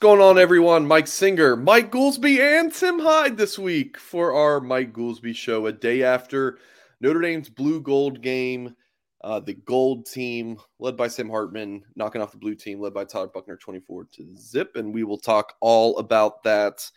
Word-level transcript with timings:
Going 0.00 0.22
on, 0.22 0.38
everyone? 0.38 0.86
Mike 0.86 1.06
Singer, 1.06 1.56
Mike 1.56 1.92
Goolsby, 1.92 2.38
and 2.40 2.72
Tim 2.72 3.00
Hyde 3.00 3.36
this 3.36 3.58
week 3.58 3.98
for 3.98 4.32
our 4.32 4.58
Mike 4.58 4.94
Goolsby 4.94 5.36
show, 5.36 5.66
a 5.66 5.72
day 5.72 6.02
after 6.02 6.56
Notre 7.02 7.20
Dame's 7.20 7.50
blue 7.50 7.82
gold 7.82 8.22
game. 8.22 8.74
Uh, 9.22 9.40
the 9.40 9.52
gold 9.52 10.06
team, 10.06 10.56
led 10.78 10.96
by 10.96 11.06
Sam 11.06 11.28
Hartman, 11.28 11.84
knocking 11.96 12.22
off 12.22 12.32
the 12.32 12.38
blue 12.38 12.54
team, 12.54 12.80
led 12.80 12.94
by 12.94 13.04
Tyler 13.04 13.26
Buchner, 13.26 13.58
24 13.58 14.06
to 14.12 14.34
zip. 14.38 14.76
And 14.76 14.94
we 14.94 15.04
will 15.04 15.18
talk 15.18 15.52
all 15.60 15.98
about 15.98 16.42
that 16.44 16.90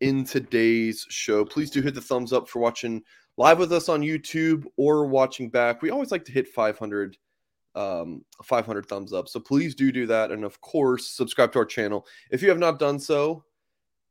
in 0.00 0.24
today's 0.24 1.04
show. 1.10 1.44
Please 1.44 1.70
do 1.70 1.82
hit 1.82 1.94
the 1.94 2.00
thumbs 2.00 2.32
up 2.32 2.48
for 2.48 2.60
watching 2.60 3.02
live 3.36 3.58
with 3.58 3.70
us 3.70 3.90
on 3.90 4.00
YouTube 4.00 4.64
or 4.78 5.04
watching 5.04 5.50
back. 5.50 5.82
We 5.82 5.90
always 5.90 6.10
like 6.10 6.24
to 6.24 6.32
hit 6.32 6.48
500 6.48 7.18
um, 7.76 8.24
500 8.42 8.86
thumbs 8.86 9.12
up. 9.12 9.28
So 9.28 9.38
please 9.38 9.74
do 9.74 9.92
do 9.92 10.06
that. 10.06 10.32
And 10.32 10.44
of 10.44 10.60
course, 10.60 11.08
subscribe 11.08 11.52
to 11.52 11.58
our 11.60 11.64
channel. 11.64 12.06
If 12.30 12.42
you 12.42 12.48
have 12.48 12.58
not 12.58 12.78
done 12.78 12.98
so, 12.98 13.44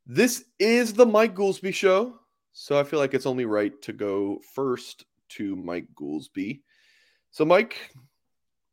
this 0.06 0.46
is 0.60 0.94
the 0.94 1.06
Mike 1.06 1.36
Goolsby 1.36 1.74
Show. 1.74 2.20
So 2.54 2.80
I 2.80 2.84
feel 2.84 3.00
like 3.00 3.14
it's 3.14 3.26
only 3.26 3.46
right 3.46 3.80
to 3.82 3.92
go 3.92 4.40
first 4.54 5.06
to 5.30 5.56
Mike 5.56 5.88
Goolsby. 5.96 6.62
So, 7.32 7.44
Mike, 7.44 7.92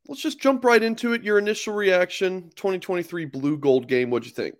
let's 0.07 0.21
just 0.21 0.39
jump 0.39 0.63
right 0.63 0.81
into 0.81 1.13
it. 1.13 1.23
Your 1.23 1.39
initial 1.39 1.73
reaction 1.73 2.51
2023 2.55 3.25
Blue 3.25 3.57
Gold 3.57 3.87
game. 3.87 4.09
What'd 4.09 4.27
you 4.27 4.33
think? 4.33 4.55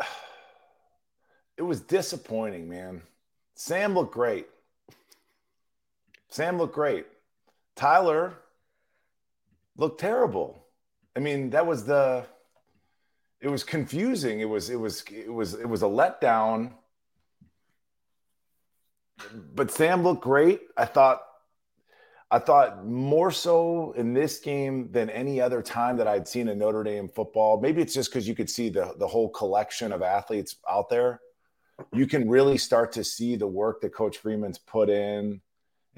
It 1.56 1.64
was 1.64 1.82
disappointing, 1.82 2.70
man. 2.70 3.02
Sam 3.54 3.92
looked 3.94 4.14
great. 4.14 4.46
Sam 6.30 6.56
looked 6.56 6.74
great. 6.74 7.06
Tyler 7.80 8.34
looked 9.78 10.00
terrible. 10.00 10.66
I 11.16 11.20
mean, 11.20 11.48
that 11.50 11.66
was 11.66 11.86
the 11.86 12.26
it 13.40 13.48
was 13.48 13.64
confusing. 13.64 14.40
It 14.40 14.48
was 14.50 14.68
it 14.68 14.76
was 14.76 15.02
it 15.10 15.32
was 15.32 15.54
it 15.54 15.66
was 15.66 15.82
a 15.82 15.86
letdown. 15.86 16.74
But 19.54 19.70
Sam 19.70 20.02
looked 20.02 20.22
great. 20.22 20.60
I 20.76 20.84
thought 20.84 21.22
I 22.30 22.38
thought 22.38 22.84
more 22.84 23.30
so 23.30 23.92
in 23.92 24.12
this 24.12 24.40
game 24.40 24.92
than 24.92 25.08
any 25.08 25.40
other 25.40 25.62
time 25.62 25.96
that 25.96 26.06
I'd 26.06 26.28
seen 26.28 26.48
in 26.48 26.58
Notre 26.58 26.84
Dame 26.84 27.08
football. 27.08 27.62
Maybe 27.62 27.80
it's 27.80 27.94
just 27.94 28.10
because 28.10 28.28
you 28.28 28.34
could 28.34 28.50
see 28.50 28.68
the 28.68 28.94
the 28.98 29.06
whole 29.06 29.30
collection 29.30 29.90
of 29.90 30.02
athletes 30.02 30.56
out 30.70 30.90
there. 30.90 31.18
You 31.94 32.06
can 32.06 32.28
really 32.28 32.58
start 32.58 32.92
to 32.92 33.04
see 33.04 33.36
the 33.36 33.46
work 33.46 33.80
that 33.80 33.94
Coach 33.94 34.18
Freeman's 34.18 34.58
put 34.58 34.90
in 34.90 35.40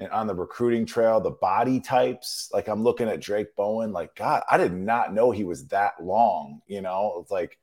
and 0.03 0.11
on 0.11 0.27
the 0.27 0.35
recruiting 0.35 0.85
trail, 0.85 1.19
the 1.19 1.31
body 1.31 1.79
types. 1.79 2.49
Like 2.53 2.67
I'm 2.67 2.83
looking 2.83 3.07
at 3.07 3.21
Drayk 3.21 3.55
Bowen, 3.55 3.91
like, 3.91 4.15
God, 4.15 4.43
I 4.49 4.57
did 4.57 4.73
not 4.73 5.13
know 5.13 5.31
he 5.31 5.43
was 5.43 5.67
that 5.67 5.93
long, 6.03 6.61
you 6.67 6.81
know? 6.81 7.19
It's 7.21 7.31
like, 7.31 7.57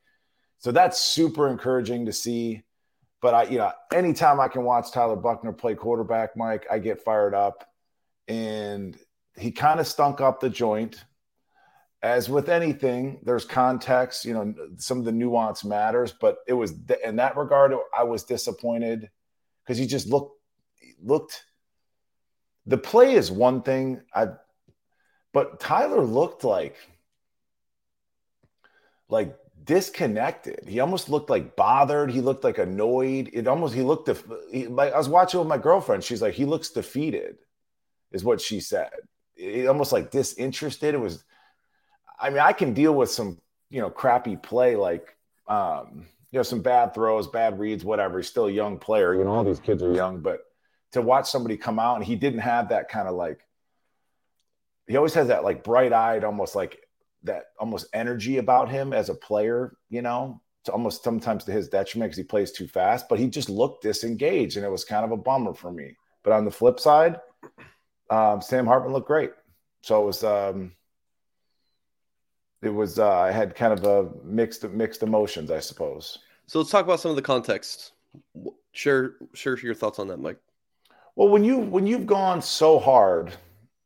so 0.58 0.72
that's 0.72 1.00
super 1.00 1.48
encouraging 1.48 2.06
to 2.06 2.12
see. 2.12 2.62
But 3.22 3.34
I, 3.34 3.42
you 3.44 3.58
know, 3.58 3.72
anytime 3.92 4.40
I 4.40 4.48
can 4.48 4.64
watch 4.64 4.92
Tyler 4.92 5.16
Buchner 5.16 5.52
play 5.52 5.74
quarterback, 5.74 6.36
Mike, 6.36 6.66
I 6.70 6.78
get 6.78 7.02
fired 7.02 7.34
up. 7.34 7.64
And 8.28 8.96
he 9.36 9.50
kind 9.50 9.80
of 9.80 9.86
stunk 9.86 10.20
up 10.20 10.40
the 10.40 10.50
joint. 10.50 11.04
As 12.02 12.30
with 12.30 12.48
anything, 12.48 13.20
there's 13.24 13.44
context, 13.44 14.24
you 14.24 14.32
know, 14.32 14.54
some 14.78 14.98
of 14.98 15.04
the 15.04 15.12
nuance 15.12 15.64
matters, 15.64 16.14
but 16.18 16.38
it 16.48 16.54
was 16.54 16.72
in 17.04 17.16
that 17.16 17.36
regard, 17.36 17.74
I 17.94 18.04
was 18.04 18.24
disappointed 18.24 19.10
because 19.62 19.76
he 19.76 19.86
just 19.86 20.08
looked 20.08 20.40
looked 21.02 21.44
the 22.70 22.78
play 22.78 23.14
is 23.14 23.32
one 23.32 23.62
thing. 23.62 24.00
I 24.14 24.28
but 25.32 25.58
Tyler 25.58 26.02
looked 26.02 26.44
like 26.44 26.76
like 29.08 29.36
disconnected. 29.64 30.68
He 30.68 30.78
almost 30.78 31.08
looked 31.08 31.30
like 31.30 31.56
bothered. 31.56 32.12
He 32.12 32.20
looked 32.20 32.44
like 32.44 32.58
annoyed. 32.58 33.28
It 33.32 33.48
almost 33.48 33.74
he 33.74 33.82
looked 33.82 34.06
def- 34.06 34.24
he, 34.52 34.68
like 34.68 34.92
I 34.92 34.98
was 34.98 35.08
watching 35.08 35.40
with 35.40 35.48
my 35.48 35.58
girlfriend. 35.58 36.04
She's 36.04 36.22
like 36.22 36.34
he 36.34 36.44
looks 36.44 36.70
defeated, 36.70 37.38
is 38.12 38.22
what 38.22 38.40
she 38.40 38.60
said. 38.60 38.90
It, 39.34 39.66
almost 39.66 39.90
like 39.90 40.12
disinterested. 40.12 40.94
It 40.94 41.00
was. 41.00 41.24
I 42.20 42.30
mean, 42.30 42.38
I 42.38 42.52
can 42.52 42.72
deal 42.72 42.94
with 42.94 43.10
some 43.10 43.40
you 43.68 43.80
know 43.80 43.90
crappy 43.90 44.36
play 44.36 44.76
like 44.76 45.16
um, 45.48 46.06
you 46.30 46.38
know 46.38 46.44
some 46.44 46.62
bad 46.62 46.94
throws, 46.94 47.26
bad 47.26 47.58
reads, 47.58 47.84
whatever. 47.84 48.18
He's 48.18 48.28
still 48.28 48.46
a 48.46 48.52
young 48.52 48.78
player. 48.78 49.12
You 49.16 49.24
know, 49.24 49.32
all 49.32 49.44
these 49.44 49.58
kids 49.58 49.82
are 49.82 49.92
young, 49.92 50.20
but 50.20 50.42
to 50.92 51.02
watch 51.02 51.30
somebody 51.30 51.56
come 51.56 51.78
out 51.78 51.96
and 51.96 52.04
he 52.04 52.16
didn't 52.16 52.40
have 52.40 52.68
that 52.70 52.88
kind 52.88 53.08
of 53.08 53.14
like 53.14 53.46
he 54.86 54.96
always 54.96 55.14
has 55.14 55.28
that 55.28 55.44
like 55.44 55.62
bright-eyed 55.62 56.24
almost 56.24 56.56
like 56.56 56.80
that 57.22 57.44
almost 57.58 57.86
energy 57.92 58.38
about 58.38 58.68
him 58.68 58.92
as 58.92 59.08
a 59.08 59.14
player 59.14 59.76
you 59.88 60.02
know 60.02 60.40
it's 60.62 60.68
almost 60.68 61.02
sometimes 61.02 61.44
to 61.44 61.52
his 61.52 61.68
detriment 61.68 62.10
because 62.10 62.18
he 62.18 62.24
plays 62.24 62.52
too 62.52 62.68
fast 62.68 63.08
but 63.08 63.18
he 63.18 63.28
just 63.28 63.48
looked 63.48 63.82
disengaged 63.82 64.56
and 64.56 64.66
it 64.66 64.70
was 64.70 64.84
kind 64.84 65.04
of 65.04 65.12
a 65.12 65.16
bummer 65.16 65.54
for 65.54 65.72
me. 65.72 65.96
But 66.22 66.34
on 66.34 66.44
the 66.44 66.50
flip 66.50 66.78
side 66.78 67.18
um, 68.10 68.42
sam 68.42 68.66
hartman 68.66 68.92
looked 68.92 69.06
great. 69.06 69.30
So 69.82 70.02
it 70.02 70.06
was 70.06 70.24
um, 70.24 70.72
it 72.62 72.68
was 72.68 72.98
uh, 72.98 73.18
i 73.20 73.30
had 73.30 73.54
kind 73.54 73.72
of 73.72 73.84
a 73.84 74.10
mixed 74.24 74.64
mixed 74.64 75.02
emotions 75.02 75.50
i 75.50 75.60
suppose. 75.60 76.18
So 76.46 76.58
let's 76.58 76.70
talk 76.70 76.84
about 76.84 77.00
some 77.00 77.10
of 77.10 77.16
the 77.16 77.22
context. 77.22 77.92
Share 78.72 79.14
share 79.34 79.58
your 79.58 79.74
thoughts 79.74 79.98
on 79.98 80.08
that 80.08 80.18
mike 80.18 80.38
well, 81.16 81.28
when 81.28 81.44
you 81.44 81.58
when 81.58 81.86
you've 81.86 82.06
gone 82.06 82.42
so 82.42 82.78
hard 82.78 83.32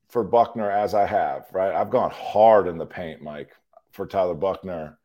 for 0.09 0.23
Buchner 0.23 0.71
as 0.71 0.95
I 0.95 1.07
have, 1.07 1.47
right? 1.53 1.75
I've 1.75 1.91
gone 1.91 2.11
hard 2.11 2.69
in 2.69 2.79
the 2.79 2.87
paint, 2.87 3.23
Mike, 3.23 3.51
for 3.93 4.07
Tyler 4.07 4.35
Buchner. 4.35 4.99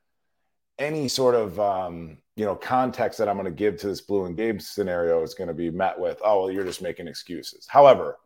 Any 0.77 1.07
sort 1.07 1.35
of 1.35 1.59
um, 1.59 2.17
you 2.35 2.45
know 2.45 2.55
context 2.55 3.19
that 3.19 3.27
I'm 3.27 3.35
going 3.35 3.45
to 3.45 3.51
give 3.51 3.77
to 3.77 3.87
this 3.87 4.01
blue 4.01 4.25
and 4.25 4.37
game 4.37 4.59
scenario 4.59 5.23
is 5.23 5.33
going 5.33 5.47
to 5.47 5.53
be 5.53 5.69
met 5.69 5.99
with, 5.99 6.19
oh, 6.23 6.41
well, 6.41 6.51
you're 6.51 6.63
just 6.63 6.81
making 6.81 7.07
excuses. 7.07 7.67
However, 7.67 8.17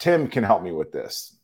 Tim 0.00 0.28
can 0.28 0.44
help 0.44 0.62
me 0.62 0.72
with 0.72 0.92
this. 0.92 1.36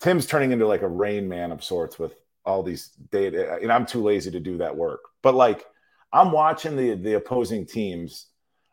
Tim's 0.00 0.26
turning 0.26 0.52
into 0.52 0.66
like 0.66 0.82
a 0.82 0.88
rain 0.88 1.28
man 1.28 1.52
of 1.52 1.62
sorts 1.62 1.98
with 1.98 2.14
all 2.44 2.62
these 2.62 2.88
data, 3.10 3.58
and 3.60 3.72
I'm 3.72 3.86
too 3.86 4.02
lazy 4.02 4.30
to 4.30 4.40
do 4.40 4.58
that 4.58 4.76
work. 4.76 5.00
But 5.22 5.34
like, 5.34 5.64
I'm 6.12 6.32
watching 6.32 6.76
the 6.76 6.94
the 6.94 7.14
opposing 7.14 7.66
teams 7.66 8.26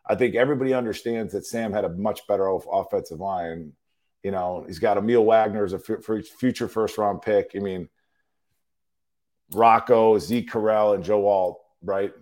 I 0.06 0.16
think 0.16 0.36
everybody 0.36 0.74
understands 0.74 1.34
that 1.34 1.46
Sam 1.46 1.72
had 1.72 1.86
a 1.86 1.90
much 1.90 2.28
better 2.28 2.48
offensive 2.48 3.20
line. 3.20 3.74
You 4.22 4.32
know, 4.32 4.64
he's 4.68 4.80
got 4.80 4.98
Aamil 4.98 5.26
Wagner 5.26 5.64
as 5.64 5.74
a 5.74 5.78
f- 5.78 6.26
future 6.26 6.68
first 6.68 6.98
round 6.98 7.22
pick. 7.22 7.52
I 7.56 7.60
mean, 7.60 7.90
Rocco, 9.54 10.18
Zeke 10.20 10.50
Correll, 10.50 10.96
and 10.96 11.04
Joe 11.04 11.28
Alt, 11.28 11.62
right? 11.82 12.14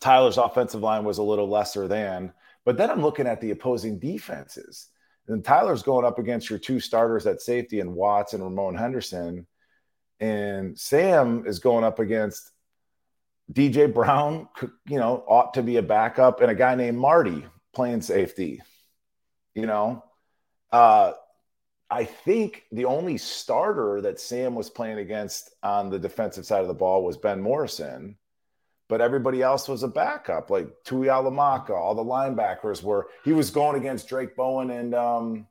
Tyler's 0.00 0.38
offensive 0.38 0.82
line 0.82 1.04
was 1.04 1.18
a 1.18 1.22
little 1.22 1.48
lesser 1.48 1.86
than, 1.86 2.32
but 2.64 2.76
then 2.76 2.90
I'm 2.90 3.02
looking 3.02 3.26
at 3.26 3.40
the 3.40 3.52
opposing 3.52 3.98
defenses. 3.98 4.88
And 5.28 5.44
Tyler's 5.44 5.82
going 5.82 6.04
up 6.04 6.18
against 6.18 6.50
your 6.50 6.58
two 6.58 6.80
starters 6.80 7.26
at 7.26 7.40
safety 7.40 7.80
and 7.80 7.94
Watts 7.94 8.34
and 8.34 8.42
Ramon 8.42 8.74
Henderson. 8.74 9.46
And 10.20 10.78
Sam 10.78 11.44
is 11.46 11.60
going 11.60 11.84
up 11.84 11.98
against 11.98 12.50
DJ 13.52 13.92
Brown, 13.92 14.48
you 14.86 14.98
know, 14.98 15.24
ought 15.28 15.54
to 15.54 15.62
be 15.62 15.76
a 15.76 15.82
backup, 15.82 16.40
and 16.40 16.50
a 16.50 16.54
guy 16.54 16.74
named 16.74 16.98
Marty 16.98 17.44
playing 17.74 18.00
safety. 18.00 18.62
You 19.54 19.66
know, 19.66 20.04
uh, 20.72 21.12
I 21.90 22.04
think 22.04 22.64
the 22.72 22.86
only 22.86 23.18
starter 23.18 24.00
that 24.00 24.18
Sam 24.18 24.54
was 24.54 24.70
playing 24.70 24.98
against 24.98 25.54
on 25.62 25.90
the 25.90 25.98
defensive 25.98 26.46
side 26.46 26.62
of 26.62 26.68
the 26.68 26.74
ball 26.74 27.04
was 27.04 27.18
Ben 27.18 27.40
Morrison, 27.40 28.16
but 28.88 29.00
everybody 29.00 29.42
else 29.42 29.68
was 29.68 29.82
a 29.82 29.88
backup, 29.88 30.50
like 30.50 30.68
Tuihalamaka, 30.86 31.70
all 31.70 31.94
the 31.94 32.02
linebackers 32.02 32.82
were. 32.82 33.08
He 33.24 33.32
was 33.32 33.50
going 33.50 33.76
against 33.78 34.08
Drayk 34.08 34.34
Bowen 34.34 34.70
and 34.70 34.94
um, 34.94 35.46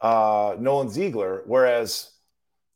uh, 0.00 0.56
Nolan 0.58 0.88
Ziegler, 0.88 1.42
whereas 1.46 2.11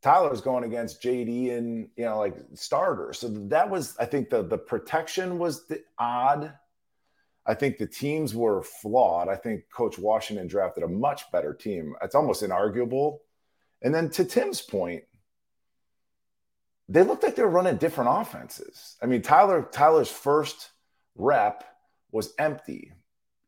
Tyler's 0.02 0.40
going 0.40 0.64
against 0.64 1.02
JD 1.02 1.56
and 1.56 1.88
you 1.96 2.04
know 2.04 2.18
like 2.18 2.36
starters. 2.54 3.18
So 3.18 3.28
that 3.28 3.68
was, 3.68 3.96
I 3.98 4.04
think, 4.04 4.30
the 4.30 4.42
the 4.42 4.58
protection 4.58 5.38
was 5.38 5.66
the 5.66 5.82
odd 5.98 6.52
I 7.46 7.54
think 7.54 7.78
the 7.78 7.86
teams 7.86 8.34
were 8.34 8.62
flawed. 8.62 9.28
I 9.28 9.36
think 9.36 9.64
Coach 9.72 9.98
Washington 9.98 10.48
drafted 10.48 10.82
a 10.82 10.88
much 10.88 11.30
better 11.30 11.54
team. 11.54 11.94
It's 12.02 12.16
almost 12.16 12.42
inarguable. 12.42 13.18
And 13.82 13.94
then 13.94 14.10
to 14.10 14.24
Tim's 14.24 14.60
point, 14.60 15.04
they 16.88 17.02
looked 17.02 17.22
like 17.22 17.36
they 17.36 17.42
were 17.42 17.48
running 17.48 17.76
different 17.76 18.10
offenses. 18.12 18.96
I 19.00 19.06
mean, 19.06 19.22
Tyler 19.22 19.68
Tyler's 19.70 20.10
first 20.10 20.70
rep 21.14 21.64
was 22.10 22.34
empty. 22.38 22.92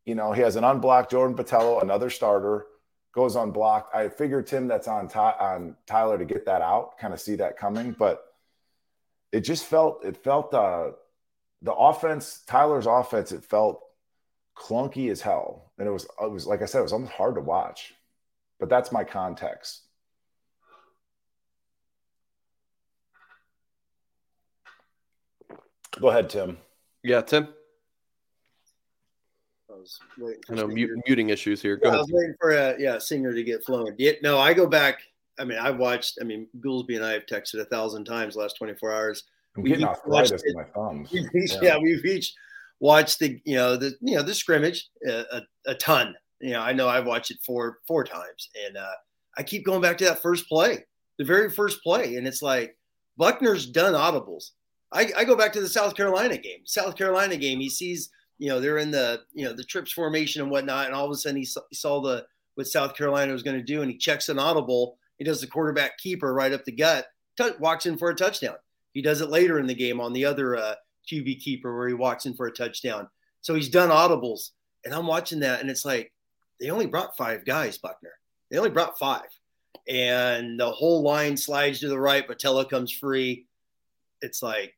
You 0.04 0.14
know, 0.14 0.32
he 0.32 0.42
has 0.42 0.56
an 0.56 0.64
unblocked 0.64 1.10
Jordan 1.10 1.36
Botelho, 1.36 1.82
another 1.82 2.08
starter, 2.08 2.66
goes 3.12 3.36
unblocked. 3.36 3.94
I 3.94 4.08
figured 4.08 4.46
Tim 4.46 4.68
that's 4.68 4.88
on 4.88 5.08
Ty, 5.08 5.34
on 5.40 5.76
Tyler 5.86 6.18
to 6.18 6.24
get 6.24 6.46
that 6.46 6.62
out, 6.62 6.98
kind 6.98 7.14
of 7.14 7.20
see 7.20 7.36
that 7.36 7.56
coming, 7.56 7.92
but 7.92 8.24
it 9.32 9.40
just 9.40 9.64
felt 9.66 10.04
it 10.04 10.16
felt 10.16 10.54
uh 10.54 10.90
the 11.62 11.72
offense, 11.72 12.42
Tyler's 12.46 12.86
offense, 12.86 13.32
it 13.32 13.44
felt 13.44 13.82
clunky 14.56 15.10
as 15.10 15.20
hell. 15.20 15.72
And 15.78 15.88
it 15.88 15.90
was, 15.90 16.06
it 16.20 16.30
was 16.30 16.46
like 16.46 16.62
I 16.62 16.66
said, 16.66 16.80
it 16.80 16.82
was 16.82 16.92
almost 16.92 17.12
hard 17.12 17.34
to 17.36 17.40
watch. 17.40 17.94
But 18.60 18.68
that's 18.68 18.92
my 18.92 19.04
context. 19.04 19.82
Go 26.00 26.08
ahead, 26.08 26.30
Tim. 26.30 26.58
Yeah, 27.02 27.22
Tim. 27.22 27.48
I 29.78 29.80
was 29.80 30.00
waiting 30.18 30.42
I 30.50 30.54
know 30.54 30.66
mute, 30.66 30.90
muting 31.06 31.30
issues 31.30 31.62
here. 31.62 31.76
Go 31.76 31.88
Yeah, 31.90 31.94
I 31.96 31.98
was 31.98 32.10
waiting 32.12 32.34
for 32.40 32.50
a 32.50 32.74
yeah 32.78 32.98
singer 32.98 33.32
to 33.32 33.42
get 33.44 33.64
flowing. 33.64 33.94
Yeah, 33.98 34.12
no, 34.22 34.38
I 34.38 34.52
go 34.54 34.66
back. 34.66 35.00
I 35.38 35.44
mean, 35.44 35.58
I've 35.58 35.78
watched. 35.78 36.18
I 36.20 36.24
mean, 36.24 36.48
Goolsby 36.60 36.96
and 36.96 37.04
I 37.04 37.12
have 37.12 37.26
texted 37.26 37.60
a 37.60 37.64
thousand 37.64 38.04
times 38.04 38.34
last 38.36 38.56
twenty 38.56 38.74
four 38.74 38.92
hours. 38.92 39.24
I'm 39.56 39.62
We 39.62 39.70
getting 39.70 39.84
each 39.84 39.88
watched 40.06 40.32
arthritis 40.32 40.42
it. 40.44 40.50
in 40.50 40.54
my 40.56 40.64
thumbs. 40.64 41.10
We've 41.12 41.28
each, 41.42 41.52
Yeah. 41.54 41.58
yeah. 41.62 41.78
we've 41.78 42.04
each 42.04 42.34
watched 42.80 43.18
the 43.20 43.40
you 43.44 43.54
know 43.56 43.76
the 43.76 43.94
you 44.00 44.16
know 44.16 44.22
the 44.22 44.34
scrimmage 44.34 44.88
a, 45.06 45.24
a, 45.32 45.42
a 45.66 45.74
ton. 45.76 46.14
You 46.40 46.50
know, 46.52 46.60
I 46.60 46.72
know 46.72 46.88
I've 46.88 47.06
watched 47.06 47.30
it 47.30 47.38
four 47.46 47.78
four 47.86 48.02
times, 48.04 48.48
and 48.66 48.76
uh, 48.76 48.90
I 49.36 49.42
keep 49.44 49.64
going 49.64 49.80
back 49.80 49.98
to 49.98 50.04
that 50.06 50.22
first 50.22 50.48
play, 50.48 50.84
the 51.18 51.24
very 51.24 51.50
first 51.50 51.82
play, 51.82 52.16
and 52.16 52.26
it's 52.26 52.42
like 52.42 52.76
Buchner's 53.16 53.66
done 53.66 53.94
audibles. 53.94 54.50
I, 54.90 55.10
I 55.16 55.24
go 55.24 55.36
back 55.36 55.52
to 55.52 55.60
the 55.60 55.68
South 55.68 55.94
Carolina 55.94 56.38
game. 56.38 56.60
South 56.64 56.96
Carolina 56.96 57.36
game, 57.36 57.60
he 57.60 57.68
sees 57.68 58.08
you 58.38 58.48
know 58.48 58.60
they're 58.60 58.78
in 58.78 58.90
the 58.90 59.22
you 59.32 59.44
know 59.44 59.52
the 59.52 59.64
trips 59.64 59.92
formation 59.92 60.42
and 60.42 60.50
whatnot, 60.50 60.86
and 60.86 60.94
all 60.94 61.04
of 61.04 61.10
a 61.10 61.16
sudden 61.16 61.36
he 61.36 61.44
saw, 61.44 61.60
he 61.68 61.76
saw 61.76 62.00
the 62.00 62.26
what 62.54 62.66
South 62.66 62.96
Carolina 62.96 63.32
was 63.32 63.42
going 63.42 63.56
to 63.56 63.62
do, 63.62 63.82
and 63.82 63.90
he 63.90 63.96
checks 63.96 64.28
an 64.28 64.38
audible. 64.38 64.98
He 65.16 65.24
does 65.24 65.40
the 65.40 65.46
quarterback 65.46 65.98
keeper 65.98 66.32
right 66.32 66.52
up 66.52 66.64
the 66.64 66.72
gut, 66.72 67.06
t- 67.36 67.50
walks 67.60 67.86
in 67.86 67.98
for 67.98 68.10
a 68.10 68.14
touchdown. 68.14 68.56
He 68.94 69.02
does 69.02 69.20
it 69.20 69.30
later 69.30 69.58
in 69.58 69.66
the 69.66 69.74
game 69.74 70.00
on 70.00 70.12
the 70.12 70.24
other 70.24 70.56
uh, 70.56 70.74
QB 71.10 71.40
keeper 71.40 71.76
where 71.76 71.88
he 71.88 71.94
walks 71.94 72.26
in 72.26 72.34
for 72.34 72.46
a 72.46 72.52
touchdown. 72.52 73.08
So 73.42 73.54
he's 73.54 73.68
done 73.68 73.90
audibles, 73.90 74.50
and 74.84 74.94
I'm 74.94 75.06
watching 75.06 75.40
that, 75.40 75.60
and 75.60 75.70
it's 75.70 75.84
like 75.84 76.12
they 76.60 76.70
only 76.70 76.86
brought 76.86 77.16
five 77.16 77.44
guys, 77.44 77.78
Buchner. 77.78 78.14
They 78.50 78.58
only 78.58 78.70
brought 78.70 78.98
five, 78.98 79.28
and 79.88 80.58
the 80.58 80.70
whole 80.70 81.02
line 81.02 81.36
slides 81.36 81.80
to 81.80 81.88
the 81.88 81.98
right. 81.98 82.26
Botelho 82.26 82.68
comes 82.68 82.92
free. 82.92 83.46
It's 84.20 84.42
like 84.42 84.74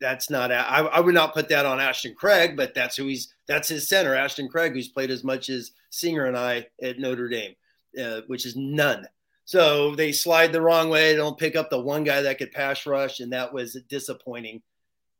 that's 0.00 0.30
not. 0.30 0.52
I, 0.52 0.80
I 0.80 1.00
would 1.00 1.14
not 1.14 1.34
put 1.34 1.48
that 1.48 1.66
on 1.66 1.80
Ashton 1.80 2.14
Craig, 2.14 2.56
but 2.56 2.74
that's 2.74 2.96
who 2.96 3.06
he's. 3.06 3.32
That's 3.46 3.68
his 3.68 3.88
center, 3.88 4.14
Ashton 4.14 4.48
Craig, 4.48 4.72
who's 4.72 4.88
played 4.88 5.10
as 5.10 5.24
much 5.24 5.48
as 5.48 5.72
Singer 5.90 6.26
and 6.26 6.36
I 6.36 6.66
at 6.82 6.98
Notre 6.98 7.28
Dame, 7.28 7.54
uh, 8.00 8.22
which 8.26 8.46
is 8.46 8.56
none. 8.56 9.06
So 9.44 9.94
they 9.94 10.12
slide 10.12 10.52
the 10.52 10.62
wrong 10.62 10.88
way. 10.88 11.12
They 11.12 11.16
don't 11.16 11.38
pick 11.38 11.54
up 11.56 11.68
the 11.68 11.80
one 11.80 12.04
guy 12.04 12.22
that 12.22 12.38
could 12.38 12.52
pass 12.52 12.86
rush, 12.86 13.20
and 13.20 13.32
that 13.32 13.52
was 13.52 13.76
disappointing. 13.88 14.62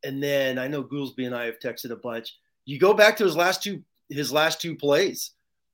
And 0.03 0.23
then 0.23 0.59
I 0.59 0.69
know 0.69 0.83
Goolsby 0.83 1.27
and 1.27 1.35
I 1.35 1.45
have 1.45 1.59
texted 1.59 1.91
a 1.91 1.97
bunch. 1.97 2.37
You 2.65 2.79
go 2.79 2.95
back 2.95 3.17
to 3.19 3.25
his 3.25 3.37
last 3.37 3.63
two 3.63 3.83
his 4.09 4.33
last 4.33 4.61
two 4.61 4.75
plays. 4.77 5.33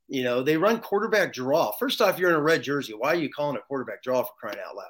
You 0.08 0.24
know, 0.24 0.42
they 0.42 0.56
run 0.56 0.80
quarterback 0.80 1.32
draw. 1.32 1.72
First 1.78 2.00
off, 2.00 2.18
you're 2.18 2.30
in 2.30 2.36
a 2.36 2.42
red 2.42 2.62
jersey. 2.62 2.94
Why 2.94 3.10
are 3.10 3.16
you 3.16 3.30
calling 3.30 3.56
a 3.56 3.60
quarterback 3.60 4.02
draw 4.02 4.22
for 4.22 4.32
crying 4.40 4.58
out 4.66 4.76
loud? 4.76 4.86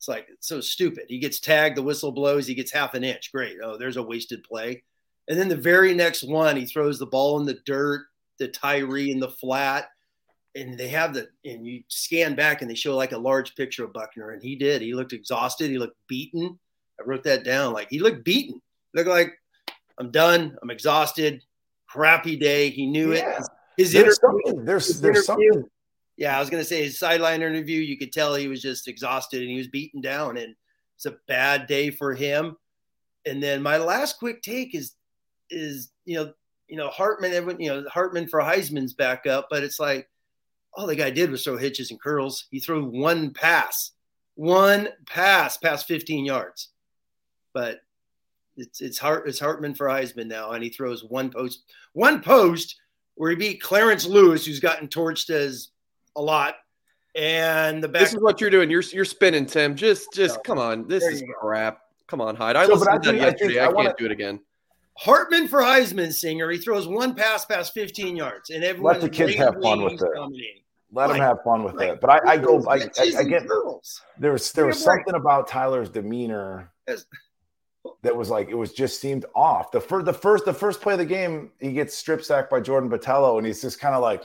It's 0.00 0.08
like 0.08 0.28
it's 0.32 0.48
so 0.48 0.62
stupid. 0.62 1.04
He 1.08 1.18
gets 1.18 1.40
tagged, 1.40 1.76
the 1.76 1.82
whistle 1.82 2.10
blows, 2.10 2.46
he 2.46 2.54
gets 2.54 2.72
half 2.72 2.94
an 2.94 3.04
inch. 3.04 3.30
Great. 3.32 3.58
Oh, 3.62 3.76
there's 3.76 3.98
a 3.98 4.02
wasted 4.02 4.42
play. 4.42 4.82
And 5.28 5.38
then 5.38 5.48
the 5.50 5.56
very 5.56 5.92
next 5.94 6.22
one, 6.22 6.56
he 6.56 6.64
throws 6.64 6.98
the 6.98 7.04
ball 7.04 7.38
in 7.38 7.44
the 7.44 7.58
dirt, 7.66 8.06
the 8.38 8.48
Tyree 8.48 9.10
in 9.10 9.20
the 9.20 9.28
flat. 9.28 9.90
And 10.54 10.78
they 10.78 10.88
have 10.88 11.12
the 11.12 11.28
and 11.44 11.66
you 11.66 11.82
scan 11.88 12.34
back 12.34 12.62
and 12.62 12.70
they 12.70 12.74
show 12.74 12.96
like 12.96 13.12
a 13.12 13.18
large 13.18 13.54
picture 13.56 13.84
of 13.84 13.92
Buchner. 13.92 14.30
And 14.30 14.42
he 14.42 14.56
did. 14.56 14.80
He 14.80 14.94
looked 14.94 15.12
exhausted. 15.12 15.68
He 15.70 15.76
looked 15.76 15.98
beaten. 16.08 16.58
I 16.98 17.02
wrote 17.04 17.24
that 17.24 17.44
down. 17.44 17.74
Like 17.74 17.88
he 17.90 17.98
looked 17.98 18.24
beaten. 18.24 18.58
Looked 18.94 19.08
like 19.10 19.34
I'm 19.98 20.10
done. 20.10 20.56
I'm 20.62 20.70
exhausted. 20.70 21.42
Crappy 21.88 22.36
day. 22.36 22.70
He 22.70 22.86
knew 22.86 23.12
Yeah. 23.12 23.32
it. 23.32 23.36
His, 23.36 23.48
his 23.76 23.92
There's 23.92 24.18
interview, 24.18 24.40
something. 24.46 24.64
There's 24.64 24.86
his 24.86 25.00
there's 25.02 25.28
interview- 25.28 25.52
something. 25.52 25.70
Yeah, 26.20 26.36
I 26.36 26.40
was 26.40 26.50
gonna 26.50 26.64
say 26.64 26.82
his 26.82 26.98
sideline 26.98 27.40
interview. 27.40 27.80
You 27.80 27.96
could 27.96 28.12
tell 28.12 28.34
he 28.34 28.46
was 28.46 28.60
just 28.60 28.88
exhausted 28.88 29.40
and 29.40 29.50
he 29.50 29.56
was 29.56 29.68
beaten 29.68 30.02
down, 30.02 30.36
and 30.36 30.54
it's 30.94 31.06
a 31.06 31.16
bad 31.26 31.66
day 31.66 31.88
for 31.88 32.14
him. 32.14 32.58
And 33.24 33.42
then 33.42 33.62
my 33.62 33.78
last 33.78 34.18
quick 34.18 34.42
take 34.42 34.74
is 34.74 34.92
is 35.48 35.90
you 36.04 36.16
know 36.16 36.34
you 36.68 36.76
know 36.76 36.88
Hartman 36.88 37.32
everyone 37.32 37.58
you 37.58 37.70
know 37.70 37.88
Hartman 37.88 38.28
for 38.28 38.40
Heisman's 38.40 38.92
back 38.92 39.26
up, 39.26 39.46
but 39.48 39.62
it's 39.62 39.80
like 39.80 40.10
all 40.74 40.86
the 40.86 40.94
guy 40.94 41.08
did 41.08 41.30
was 41.30 41.42
throw 41.42 41.56
hitches 41.56 41.90
and 41.90 41.98
curls. 41.98 42.48
He 42.50 42.60
threw 42.60 42.84
one 42.84 43.32
pass, 43.32 43.92
one 44.34 44.90
pass 45.06 45.56
past 45.56 45.88
15 45.88 46.26
yards, 46.26 46.68
but 47.54 47.80
it's 48.58 48.82
it's 48.82 48.98
Hart 48.98 49.26
it's 49.26 49.40
Hartman 49.40 49.74
for 49.74 49.86
Heisman 49.86 50.26
now, 50.26 50.50
and 50.50 50.62
he 50.62 50.68
throws 50.68 51.02
one 51.02 51.30
post 51.30 51.62
one 51.94 52.20
post 52.20 52.78
where 53.14 53.30
he 53.30 53.36
beat 53.36 53.62
Clarence 53.62 54.04
Lewis, 54.04 54.44
who's 54.44 54.60
gotten 54.60 54.86
torched 54.86 55.30
as 55.30 55.70
a 56.16 56.22
lot, 56.22 56.54
and 57.14 57.82
the 57.82 57.88
back. 57.88 58.00
This 58.02 58.14
is 58.14 58.20
what 58.20 58.40
you're 58.40 58.50
doing. 58.50 58.70
You're 58.70 58.82
you're 58.82 59.04
spinning, 59.04 59.46
Tim. 59.46 59.74
Just 59.74 60.12
just 60.12 60.36
No. 60.36 60.42
come 60.42 60.58
on. 60.58 60.86
This 60.88 61.04
is 61.04 61.22
go. 61.22 61.28
crap. 61.40 61.80
Come 62.06 62.20
on, 62.20 62.34
Hyde. 62.36 62.56
I 62.56 62.66
So, 62.66 62.72
listened 62.74 62.88
I 62.90 62.92
to 62.94 62.98
that 62.98 63.04
think- 63.12 63.22
I 63.22 63.26
think 63.30 63.40
yesterday. 63.40 63.60
I, 63.60 63.62
I 63.62 63.66
can't 63.66 63.76
wanna- 63.76 63.94
do 63.98 64.04
it 64.06 64.10
again. 64.12 64.40
Hartman 64.98 65.48
for 65.48 65.60
Heisman 65.62 66.12
singer. 66.12 66.50
He 66.50 66.58
throws 66.58 66.86
one 66.86 67.14
pass 67.14 67.44
past 67.46 67.72
15 67.72 68.16
yards, 68.16 68.50
and 68.50 68.62
everyone 68.64 68.94
let 68.94 69.00
the 69.00 69.08
kids 69.08 69.34
have 69.36 69.54
fun 69.62 69.82
with 69.84 69.94
it. 69.94 70.08
Let 70.92 71.08
Like- 71.08 71.16
him 71.18 71.22
have 71.22 71.38
fun 71.44 71.62
with 71.62 71.74
like, 71.76 71.88
it. 71.90 72.00
But 72.00 72.10
I, 72.10 72.32
I 72.32 72.36
go. 72.36 72.62
I, 72.68 72.74
I, 72.98 73.12
I 73.18 73.22
get. 73.22 73.46
curls. 73.48 74.02
There 74.18 74.32
was 74.32 74.50
there 74.52 74.66
was 74.66 74.78
Give 74.78 74.86
me 74.86 74.90
a 74.90 74.94
break. 74.96 75.04
something 75.06 75.20
about 75.20 75.46
Tyler's 75.46 75.88
demeanor 75.88 76.72
that 78.02 78.14
was 78.16 78.28
like 78.28 78.48
it 78.50 78.54
was 78.54 78.72
just 78.72 79.00
seemed 79.00 79.24
off. 79.34 79.70
The 79.70 79.80
first 79.80 80.04
the 80.06 80.12
first 80.12 80.44
the 80.44 80.52
first 80.52 80.80
play 80.80 80.94
of 80.94 80.98
the 80.98 81.04
game, 81.06 81.52
he 81.60 81.72
gets 81.72 81.96
strip 81.96 82.22
sacked 82.24 82.50
by 82.50 82.60
Jordan 82.60 82.90
Botelho, 82.90 83.38
and 83.38 83.46
he's 83.46 83.62
just 83.62 83.78
kind 83.80 83.94
of 83.94 84.02
like, 84.02 84.24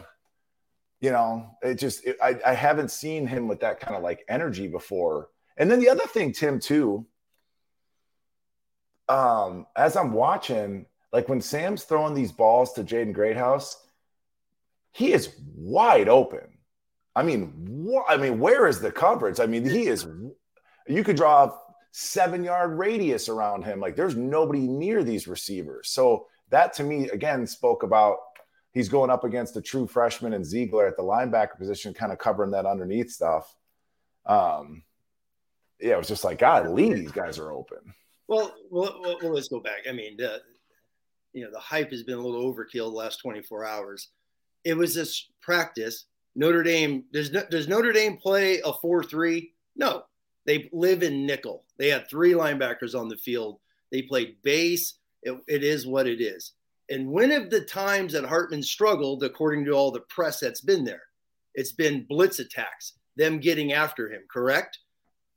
you 1.02 1.12
know, 1.12 1.50
it 1.62 1.76
just 1.76 2.06
it, 2.06 2.18
I 2.22 2.40
I 2.46 2.54
haven't 2.54 2.92
seen 2.92 3.28
him 3.28 3.48
with 3.48 3.60
that 3.62 3.80
kind 3.80 3.96
of 3.96 4.04
like 4.04 4.26
energy 4.30 4.68
before. 4.68 5.30
And 5.58 5.70
then 5.70 5.80
the 5.80 5.90
other 5.90 6.06
thing, 6.06 6.34
Tim, 6.34 6.60
too. 6.60 7.06
Um, 9.08 9.68
as 9.78 9.96
I'm 9.96 10.14
watching, 10.14 10.88
like 11.14 11.30
when 11.30 11.42
Sam's 11.42 11.84
throwing 11.84 12.14
these 12.14 12.32
balls 12.32 12.74
to 12.74 12.84
Jaden 12.84 13.14
Greathouse, 13.14 13.78
he 14.92 15.14
is 15.14 15.36
wide 15.56 16.10
open. 16.10 16.58
I 17.16 17.24
mean, 17.24 17.88
wh- 17.88 18.10
I 18.12 18.18
mean, 18.18 18.40
where 18.40 18.68
is 18.68 18.80
the 18.80 18.92
coverage? 18.92 19.40
I 19.40 19.46
mean, 19.46 19.64
he 19.64 19.88
is. 19.88 20.08
You 20.88 21.04
could 21.04 21.16
draw 21.16 21.46
a 21.46 21.54
seven 21.92 22.44
yard 22.44 22.78
radius 22.78 23.30
around 23.30 23.64
him. 23.64 23.80
Like, 23.80 23.96
there's 23.96 24.16
nobody 24.16 24.68
near 24.68 25.04
these 25.04 25.28
receivers. 25.28 25.90
So 25.90 26.28
that 26.50 26.74
to 26.74 26.84
me 26.84 27.10
again 27.10 27.48
spoke 27.48 27.84
about 27.84 28.18
he's 28.76 28.90
going 28.90 29.10
up 29.10 29.24
against 29.24 29.56
a 29.56 29.62
true 29.62 29.88
freshman 29.88 30.34
and 30.34 30.46
Ziegler 30.46 30.86
at 30.86 30.98
the 30.98 31.04
linebacker 31.04 31.58
position, 31.58 31.96
kind 31.96 32.12
of 32.12 32.20
covering 32.20 32.52
that 32.52 32.68
underneath 32.68 33.10
stuff. 33.10 33.56
Um, 34.28 34.84
yeah, 35.80 35.94
it 35.94 35.98
was 35.98 36.10
just 36.10 36.24
like, 36.24 36.38
God, 36.38 36.70
Lee, 36.70 36.94
these 36.94 37.12
guys 37.12 37.40
are 37.40 37.52
open. 37.52 37.80
Well, 38.28 38.54
well, 38.70 39.00
well, 39.02 39.34
let's 39.34 39.48
go 39.48 39.60
back. 39.60 39.86
I 39.90 39.94
mean, 39.94 40.18
the, 40.18 40.42
you 41.34 41.44
know, 41.44 41.52
the 41.52 41.60
hype 41.60 41.92
has 41.92 42.04
been 42.04 42.18
a 42.18 42.22
little 42.22 42.54
overkill 42.54 42.92
the 42.92 42.98
last 42.98 43.18
24 43.22 43.66
hours. 43.66 44.10
It 44.64 44.76
was 44.76 44.94
this 44.94 45.30
practice. 45.42 46.06
Notre 46.36 46.64
Dame 46.64 47.06
does 47.14 47.30
does 47.30 47.70
Notre 47.70 47.94
Dame 47.94 48.18
play 48.18 48.60
a 48.66 48.74
four 48.74 49.04
three? 49.04 49.54
No, 49.78 50.04
they 50.46 50.70
live 50.74 51.02
in 51.02 51.26
nickel. 51.26 51.64
They 51.78 51.88
had 51.88 52.10
three 52.10 52.34
linebackers 52.34 52.94
on 52.94 53.08
the 53.08 53.16
field. 53.16 53.60
They 53.92 54.02
played 54.02 54.42
base. 54.42 54.96
It, 55.24 55.40
it 55.48 55.64
is 55.64 55.88
what 55.88 56.08
it 56.08 56.20
is. 56.20 56.52
And 56.90 57.10
when 57.10 57.32
of 57.32 57.50
the 57.50 57.62
times 57.62 58.14
that 58.14 58.26
Hartman 58.26 58.62
struggled, 58.62 59.24
according 59.24 59.66
to 59.66 59.72
all 59.72 59.92
the 59.92 60.02
press 60.02 60.40
that's 60.40 60.62
been 60.62 60.84
there, 60.84 61.02
it's 61.56 61.72
been 61.72 62.06
blitz 62.08 62.40
attacks, 62.40 62.94
them 63.16 63.40
getting 63.40 63.74
after 63.74 64.12
him. 64.12 64.22
Correct? 64.32 64.78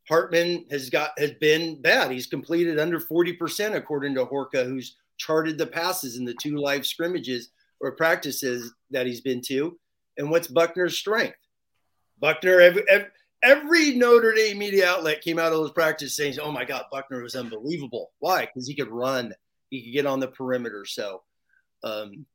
Hartman 0.09 0.65
has 0.71 0.91
got 0.91 1.11
has 1.19 1.33
been 1.33 1.81
bad. 1.81 2.11
He's 2.11 2.27
completed 2.27 2.79
under 2.79 2.99
40% 2.99 3.75
according 3.75 4.15
to 4.15 4.25
Horka, 4.25 4.65
who's 4.65 4.97
charted 5.19 5.59
the 5.59 5.67
passes 5.67 6.17
in 6.17 6.25
the 6.25 6.37
two 6.41 6.57
live 6.57 6.87
scrimmages 6.87 7.51
or 7.81 7.93
practices 7.93 8.73
that 8.91 9.07
he's 9.07 9.21
been 9.21 9.43
to. 9.49 9.79
And 10.17 10.31
what's 10.31 10.49
Buchner's 10.49 10.97
strength? 10.97 11.37
Buchner, 12.21 12.61
every, 12.61 12.83
every 13.43 13.95
Notre 13.95 14.35
Dame 14.35 14.59
media 14.59 14.89
outlet 14.89 15.21
came 15.21 15.39
out 15.39 15.53
of 15.53 15.59
those 15.59 15.73
practices 15.73 16.17
saying, 16.17 16.39
"Oh 16.41 16.51
my 16.51 16.65
God, 16.65 16.87
Buchner 16.91 17.23
was 17.23 17.37
unbelievable." 17.37 18.13
Why? 18.19 18.47
Because 18.47 18.67
he 18.67 18.75
could 18.75 18.89
run, 18.89 19.35
he 19.71 19.85
could 19.85 19.93
get 19.93 20.07
on 20.07 20.21
the 20.21 20.29
perimeter. 20.29 20.85
So, 20.85 21.23
um, 21.83 22.27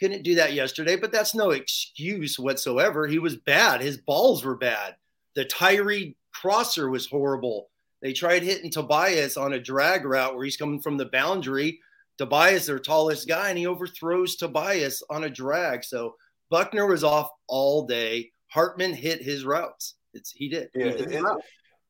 couldn't 0.00 0.22
do 0.22 0.34
that 0.36 0.52
yesterday, 0.52 0.96
but 0.96 1.12
that's 1.12 1.34
no 1.34 1.50
excuse 1.50 2.38
whatsoever. 2.38 3.06
He 3.06 3.18
was 3.18 3.36
bad. 3.36 3.80
His 3.80 3.98
balls 3.98 4.44
were 4.44 4.56
bad. 4.56 4.96
The 5.34 5.44
Tyree 5.44 6.16
crosser 6.32 6.90
was 6.90 7.06
horrible. 7.06 7.68
They 8.00 8.12
tried 8.12 8.42
hitting 8.42 8.70
Tobias 8.70 9.36
on 9.36 9.52
a 9.52 9.60
drag 9.60 10.04
route 10.04 10.34
where 10.34 10.44
he's 10.44 10.56
coming 10.56 10.80
from 10.80 10.96
the 10.96 11.06
boundary. 11.06 11.78
Tobias, 12.18 12.66
their 12.66 12.78
tallest 12.78 13.28
guy, 13.28 13.48
and 13.48 13.58
he 13.58 13.66
overthrows 13.66 14.36
Tobias 14.36 15.02
on 15.08 15.24
a 15.24 15.30
drag. 15.30 15.84
So 15.84 16.16
Buchner 16.50 16.86
was 16.86 17.04
off 17.04 17.30
all 17.46 17.86
day. 17.86 18.32
Hartman 18.48 18.92
hit 18.92 19.22
his 19.22 19.44
routes. 19.44 19.94
It's 20.12 20.30
he 20.30 20.48
did. 20.48 20.68
Yeah, 20.74 20.90
he 20.90 21.04
did 21.04 21.24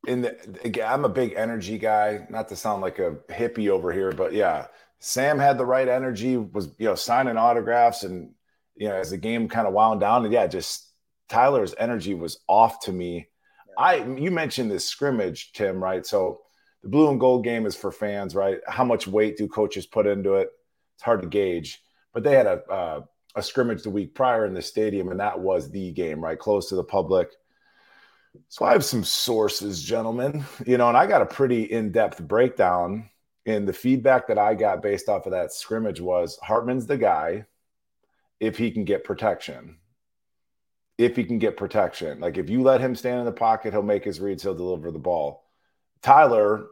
in 0.06 0.22
the, 0.22 0.36
again, 0.64 0.88
I'm 0.90 1.04
a 1.04 1.08
big 1.08 1.34
energy 1.36 1.78
guy. 1.78 2.26
Not 2.28 2.48
to 2.48 2.56
sound 2.56 2.82
like 2.82 2.98
a 2.98 3.16
hippie 3.30 3.68
over 3.68 3.92
here, 3.92 4.12
but 4.12 4.32
yeah, 4.32 4.66
Sam 5.04 5.38
had 5.38 5.58
the 5.58 5.66
right 5.66 5.88
energy. 5.88 6.36
Was 6.36 6.68
you 6.78 6.86
know 6.86 6.94
signing 6.94 7.36
autographs 7.36 8.04
and 8.04 8.30
you 8.76 8.88
know 8.88 8.96
as 8.96 9.10
the 9.10 9.18
game 9.18 9.48
kind 9.48 9.66
of 9.66 9.74
wound 9.74 10.00
down, 10.00 10.24
and 10.24 10.32
yeah, 10.32 10.46
just 10.46 10.88
Tyler's 11.28 11.74
energy 11.78 12.14
was 12.14 12.38
off 12.48 12.80
to 12.84 12.92
me 12.92 13.28
I 13.76 13.96
you 13.96 14.30
mentioned 14.30 14.70
this 14.70 14.86
scrimmage, 14.86 15.52
Tim, 15.52 15.82
right? 15.82 16.04
So 16.04 16.40
the 16.82 16.88
blue 16.88 17.10
and 17.10 17.20
gold 17.20 17.44
game 17.44 17.66
is 17.66 17.76
for 17.76 17.92
fans, 17.92 18.34
right? 18.34 18.58
How 18.66 18.84
much 18.84 19.06
weight 19.06 19.36
do 19.36 19.48
coaches 19.48 19.86
put 19.86 20.06
into 20.06 20.34
it? 20.34 20.50
It's 20.94 21.02
hard 21.02 21.22
to 21.22 21.28
gauge. 21.28 21.82
But 22.12 22.22
they 22.22 22.34
had 22.34 22.46
a 22.46 22.62
uh, 22.70 23.00
a 23.34 23.42
scrimmage 23.42 23.82
the 23.82 23.90
week 23.90 24.14
prior 24.14 24.44
in 24.44 24.54
the 24.54 24.62
stadium, 24.62 25.08
and 25.08 25.20
that 25.20 25.38
was 25.38 25.70
the 25.70 25.92
game, 25.92 26.22
right? 26.22 26.38
Close 26.38 26.68
to 26.68 26.76
the 26.76 26.84
public. 26.84 27.30
So 28.48 28.64
I 28.64 28.72
have 28.72 28.84
some 28.84 29.04
sources, 29.04 29.82
gentlemen, 29.82 30.44
you 30.66 30.78
know, 30.78 30.88
and 30.88 30.96
I 30.96 31.06
got 31.06 31.20
a 31.20 31.26
pretty 31.26 31.64
in-depth 31.64 32.22
breakdown. 32.26 33.10
And 33.44 33.66
the 33.66 33.72
feedback 33.72 34.28
that 34.28 34.38
I 34.38 34.54
got 34.54 34.82
based 34.82 35.08
off 35.08 35.26
of 35.26 35.32
that 35.32 35.52
scrimmage 35.52 36.00
was 36.00 36.38
Hartman's 36.42 36.86
the 36.86 36.96
guy 36.96 37.46
if 38.38 38.56
he 38.56 38.70
can 38.70 38.84
get 38.84 39.04
protection 39.04 39.78
if 40.98 41.16
he 41.16 41.24
can 41.24 41.38
get 41.38 41.56
protection. 41.56 42.20
Like 42.20 42.38
if 42.38 42.48
you 42.50 42.62
let 42.62 42.80
him 42.80 42.94
stand 42.94 43.20
in 43.20 43.24
the 43.24 43.32
pocket, 43.32 43.72
he'll 43.72 43.82
make 43.82 44.04
his 44.04 44.20
reads, 44.20 44.42
he'll 44.42 44.54
deliver 44.54 44.90
the 44.90 44.98
ball. 44.98 45.44
Tyler, 46.02 46.66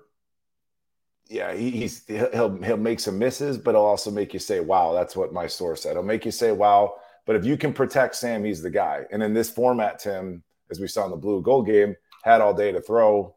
yeah, 1.28 1.54
he, 1.54 1.70
he's 1.70 2.06
he'll 2.06 2.60
he'll 2.62 2.76
make 2.76 3.00
some 3.00 3.18
misses, 3.18 3.56
but 3.56 3.74
he'll 3.74 3.82
also 3.82 4.10
make 4.10 4.34
you 4.34 4.40
say, 4.40 4.58
"Wow, 4.58 4.92
that's 4.92 5.14
what 5.14 5.32
my 5.32 5.46
source 5.46 5.82
said." 5.82 5.92
He'll 5.92 6.02
make 6.02 6.24
you 6.24 6.32
say, 6.32 6.50
"Wow." 6.50 6.96
But 7.24 7.36
if 7.36 7.44
you 7.44 7.56
can 7.56 7.72
protect 7.72 8.16
Sam, 8.16 8.44
he's 8.44 8.62
the 8.62 8.70
guy. 8.70 9.04
And 9.12 9.22
in 9.22 9.32
this 9.32 9.48
format, 9.48 10.00
Tim, 10.00 10.42
as 10.70 10.80
we 10.80 10.88
saw 10.88 11.04
in 11.04 11.12
the 11.12 11.16
blue 11.16 11.40
gold 11.40 11.66
game, 11.66 11.94
had 12.24 12.40
all 12.40 12.54
day 12.54 12.72
to 12.72 12.80
throw. 12.80 13.36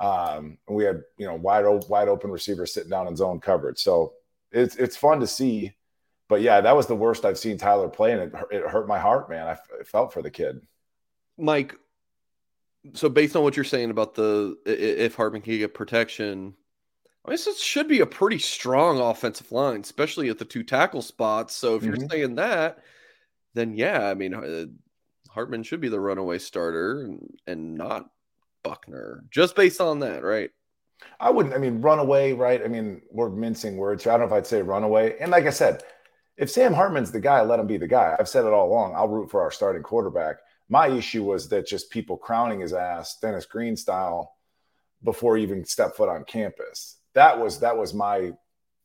Um, 0.00 0.58
and 0.66 0.76
we 0.76 0.84
had 0.84 1.02
you 1.16 1.26
know 1.26 1.34
wide 1.34 1.64
open, 1.64 1.88
wide 1.88 2.08
open 2.08 2.30
receivers 2.30 2.74
sitting 2.74 2.90
down 2.90 3.06
in 3.06 3.16
zone 3.16 3.40
coverage. 3.40 3.78
So 3.78 4.14
it's 4.50 4.76
it's 4.76 4.96
fun 4.96 5.20
to 5.20 5.26
see 5.26 5.74
but 6.28 6.40
yeah, 6.40 6.60
that 6.60 6.74
was 6.74 6.86
the 6.86 6.96
worst 6.96 7.24
I've 7.24 7.38
seen 7.38 7.58
Tyler 7.58 7.88
play, 7.88 8.12
and 8.12 8.22
it, 8.22 8.32
it 8.50 8.66
hurt 8.66 8.88
my 8.88 8.98
heart, 8.98 9.28
man. 9.28 9.46
I 9.46 9.84
felt 9.84 10.12
for 10.12 10.22
the 10.22 10.30
kid. 10.30 10.60
Mike, 11.36 11.76
so 12.94 13.08
based 13.08 13.36
on 13.36 13.42
what 13.42 13.56
you're 13.56 13.64
saying 13.64 13.90
about 13.90 14.14
the 14.14 14.56
if 14.64 15.14
Hartman 15.14 15.42
can 15.42 15.58
get 15.58 15.74
protection, 15.74 16.54
I 17.24 17.30
mean, 17.30 17.38
this 17.44 17.60
should 17.60 17.88
be 17.88 18.00
a 18.00 18.06
pretty 18.06 18.38
strong 18.38 19.00
offensive 19.00 19.52
line, 19.52 19.80
especially 19.80 20.28
at 20.30 20.38
the 20.38 20.44
two 20.44 20.62
tackle 20.62 21.02
spots. 21.02 21.54
So 21.54 21.76
if 21.76 21.82
mm-hmm. 21.82 21.94
you're 21.94 22.08
saying 22.08 22.34
that, 22.36 22.78
then 23.52 23.74
yeah, 23.74 24.08
I 24.08 24.14
mean, 24.14 24.34
uh, 24.34 24.66
Hartman 25.30 25.62
should 25.62 25.80
be 25.80 25.88
the 25.88 26.00
runaway 26.00 26.38
starter 26.38 27.02
and, 27.02 27.36
and 27.46 27.74
not 27.74 28.08
Buchner, 28.64 29.24
just 29.30 29.54
based 29.54 29.80
on 29.80 30.00
that, 30.00 30.24
right? 30.24 30.50
I 31.20 31.30
wouldn't. 31.30 31.54
I 31.54 31.58
mean, 31.58 31.80
runaway, 31.80 32.32
right? 32.32 32.62
I 32.64 32.68
mean, 32.68 33.02
we're 33.10 33.30
mincing 33.30 33.76
words. 33.76 34.06
I 34.06 34.10
don't 34.12 34.20
know 34.20 34.26
if 34.26 34.32
I'd 34.32 34.46
say 34.46 34.62
runaway. 34.62 35.16
And 35.20 35.30
like 35.30 35.46
I 35.46 35.50
said, 35.50 35.82
if 36.36 36.50
Sam 36.50 36.72
Hartman's 36.72 37.12
the 37.12 37.20
guy, 37.20 37.42
let 37.42 37.60
him 37.60 37.66
be 37.66 37.76
the 37.76 37.86
guy. 37.86 38.16
I've 38.18 38.28
said 38.28 38.44
it 38.44 38.52
all 38.52 38.68
along. 38.68 38.94
I'll 38.96 39.08
root 39.08 39.30
for 39.30 39.42
our 39.42 39.50
starting 39.50 39.82
quarterback. 39.82 40.36
My 40.68 40.88
issue 40.88 41.22
was 41.22 41.48
that 41.50 41.66
just 41.66 41.90
people 41.90 42.16
crowning 42.16 42.60
his 42.60 42.72
ass, 42.72 43.18
Dennis 43.20 43.46
Green 43.46 43.76
style, 43.76 44.34
before 45.02 45.36
even 45.36 45.64
step 45.64 45.94
foot 45.94 46.08
on 46.08 46.24
campus. 46.24 46.96
That 47.12 47.38
was 47.38 47.60
that 47.60 47.76
was 47.76 47.94
my 47.94 48.32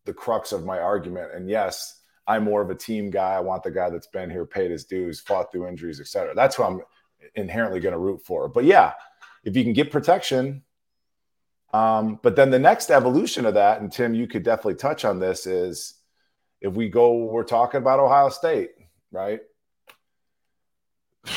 the 0.05 0.13
crux 0.13 0.51
of 0.51 0.65
my 0.65 0.79
argument. 0.79 1.31
And 1.33 1.49
yes, 1.49 2.01
I'm 2.27 2.43
more 2.43 2.61
of 2.61 2.69
a 2.69 2.75
team 2.75 3.09
guy. 3.09 3.33
I 3.33 3.39
want 3.39 3.63
the 3.63 3.71
guy 3.71 3.89
that's 3.89 4.07
been 4.07 4.29
here, 4.29 4.45
paid 4.45 4.71
his 4.71 4.85
dues, 4.85 5.19
fought 5.19 5.51
through 5.51 5.67
injuries, 5.67 5.99
etc. 5.99 6.35
That's 6.35 6.55
who 6.55 6.63
I'm 6.63 6.81
inherently 7.35 7.79
going 7.79 7.93
to 7.93 7.99
root 7.99 8.21
for. 8.23 8.47
But 8.47 8.65
yeah, 8.65 8.93
if 9.43 9.55
you 9.55 9.63
can 9.63 9.73
get 9.73 9.91
protection, 9.91 10.63
um, 11.73 12.19
but 12.21 12.35
then 12.35 12.49
the 12.49 12.59
next 12.59 12.89
evolution 12.89 13.45
of 13.45 13.53
that, 13.53 13.81
and 13.81 13.91
Tim, 13.91 14.13
you 14.13 14.27
could 14.27 14.43
definitely 14.43 14.75
touch 14.75 15.05
on 15.05 15.19
this, 15.19 15.45
is 15.45 15.95
if 16.61 16.73
we 16.73 16.89
go, 16.89 17.25
we're 17.25 17.43
talking 17.43 17.79
about 17.79 17.99
Ohio 17.99 18.29
State, 18.29 18.71
right? 19.11 19.41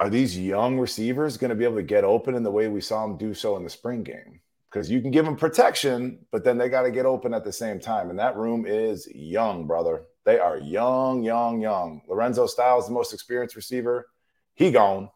Are 0.00 0.08
these 0.08 0.38
young 0.38 0.78
receivers 0.78 1.36
going 1.36 1.50
to 1.50 1.54
be 1.54 1.64
able 1.64 1.76
to 1.76 1.82
get 1.82 2.04
open 2.04 2.34
in 2.34 2.42
the 2.42 2.50
way 2.50 2.68
we 2.68 2.80
saw 2.80 3.06
them 3.06 3.18
do 3.18 3.34
so 3.34 3.56
in 3.56 3.64
the 3.64 3.70
spring 3.70 4.02
game? 4.02 4.40
Because 4.70 4.90
you 4.90 5.02
can 5.02 5.10
give 5.10 5.26
them 5.26 5.36
protection, 5.36 6.24
but 6.30 6.42
then 6.42 6.56
they 6.56 6.70
got 6.70 6.82
to 6.82 6.90
get 6.90 7.04
open 7.04 7.34
at 7.34 7.44
the 7.44 7.52
same 7.52 7.78
time. 7.80 8.08
And 8.08 8.18
that 8.18 8.36
room 8.36 8.64
is 8.66 9.08
young, 9.14 9.66
brother. 9.66 10.04
They 10.24 10.38
are 10.38 10.56
young, 10.56 11.22
young, 11.22 11.60
young. 11.60 12.00
Lorenzo 12.08 12.46
Styles, 12.46 12.86
the 12.86 12.94
most 12.94 13.12
experienced 13.12 13.56
receiver, 13.56 14.08
he 14.54 14.70
gone. 14.70 15.10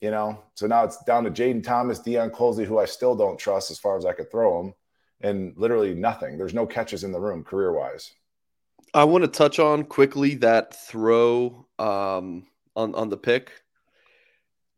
You 0.00 0.12
know, 0.12 0.44
so 0.54 0.68
now 0.68 0.84
it's 0.84 1.02
down 1.04 1.24
to 1.24 1.30
Jayden 1.30 1.64
Thomas, 1.64 1.98
Deion 1.98 2.30
Colzie, 2.30 2.64
who 2.64 2.78
I 2.78 2.84
still 2.84 3.16
don't 3.16 3.38
trust 3.38 3.72
as 3.72 3.80
far 3.80 3.96
as 3.96 4.04
I 4.04 4.12
could 4.12 4.30
throw 4.30 4.60
him, 4.60 4.74
and 5.22 5.52
literally 5.56 5.92
nothing. 5.92 6.38
There's 6.38 6.54
no 6.54 6.66
catches 6.66 7.02
in 7.02 7.10
the 7.10 7.18
room 7.18 7.42
career 7.42 7.72
wise. 7.72 8.12
I 8.94 9.04
want 9.04 9.24
to 9.24 9.28
touch 9.28 9.58
on 9.58 9.84
quickly 9.84 10.36
that 10.36 10.74
throw 10.74 11.66
um, 11.78 12.46
on 12.76 12.94
on 12.94 13.08
the 13.08 13.16
pick. 13.16 13.50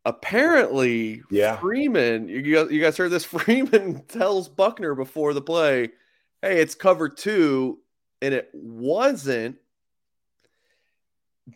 Apparently, 0.04 1.22
yeah, 1.30 1.58
Freeman. 1.58 2.28
You 2.28 2.40
guys, 2.40 2.70
you 2.70 2.80
guys 2.80 2.96
heard 2.96 3.10
this? 3.10 3.24
Freeman 3.26 4.02
tells 4.06 4.48
Buchner 4.48 4.94
before 4.94 5.34
the 5.34 5.42
play, 5.42 5.90
"Hey, 6.40 6.60
it's 6.60 6.74
cover 6.74 7.08
two, 7.08 7.78
and 8.22 8.32
it 8.32 8.48
wasn't." 8.54 9.56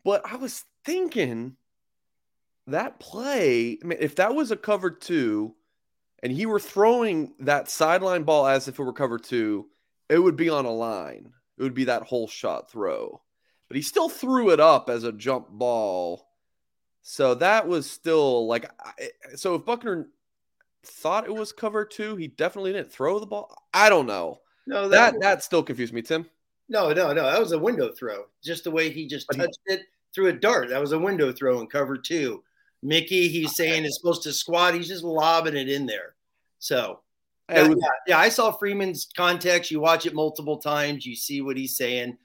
But 0.04 0.22
I 0.30 0.36
was 0.36 0.64
thinking 0.84 1.56
that 2.66 2.98
play. 3.00 3.78
I 3.82 3.86
mean, 3.86 3.98
if 4.00 4.16
that 4.16 4.34
was 4.34 4.50
a 4.50 4.56
cover 4.56 4.90
two, 4.90 5.54
and 6.22 6.32
he 6.32 6.46
were 6.46 6.60
throwing 6.60 7.34
that 7.40 7.68
sideline 7.68 8.22
ball 8.22 8.46
as 8.46 8.68
if 8.68 8.78
it 8.78 8.82
were 8.82 8.92
cover 8.92 9.18
two, 9.18 9.66
it 10.08 10.18
would 10.18 10.36
be 10.36 10.48
on 10.48 10.64
a 10.64 10.70
line 10.70 11.32
it 11.58 11.62
would 11.62 11.74
be 11.74 11.84
that 11.84 12.02
whole 12.02 12.28
shot 12.28 12.70
throw. 12.70 13.20
But 13.68 13.76
he 13.76 13.82
still 13.82 14.08
threw 14.08 14.50
it 14.50 14.60
up 14.60 14.90
as 14.90 15.04
a 15.04 15.12
jump 15.12 15.48
ball. 15.50 16.28
So 17.02 17.34
that 17.34 17.66
was 17.66 17.90
still 17.90 18.46
like 18.46 18.70
so 19.34 19.56
if 19.56 19.64
Buchner 19.64 20.08
thought 20.84 21.26
it 21.26 21.34
was 21.34 21.52
cover 21.52 21.84
two, 21.84 22.16
he 22.16 22.28
definitely 22.28 22.72
didn't 22.72 22.92
throw 22.92 23.18
the 23.18 23.26
ball. 23.26 23.54
I 23.72 23.88
don't 23.88 24.06
know. 24.06 24.40
No, 24.66 24.88
that 24.88 25.12
that, 25.12 25.20
that 25.20 25.42
still 25.42 25.62
confused 25.62 25.92
me, 25.92 26.02
Tim. 26.02 26.26
No, 26.68 26.92
no, 26.92 27.12
no. 27.12 27.24
That 27.24 27.40
was 27.40 27.52
a 27.52 27.58
window 27.58 27.92
throw. 27.92 28.24
Just 28.42 28.64
the 28.64 28.70
way 28.70 28.90
he 28.90 29.06
just 29.06 29.26
touched 29.34 29.58
it 29.66 29.82
through 30.14 30.28
a 30.28 30.32
dart. 30.32 30.70
That 30.70 30.80
was 30.80 30.92
a 30.92 30.98
window 30.98 31.30
throw 31.32 31.60
in 31.60 31.66
cover 31.66 31.98
two. 31.98 32.42
Mickey, 32.84 33.28
he's 33.28 33.56
saying 33.56 33.84
is 33.84 33.96
supposed 33.96 34.22
to 34.24 34.32
squat. 34.32 34.74
He's 34.74 34.88
just 34.88 35.02
lobbing 35.02 35.56
it 35.56 35.68
in 35.68 35.86
there. 35.86 36.14
So 36.58 37.00
yeah, 37.50 37.68
yeah, 37.68 37.88
yeah, 38.06 38.18
I 38.18 38.28
saw 38.28 38.52
Freeman's 38.52 39.08
context. 39.16 39.70
You 39.70 39.80
watch 39.80 40.06
it 40.06 40.14
multiple 40.14 40.58
times, 40.58 41.04
you 41.04 41.16
see 41.16 41.40
what 41.40 41.56
he's 41.56 41.76
saying. 41.76 42.16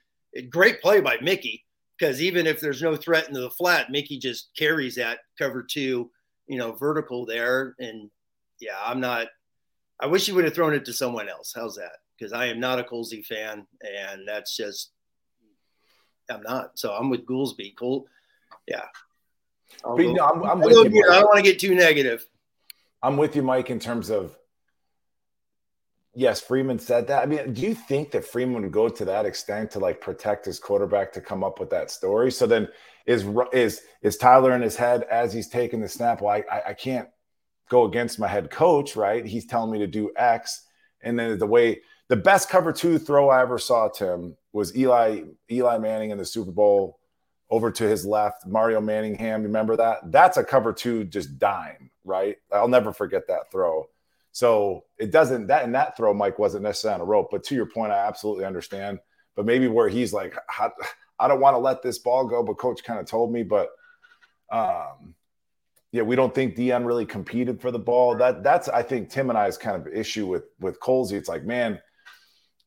Great 0.50 0.82
play 0.82 1.02
by 1.02 1.18
Mickey 1.22 1.66
because 1.98 2.22
even 2.22 2.46
if 2.46 2.60
there's 2.60 2.82
no 2.82 2.96
threat 2.96 3.28
into 3.28 3.42
the 3.42 3.50
flat, 3.50 3.90
Mickey 3.90 4.18
just 4.18 4.50
carries 4.56 4.96
that 4.96 5.20
cover 5.38 5.64
two, 5.64 6.12
you 6.48 6.58
know, 6.58 6.74
vertical 6.74 7.26
there. 7.26 7.76
And 7.80 8.10
yeah, 8.60 8.78
I'm 8.84 9.00
not. 9.00 9.28
I 10.00 10.08
wish 10.08 10.26
he 10.26 10.32
would 10.32 10.46
have 10.46 10.54
thrown 10.54 10.74
it 10.74 10.86
to 10.86 10.94
someone 10.94 11.28
else. 11.28 11.54
How's 11.56 11.76
that? 11.76 11.98
Because 12.18 12.32
I 12.32 12.46
am 12.46 12.60
not 12.60 12.80
a 12.80 12.84
Colzie 12.84 13.26
fan, 13.26 13.66
and 13.82 14.28
that's 14.28 14.56
just 14.56 14.92
I'm 16.30 16.42
not. 16.44 16.78
So 16.80 16.94
I'm 16.94 17.10
with 17.10 17.26
Goolsby. 17.26 17.76
Cool. 17.78 18.06
Yeah. 18.68 18.86
I'll 19.86 19.96
But 19.96 20.04
go- 20.04 20.10
you 20.10 20.14
know, 20.16 20.26
I'm, 20.26 20.44
I'm 20.44 20.60
with 20.62 20.74
don't, 20.74 20.94
you. 20.94 21.06
I 21.10 21.20
don't 21.20 21.26
want 21.26 21.38
to 21.38 21.44
get 21.44 21.60
too 21.60 21.76
negative. 21.76 22.26
I'm 23.02 23.18
with 23.18 23.36
you, 23.36 23.44
Mike, 23.44 23.70
in 23.70 23.80
terms 23.80 24.10
of 24.10 24.38
yes, 26.14 26.42
Freeman 26.42 26.80
said 26.80 27.08
that. 27.08 27.24
I 27.24 27.26
mean, 27.26 27.54
do 27.54 27.62
you 27.62 27.74
think 27.74 28.12
that 28.12 28.26
Freeman 28.26 28.62
would 28.62 28.72
go 28.72 28.90
to 28.90 29.06
that 29.06 29.26
extent 29.26 29.72
to 29.72 29.80
like 29.80 30.02
protect 30.02 30.46
his 30.46 30.60
quarterback 30.60 31.14
to 31.14 31.22
come 31.22 31.44
up 31.44 31.60
with 31.60 31.70
that 31.70 31.92
story? 31.92 32.32
So 32.32 32.46
then 32.46 32.68
is 33.06 33.26
is 33.54 33.82
is 34.02 34.18
Tyler 34.18 34.54
in 34.54 34.62
his 34.62 34.76
head 34.76 35.04
as 35.04 35.34
he's 35.34 35.48
taking 35.48 35.80
the 35.82 35.88
snap? 35.88 36.22
Well, 36.22 36.34
I, 36.34 36.44
I, 36.52 36.70
I 36.70 36.74
can't 36.74 37.08
go 37.70 37.86
against 37.86 38.20
my 38.20 38.28
head 38.28 38.50
coach, 38.52 38.96
right? 38.96 39.26
He's 39.26 39.46
telling 39.46 39.72
me 39.72 39.80
to 39.80 39.88
do 39.88 40.12
X. 40.16 40.66
And 41.02 41.18
then 41.18 41.38
the 41.38 41.48
way 41.48 41.82
the 42.10 42.18
best 42.18 42.50
cover 42.50 42.74
two 42.74 42.98
throw 42.98 43.30
I 43.30 43.42
ever 43.42 43.58
saw, 43.58 43.88
Tim, 43.88 44.36
was 44.52 44.76
Eli 44.76 45.22
Eli 45.50 45.78
Manning 45.78 46.10
in 46.10 46.18
the 46.18 46.26
Super 46.26 46.52
Bowl 46.52 47.00
over 47.50 47.72
to 47.72 47.84
his 47.88 48.06
left, 48.06 48.46
Mario 48.46 48.80
Manningham. 48.80 49.44
Remember 49.44 49.76
that? 49.76 50.12
That's 50.12 50.38
a 50.38 50.44
cover 50.44 50.72
two, 50.72 51.04
just 51.04 51.40
dime, 51.40 51.90
right? 52.04 52.38
I'll 52.52 52.68
never 52.68 52.94
forget 52.94 53.28
that 53.28 53.52
throw. 53.52 53.88
So 54.32 54.86
it 54.98 55.12
doesn't 55.12 55.48
that 55.48 55.64
and 55.64 55.74
that 55.76 55.98
throw, 55.98 56.14
Mike, 56.14 56.38
wasn't 56.38 56.64
necessarily 56.64 57.02
on 57.02 57.08
a 57.08 57.10
rope. 57.10 57.30
But 57.32 57.44
to 57.46 57.56
your 57.56 57.66
point, 57.66 57.92
I 57.92 58.08
absolutely 58.08 58.46
understand. 58.46 59.00
But 59.36 59.46
maybe 59.46 59.68
where 59.68 59.90
he's 59.90 60.14
like, 60.14 60.36
I 61.20 61.28
don't 61.28 61.42
want 61.42 61.56
to 61.56 61.60
let 61.60 61.82
this 61.82 61.98
ball 61.98 62.28
go, 62.28 62.44
but 62.44 62.58
coach 62.58 62.84
kind 62.84 63.00
of 63.00 63.06
told 63.06 63.32
me. 63.34 63.44
But 63.44 63.70
um, 64.52 65.16
yeah, 65.92 66.04
we 66.04 66.16
don't 66.16 66.34
think 66.34 66.56
Deion 66.56 66.86
really 66.86 67.06
competed 67.06 67.60
for 67.60 67.72
the 67.72 67.80
ball. 67.80 68.16
That 68.16 68.44
that's 68.44 68.70
I 68.70 68.84
think 68.84 69.10
Tim 69.10 69.30
and 69.30 69.40
I's 69.40 69.58
kind 69.58 69.76
of 69.76 69.92
issue 69.92 70.28
with 70.28 70.44
with 70.60 70.80
Colzie. 70.80 71.14
It's 71.14 71.30
like, 71.30 71.44
man, 71.44 71.80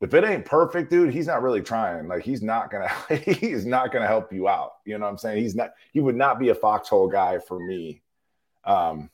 if 0.02 0.14
it 0.14 0.25
ain't 0.25 0.44
perfect, 0.44 0.90
dude, 0.90 1.12
he's 1.12 1.26
not 1.26 1.42
really 1.42 1.62
trying. 1.62 2.09
Like 2.09 2.23
he's 2.25 2.42
not 2.42 2.71
gonna 2.71 2.88
he's 3.16 3.64
not 3.66 3.92
gonna 3.92 4.06
help 4.06 4.32
you 4.32 4.49
out. 4.49 4.73
You 4.85 4.99
know 4.99 5.04
what 5.06 5.12
I'm 5.12 5.18
saying? 5.18 5.42
He's 5.42 5.54
not 5.54 5.73
he 5.92 6.00
would 6.00 6.16
not 6.16 6.38
be 6.38 6.49
a 6.49 6.54
foxhole 6.54 7.09
guy 7.09 7.38
for 7.38 7.59
me. 7.61 8.02
Um, 8.64 9.11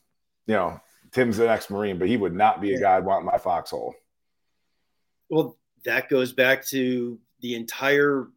you 0.47 0.54
know, 0.54 0.80
Tim's 1.12 1.38
an 1.38 1.49
ex-Marine, 1.49 1.99
but 1.99 2.09
he 2.09 2.16
would 2.16 2.35
not 2.35 2.61
be 2.61 2.75
a 2.75 2.80
guy 2.80 2.97
I'd 2.97 3.04
want 3.04 3.21
in 3.21 3.26
my 3.26 3.38
foxhole. 3.38 3.95
Well, 5.28 5.57
that 5.85 6.09
goes 6.09 6.33
back 6.33 6.66
to 6.68 7.18
the 7.40 7.54
entire 7.54 8.28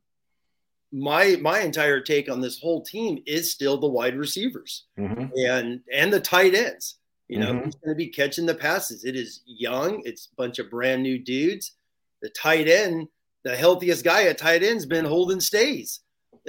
my 0.91 1.38
my 1.41 1.60
entire 1.62 2.01
take 2.01 2.29
on 2.29 2.41
this 2.41 2.60
whole 2.60 2.81
team 2.84 3.24
is 3.25 3.50
still 3.51 3.77
the 3.77 3.88
wide 3.88 4.17
receivers 4.17 4.86
Mhm. 4.98 5.31
and 5.48 5.81
and 5.91 6.12
the 6.12 6.20
tight 6.20 6.53
ends. 6.53 6.98
You 7.29 7.39
know, 7.39 7.53
Mhm. 7.53 7.63
who's 7.63 7.75
going 7.75 7.96
to 7.96 7.96
be 7.96 8.08
catching 8.10 8.46
the 8.46 8.53
passes? 8.53 9.05
It 9.05 9.15
is 9.15 9.41
young. 9.46 10.01
It's 10.03 10.27
a 10.34 10.36
bunch 10.36 10.60
of 10.60 10.70
brand 10.70 11.01
new 11.01 11.17
dudes. 11.17 11.77
The 12.22 12.30
tight 12.30 12.68
end, 12.68 13.08
the 13.44 13.56
healthiest 13.56 14.04
guy 14.04 14.24
at 14.24 14.38
tight 14.38 14.63
end's 14.63 14.86
been 14.86 15.06
Holden 15.06 15.40
Staes. 15.40 16.00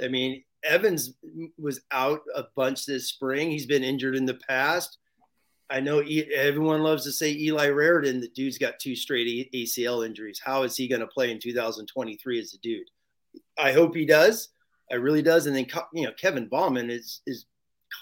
I 0.01 0.07
mean, 0.07 0.43
Evans 0.63 1.13
was 1.57 1.81
out 1.91 2.21
a 2.35 2.45
bunch 2.55 2.85
this 2.85 3.09
spring. 3.09 3.51
He's 3.51 3.65
been 3.65 3.83
injured 3.83 4.15
in 4.15 4.25
the 4.25 4.39
past. 4.47 4.97
I 5.69 5.79
know 5.79 6.01
E- 6.03 6.31
everyone 6.33 6.81
loves 6.83 7.03
to 7.05 7.11
say 7.11 7.31
Eli 7.31 7.67
Raridon. 7.69 8.21
The 8.21 8.29
dude's 8.29 8.57
got 8.57 8.79
two 8.79 8.95
straight 8.95 9.51
ACL 9.53 10.05
injuries. 10.05 10.39
How 10.43 10.63
is 10.63 10.77
he 10.77 10.87
going 10.87 11.01
to 11.01 11.07
play 11.07 11.31
in 11.31 11.39
2023 11.39 12.39
as 12.39 12.53
a 12.53 12.57
dude? 12.59 12.87
I 13.57 13.71
hope 13.71 13.95
he 13.95 14.05
does. 14.05 14.49
I 14.91 14.95
really 14.95 15.21
does. 15.21 15.47
And 15.47 15.55
then 15.55 15.65
you 15.93 16.05
know 16.05 16.11
Kevin 16.13 16.47
Bauman 16.47 16.89
is 16.89 17.21
is 17.25 17.45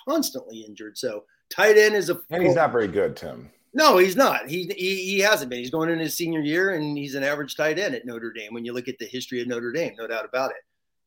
constantly 0.07 0.65
injured. 0.67 0.97
So 0.97 1.23
tight 1.49 1.77
end 1.77 1.95
is 1.95 2.09
a 2.09 2.19
And 2.29 2.43
he's 2.43 2.55
not 2.55 2.71
very 2.71 2.87
good, 2.87 3.15
Tim. 3.15 3.49
No, 3.73 3.97
he's 3.97 4.15
not. 4.15 4.49
He, 4.49 4.71
he 4.77 4.95
he 5.05 5.19
hasn't 5.19 5.49
been. 5.49 5.59
He's 5.59 5.69
going 5.69 5.89
into 5.89 6.03
his 6.03 6.15
senior 6.15 6.41
year, 6.41 6.73
and 6.73 6.97
he's 6.97 7.15
an 7.15 7.23
average 7.23 7.55
tight 7.55 7.79
end 7.79 7.95
at 7.95 8.05
Notre 8.05 8.33
Dame. 8.33 8.53
When 8.53 8.65
you 8.65 8.73
look 8.73 8.87
at 8.87 8.99
the 8.99 9.05
history 9.05 9.41
of 9.41 9.47
Notre 9.47 9.71
Dame, 9.71 9.93
no 9.97 10.07
doubt 10.07 10.25
about 10.25 10.51
it. 10.51 10.57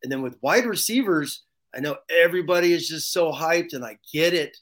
And 0.03 0.11
then 0.11 0.23
with 0.23 0.39
wide 0.43 0.67
receivers, 0.67 1.45
I 1.75 1.81
know 1.81 1.97
everybody 2.09 2.73
is 2.73 2.89
just 2.89 3.13
so 3.13 3.33
hyped, 3.33 3.75
and 3.75 3.85
I 3.85 3.99
get 4.13 4.33
it, 4.33 4.57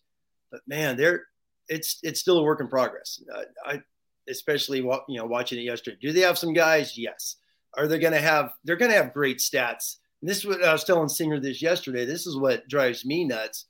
but 0.50 0.60
man, 0.66 0.96
they're 0.96 1.24
it's 1.68 1.98
it's 2.02 2.20
still 2.20 2.38
a 2.38 2.42
work 2.42 2.60
in 2.60 2.68
progress. 2.68 3.22
Uh, 3.32 3.42
I 3.64 3.82
especially 4.28 4.78
you 4.78 5.18
know 5.18 5.26
watching 5.26 5.58
it 5.58 5.62
yesterday. 5.62 5.98
Do 6.00 6.12
they 6.12 6.20
have 6.20 6.38
some 6.38 6.52
guys? 6.52 6.98
Yes. 6.98 7.36
Are 7.74 7.86
they 7.86 7.98
going 7.98 8.12
to 8.12 8.20
have? 8.20 8.52
They're 8.64 8.76
going 8.76 8.90
to 8.90 8.96
have 8.96 9.14
great 9.14 9.38
stats. 9.38 9.96
And 10.20 10.30
this 10.30 10.38
is 10.38 10.46
what 10.46 10.62
I 10.62 10.72
was 10.72 10.84
telling 10.84 11.08
Singer 11.08 11.40
this 11.40 11.62
yesterday. 11.62 12.04
This 12.04 12.26
is 12.26 12.36
what 12.36 12.68
drives 12.68 13.04
me 13.04 13.24
nuts. 13.24 13.66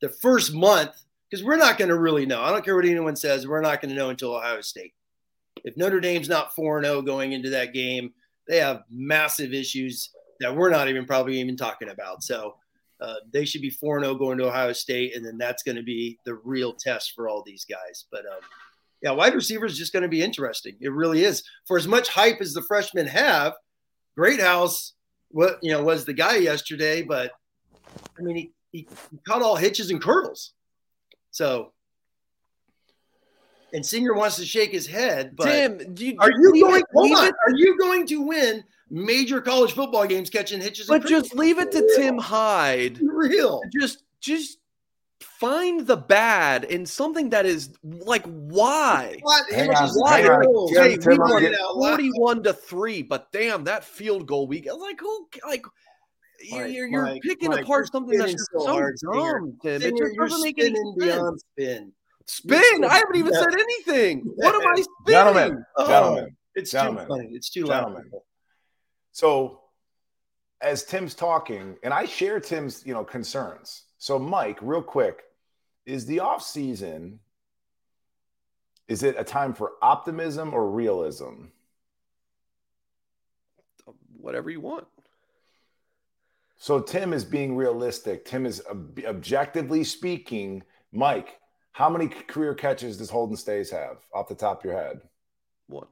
The 0.00 0.08
first 0.08 0.52
month 0.52 0.94
because 1.30 1.44
we're 1.44 1.56
not 1.56 1.78
going 1.78 1.88
to 1.88 1.98
really 1.98 2.26
know. 2.26 2.42
I 2.42 2.50
don't 2.50 2.64
care 2.64 2.76
what 2.76 2.84
anyone 2.84 3.16
says. 3.16 3.46
We're 3.46 3.60
not 3.60 3.80
going 3.80 3.90
to 3.90 3.96
know 3.96 4.10
until 4.10 4.34
Ohio 4.34 4.60
State. 4.60 4.94
If 5.64 5.76
Notre 5.76 6.00
Dame's 6.00 6.28
not 6.28 6.54
4 6.54 6.82
0 6.82 7.02
going 7.02 7.32
into 7.32 7.50
that 7.50 7.72
game, 7.72 8.12
they 8.46 8.58
have 8.58 8.84
massive 8.90 9.52
issues 9.52 10.10
that 10.40 10.54
we're 10.54 10.70
not 10.70 10.88
even 10.88 11.06
probably 11.06 11.40
even 11.40 11.56
talking 11.56 11.88
about. 11.88 12.22
So 12.22 12.56
uh, 13.00 13.14
they 13.32 13.44
should 13.44 13.62
be 13.62 13.70
4 13.70 14.00
0 14.00 14.14
going 14.14 14.38
to 14.38 14.46
Ohio 14.46 14.72
State, 14.72 15.16
and 15.16 15.24
then 15.24 15.38
that's 15.38 15.62
going 15.62 15.76
to 15.76 15.82
be 15.82 16.18
the 16.24 16.34
real 16.34 16.72
test 16.72 17.12
for 17.14 17.28
all 17.28 17.42
these 17.42 17.64
guys. 17.64 18.04
But 18.10 18.26
um, 18.26 18.40
yeah, 19.02 19.10
wide 19.10 19.34
receiver 19.34 19.66
is 19.66 19.78
just 19.78 19.92
going 19.92 20.04
to 20.04 20.08
be 20.08 20.22
interesting. 20.22 20.76
It 20.80 20.92
really 20.92 21.24
is. 21.24 21.42
For 21.66 21.76
as 21.76 21.88
much 21.88 22.08
hype 22.08 22.40
as 22.40 22.54
the 22.54 22.62
freshmen 22.62 23.06
have, 23.06 23.54
Greathouse, 24.16 24.94
what 25.30 25.58
you 25.62 25.72
know, 25.72 25.82
was 25.82 26.04
the 26.04 26.14
guy 26.14 26.36
yesterday, 26.36 27.02
but 27.02 27.32
I 28.18 28.22
mean, 28.22 28.36
he, 28.36 28.52
he, 28.72 28.88
he 29.10 29.18
caught 29.26 29.42
all 29.42 29.56
hitches 29.56 29.90
and 29.90 30.00
curdles. 30.00 30.52
So, 31.36 31.72
and 33.74 33.84
Singer 33.84 34.14
wants 34.14 34.36
to 34.36 34.46
shake 34.46 34.70
his 34.72 34.86
head, 34.86 35.36
but 35.36 35.44
Tim, 35.44 35.92
do 35.92 36.06
you, 36.06 36.16
are 36.18 36.30
you 36.30 36.62
going? 36.64 36.80
it- 36.80 36.86
Hold 36.94 37.12
on, 37.12 37.26
it- 37.26 37.34
are 37.46 37.52
you 37.54 37.76
going 37.78 38.06
to 38.06 38.22
win 38.22 38.64
major 38.88 39.42
college 39.42 39.72
football 39.74 40.06
games 40.06 40.30
catching 40.30 40.62
hitches? 40.62 40.88
and 40.88 41.02
but 41.02 41.06
just 41.06 41.34
leave 41.34 41.58
it 41.58 41.70
to 41.72 41.86
Tim 41.94 42.16
Hyde. 42.16 42.98
real. 43.02 43.60
Just, 43.78 44.04
just 44.18 44.60
find 45.20 45.86
the 45.86 45.96
bad 45.98 46.64
in 46.64 46.86
something 46.86 47.28
that 47.28 47.44
is 47.44 47.68
like 47.84 48.24
why. 48.24 49.18
What? 49.20 49.44
Hitches 49.50 49.68
on, 50.02 50.14
and 50.14 50.22
hang 50.22 50.30
on. 50.30 50.36
curdles. 50.38 50.70
Tim, 50.72 50.82
Hey, 50.90 50.96
we 51.06 51.18
won 51.18 51.42
getting- 51.42 51.58
forty-one 51.74 52.42
to 52.44 52.54
three, 52.54 53.02
but 53.02 53.30
damn, 53.30 53.64
that 53.64 53.84
field 53.84 54.26
goal 54.26 54.46
we 54.46 54.60
got 54.60 54.80
like 54.80 54.98
who 55.00 55.28
like. 55.46 55.66
You're, 56.50 56.66
you're, 56.66 56.86
you're 56.88 57.02
Mike, 57.02 57.22
picking 57.22 57.50
Mike, 57.50 57.64
apart 57.64 57.80
you're 57.80 57.86
something 57.86 58.18
that's 58.18 58.30
spinning 58.32 58.36
just 58.38 58.50
so 58.52 58.58
so, 58.66 58.72
hard, 58.72 58.96
dumb, 59.02 59.58
Tim. 59.62 59.72
It 59.76 59.80
Singer, 59.82 59.96
just 59.98 60.14
you're 60.14 60.28
doesn't 60.28 60.42
make 60.42 60.58
any 60.58 60.74
sense. 60.74 60.94
beyond 60.98 61.40
spin. 61.40 61.92
Spin! 62.26 62.84
I 62.84 62.94
haven't 62.94 63.16
even 63.16 63.32
Yeah. 63.32 63.40
said 63.40 63.54
anything. 63.54 64.20
What 64.36 64.54
am 64.54 64.60
I 64.62 64.74
spinning? 64.74 64.84
Gentlemen, 65.08 65.64
Oh, 65.76 65.86
gentlemen, 65.88 66.36
It's 66.54 66.70
Gentlemen. 66.70 67.04
too 67.04 67.08
funny. 67.08 67.28
It's 67.32 67.50
too 67.50 67.64
Gentlemen. 67.64 68.08
loud. 68.12 68.22
So 69.12 69.60
as 70.60 70.84
Tim's 70.84 71.14
talking, 71.14 71.76
and 71.82 71.92
I 71.94 72.04
share 72.06 72.40
Tim's, 72.40 72.84
you 72.86 72.94
know, 72.94 73.04
concerns. 73.04 73.84
So 73.98 74.18
Mike, 74.18 74.58
real 74.60 74.82
quick, 74.82 75.22
is 75.84 76.06
the 76.06 76.20
off 76.20 76.42
season 76.42 77.20
is 78.88 79.02
it 79.02 79.16
a 79.18 79.24
time 79.24 79.52
for 79.52 79.72
optimism 79.82 80.54
or 80.54 80.70
realism? 80.70 81.46
Whatever 84.16 84.50
you 84.50 84.60
want. 84.60 84.86
So 86.58 86.80
Tim 86.80 87.12
is 87.12 87.24
being 87.24 87.56
realistic. 87.56 88.24
Tim 88.24 88.46
is 88.46 88.62
ob- 88.70 88.98
objectively 89.06 89.84
speaking, 89.84 90.62
Mike, 90.92 91.38
how 91.72 91.90
many 91.90 92.08
career 92.08 92.54
catches 92.54 92.96
does 92.96 93.10
Holden 93.10 93.36
Staes 93.36 93.70
have 93.70 93.98
off 94.14 94.28
the 94.28 94.34
top 94.34 94.60
of 94.60 94.64
your 94.64 94.74
head? 94.74 95.00
One, 95.66 95.88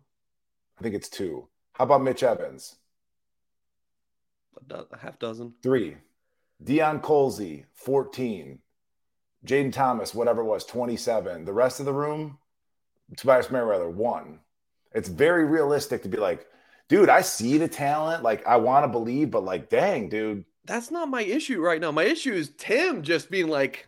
I 0.78 0.82
think 0.82 0.94
it's 0.94 1.08
two. 1.08 1.48
How 1.72 1.84
about 1.84 2.02
Mitch 2.02 2.22
Evans? 2.22 2.76
a, 4.56 4.64
do- 4.64 4.86
a 4.90 4.98
half 4.98 5.18
dozen. 5.18 5.54
Three. 5.62 5.96
Deion 6.62 7.02
Colzie, 7.02 7.64
14. 7.74 8.58
Jayden 9.46 9.72
Thomas, 9.72 10.14
whatever 10.14 10.40
it 10.40 10.46
was, 10.46 10.64
27. 10.64 11.44
The 11.44 11.52
rest 11.52 11.80
of 11.80 11.86
the 11.86 11.92
room, 11.92 12.38
Tobias 13.16 13.50
Merriweather, 13.50 13.90
one. 13.90 14.40
It's 14.94 15.08
very 15.08 15.44
realistic 15.44 16.02
to 16.02 16.08
be 16.08 16.16
like, 16.16 16.46
dude, 16.88 17.10
I 17.10 17.20
see 17.20 17.58
the 17.58 17.68
talent. 17.68 18.22
Like, 18.22 18.46
I 18.46 18.56
want 18.56 18.84
to 18.84 18.88
believe, 18.88 19.30
but 19.30 19.44
like, 19.44 19.68
dang, 19.68 20.08
dude. 20.08 20.44
That's 20.66 20.90
not 20.90 21.08
my 21.08 21.22
issue 21.22 21.60
right 21.60 21.80
now. 21.80 21.90
My 21.90 22.04
issue 22.04 22.32
is 22.32 22.52
Tim 22.56 23.02
just 23.02 23.30
being 23.30 23.48
like, 23.48 23.86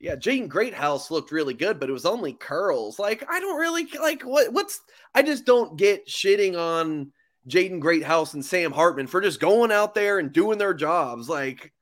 yeah, 0.00 0.14
Jaden 0.14 0.48
Greathouse 0.48 1.10
looked 1.10 1.32
really 1.32 1.54
good, 1.54 1.80
but 1.80 1.88
it 1.88 1.92
was 1.92 2.06
only 2.06 2.34
curls. 2.34 2.98
Like, 2.98 3.24
I 3.28 3.40
don't 3.40 3.58
really 3.58 3.88
like 4.00 4.22
what 4.22 4.52
what's 4.52 4.80
I 5.14 5.22
just 5.22 5.44
don't 5.44 5.76
get 5.76 6.06
shitting 6.06 6.56
on 6.56 7.12
Jaden 7.48 7.80
Greathouse 7.80 8.34
and 8.34 8.44
Sam 8.44 8.70
Hartman 8.70 9.06
for 9.06 9.20
just 9.20 9.40
going 9.40 9.72
out 9.72 9.94
there 9.94 10.18
and 10.18 10.32
doing 10.32 10.58
their 10.58 10.74
jobs. 10.74 11.28
Like, 11.28 11.72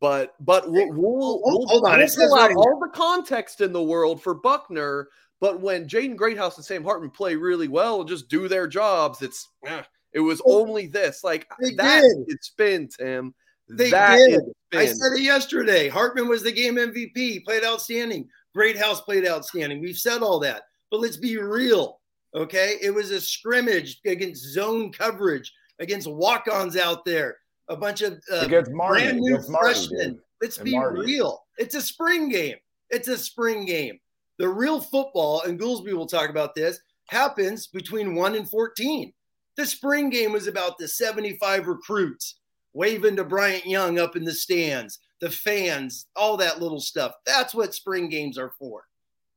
but 0.00 0.34
but 0.40 0.70
we'll 0.70 0.88
we'll, 0.88 1.40
we'll, 1.42 1.66
hold 1.66 1.84
on, 1.86 1.92
we'll 1.92 2.00
it 2.00 2.10
says 2.10 2.28
pull 2.28 2.38
out 2.38 2.48
right 2.48 2.56
all 2.56 2.80
the 2.80 2.90
context 2.92 3.60
in 3.60 3.72
the 3.72 3.82
world 3.82 4.22
for 4.22 4.34
Buchner. 4.34 5.08
But 5.40 5.60
when 5.60 5.88
Jaden 5.88 6.16
Greathouse 6.16 6.56
and 6.56 6.64
Sam 6.64 6.84
Hartman 6.84 7.10
play 7.10 7.34
really 7.34 7.68
well 7.68 8.00
and 8.00 8.08
just 8.08 8.28
do 8.28 8.48
their 8.48 8.68
jobs, 8.68 9.22
it's 9.22 9.48
eh, 9.66 9.82
it 10.12 10.20
was 10.20 10.40
only 10.44 10.86
this. 10.86 11.22
Like 11.24 11.48
They 11.60 11.74
that 11.74 12.02
did. 12.02 12.24
is 12.28 12.38
spin, 12.46 12.88
Tim. 12.88 13.34
They 13.68 13.90
That 13.90 14.16
did. 14.16 14.34
is 14.34 14.42
I 14.74 14.86
said 14.86 15.12
it 15.18 15.22
yesterday. 15.22 15.88
Hartman 15.88 16.28
was 16.28 16.42
the 16.42 16.52
game 16.52 16.76
MVP. 16.76 17.12
He 17.16 17.40
played 17.40 17.64
outstanding. 17.64 18.28
Greathouse 18.54 19.00
played 19.00 19.26
outstanding. 19.26 19.80
We've 19.80 19.96
said 19.98 20.22
all 20.22 20.38
that. 20.40 20.62
But 20.90 21.00
let's 21.00 21.16
be 21.16 21.36
real. 21.38 22.00
Okay. 22.34 22.76
It 22.82 22.90
was 22.92 23.10
a 23.10 23.20
scrimmage 23.20 24.00
against 24.06 24.42
zone 24.52 24.92
coverage, 24.92 25.52
against 25.78 26.06
walk 26.10 26.46
ons 26.52 26.76
out 26.76 27.04
there, 27.04 27.36
a 27.68 27.76
bunch 27.76 28.02
of 28.02 28.14
uh, 28.32 28.40
Against 28.40 28.70
Marty. 28.72 29.02
brand 29.04 29.18
new 29.20 29.38
freshmen. 29.42 30.10
dude. 30.14 30.18
Let's 30.42 30.56
And 30.58 30.64
be 30.66 30.72
Marty. 30.72 31.00
real. 31.00 31.44
It's 31.58 31.74
a 31.74 31.80
spring 31.82 32.28
game. 32.28 32.56
It's 32.90 33.08
a 33.08 33.16
spring 33.16 33.64
game. 33.64 33.98
The 34.38 34.48
real 34.48 34.80
football, 34.80 35.42
and 35.42 35.58
Goolsby 35.60 35.92
will 35.92 36.06
talk 36.06 36.28
about 36.30 36.54
this, 36.54 36.80
happens 37.06 37.66
between 37.68 38.14
1 38.14 38.34
and 38.34 38.48
14. 38.50 39.12
The 39.56 39.66
spring 39.66 40.10
game 40.10 40.32
was 40.32 40.46
about 40.46 40.78
the 40.78 40.88
75 40.88 41.66
recruits 41.66 42.36
waving 42.72 43.16
to 43.16 43.24
Bryant 43.24 43.66
Young 43.66 43.98
up 43.98 44.16
in 44.16 44.24
the 44.24 44.32
stands, 44.32 44.98
the 45.20 45.30
fans, 45.30 46.06
all 46.16 46.36
that 46.38 46.60
little 46.60 46.80
stuff. 46.80 47.12
That's 47.26 47.54
what 47.54 47.74
spring 47.74 48.08
games 48.08 48.38
are 48.38 48.52
for. 48.58 48.84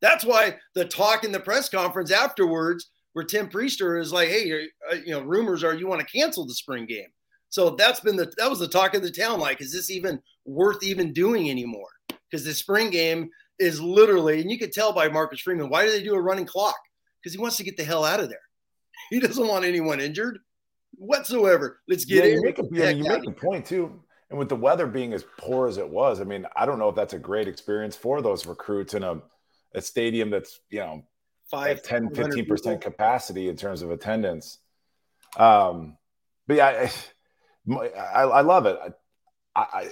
That's 0.01 0.25
why 0.25 0.57
the 0.73 0.85
talk 0.85 1.23
in 1.23 1.31
the 1.31 1.39
press 1.39 1.69
conference 1.69 2.11
afterwards, 2.11 2.89
where 3.13 3.25
Tim 3.25 3.49
Prister 3.49 3.99
is 3.99 4.11
like, 4.11 4.29
"Hey, 4.29 4.69
uh, 4.91 4.95
you 4.95 5.11
know, 5.11 5.21
rumors 5.21 5.63
are 5.63 5.73
you 5.73 5.87
want 5.87 6.01
to 6.01 6.17
cancel 6.17 6.45
the 6.45 6.53
spring 6.53 6.85
game." 6.85 7.07
So 7.49 7.71
that's 7.71 8.01
been 8.01 8.15
the 8.15 8.31
that 8.37 8.49
was 8.49 8.59
the 8.59 8.67
talk 8.67 8.93
of 8.93 9.01
the 9.01 9.11
town. 9.11 9.39
Like, 9.39 9.61
is 9.61 9.71
this 9.71 9.89
even 9.89 10.21
worth 10.45 10.83
even 10.83 11.13
doing 11.13 11.49
anymore? 11.49 11.89
Because 12.29 12.43
the 12.43 12.53
spring 12.53 12.89
game 12.89 13.29
is 13.59 13.81
literally, 13.81 14.41
and 14.41 14.51
you 14.51 14.59
could 14.59 14.73
tell 14.73 14.91
by 14.91 15.07
Marcus 15.07 15.39
Freeman, 15.39 15.69
why 15.69 15.85
do 15.85 15.91
they 15.91 16.03
do 16.03 16.15
a 16.15 16.21
running 16.21 16.45
clock? 16.45 16.77
Because 17.21 17.33
he 17.33 17.39
wants 17.39 17.57
to 17.57 17.63
get 17.63 17.77
the 17.77 17.83
hell 17.83 18.03
out 18.03 18.19
of 18.19 18.29
there. 18.29 18.39
He 19.09 19.19
doesn't 19.19 19.47
want 19.47 19.65
anyone 19.65 19.99
injured 19.99 20.39
whatsoever. 20.97 21.81
Let's 21.87 22.05
get 22.05 22.23
yeah, 22.23 22.31
in. 22.31 22.35
You 22.37 22.41
make, 22.43 22.59
a, 22.59 22.63
yeah, 22.71 22.89
you 22.89 23.03
make 23.03 23.27
a 23.27 23.31
point 23.31 23.65
too. 23.65 24.01
And 24.29 24.39
with 24.39 24.49
the 24.49 24.55
weather 24.55 24.87
being 24.87 25.13
as 25.13 25.23
poor 25.37 25.67
as 25.67 25.77
it 25.77 25.87
was, 25.87 26.19
I 26.19 26.23
mean, 26.23 26.47
I 26.55 26.65
don't 26.65 26.79
know 26.79 26.89
if 26.89 26.95
that's 26.95 27.13
a 27.13 27.19
great 27.19 27.47
experience 27.47 27.95
for 27.95 28.21
those 28.21 28.45
recruits 28.47 28.95
in 28.95 29.03
a, 29.03 29.21
a 29.75 29.81
stadium 29.81 30.31
that's, 30.31 30.59
you 30.69 30.79
know, 30.79 31.03
five, 31.51 31.83
10, 31.83 32.09
15% 32.09 32.33
people. 32.33 32.77
capacity 32.77 33.49
in 33.49 33.55
terms 33.55 33.83
of 33.83 33.91
attendance. 33.91 34.57
Um, 35.37 35.97
but 36.47 36.57
yeah, 36.57 36.89
I, 37.69 37.87
I, 37.99 38.23
I 38.23 38.41
love 38.41 38.65
it. 38.65 38.77
I, 39.55 39.61
I, 39.61 39.89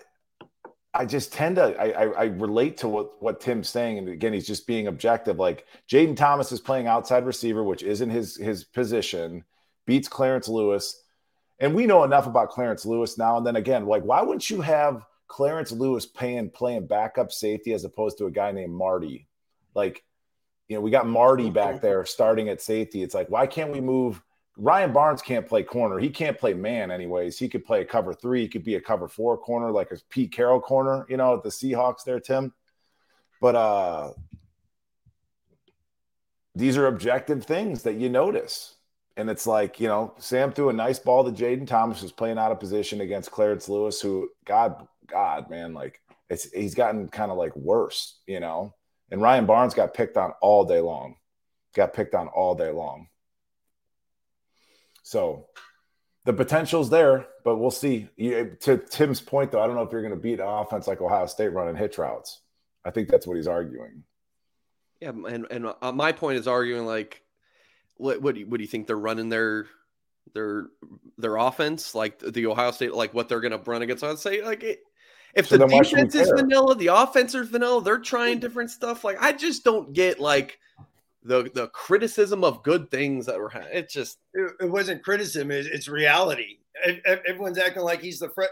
I 0.93 1.05
just 1.05 1.33
tend 1.33 1.55
to 1.55 1.75
I, 1.79 1.87
I, 1.87 2.03
I 2.11 2.23
relate 2.25 2.77
to 2.77 2.87
what 2.87 3.21
what 3.21 3.41
Tim's 3.41 3.69
saying, 3.69 3.97
and 3.97 4.09
again, 4.09 4.33
he's 4.33 4.45
just 4.45 4.67
being 4.67 4.87
objective. 4.87 5.39
Like 5.39 5.65
Jayden 5.89 6.15
Thomas 6.15 6.51
is 6.51 6.59
playing 6.59 6.87
outside 6.87 7.25
receiver, 7.25 7.63
which 7.63 7.81
isn't 7.81 8.09
his 8.09 8.37
his 8.37 8.63
position, 8.63 9.43
beats 9.87 10.07
Clarence 10.07 10.47
Lewis, 10.47 11.01
and 11.59 11.73
we 11.73 11.87
know 11.87 12.03
enough 12.03 12.27
about 12.27 12.49
Clarence 12.49 12.85
Lewis 12.85 13.17
now. 13.17 13.37
And 13.37 13.45
then 13.45 13.55
again, 13.55 13.87
like 13.87 14.03
why 14.03 14.21
wouldn't 14.21 14.49
you 14.49 14.61
have 14.61 15.05
Clarence 15.27 15.71
Lewis 15.71 16.05
playing 16.05 16.51
playing 16.51 16.85
backup 16.85 17.31
safety 17.31 17.73
as 17.73 17.85
opposed 17.85 18.19
to 18.19 18.25
a 18.27 18.31
guy 18.31 18.51
named 18.51 18.73
Marty? 18.73 19.27
Like, 19.73 20.03
you 20.67 20.75
know, 20.75 20.81
we 20.81 20.91
got 20.91 21.07
Marty 21.07 21.49
back 21.49 21.81
there 21.81 22.05
starting 22.05 22.49
at 22.49 22.61
safety. 22.61 23.01
It's 23.01 23.15
like 23.15 23.29
why 23.29 23.47
can't 23.47 23.71
we 23.71 23.81
move? 23.81 24.21
Ryan 24.57 24.93
Barnes 24.93 25.21
can't 25.21 25.47
play 25.47 25.63
corner. 25.63 25.97
He 25.97 26.09
can't 26.09 26.37
play 26.37 26.53
man, 26.53 26.91
anyways. 26.91 27.39
He 27.39 27.49
could 27.49 27.65
play 27.65 27.81
a 27.81 27.85
cover 27.85 28.13
three. 28.13 28.41
He 28.41 28.47
could 28.47 28.63
be 28.63 28.75
a 28.75 28.81
cover 28.81 29.07
four 29.07 29.37
corner, 29.37 29.71
like 29.71 29.91
a 29.91 29.97
Pete 30.09 30.31
Carroll 30.31 30.59
corner, 30.59 31.05
you 31.09 31.17
know, 31.17 31.35
at 31.35 31.43
the 31.43 31.49
Seahawks 31.49 32.03
there, 32.03 32.19
Tim. 32.19 32.53
But 33.41 33.55
uh 33.55 34.13
these 36.55 36.77
are 36.77 36.87
objective 36.87 37.45
things 37.45 37.83
that 37.83 37.95
you 37.95 38.09
notice. 38.09 38.75
And 39.17 39.29
it's 39.29 39.47
like, 39.47 39.79
you 39.79 39.87
know, 39.87 40.13
Sam 40.17 40.51
threw 40.51 40.69
a 40.69 40.73
nice 40.73 40.99
ball 40.99 41.23
to 41.23 41.31
Jayden 41.31 41.67
Thomas, 41.67 42.01
who's 42.01 42.11
playing 42.11 42.37
out 42.37 42.51
of 42.51 42.59
position 42.59 43.01
against 43.01 43.31
Clarence 43.31 43.69
Lewis, 43.69 44.01
who, 44.01 44.29
God, 44.45 44.87
God, 45.07 45.49
man, 45.49 45.73
like 45.73 45.99
it's 46.29 46.51
he's 46.51 46.75
gotten 46.75 47.07
kind 47.07 47.31
of 47.31 47.37
like 47.37 47.55
worse, 47.55 48.19
you 48.27 48.39
know. 48.39 48.73
And 49.11 49.21
Ryan 49.21 49.45
Barnes 49.45 49.73
got 49.73 49.93
picked 49.93 50.17
on 50.17 50.33
all 50.41 50.65
day 50.65 50.79
long. 50.79 51.15
Got 51.75 51.93
picked 51.93 52.15
on 52.15 52.27
all 52.27 52.55
day 52.55 52.71
long. 52.71 53.07
So 55.03 55.47
the 56.25 56.33
potential's 56.33 56.89
there, 56.89 57.27
but 57.43 57.57
we'll 57.57 57.71
see. 57.71 58.07
You, 58.15 58.57
to 58.61 58.77
Tim's 58.77 59.21
point, 59.21 59.51
though, 59.51 59.61
I 59.61 59.67
don't 59.67 59.75
know 59.75 59.83
if 59.83 59.91
you're 59.91 60.01
going 60.01 60.13
to 60.13 60.19
beat 60.19 60.39
an 60.39 60.47
offense 60.47 60.87
like 60.87 61.01
Ohio 61.01 61.25
State 61.27 61.49
running 61.49 61.75
hitch 61.75 61.97
routes. 61.97 62.41
I 62.85 62.91
think 62.91 63.09
that's 63.09 63.27
what 63.27 63.37
he's 63.37 63.47
arguing. 63.47 64.03
Yeah, 64.99 65.09
and 65.09 65.45
and 65.51 65.73
uh, 65.81 65.91
my 65.91 66.13
point 66.13 66.37
is 66.37 66.47
arguing 66.47 66.85
like, 66.85 67.21
what 67.97 68.21
what 68.21 68.35
do 68.35 68.41
you, 68.41 68.47
what 68.47 68.57
do 68.57 68.63
you 68.63 68.69
think 68.69 68.87
they're 68.87 68.97
running 68.97 69.29
their 69.29 69.67
their 70.33 70.67
their 71.17 71.35
offense 71.35 71.93
like 71.93 72.19
the 72.19 72.45
Ohio 72.47 72.71
State 72.71 72.93
like 72.93 73.13
what 73.13 73.27
they're 73.27 73.41
going 73.41 73.51
to 73.51 73.57
run 73.69 73.81
against? 73.81 74.03
I'd 74.03 74.17
say 74.19 74.43
like 74.43 74.63
it, 74.63 74.79
if 75.33 75.47
so 75.47 75.57
the 75.57 75.67
defense 75.67 76.15
is 76.15 76.29
vanilla, 76.29 76.75
the 76.75 76.87
offense 76.87 77.35
is 77.35 77.49
vanilla. 77.49 77.83
They're 77.83 77.99
trying 77.99 78.39
different 78.39 78.71
stuff. 78.71 79.03
Like 79.03 79.17
I 79.21 79.33
just 79.33 79.65
don't 79.65 79.91
get 79.91 80.19
like 80.19 80.59
the 81.23 81.49
the 81.53 81.67
criticism 81.67 82.43
of 82.43 82.63
good 82.63 82.91
things 82.91 83.25
that 83.25 83.39
were 83.39 83.51
it 83.71 83.89
just 83.89 84.19
it, 84.33 84.51
it 84.59 84.69
wasn't 84.69 85.03
criticism 85.03 85.51
it's, 85.51 85.67
it's 85.67 85.87
reality. 85.87 86.57
Everyone's 87.27 87.57
acting 87.57 87.83
like 87.83 88.01
he's 88.01 88.19
the 88.19 88.29
fret 88.29 88.49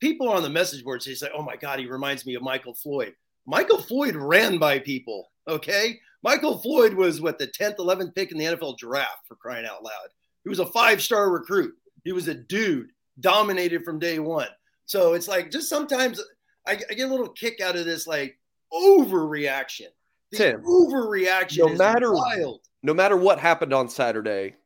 people 0.00 0.28
on 0.28 0.42
the 0.42 0.50
message 0.50 0.84
boards 0.84 1.04
they 1.04 1.14
say 1.14 1.28
oh 1.34 1.42
my 1.42 1.56
god 1.56 1.78
he 1.78 1.86
reminds 1.86 2.26
me 2.26 2.34
of 2.34 2.42
michael 2.42 2.74
floyd. 2.74 3.14
Michael 3.46 3.80
floyd 3.80 4.16
ran 4.16 4.58
by 4.58 4.78
people 4.78 5.30
okay? 5.48 5.98
Michael 6.22 6.58
floyd 6.58 6.94
was 6.94 7.20
what 7.20 7.38
the 7.38 7.46
10th 7.46 7.76
11th 7.76 8.14
pick 8.14 8.32
in 8.32 8.38
the 8.38 8.44
nfl 8.44 8.76
draft 8.76 9.26
for 9.26 9.36
crying 9.36 9.66
out 9.66 9.82
loud. 9.82 10.08
He 10.44 10.48
was 10.48 10.58
a 10.60 10.66
five 10.66 11.02
star 11.02 11.30
recruit. 11.30 11.74
He 12.04 12.12
was 12.12 12.28
a 12.28 12.34
dude 12.34 12.90
dominated 13.20 13.84
from 13.84 13.98
day 13.98 14.18
one. 14.18 14.48
So 14.86 15.14
it's 15.14 15.28
like 15.28 15.50
just 15.50 15.68
sometimes 15.68 16.22
I, 16.66 16.72
I 16.90 16.94
get 16.94 17.08
a 17.08 17.10
little 17.10 17.28
kick 17.28 17.60
out 17.60 17.76
of 17.76 17.84
this 17.84 18.06
like 18.06 18.38
overreaction 18.72 19.88
the 20.30 20.38
Tim, 20.38 20.62
overreaction 20.62 21.58
no 21.58 21.74
matter, 21.74 22.12
wild. 22.12 22.60
No 22.82 22.94
matter 22.94 23.16
what 23.16 23.38
happened 23.38 23.72
on 23.72 23.88
Saturday, 23.88 24.56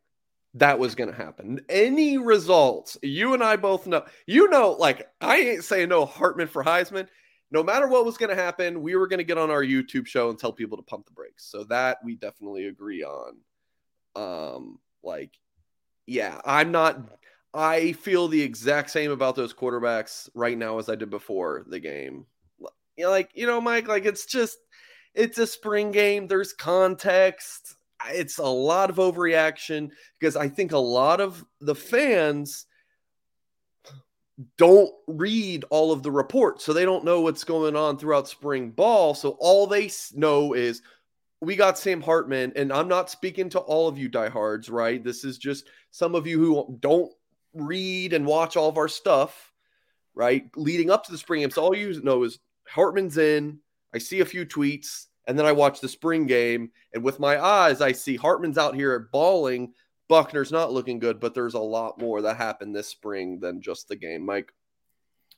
that 0.55 0.79
was 0.79 0.95
going 0.95 1.11
to 1.11 1.17
happen. 1.17 1.61
Any 1.69 2.19
results, 2.19 2.99
you 3.03 3.35
and 3.35 3.43
I 3.43 3.57
both 3.57 3.87
know. 3.87 4.05
You 4.27 4.49
know, 4.49 4.73
like 4.73 5.09
I 5.21 5.37
ain't 5.37 5.65
saying 5.65 5.89
no 5.89 6.05
Hartman 6.05 6.49
for 6.49 6.65
Heisman. 6.65 7.07
No 7.53 7.63
matter 7.63 7.89
what 7.89 8.05
was 8.05 8.17
going 8.17 8.31
to 8.31 8.41
happen, 8.41 8.83
we 8.83 8.95
were 8.95 9.09
going 9.09 9.19
to 9.19 9.25
get 9.25 9.39
on 9.39 9.51
our 9.51 9.63
YouTube 9.63 10.07
show 10.07 10.31
and 10.31 10.39
tell 10.39 10.53
people 10.53 10.77
to 10.79 10.85
pump 10.85 11.07
the 11.07 11.13
brakes. 11.13 11.45
So 11.47 11.65
that 11.65 11.99
we 12.05 12.15
definitely 12.15 12.67
agree 12.67 13.03
on. 13.05 13.37
Um, 14.17 14.79
like, 15.03 15.39
yeah, 16.07 16.41
I'm 16.45 16.73
not. 16.73 17.01
I 17.53 17.93
feel 17.93 18.29
the 18.29 18.43
exact 18.43 18.91
same 18.91 19.11
about 19.11 19.35
those 19.35 19.53
quarterbacks 19.53 20.29
right 20.35 20.57
now 20.57 20.79
as 20.79 20.89
I 20.89 20.95
did 20.95 21.11
before 21.11 21.65
the 21.67 21.81
game. 21.81 22.27
You 22.97 23.05
know, 23.05 23.11
like 23.11 23.31
you 23.35 23.47
know, 23.47 23.61
Mike, 23.61 23.89
like 23.89 24.05
it's 24.05 24.27
just 24.27 24.59
it's 25.15 25.39
a 25.39 25.47
spring 25.47 25.93
game. 25.93 26.27
There's 26.27 26.53
context. 26.53 27.77
It's 28.09 28.39
a 28.39 28.45
lot 28.45 28.91
of 28.91 28.97
overreaction 28.97 29.91
because 30.19 30.37
I 30.37 30.49
think 30.49 30.73
a 30.73 30.79
lot 30.79 31.21
of 31.21 31.45
the 31.61 31.75
fans 31.75 32.67
don't 34.57 34.91
read 35.07 35.65
all 35.71 35.93
of 35.93 36.03
the 36.03 36.11
reports. 36.11 36.65
So 36.65 36.73
they 36.73 36.85
don't 36.85 37.05
know 37.05 37.21
what's 37.21 37.45
going 37.45 37.77
on 37.77 37.99
throughout 37.99 38.29
spring 38.29 38.71
ball. 38.71 39.15
So 39.15 39.37
all 39.39 39.67
they 39.67 39.91
know 40.15 40.55
is 40.55 40.83
we 41.41 41.57
got 41.57 41.79
Sam 41.79 42.01
Hartman. 42.01 42.53
And 42.57 42.73
I'm 42.73 42.89
not 42.89 43.11
speaking 43.11 43.51
to 43.51 43.59
all 43.59 43.89
of 43.89 43.99
you 43.99 44.09
diehards, 44.09 44.71
right? 44.71 45.03
This 45.03 45.25
is 45.25 45.39
just 45.39 45.69
some 45.91 46.15
of 46.15 46.27
you 46.27 46.39
who 46.39 46.79
don't 46.81 47.13
read 47.53 48.13
and 48.13 48.25
watch 48.25 48.57
all 48.57 48.69
of 48.69 48.79
our 48.79 48.89
stuff, 48.89 49.53
right? 50.15 50.45
Leading 50.57 50.91
up 50.91 51.05
to 51.05 51.13
the 51.13 51.19
spring 51.19 51.43
game. 51.43 51.51
So 51.51 51.63
all 51.63 51.77
you 51.77 52.01
know 52.03 52.23
is 52.23 52.39
Hartman's 52.67 53.19
in. 53.19 53.59
I 53.95 53.99
see 53.99 54.21
a 54.21 54.27
few 54.27 54.47
tweets, 54.47 55.07
and 55.27 55.39
then 55.39 55.47
I 55.47 55.53
watch 55.53 55.81
the 55.81 55.89
spring 55.89 56.27
game, 56.27 56.71
and 56.95 57.03
with 57.03 57.19
my 57.19 57.43
eyes, 57.43 57.81
I 57.81 57.93
see 57.93 58.17
Hartman's 58.17 58.59
out 58.59 58.75
here 58.75 59.09
balling. 59.13 59.73
Buchner's 60.09 60.53
not 60.53 60.73
looking 60.73 60.99
good, 60.99 61.21
but 61.21 61.35
there's 61.35 61.55
a 61.55 61.61
lot 61.61 62.01
more 62.01 62.23
that 62.23 62.37
happened 62.37 62.75
this 62.75 62.89
spring 62.89 63.39
than 63.41 63.63
just 63.63 63.89
the 63.89 63.97
game, 63.97 64.25
Mike. 64.25 64.53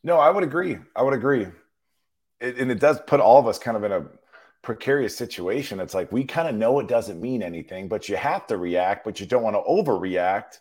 No, 0.03 0.19
I 0.19 0.31
would 0.31 0.45
agree. 0.45 0.79
I 0.97 1.03
would 1.03 1.15
agree. 1.15 1.47
It, 2.41 2.59
and 2.59 2.71
it 2.71 2.81
does 2.81 3.01
put 3.07 3.21
all 3.21 3.39
of 3.39 3.47
us 3.47 3.59
kind 3.59 3.77
of 3.77 3.85
in 3.85 3.93
a 3.93 4.07
precarious 4.63 5.17
situation. 5.17 5.81
It's 5.81 5.95
like 5.95 6.11
we 6.11 6.25
kind 6.25 6.49
of 6.49 6.55
know 6.55 6.79
it 6.79 6.89
doesn't 6.89 7.21
mean 7.21 7.43
anything, 7.43 7.89
but 7.89 8.09
you 8.09 8.17
have 8.17 8.47
to 8.47 8.57
react, 8.57 9.05
but 9.05 9.21
you 9.21 9.27
don't 9.27 9.43
want 9.43 9.57
to 9.57 9.63
overreact 9.63 10.59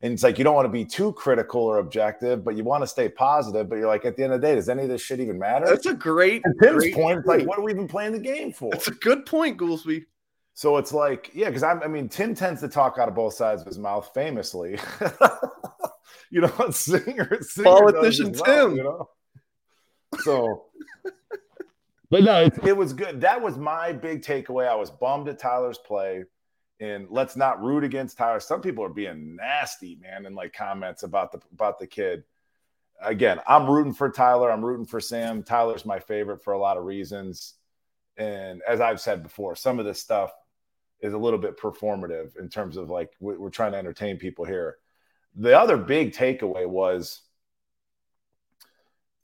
and 0.00 0.12
it's 0.12 0.22
like 0.22 0.38
you 0.38 0.44
don't 0.44 0.54
want 0.54 0.66
to 0.66 0.72
be 0.72 0.84
too 0.84 1.12
critical 1.14 1.60
or 1.60 1.78
objective, 1.78 2.44
but 2.44 2.56
you 2.56 2.62
want 2.62 2.82
to 2.84 2.86
stay 2.86 3.08
positive. 3.08 3.68
But 3.68 3.76
you're 3.76 3.88
like, 3.88 4.04
at 4.04 4.16
the 4.16 4.22
end 4.22 4.32
of 4.32 4.40
the 4.40 4.46
day, 4.46 4.54
does 4.54 4.68
any 4.68 4.84
of 4.84 4.88
this 4.88 5.02
shit 5.02 5.18
even 5.18 5.38
matter? 5.38 5.66
That's 5.66 5.86
a 5.86 5.94
great. 5.94 6.42
And 6.44 6.54
Tim's 6.62 6.84
great 6.84 6.94
point, 6.94 7.26
point. 7.26 7.40
like, 7.40 7.48
what 7.48 7.58
are 7.58 7.62
we 7.62 7.72
even 7.72 7.88
playing 7.88 8.12
the 8.12 8.20
game 8.20 8.52
for? 8.52 8.70
That's 8.70 8.86
a 8.86 8.92
good 8.92 9.26
point, 9.26 9.58
Goolsby. 9.58 10.04
So 10.54 10.76
it's 10.76 10.92
like, 10.92 11.30
yeah, 11.34 11.48
because 11.48 11.62
I 11.64 11.86
mean, 11.88 12.08
Tim 12.08 12.34
tends 12.34 12.60
to 12.60 12.68
talk 12.68 12.96
out 12.98 13.08
of 13.08 13.14
both 13.14 13.34
sides 13.34 13.62
of 13.62 13.66
his 13.66 13.78
mouth, 13.78 14.10
famously. 14.14 14.78
you 16.30 16.42
know, 16.42 16.70
singer, 16.70 17.38
singer 17.42 17.64
politician 17.64 18.32
Tim. 18.32 18.44
Well, 18.44 18.76
you 18.76 18.82
know? 18.84 19.08
So, 20.20 20.66
but 22.10 22.22
no, 22.22 22.42
it, 22.42 22.52
it 22.64 22.76
was 22.76 22.92
good. 22.92 23.20
That 23.20 23.42
was 23.42 23.56
my 23.58 23.92
big 23.92 24.22
takeaway. 24.22 24.68
I 24.68 24.74
was 24.76 24.90
bummed 24.90 25.28
at 25.28 25.38
Tyler's 25.40 25.78
play 25.78 26.24
and 26.80 27.08
let's 27.10 27.36
not 27.36 27.62
root 27.62 27.84
against 27.84 28.18
Tyler. 28.18 28.40
Some 28.40 28.60
people 28.60 28.84
are 28.84 28.90
being 28.90 29.36
nasty, 29.36 29.96
man, 29.96 30.26
in 30.26 30.34
like 30.34 30.52
comments 30.52 31.02
about 31.02 31.32
the 31.32 31.40
about 31.52 31.78
the 31.78 31.86
kid. 31.86 32.24
Again, 33.00 33.40
I'm 33.46 33.68
rooting 33.68 33.94
for 33.94 34.10
Tyler. 34.10 34.50
I'm 34.50 34.64
rooting 34.64 34.86
for 34.86 35.00
Sam. 35.00 35.42
Tyler's 35.42 35.84
my 35.84 35.98
favorite 35.98 36.42
for 36.42 36.52
a 36.52 36.58
lot 36.58 36.76
of 36.76 36.84
reasons. 36.84 37.54
And 38.16 38.62
as 38.66 38.80
I've 38.80 39.00
said 39.00 39.22
before, 39.22 39.54
some 39.54 39.78
of 39.78 39.84
this 39.84 40.00
stuff 40.00 40.32
is 41.00 41.12
a 41.12 41.18
little 41.18 41.38
bit 41.38 41.56
performative 41.56 42.36
in 42.36 42.48
terms 42.48 42.76
of 42.76 42.90
like 42.90 43.10
we're 43.20 43.50
trying 43.50 43.72
to 43.72 43.78
entertain 43.78 44.16
people 44.16 44.44
here. 44.44 44.78
The 45.36 45.56
other 45.58 45.76
big 45.76 46.12
takeaway 46.12 46.66
was 46.66 47.22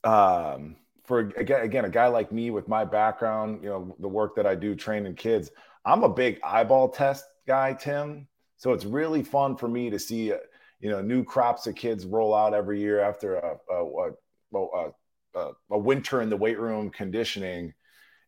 um, 0.05 0.77
for 1.03 1.19
again, 1.19 1.61
again, 1.61 1.85
a 1.85 1.89
guy 1.89 2.07
like 2.07 2.31
me 2.31 2.51
with 2.51 2.67
my 2.67 2.85
background, 2.85 3.63
you 3.63 3.69
know, 3.69 3.95
the 3.99 4.07
work 4.07 4.35
that 4.35 4.45
I 4.45 4.55
do 4.55 4.75
training 4.75 5.15
kids, 5.15 5.51
I'm 5.83 6.03
a 6.03 6.09
big 6.09 6.39
eyeball 6.43 6.89
test 6.89 7.25
guy, 7.47 7.73
Tim. 7.73 8.27
So 8.57 8.73
it's 8.73 8.85
really 8.85 9.23
fun 9.23 9.57
for 9.57 9.67
me 9.67 9.89
to 9.89 9.99
see, 9.99 10.31
uh, 10.31 10.37
you 10.79 10.89
know, 10.89 11.01
new 11.01 11.23
crops 11.23 11.67
of 11.67 11.75
kids 11.75 12.05
roll 12.05 12.33
out 12.33 12.53
every 12.53 12.79
year 12.79 12.99
after 12.99 13.35
a, 13.35 13.57
a, 13.69 14.11
a, 14.53 14.91
a, 15.35 15.51
a 15.71 15.77
winter 15.77 16.21
in 16.21 16.29
the 16.29 16.37
weight 16.37 16.59
room 16.59 16.89
conditioning. 16.89 17.73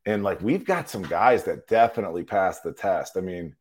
And 0.06 0.24
like 0.24 0.42
we've 0.42 0.66
got 0.66 0.90
some 0.90 1.04
guys 1.04 1.44
that 1.46 1.68
definitely 1.68 2.24
pass 2.24 2.62
the 2.62 2.74
test. 2.74 3.18
I 3.18 3.22
mean, 3.22 3.56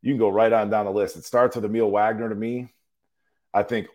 you 0.00 0.12
can 0.12 0.18
go 0.18 0.28
right 0.28 0.52
on 0.52 0.70
down 0.70 0.86
the 0.86 0.92
list. 0.92 1.16
It 1.16 1.24
starts 1.24 1.56
with 1.56 1.64
Aamil 1.64 1.90
Wagner 1.90 2.28
to 2.28 2.34
me. 2.34 2.72
I 3.54 3.62
think 3.62 3.86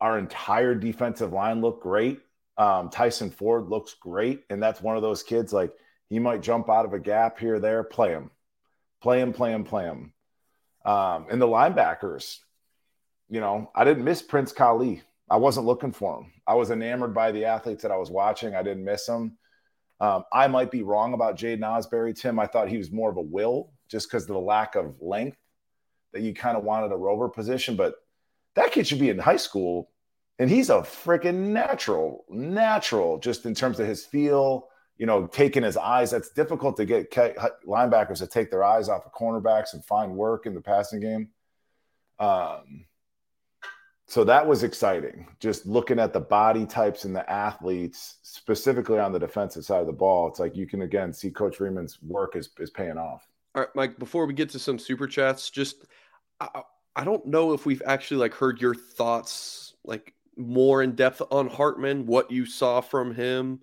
our 0.00 0.18
entire 0.18 0.74
defensive 0.74 1.32
line 1.32 1.60
looked 1.60 1.82
great. 1.82 2.20
Um, 2.58 2.90
Tyson 2.90 3.30
Ford 3.30 3.68
looks 3.68 3.94
great. 3.94 4.42
And 4.50 4.60
that's 4.62 4.82
one 4.82 4.96
of 4.96 5.02
those 5.02 5.22
kids 5.22 5.52
like 5.52 5.72
he 6.08 6.18
might 6.18 6.42
jump 6.42 6.68
out 6.68 6.84
of 6.84 6.92
a 6.92 6.98
gap 6.98 7.38
here 7.38 7.54
or 7.54 7.60
there. 7.60 7.84
Play 7.84 8.10
him, 8.10 8.30
play 9.00 9.20
him, 9.20 9.32
play 9.32 9.52
him, 9.52 9.64
play 9.64 9.84
him. 9.84 10.11
Um, 10.84 11.26
and 11.30 11.40
the 11.40 11.46
linebackers, 11.46 12.38
you 13.28 13.40
know, 13.40 13.70
I 13.74 13.84
didn't 13.84 14.04
miss 14.04 14.22
Prince 14.22 14.52
Kollie. 14.52 15.02
I 15.30 15.36
wasn't 15.36 15.66
looking 15.66 15.92
for 15.92 16.18
him. 16.18 16.32
I 16.46 16.54
was 16.54 16.70
enamored 16.70 17.14
by 17.14 17.32
the 17.32 17.44
athletes 17.44 17.82
that 17.82 17.92
I 17.92 17.96
was 17.96 18.10
watching. 18.10 18.54
I 18.54 18.62
didn't 18.62 18.84
miss 18.84 19.08
him. 19.08 19.38
Um, 20.00 20.24
I 20.32 20.48
might 20.48 20.70
be 20.70 20.82
wrong 20.82 21.14
about 21.14 21.36
Jaiden 21.36 21.60
Ausberry, 21.60 22.14
Tim. 22.14 22.38
I 22.38 22.46
thought 22.46 22.68
he 22.68 22.76
was 22.76 22.90
more 22.90 23.08
of 23.08 23.16
a 23.16 23.22
will 23.22 23.70
just 23.88 24.08
because 24.08 24.24
of 24.24 24.28
the 24.28 24.38
lack 24.38 24.74
of 24.74 24.96
length 25.00 25.38
that 26.12 26.22
you 26.22 26.34
kind 26.34 26.56
of 26.56 26.64
wanted 26.64 26.92
a 26.92 26.96
rover 26.96 27.28
position. 27.28 27.76
But 27.76 27.94
that 28.56 28.72
kid 28.72 28.86
should 28.86 28.98
be 28.98 29.10
in 29.10 29.18
high 29.18 29.36
school, 29.36 29.90
and 30.38 30.50
he's 30.50 30.70
a 30.70 30.78
freaking 30.78 31.52
natural, 31.52 32.24
natural, 32.28 33.18
just 33.18 33.46
in 33.46 33.54
terms 33.54 33.78
of 33.80 33.86
his 33.86 34.04
feel. 34.04 34.68
You 35.02 35.06
know, 35.06 35.26
taking 35.26 35.64
his 35.64 35.76
eyes. 35.76 36.12
That's 36.12 36.30
difficult 36.30 36.76
to 36.76 36.84
get 36.84 37.10
linebackers 37.10 38.18
to 38.18 38.28
take 38.28 38.52
their 38.52 38.62
eyes 38.62 38.88
off 38.88 39.04
of 39.04 39.12
cornerbacks 39.12 39.74
and 39.74 39.84
find 39.84 40.14
work 40.14 40.46
in 40.46 40.54
the 40.54 40.60
passing 40.60 41.00
game. 41.00 41.28
Um, 42.20 42.86
so 44.06 44.22
that 44.22 44.46
was 44.46 44.62
exciting. 44.62 45.26
Just 45.40 45.66
looking 45.66 45.98
at 45.98 46.12
the 46.12 46.20
body 46.20 46.66
types 46.66 47.04
and 47.04 47.16
the 47.16 47.28
athletes, 47.28 48.18
specifically 48.22 49.00
on 49.00 49.10
the 49.10 49.18
defensive 49.18 49.64
side 49.64 49.80
of 49.80 49.88
the 49.88 49.92
ball, 49.92 50.28
it's 50.28 50.38
like 50.38 50.54
you 50.54 50.68
can 50.68 50.82
again 50.82 51.12
see 51.12 51.32
Coach 51.32 51.56
Freeman's 51.56 51.98
work 52.02 52.36
is 52.36 52.50
is 52.60 52.70
paying 52.70 52.96
off. 52.96 53.26
All 53.56 53.62
right, 53.62 53.74
Mike. 53.74 53.98
Before 53.98 54.24
we 54.24 54.34
get 54.34 54.50
to 54.50 54.60
some 54.60 54.78
super 54.78 55.08
chats, 55.08 55.50
just 55.50 55.86
I, 56.38 56.62
I 56.94 57.02
don't 57.02 57.26
know 57.26 57.54
if 57.54 57.66
we've 57.66 57.82
actually 57.86 58.18
like 58.18 58.34
heard 58.34 58.60
your 58.60 58.76
thoughts 58.76 59.74
like 59.82 60.14
more 60.36 60.82
in 60.84 60.94
depth 60.94 61.22
on 61.32 61.48
Hartman, 61.48 62.06
what 62.06 62.30
you 62.30 62.46
saw 62.46 62.80
from 62.80 63.14
him. 63.16 63.62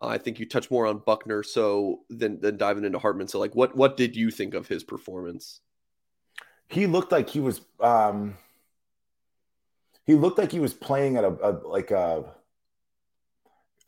I 0.00 0.18
think 0.18 0.38
you 0.38 0.46
touched 0.46 0.70
more 0.70 0.86
on 0.86 0.98
Buchner, 0.98 1.42
so 1.42 2.00
than 2.10 2.40
than 2.40 2.56
diving 2.56 2.84
into 2.84 2.98
Hartman. 2.98 3.28
So, 3.28 3.38
like, 3.38 3.54
what 3.54 3.76
what 3.76 3.96
did 3.96 4.16
you 4.16 4.30
think 4.30 4.54
of 4.54 4.68
his 4.68 4.84
performance? 4.84 5.60
He 6.68 6.86
looked 6.86 7.12
like 7.12 7.30
he 7.30 7.40
was. 7.40 7.60
um 7.80 8.36
He 10.04 10.14
looked 10.14 10.38
like 10.38 10.52
he 10.52 10.60
was 10.60 10.74
playing 10.74 11.16
at 11.16 11.24
a, 11.24 11.28
a 11.28 11.50
like 11.66 11.90
a 11.90 12.24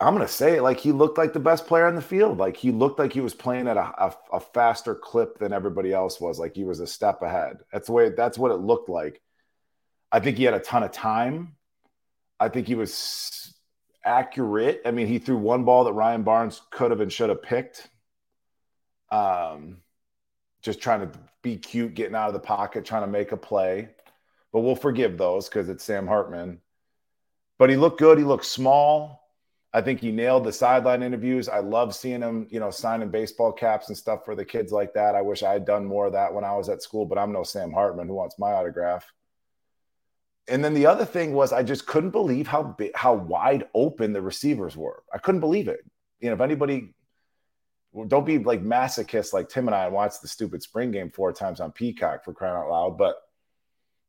I'm 0.01 0.17
to 0.19 0.29
say 0.29 0.57
it 0.57 0.63
like 0.63 0.79
he 0.79 0.93
looked 0.93 1.19
like 1.19 1.33
the 1.33 1.41
best 1.41 1.67
player 1.67 1.87
on 1.87 1.97
the 1.97 2.01
field. 2.01 2.39
Like 2.39 2.57
he 2.57 2.71
looked 2.71 3.01
like 3.01 3.13
he 3.13 3.21
was 3.21 3.35
playing 3.35 3.67
at 3.67 3.77
a, 3.77 3.81
a, 3.81 4.15
a, 4.35 4.41
faster 4.41 4.95
clip 4.95 5.39
than 5.39 5.53
everybody 5.53 5.93
else 5.93 6.21
was. 6.21 6.39
Like 6.39 6.55
he 6.55 6.63
was 6.63 6.79
a 6.79 6.87
step 6.87 7.21
ahead. 7.23 7.59
That's 7.73 7.89
the 7.89 7.93
way, 7.93 8.11
that's 8.11 8.39
what 8.39 8.53
it 8.53 8.59
looked 8.59 8.89
like. 8.89 9.21
I 10.13 10.21
think 10.21 10.37
he 10.37 10.45
had 10.45 10.55
a 10.55 10.61
ton 10.61 10.85
of 10.85 10.93
time. 10.93 11.57
I 12.39 12.49
think 12.49 12.69
he 12.69 12.77
was 12.77 13.48
accurate. 14.09 14.81
I 14.87 14.91
mean, 14.91 15.07
he 15.07 15.19
threw 15.19 15.37
one 15.37 15.65
ball 15.65 15.85
that 15.85 15.93
Ryan 15.93 16.23
Barnes 16.23 16.63
could 16.71 16.91
have 16.91 17.01
and 17.01 17.13
should 17.13 17.29
have 17.29 17.43
picked. 17.43 17.89
Um, 19.13 19.79
just 20.63 20.81
trying 20.81 21.01
to 21.01 21.19
be 21.43 21.57
cute, 21.57 21.95
getting 21.95 22.15
out 22.15 22.29
of 22.29 22.33
the 22.33 22.41
pocket, 22.41 22.85
trying 22.85 23.03
to 23.03 23.09
make 23.09 23.33
a 23.33 23.37
play. 23.37 23.91
But 24.53 24.61
we'll 24.61 24.77
forgive 24.77 25.19
those 25.19 25.49
because 25.49 25.69
it's 25.69 25.85
Sam 25.85 26.07
Hartman. 26.07 26.61
But 27.59 27.71
he 27.71 27.77
looked 27.77 27.99
good. 27.99 28.19
He 28.19 28.25
looked 28.25 28.47
small. 28.47 29.29
I 29.75 29.83
think 29.83 30.01
he 30.01 30.11
nailed 30.11 30.45
the 30.45 30.53
sideline 30.53 31.03
interviews. 31.03 31.49
I 31.49 31.59
love 31.59 31.95
seeing 31.95 32.23
him, 32.23 32.47
you 32.51 32.59
know, 32.59 32.71
signing 32.71 33.11
baseball 33.11 33.53
caps 33.53 33.89
and 33.89 33.97
stuff 33.97 34.25
for 34.25 34.35
the 34.35 34.45
kids 34.45 34.73
like 34.73 34.95
that. 34.95 35.15
I 35.15 35.21
wish 35.21 35.43
I 35.43 35.53
had 35.53 35.67
done 35.67 35.85
more 35.85 36.07
of 36.07 36.15
that 36.15 36.33
when 36.33 36.45
I 36.45 36.55
was 36.55 36.71
at 36.71 36.83
school, 36.83 37.05
but 37.05 37.19
I'm 37.19 37.33
no 37.33 37.43
Sam 37.43 37.71
Hartman 37.71 38.09
who 38.09 38.15
wants 38.15 38.39
my 38.39 38.53
autograph. 38.53 39.05
And 40.49 40.65
then 40.65 40.75
the 40.75 40.87
other 40.87 41.05
thing 41.05 41.33
was 41.33 41.53
I 41.53 41.63
just 41.63 41.87
couldn't 41.87 42.11
believe 42.11 42.47
how 42.47 42.77
how 42.95 43.15
wide 43.15 43.69
open 43.75 44.13
the 44.13 44.23
receivers 44.23 44.77
were. 44.77 45.03
I 45.13 45.19
couldn't 45.19 45.41
believe 45.41 45.69
it. 45.69 45.81
You 46.21 46.29
know, 46.29 46.35
if 46.35 46.41
anybody 46.41 46.95
don't 48.07 48.27
be 48.27 48.39
like 48.39 48.63
masochists 48.63 49.33
like 49.33 49.49
Tim 49.49 49.69
and 49.69 49.75
I 49.75 49.87
and 49.87 49.95
watch 49.95 50.15
the 50.21 50.29
stupid 50.29 50.63
spring 50.63 50.91
game 50.91 51.11
four 51.11 51.33
times 51.33 51.61
on 51.61 51.73
Peacock 51.73 52.25
for 52.25 52.33
crying 52.33 52.57
out 52.57 52.71
loud. 52.71 52.99
But 52.99 53.17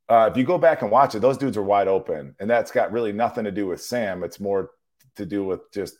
uh, 0.09 0.29
if 0.31 0.37
you 0.37 0.43
go 0.43 0.57
back 0.57 0.81
and 0.81 0.91
watch 0.91 1.15
it, 1.15 1.19
those 1.19 1.37
dudes 1.37 1.57
are 1.57 1.63
wide 1.63 1.87
open, 1.87 2.35
and 2.39 2.49
that's 2.49 2.71
got 2.71 2.91
really 2.91 3.11
nothing 3.11 3.43
to 3.45 3.51
do 3.51 3.67
with 3.67 3.81
Sam. 3.81 4.23
It's 4.23 4.39
more 4.39 4.71
to 5.15 5.25
do 5.25 5.43
with 5.43 5.71
just 5.71 5.97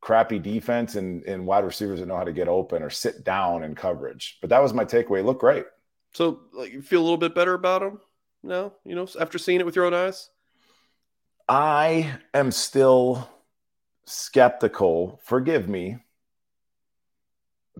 crappy 0.00 0.38
defense 0.38 0.96
and, 0.96 1.22
and 1.24 1.46
wide 1.46 1.64
receivers 1.64 2.00
that 2.00 2.06
know 2.06 2.16
how 2.16 2.24
to 2.24 2.32
get 2.32 2.48
open 2.48 2.82
or 2.82 2.90
sit 2.90 3.24
down 3.24 3.64
in 3.64 3.74
coverage. 3.74 4.38
But 4.40 4.50
that 4.50 4.62
was 4.62 4.74
my 4.74 4.84
takeaway. 4.84 5.24
Look 5.24 5.40
great. 5.40 5.64
So 6.12 6.40
like 6.52 6.72
you 6.72 6.82
feel 6.82 7.00
a 7.00 7.04
little 7.04 7.16
bit 7.16 7.34
better 7.34 7.54
about 7.54 7.82
him 7.82 8.00
now, 8.44 8.72
you 8.84 8.94
know, 8.94 9.06
after 9.20 9.38
seeing 9.38 9.60
it 9.60 9.66
with 9.66 9.76
your 9.76 9.86
own 9.86 9.94
eyes? 9.94 10.30
I 11.48 12.18
am 12.32 12.50
still 12.50 13.28
skeptical. 14.06 15.20
Forgive 15.24 15.68
me. 15.68 15.98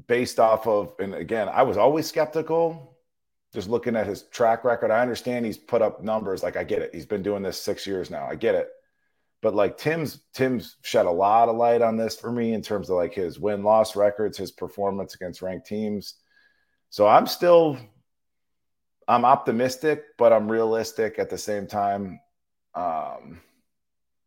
Based 0.06 0.40
off 0.40 0.66
of, 0.66 0.94
and 0.98 1.14
again, 1.14 1.48
I 1.48 1.62
was 1.62 1.76
always 1.76 2.06
skeptical. 2.06 2.96
Just 3.52 3.68
looking 3.68 3.94
at 3.94 4.08
his 4.08 4.22
track 4.22 4.64
record, 4.64 4.90
I 4.90 5.00
understand 5.00 5.46
he's 5.46 5.56
put 5.56 5.82
up 5.82 6.02
numbers. 6.02 6.42
Like 6.42 6.56
I 6.56 6.64
get 6.64 6.82
it. 6.82 6.92
He's 6.92 7.06
been 7.06 7.22
doing 7.22 7.42
this 7.42 7.62
six 7.62 7.86
years 7.86 8.10
now. 8.10 8.26
I 8.28 8.34
get 8.34 8.56
it 8.56 8.68
but 9.44 9.54
like 9.54 9.76
Tim's 9.76 10.22
Tim's 10.32 10.78
shed 10.80 11.04
a 11.04 11.10
lot 11.10 11.50
of 11.50 11.56
light 11.56 11.82
on 11.82 11.98
this 11.98 12.18
for 12.18 12.32
me 12.32 12.54
in 12.54 12.62
terms 12.62 12.88
of 12.88 12.96
like 12.96 13.12
his 13.12 13.38
win 13.38 13.62
loss 13.62 13.94
records, 13.94 14.38
his 14.38 14.50
performance 14.50 15.14
against 15.14 15.42
ranked 15.42 15.66
teams. 15.66 16.14
So 16.88 17.06
I'm 17.06 17.26
still 17.26 17.76
I'm 19.06 19.24
optimistic, 19.24 20.04
but 20.16 20.32
I'm 20.32 20.50
realistic 20.50 21.18
at 21.18 21.30
the 21.30 21.38
same 21.38 21.66
time. 21.66 22.20
Um, 22.74 23.40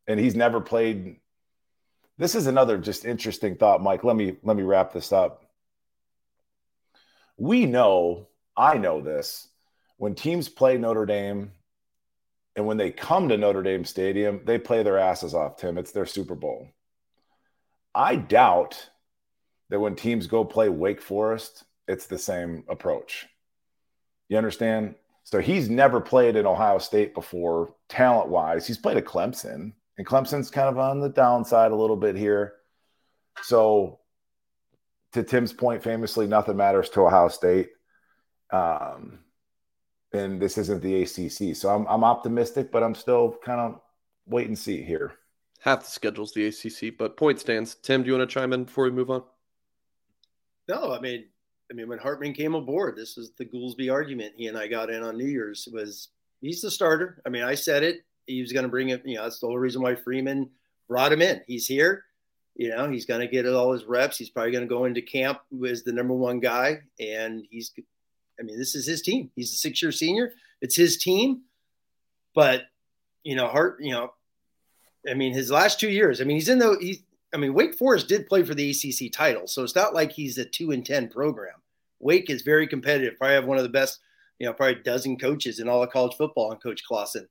and 0.08 0.20
he's 0.20 0.36
never 0.36 0.62
played. 0.62 1.18
This 2.18 2.36
is 2.36 2.48
another 2.48 2.78
just 2.78 3.06
interesting 3.06 3.56
thought, 3.56 3.82
Mike. 3.82 4.04
Let 4.04 4.16
me 4.16 4.38
let 4.44 4.56
me 4.58 4.64
wrap 4.64 4.94
this 4.94 5.12
up. 5.12 5.44
We 7.38 7.66
know, 7.66 8.28
I 8.56 8.78
know 8.78 9.02
this. 9.02 9.48
When 9.98 10.16
teams 10.16 10.50
play 10.50 10.78
Notre 10.78 11.06
Dame 11.06 11.52
and 12.56 12.66
when 12.66 12.78
they 12.78 12.92
come 12.92 13.30
to 13.30 13.38
Notre 13.38 13.62
Dame 13.62 13.86
Stadium, 13.86 14.42
they 14.46 14.58
play 14.58 14.82
their 14.84 14.98
asses 14.98 15.34
off, 15.34 15.58
Tim. 15.58 15.78
It's 15.78 15.92
their 15.92 16.06
Super 16.06 16.36
Bowl. 16.36 16.70
I 17.94 18.16
doubt 18.16 18.90
that 19.70 19.80
when 19.80 19.96
teams 19.96 20.28
go 20.28 20.46
play 20.46 20.70
Wake 20.70 21.02
Forest, 21.02 21.64
it's 21.88 22.08
the 22.08 22.18
same 22.18 22.64
approach. 22.68 23.28
You 24.30 24.38
understand? 24.38 24.96
So 25.24 25.40
he's 25.40 25.70
never 25.70 26.00
played 26.00 26.36
in 26.36 26.46
Ohio 26.46 26.78
State 26.78 27.14
before, 27.14 27.74
talent 27.90 28.30
wise. 28.30 28.66
He's 28.66 28.78
played 28.78 28.98
at 28.98 29.06
Clemson, 29.06 29.74
and 29.98 30.08
Clemson's 30.08 30.50
kind 30.50 30.70
of 30.70 30.78
on 30.78 31.00
the 31.00 31.10
downside 31.10 31.72
a 31.72 31.76
little 31.76 31.98
bit 31.98 32.16
here. 32.16 32.54
So, 33.42 34.00
to 35.14 35.24
Tim's 35.24 35.54
point, 35.54 35.84
famously, 35.84 36.28
nothing 36.28 36.58
matters 36.58 36.90
to 36.92 37.02
Ohio 37.02 37.28
State. 37.28 37.70
Um, 38.52 39.20
and 40.14 40.42
this 40.42 40.58
isn't 40.58 40.82
the 40.82 41.04
ACC. 41.04 41.56
So 41.56 41.70
I'm 41.70 41.86
I'm 41.88 42.04
optimistic, 42.04 42.72
but 42.72 42.84
I'm 42.84 42.96
still 42.96 43.38
kind 43.44 43.60
of 43.60 43.82
wait 44.26 44.48
and 44.48 44.58
see 44.58 44.82
here. 44.82 45.14
Half 45.60 45.86
the 45.86 45.92
schedule's 45.92 46.34
the 46.34 46.48
ACC, 46.48 46.98
but 46.98 47.18
point 47.18 47.40
stands. 47.40 47.76
Tim, 47.76 48.04
do 48.04 48.08
you 48.08 48.18
want 48.18 48.30
to 48.30 48.34
chime 48.34 48.54
in 48.54 48.66
before 48.66 48.86
we 48.86 48.92
move 48.92 49.10
on? 49.10 49.24
No, 50.70 50.94
I 50.94 51.00
mean, 51.00 51.26
I 51.70 51.74
mean, 51.74 51.90
when 51.90 52.00
Hartman 52.00 52.34
came 52.34 52.56
aboard, 52.56 52.96
this 52.96 53.18
was 53.18 53.32
the 53.32 53.46
Goolsby 53.46 53.92
argument. 53.92 54.34
He 54.38 54.48
and 54.48 54.58
I 54.58 54.68
got 54.68 54.90
in 54.90 55.04
on 55.04 55.18
New 55.18 55.26
Year's 55.26 55.68
was 55.72 56.10
he's 56.42 56.62
the 56.62 56.72
starter. 56.72 57.22
I 57.26 57.30
mean, 57.30 57.44
I 57.44 57.56
said 57.56 57.84
it. 57.84 58.06
He 58.26 58.42
was 58.42 58.54
going 58.54 58.64
to 58.64 58.70
bring 58.70 58.90
it. 58.90 59.02
You 59.06 59.18
know, 59.18 59.24
that's 59.24 59.40
the 59.40 59.48
whole 59.48 59.58
reason 59.58 59.82
why 59.82 59.96
Freeman 59.96 60.50
brought 60.88 61.12
him 61.12 61.22
in. 61.22 61.42
He's 61.48 61.68
here. 61.68 62.06
You 62.56 62.70
know, 62.70 62.90
he's 62.90 63.06
going 63.06 63.22
to 63.22 63.28
get 63.28 63.46
all 63.48 63.74
his 63.74 63.86
reps. 63.86 64.18
He's 64.18 64.30
probably 64.30 64.52
going 64.52 64.64
to 64.64 64.70
go 64.70 64.86
into 64.86 65.02
camp 65.02 65.42
as 65.68 65.84
the 65.84 65.94
number 65.94 66.14
one 66.14 66.40
guy, 66.40 66.80
and 67.00 67.46
he's 67.50 67.72
I 68.40 68.44
mean, 68.44 68.58
this 68.58 68.76
is 68.76 68.86
his 68.86 69.02
team. 69.02 69.32
He's 69.36 69.52
a 69.52 69.56
six 69.56 69.82
year 69.82 69.92
senior. 69.92 70.34
It's 70.62 70.76
his 70.76 70.98
team. 70.98 71.42
But, 72.36 72.64
you 73.24 73.36
know, 73.36 73.48
Hart, 73.48 73.78
you 73.82 73.92
know, 73.92 74.14
I 75.10 75.14
mean, 75.16 75.34
his 75.34 75.50
last 75.50 75.80
two 75.80 75.90
years, 75.90 76.22
I 76.22 76.24
mean, 76.24 76.38
he's 76.38 76.50
in 76.50 76.60
the, 76.60 76.78
he's, 76.80 77.00
I 77.34 77.38
mean, 77.38 77.54
Wake 77.54 77.78
Forest 77.78 78.08
did 78.08 78.28
play 78.28 78.44
for 78.44 78.56
the 78.56 78.72
ACC 78.72 79.12
title. 79.12 79.48
So 79.48 79.64
it's 79.64 79.76
not 79.76 79.94
like 79.94 80.12
he's 80.12 80.38
a 80.38 80.46
two 80.46 80.72
and 80.72 80.86
10 80.86 81.10
program. 81.10 81.56
Wake 82.00 82.30
is 82.30 82.42
very 82.42 82.68
competitive. 82.68 83.18
Probably 83.18 83.36
have 83.36 83.46
one 83.46 83.58
of 83.58 83.64
the 83.64 83.70
best, 83.70 84.00
you 84.40 84.46
know, 84.46 84.54
probably 84.54 84.82
dozen 84.84 85.18
coaches 85.18 85.60
in 85.60 85.68
all 85.68 85.84
of 85.84 85.90
college 85.90 86.16
football 86.16 86.52
on 86.52 86.58
Coach 86.58 86.84
Clawson. 86.86 87.28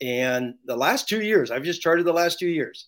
And 0.00 0.54
the 0.64 0.76
last 0.76 1.08
two 1.08 1.22
years, 1.22 1.50
I've 1.50 1.62
just 1.62 1.82
charted 1.82 2.06
the 2.06 2.12
last 2.12 2.38
two 2.38 2.48
years. 2.48 2.86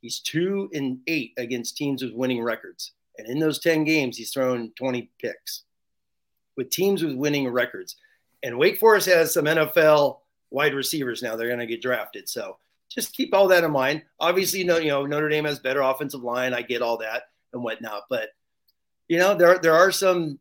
He's 0.00 0.20
two 0.20 0.70
and 0.72 1.00
eight 1.06 1.32
against 1.36 1.76
teams 1.76 2.02
with 2.02 2.12
winning 2.12 2.42
records. 2.42 2.92
And 3.18 3.28
in 3.28 3.38
those 3.38 3.58
10 3.58 3.84
games, 3.84 4.16
he's 4.16 4.32
thrown 4.32 4.72
20 4.76 5.10
picks 5.20 5.64
with 6.56 6.70
teams 6.70 7.02
with 7.02 7.14
winning 7.14 7.48
records. 7.48 7.96
And 8.42 8.58
Wake 8.58 8.78
Forest 8.78 9.08
has 9.08 9.34
some 9.34 9.44
NFL 9.44 10.18
wide 10.50 10.74
receivers 10.74 11.22
now. 11.22 11.36
They're 11.36 11.48
going 11.48 11.60
to 11.60 11.66
get 11.66 11.82
drafted. 11.82 12.28
So 12.28 12.56
just 12.90 13.14
keep 13.14 13.32
all 13.34 13.48
that 13.48 13.64
in 13.64 13.70
mind. 13.70 14.02
Obviously, 14.18 14.58
you 14.58 14.64
know, 14.66 14.78
you 14.78 14.88
know, 14.88 15.06
Notre 15.06 15.28
Dame 15.28 15.44
has 15.44 15.58
better 15.58 15.80
offensive 15.80 16.22
line. 16.22 16.52
I 16.52 16.62
get 16.62 16.82
all 16.82 16.98
that 16.98 17.24
and 17.52 17.62
whatnot. 17.62 18.02
But 18.10 18.30
you 19.08 19.18
know, 19.18 19.34
there 19.34 19.58
there 19.58 19.74
are 19.74 19.92
some 19.92 20.38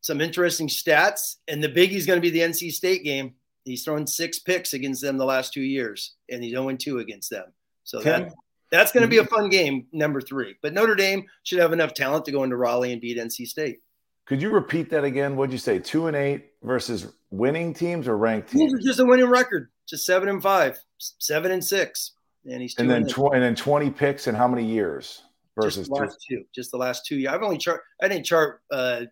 some 0.00 0.20
interesting 0.20 0.68
stats. 0.68 1.36
And 1.48 1.62
the 1.62 1.68
big 1.68 1.92
is 1.92 2.06
going 2.06 2.16
to 2.16 2.22
be 2.22 2.30
the 2.30 2.40
NC 2.40 2.72
State 2.72 3.04
game. 3.04 3.34
He's 3.64 3.84
thrown 3.84 4.06
six 4.06 4.38
picks 4.38 4.72
against 4.72 5.02
them 5.02 5.18
the 5.18 5.26
last 5.26 5.52
two 5.52 5.62
years, 5.62 6.14
and 6.30 6.42
he's 6.42 6.52
0 6.52 6.74
2 6.74 7.00
against 7.00 7.28
them. 7.28 7.44
So 7.84 8.00
that, 8.00 8.32
that's 8.70 8.92
going 8.92 9.02
to 9.02 9.08
be 9.08 9.18
a 9.18 9.22
mm-hmm. 9.24 9.34
fun 9.34 9.50
game, 9.50 9.86
number 9.92 10.22
three. 10.22 10.56
But 10.62 10.72
Notre 10.72 10.94
Dame 10.94 11.24
should 11.42 11.58
have 11.58 11.72
enough 11.72 11.92
talent 11.92 12.24
to 12.26 12.32
go 12.32 12.44
into 12.44 12.56
Raleigh 12.56 12.92
and 12.92 13.00
beat 13.00 13.18
NC 13.18 13.46
State. 13.46 13.80
Could 14.24 14.40
you 14.40 14.50
repeat 14.50 14.90
that 14.90 15.04
again? 15.04 15.36
What'd 15.36 15.52
you 15.52 15.58
say? 15.58 15.78
Two 15.78 16.06
and 16.06 16.16
eight 16.16 16.52
versus 16.62 17.12
winning 17.30 17.74
teams 17.74 18.08
or 18.08 18.16
ranked 18.16 18.50
teams? 18.50 18.84
Just 18.84 19.00
a 19.00 19.04
winning 19.04 19.28
record, 19.28 19.70
just 19.86 20.04
seven 20.06 20.28
and 20.28 20.42
five, 20.42 20.78
seven 20.98 21.52
and 21.52 21.64
six, 21.64 22.12
and 22.44 22.60
he's 22.60 22.74
and 22.78 22.88
then 22.88 23.02
and, 23.02 23.10
tw- 23.10 23.32
and 23.32 23.42
then 23.42 23.54
twenty 23.54 23.90
picks 23.90 24.26
in 24.26 24.34
how 24.34 24.48
many 24.48 24.64
years 24.64 25.22
versus 25.56 25.88
just 25.88 25.90
the 25.90 25.94
last 25.94 26.24
two? 26.28 26.36
two? 26.36 26.44
Just 26.54 26.70
the 26.70 26.78
last 26.78 27.06
two 27.06 27.16
years. 27.16 27.32
I've 27.32 27.42
only 27.42 27.58
chart. 27.58 27.82
I 28.02 28.08
didn't 28.08 28.26
chart 28.26 28.62
uh, 28.70 29.02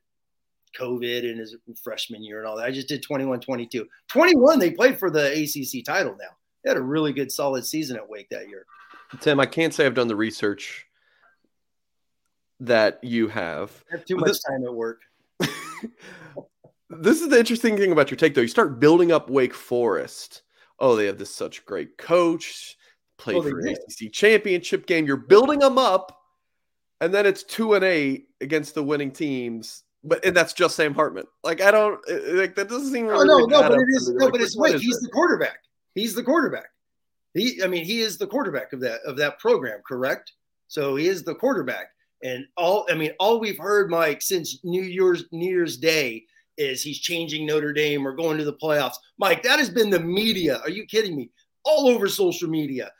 COVID 0.79 1.31
and 1.31 1.39
his 1.39 1.57
freshman 1.83 2.23
year 2.23 2.39
and 2.39 2.47
all 2.47 2.57
that. 2.57 2.67
I 2.67 2.71
just 2.71 2.89
did 2.89 3.03
21, 3.03 3.41
22. 3.41 3.87
21, 4.09 4.59
they 4.59 4.71
played 4.71 4.99
for 4.99 5.11
the 5.11 5.33
ACC 5.33 5.85
title 5.85 6.17
now. 6.19 6.37
They 6.65 6.71
had 6.71 6.77
a 6.77 6.83
really 6.83 7.13
good, 7.13 7.31
solid 7.31 7.65
season 7.65 7.97
at 7.97 8.09
Wake 8.09 8.29
that 8.31 8.49
year. 8.49 8.67
Tim, 9.21 9.41
I 9.41 9.47
can't 9.47 9.73
say 9.73 9.87
I've 9.87 9.95
done 9.95 10.09
the 10.09 10.17
research 10.17 10.87
that 12.61 13.03
you 13.03 13.29
have. 13.29 13.85
I 13.93 13.97
have 13.97 14.05
too 14.05 14.17
much 14.17 14.29
this, 14.29 14.43
time 14.43 14.65
at 14.65 14.75
work. 14.75 15.03
this 16.91 17.21
is 17.21 17.29
the 17.29 17.39
interesting 17.39 17.77
thing 17.77 17.93
about 17.93 18.11
your 18.11 18.17
take, 18.17 18.35
though. 18.35 18.41
You 18.41 18.49
start 18.49 18.81
building 18.81 19.13
up 19.13 19.31
Wake 19.31 19.55
Forest. 19.55 20.43
Oh, 20.79 20.97
they 20.97 21.07
have 21.07 21.19
this 21.19 21.35
such 21.35 21.65
great 21.65 21.97
coach, 21.97 22.77
played 23.19 23.37
oh, 23.37 23.43
for 23.43 23.61
an 23.61 23.69
ACC 23.69 24.13
championship 24.13 24.87
game. 24.87 25.07
You're 25.07 25.17
building 25.17 25.59
them 25.59 25.79
up, 25.79 26.21
and 27.01 27.13
then 27.13 27.27
it's 27.27 27.43
two 27.43 27.75
and 27.75 27.85
eight 27.85 28.29
against 28.41 28.75
the 28.75 28.83
winning 28.83 29.11
teams. 29.11 29.85
But 30.05 30.25
and 30.25 30.37
that's 30.37 30.53
just 30.53 30.77
Sam 30.77 30.95
Hartman. 30.95 31.27
Like 31.43 31.61
I 31.61 31.71
don't 31.71 32.01
like 32.35 32.55
that 32.57 32.69
doesn't 32.69 32.93
seem 32.93 33.07
really. 33.07 33.29
Oh, 33.29 33.47
no, 33.47 33.61
no, 33.61 33.69
but 33.69 33.79
it 33.79 33.89
is 33.89 34.11
no, 34.11 34.27
like, 34.27 34.33
but 34.33 34.41
it's 34.41 34.57
wait, 34.57 34.81
He's 34.81 34.97
it? 34.97 35.03
the 35.03 35.11
quarterback. 35.11 35.59
He's 35.95 36.15
the 36.15 36.23
quarterback. 36.23 36.67
He, 37.35 37.63
I 37.63 37.67
mean, 37.67 37.85
he 37.85 38.01
is 38.01 38.17
the 38.17 38.27
quarterback 38.27 38.73
of 38.73 38.81
that 38.81 39.01
of 39.05 39.17
that 39.17 39.39
program, 39.39 39.81
correct? 39.87 40.33
So 40.69 40.97
he 40.97 41.09
is 41.09 41.23
the 41.23 41.35
quarterback. 41.35 41.91
And 42.23 42.47
all 42.57 42.87
I 42.91 42.95
mean, 42.95 43.13
all 43.19 43.41
we've 43.41 43.59
heard, 43.59 43.91
Mike, 43.91 44.23
since 44.23 44.61
New 44.65 44.83
Year's 44.83 45.25
New 45.33 45.51
Year's 45.51 45.77
Day 45.77 46.25
is 46.59 46.83
he's 46.83 46.99
changing 46.99 47.47
Notre 47.47 47.73
Dame 47.73 48.07
or 48.07 48.13
going 48.13 48.39
to 48.39 48.45
the 48.45 48.53
playoffs. 48.53 48.97
Mike, 49.19 49.43
that 49.43 49.59
has 49.59 49.71
been 49.71 49.91
the 49.91 50.01
media. 50.01 50.59
Are 50.59 50.71
you 50.71 50.87
kidding 50.87 51.17
me? 51.17 51.31
All 51.65 51.89
over 51.89 52.09
social 52.09 52.49
media. 52.49 52.91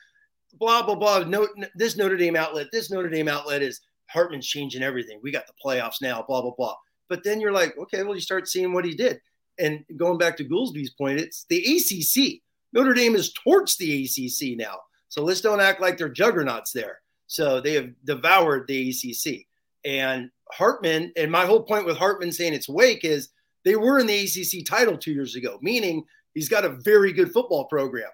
Blah 0.59 0.83
blah 0.83 0.95
blah. 0.95 1.21
No, 1.21 1.49
this 1.75 1.97
Notre 1.97 2.17
Dame 2.17 2.37
outlet, 2.37 2.69
this 2.73 2.91
Notre 2.91 3.11
Dame 3.11 3.29
outlet 3.29 3.63
is 3.63 3.81
Hartman's 4.09 4.47
changing 4.47 4.83
everything. 4.83 5.21
We 5.23 5.31
got 5.31 5.47
the 5.47 5.53
playoffs 5.65 6.01
now. 6.01 6.25
Blah 6.27 6.43
blah 6.43 6.55
blah. 6.57 6.75
But 7.09 7.23
then 7.23 7.41
you're 7.41 7.53
like, 7.53 7.77
okay, 7.79 8.03
well, 8.03 8.15
you 8.15 8.21
start 8.21 8.49
seeing 8.49 8.73
what 8.73 8.85
he 8.85 8.95
did. 8.95 9.21
And 9.59 9.85
going 9.97 10.19
back 10.19 10.37
to 10.37 10.45
Goolsby's 10.45 10.91
point, 10.91 11.21
it's 11.21 11.47
the 11.49 11.59
ACC. 11.59 12.43
Notre 12.73 12.95
Dame 12.95 13.15
is 13.15 13.33
towards 13.33 13.77
the 13.77 14.05
ACC 14.05 14.59
now. 14.59 14.79
So 15.09 15.23
let's 15.23 15.41
don't 15.41 15.61
act 15.61 15.81
like 15.81 15.97
they're 15.97 16.09
juggernauts 16.09 16.73
there. 16.73 17.01
So 17.27 17.61
they 17.61 17.75
have 17.75 17.91
devoured 18.05 18.67
the 18.67 18.91
ACC. 18.91 19.47
And 19.85 20.31
Hartman, 20.53 21.13
and 21.17 21.31
my 21.31 21.47
whole 21.47 21.63
point 21.63 21.87
with 21.87 21.97
Hartman 21.97 22.33
saying 22.33 22.55
it's 22.55 22.69
Wake 22.69 23.05
is 23.05 23.31
they 23.67 23.75
were 23.75 23.99
in 23.99 24.07
the 24.07 24.21
ACC 24.21 24.65
title 24.65 24.97
two 24.97 25.13
years 25.13 25.35
ago, 25.35 25.59
meaning 25.61 26.05
he's 26.35 26.49
got 26.49 26.65
a 26.65 26.79
very 26.85 27.13
good 27.13 27.33
football 27.33 27.65
program. 27.65 28.09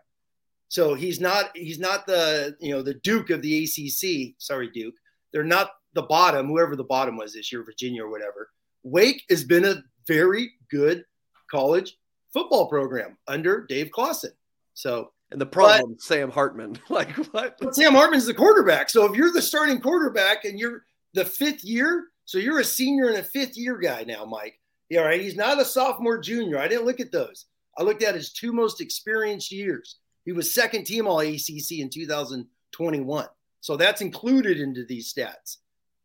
So 0.68 0.94
he's 0.94 1.20
not 1.20 1.54
he's 1.54 1.78
not 1.78 2.06
the 2.06 2.56
you 2.58 2.72
know 2.72 2.80
the 2.80 2.94
Duke 2.94 3.28
of 3.28 3.42
the 3.42 3.64
ACC. 3.64 4.34
Sorry, 4.38 4.70
Duke. 4.70 4.94
They're 5.30 5.44
not 5.44 5.70
the 5.92 6.02
bottom, 6.02 6.48
whoever 6.48 6.74
the 6.74 6.84
bottom 6.84 7.18
was 7.18 7.34
this 7.34 7.52
year, 7.52 7.62
Virginia 7.62 8.02
or 8.02 8.10
whatever. 8.10 8.48
Wake 8.82 9.22
has 9.28 9.44
been 9.44 9.66
a 9.66 9.82
very 10.08 10.50
good 10.70 11.04
college 11.50 11.98
football 12.32 12.66
program 12.66 13.18
under 13.28 13.66
Dave 13.66 13.90
Clawson. 13.90 14.32
So 14.72 15.12
and 15.30 15.38
the 15.40 15.44
problem, 15.44 15.92
but, 15.92 16.00
Sam 16.00 16.30
Hartman. 16.30 16.78
like 16.88 17.10
what? 17.32 17.58
But 17.60 17.74
Sam 17.74 17.92
Hartman's 17.92 18.24
the 18.24 18.32
quarterback. 18.32 18.88
So 18.88 19.04
if 19.04 19.14
you're 19.14 19.32
the 19.32 19.42
starting 19.42 19.82
quarterback 19.82 20.46
and 20.46 20.58
you're 20.58 20.84
the 21.12 21.26
fifth 21.26 21.62
year, 21.62 22.06
so 22.24 22.38
you're 22.38 22.60
a 22.60 22.64
senior 22.64 23.08
and 23.08 23.18
a 23.18 23.22
fifth 23.22 23.58
year 23.58 23.76
guy 23.76 24.04
now, 24.04 24.24
Mike. 24.24 24.58
Yeah, 24.92 25.00
right. 25.00 25.22
He's 25.22 25.36
not 25.36 25.58
a 25.58 25.64
sophomore, 25.64 26.18
junior. 26.18 26.58
I 26.58 26.68
didn't 26.68 26.84
look 26.84 27.00
at 27.00 27.10
those. 27.10 27.46
I 27.78 27.82
looked 27.82 28.02
at 28.02 28.14
his 28.14 28.30
two 28.30 28.52
most 28.52 28.78
experienced 28.82 29.50
years. 29.50 29.96
He 30.26 30.32
was 30.32 30.52
second 30.52 30.84
team 30.84 31.06
all 31.06 31.20
ACC 31.20 31.78
in 31.78 31.88
2021. 31.88 33.26
So 33.62 33.78
that's 33.78 34.02
included 34.02 34.60
into 34.60 34.84
these 34.84 35.10
stats. 35.10 35.56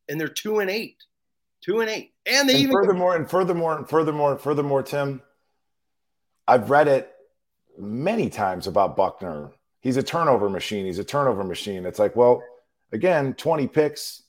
And 0.07 0.17
they're 0.17 0.29
two 0.29 0.59
and 0.59 0.69
eight. 0.69 1.03
Two 1.61 1.81
and 1.81 1.89
eight. 1.89 2.13
And 2.25 2.47
they 2.47 2.53
and 2.53 2.63
even 2.63 2.71
furthermore, 2.71 3.17
and 3.17 3.29
furthermore, 3.29 3.77
and 3.77 3.89
furthermore, 3.89 4.31
and 4.31 4.39
furthermore, 4.39 4.83
Tim, 4.83 5.21
I've 6.47 6.69
read 6.69 6.87
it 6.87 7.11
many 7.77 8.29
times 8.29 8.67
about 8.67 8.95
Buchner. 8.95 9.51
He's 9.81 9.97
a 9.97 10.03
turnover 10.03 10.49
machine. 10.49 10.85
He's 10.85 10.99
a 10.99 11.03
turnover 11.03 11.43
machine. 11.43 11.85
It's 11.85 11.99
like, 11.99 12.15
well, 12.15 12.41
again, 12.93 13.33
20 13.33 13.67
picks 13.67 14.23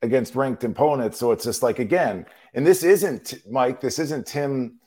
against 0.00 0.34
ranked 0.34 0.64
opponents. 0.64 1.18
So 1.18 1.32
it's 1.32 1.44
just 1.44 1.62
like, 1.62 1.78
again, 1.78 2.24
and 2.54 2.66
this 2.66 2.82
isn't, 2.82 3.34
Mike, 3.48 3.80
this 3.80 3.98
isn't 3.98 4.26
Tim 4.26 4.80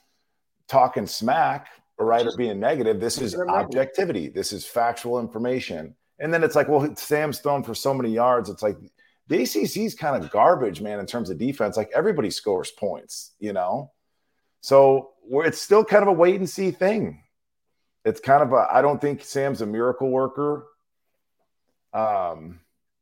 talking 0.68 1.06
smack, 1.06 1.68
or 1.98 2.06
right, 2.06 2.26
or 2.26 2.36
being 2.36 2.58
negative. 2.58 3.00
This 3.00 3.20
is 3.20 3.36
objectivity. 3.36 4.28
This 4.28 4.52
is 4.52 4.66
factual 4.66 5.20
information. 5.20 5.94
And 6.18 6.32
then 6.32 6.42
it's 6.42 6.56
like, 6.56 6.68
well, 6.68 6.94
Sam's 6.96 7.38
thrown 7.38 7.62
for 7.62 7.74
so 7.74 7.94
many 7.94 8.10
yards. 8.10 8.48
It's 8.48 8.62
like 8.62 8.76
the 9.28 9.42
ACC 9.42 9.78
is 9.78 9.94
kind 9.94 10.22
of 10.22 10.30
garbage, 10.30 10.80
man, 10.80 10.98
in 10.98 11.06
terms 11.06 11.30
of 11.30 11.38
defense. 11.38 11.76
Like 11.76 11.90
everybody 11.94 12.30
scores 12.30 12.70
points, 12.70 13.32
you 13.38 13.52
know? 13.52 13.92
So 14.60 15.10
it's 15.30 15.60
still 15.60 15.84
kind 15.84 16.02
of 16.02 16.08
a 16.08 16.12
wait 16.12 16.36
and 16.36 16.48
see 16.48 16.70
thing 16.70 17.24
it's 18.04 18.20
kind 18.20 18.42
of 18.42 18.52
a 18.52 18.68
I 18.70 18.82
don't 18.82 19.00
think 19.00 19.24
Sam's 19.24 19.62
a 19.62 19.66
miracle 19.66 20.10
worker. 20.10 20.66
Um, 21.92 22.60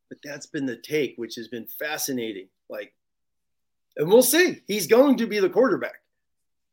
but 0.09 0.19
that's 0.23 0.45
been 0.45 0.65
the 0.65 0.77
take, 0.77 1.15
which 1.17 1.35
has 1.35 1.47
been 1.47 1.67
fascinating. 1.67 2.47
Like, 2.69 2.93
and 3.97 4.07
we'll 4.07 4.23
see. 4.23 4.61
He's 4.67 4.87
going 4.87 5.17
to 5.17 5.27
be 5.27 5.39
the 5.39 5.49
quarterback, 5.49 6.01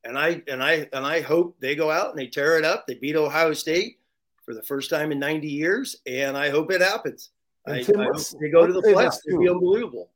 and 0.05 0.19
I 0.19 0.43
and 0.49 0.63
I 0.63 0.89
and 0.93 1.05
I 1.05 1.21
hope 1.21 1.57
they 1.61 1.75
go 1.75 1.91
out 1.91 2.11
and 2.11 2.19
they 2.19 2.27
tear 2.27 2.59
it 2.59 2.65
up. 2.65 2.87
They 2.87 2.95
beat 2.95 3.17
Ohio 3.17 3.53
State 3.53 3.99
for 4.45 4.55
the 4.55 4.63
first 4.63 4.91
time 4.91 5.13
in 5.13 5.19
90 5.19 5.49
years, 5.49 5.97
and 6.07 6.37
I 6.37 6.51
hope 6.51 6.71
it 6.71 6.81
happens. 6.81 7.31
I, 7.67 7.83
Tim, 7.83 8.01
I 8.01 8.07
hope 8.07 8.23
they 8.41 8.51
go 8.51 8.67
to 8.67 8.73
the 8.73 8.83
playoffs. 8.83 9.19
It'd 9.27 9.39
be 9.39 9.49
unbelievable. 9.49 10.11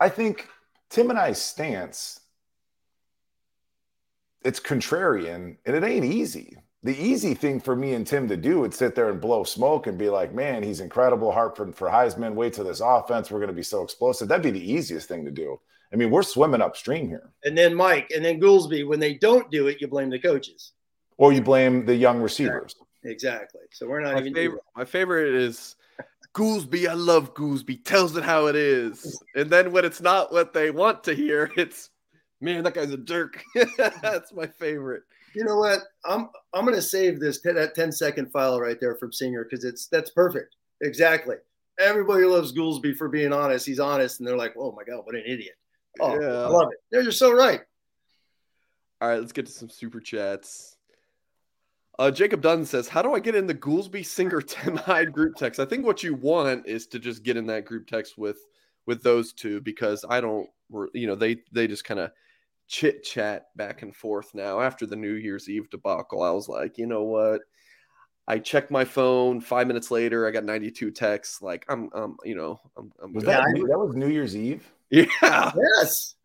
I 0.00 0.08
think 0.08 0.48
Tim 0.88 1.10
and 1.10 1.18
I's 1.18 1.40
stance 1.40 2.20
it's 4.44 4.60
contrarian 4.60 5.56
and 5.64 5.76
it 5.76 5.82
ain't 5.82 6.04
easy. 6.04 6.58
The 6.84 6.96
easy 6.96 7.32
thing 7.32 7.60
for 7.60 7.74
me 7.74 7.94
and 7.94 8.06
Tim 8.06 8.28
to 8.28 8.36
do 8.36 8.60
would 8.60 8.74
sit 8.74 8.94
there 8.94 9.08
and 9.08 9.18
blow 9.18 9.42
smoke 9.42 9.86
and 9.86 9.96
be 9.96 10.10
like, 10.10 10.34
man, 10.34 10.62
he's 10.62 10.80
incredible. 10.80 11.32
Hartman 11.32 11.72
for 11.72 11.88
Heisman. 11.88 12.34
Wait 12.34 12.52
till 12.52 12.64
this 12.64 12.80
offense. 12.80 13.30
We're 13.30 13.38
going 13.38 13.48
to 13.48 13.54
be 13.54 13.62
so 13.62 13.82
explosive. 13.82 14.28
That'd 14.28 14.42
be 14.42 14.50
the 14.50 14.72
easiest 14.72 15.08
thing 15.08 15.24
to 15.24 15.30
do. 15.30 15.58
I 15.94 15.96
mean, 15.96 16.10
we're 16.10 16.22
swimming 16.22 16.60
upstream 16.60 17.08
here. 17.08 17.30
And 17.42 17.56
then 17.56 17.74
Mike, 17.74 18.10
and 18.14 18.22
then 18.22 18.38
Goolsby, 18.38 18.86
when 18.86 19.00
they 19.00 19.14
don't 19.14 19.50
do 19.50 19.68
it, 19.68 19.80
you 19.80 19.88
blame 19.88 20.10
the 20.10 20.18
coaches. 20.18 20.72
Or 21.16 21.32
you 21.32 21.40
blame 21.40 21.86
the 21.86 21.94
young 21.94 22.20
receivers. 22.20 22.74
Exactly. 23.02 23.62
So 23.70 23.86
we're 23.86 24.00
not 24.00 24.14
my 24.14 24.20
even. 24.20 24.34
Favorite, 24.34 24.62
my 24.76 24.84
favorite 24.84 25.34
is 25.34 25.76
Goolsby. 26.34 26.86
I 26.86 26.94
love 26.94 27.32
Goolsby. 27.32 27.84
Tells 27.84 28.14
it 28.16 28.24
how 28.24 28.46
it 28.46 28.56
is. 28.56 29.22
And 29.34 29.48
then 29.48 29.72
when 29.72 29.86
it's 29.86 30.02
not 30.02 30.32
what 30.32 30.52
they 30.52 30.70
want 30.70 31.04
to 31.04 31.14
hear, 31.14 31.50
it's 31.56 31.88
man, 32.42 32.64
that 32.64 32.74
guy's 32.74 32.90
a 32.90 32.98
jerk. 32.98 33.42
That's 34.02 34.34
my 34.34 34.48
favorite. 34.48 35.04
You 35.34 35.44
know 35.44 35.56
what? 35.56 35.80
I'm 36.04 36.28
I'm 36.52 36.64
gonna 36.64 36.82
save 36.82 37.20
this 37.20 37.40
that 37.42 37.74
10 37.74 37.92
second 37.92 38.30
file 38.30 38.60
right 38.60 38.78
there 38.80 38.96
from 38.96 39.12
Singer 39.12 39.44
because 39.44 39.64
it's 39.64 39.88
that's 39.88 40.10
perfect. 40.10 40.56
Exactly. 40.80 41.36
Everybody 41.78 42.24
loves 42.24 42.52
Goolsby 42.52 42.96
for 42.96 43.08
being 43.08 43.32
honest. 43.32 43.66
He's 43.66 43.80
honest, 43.80 44.20
and 44.20 44.28
they're 44.28 44.36
like, 44.36 44.54
"Oh 44.56 44.72
my 44.72 44.84
god, 44.84 45.04
what 45.04 45.16
an 45.16 45.24
idiot!" 45.26 45.56
Oh, 46.00 46.20
yeah. 46.20 46.44
I 46.44 46.48
love 46.48 46.68
it. 46.70 46.78
You're 47.02 47.10
so 47.12 47.32
right. 47.32 47.60
All 49.00 49.08
right, 49.08 49.20
let's 49.20 49.32
get 49.32 49.46
to 49.46 49.52
some 49.52 49.68
super 49.68 50.00
chats. 50.00 50.76
Uh, 51.98 52.10
Jacob 52.10 52.42
Dunn 52.42 52.64
says, 52.64 52.88
"How 52.88 53.02
do 53.02 53.14
I 53.14 53.20
get 53.20 53.34
in 53.34 53.46
the 53.46 53.54
Goolsby 53.54 54.06
Singer 54.06 54.40
Tim 54.46 54.76
Hyde 54.76 55.12
group 55.12 55.34
text? 55.36 55.58
I 55.58 55.64
think 55.64 55.84
what 55.84 56.02
you 56.02 56.14
want 56.14 56.66
is 56.66 56.86
to 56.88 56.98
just 56.98 57.24
get 57.24 57.36
in 57.36 57.46
that 57.46 57.64
group 57.64 57.86
text 57.86 58.16
with 58.18 58.38
with 58.86 59.02
those 59.02 59.32
two 59.32 59.60
because 59.60 60.04
I 60.08 60.20
don't, 60.20 60.48
you 60.92 61.06
know, 61.06 61.14
they 61.14 61.38
they 61.52 61.66
just 61.66 61.84
kind 61.84 62.00
of 62.00 62.10
chit 62.66 63.02
chat 63.04 63.46
back 63.56 63.82
and 63.82 63.94
forth 63.94 64.34
now 64.34 64.60
after 64.60 64.86
the 64.86 64.96
New 64.96 65.12
Year's 65.14 65.48
Eve 65.48 65.68
debacle. 65.70 66.22
I 66.22 66.30
was 66.30 66.48
like, 66.48 66.78
you 66.78 66.86
know 66.86 67.02
what? 67.04 67.40
I 68.26 68.38
checked 68.38 68.70
my 68.70 68.84
phone 68.84 69.40
five 69.40 69.66
minutes 69.66 69.90
later. 69.90 70.26
I 70.26 70.30
got 70.30 70.44
92 70.44 70.90
texts. 70.92 71.42
Like 71.42 71.66
I'm, 71.68 71.90
um, 71.94 72.16
you 72.24 72.34
know, 72.34 72.58
I'm. 72.76 72.90
I'm 73.02 73.12
Was 73.12 73.24
good. 73.24 73.30
that 73.34 73.44
that 73.68 73.78
was 73.78 73.94
New 73.94 74.08
Year's 74.08 74.36
Eve? 74.36 74.66
Yeah. 74.90 75.06
Yes. 75.22 76.14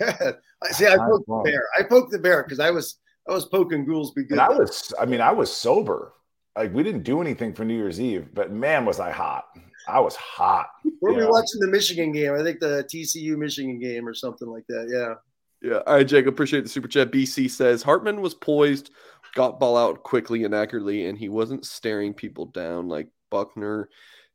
Yeah. 0.00 0.32
I 0.64 0.72
see. 0.72 0.86
I 0.86 0.96
poked 0.96 1.26
the 1.28 1.42
bear. 1.44 1.68
I 1.78 1.82
poked 1.84 2.10
the 2.10 2.18
bear 2.18 2.42
because 2.42 2.58
I 2.58 2.72
was 2.72 2.98
I 3.28 3.32
was 3.32 3.44
poking 3.46 3.84
ghouls. 3.84 4.12
Because 4.12 4.36
I 4.36 4.48
was, 4.48 4.92
I 5.00 5.06
mean, 5.06 5.20
I 5.20 5.30
was 5.30 5.52
sober. 5.52 6.12
Like 6.56 6.74
we 6.74 6.82
didn't 6.82 7.04
do 7.04 7.20
anything 7.20 7.52
for 7.52 7.64
New 7.64 7.76
Year's 7.76 8.00
Eve, 8.00 8.30
but 8.34 8.50
man, 8.50 8.84
was 8.84 8.98
I 8.98 9.10
hot. 9.12 9.44
I 9.86 10.00
was 10.00 10.16
hot. 10.16 10.66
Were 11.00 11.12
we 11.12 11.22
Yeah. 11.22 11.28
watching 11.28 11.60
the 11.60 11.68
Michigan 11.68 12.10
game? 12.10 12.34
I 12.34 12.42
think 12.42 12.58
the 12.58 12.84
TCU 12.92 13.36
Michigan 13.36 13.78
game 13.78 14.08
or 14.08 14.14
something 14.14 14.48
like 14.48 14.64
that. 14.68 14.88
Yeah. 14.92 15.14
Yeah. 15.62 15.80
All 15.86 15.94
right, 15.94 16.06
Jacob. 16.06 16.34
Appreciate 16.34 16.62
the 16.62 16.68
super 16.68 16.88
chat. 16.88 17.10
BC 17.10 17.50
says 17.50 17.82
Hartman 17.82 18.20
was 18.20 18.34
poised, 18.34 18.90
got 19.34 19.58
ball 19.58 19.76
out 19.76 20.02
quickly 20.02 20.44
and 20.44 20.54
accurately, 20.54 21.06
and 21.06 21.18
he 21.18 21.28
wasn't 21.28 21.64
staring 21.64 22.14
people 22.14 22.46
down 22.46 22.88
like 22.88 23.08
Buchner. 23.30 23.88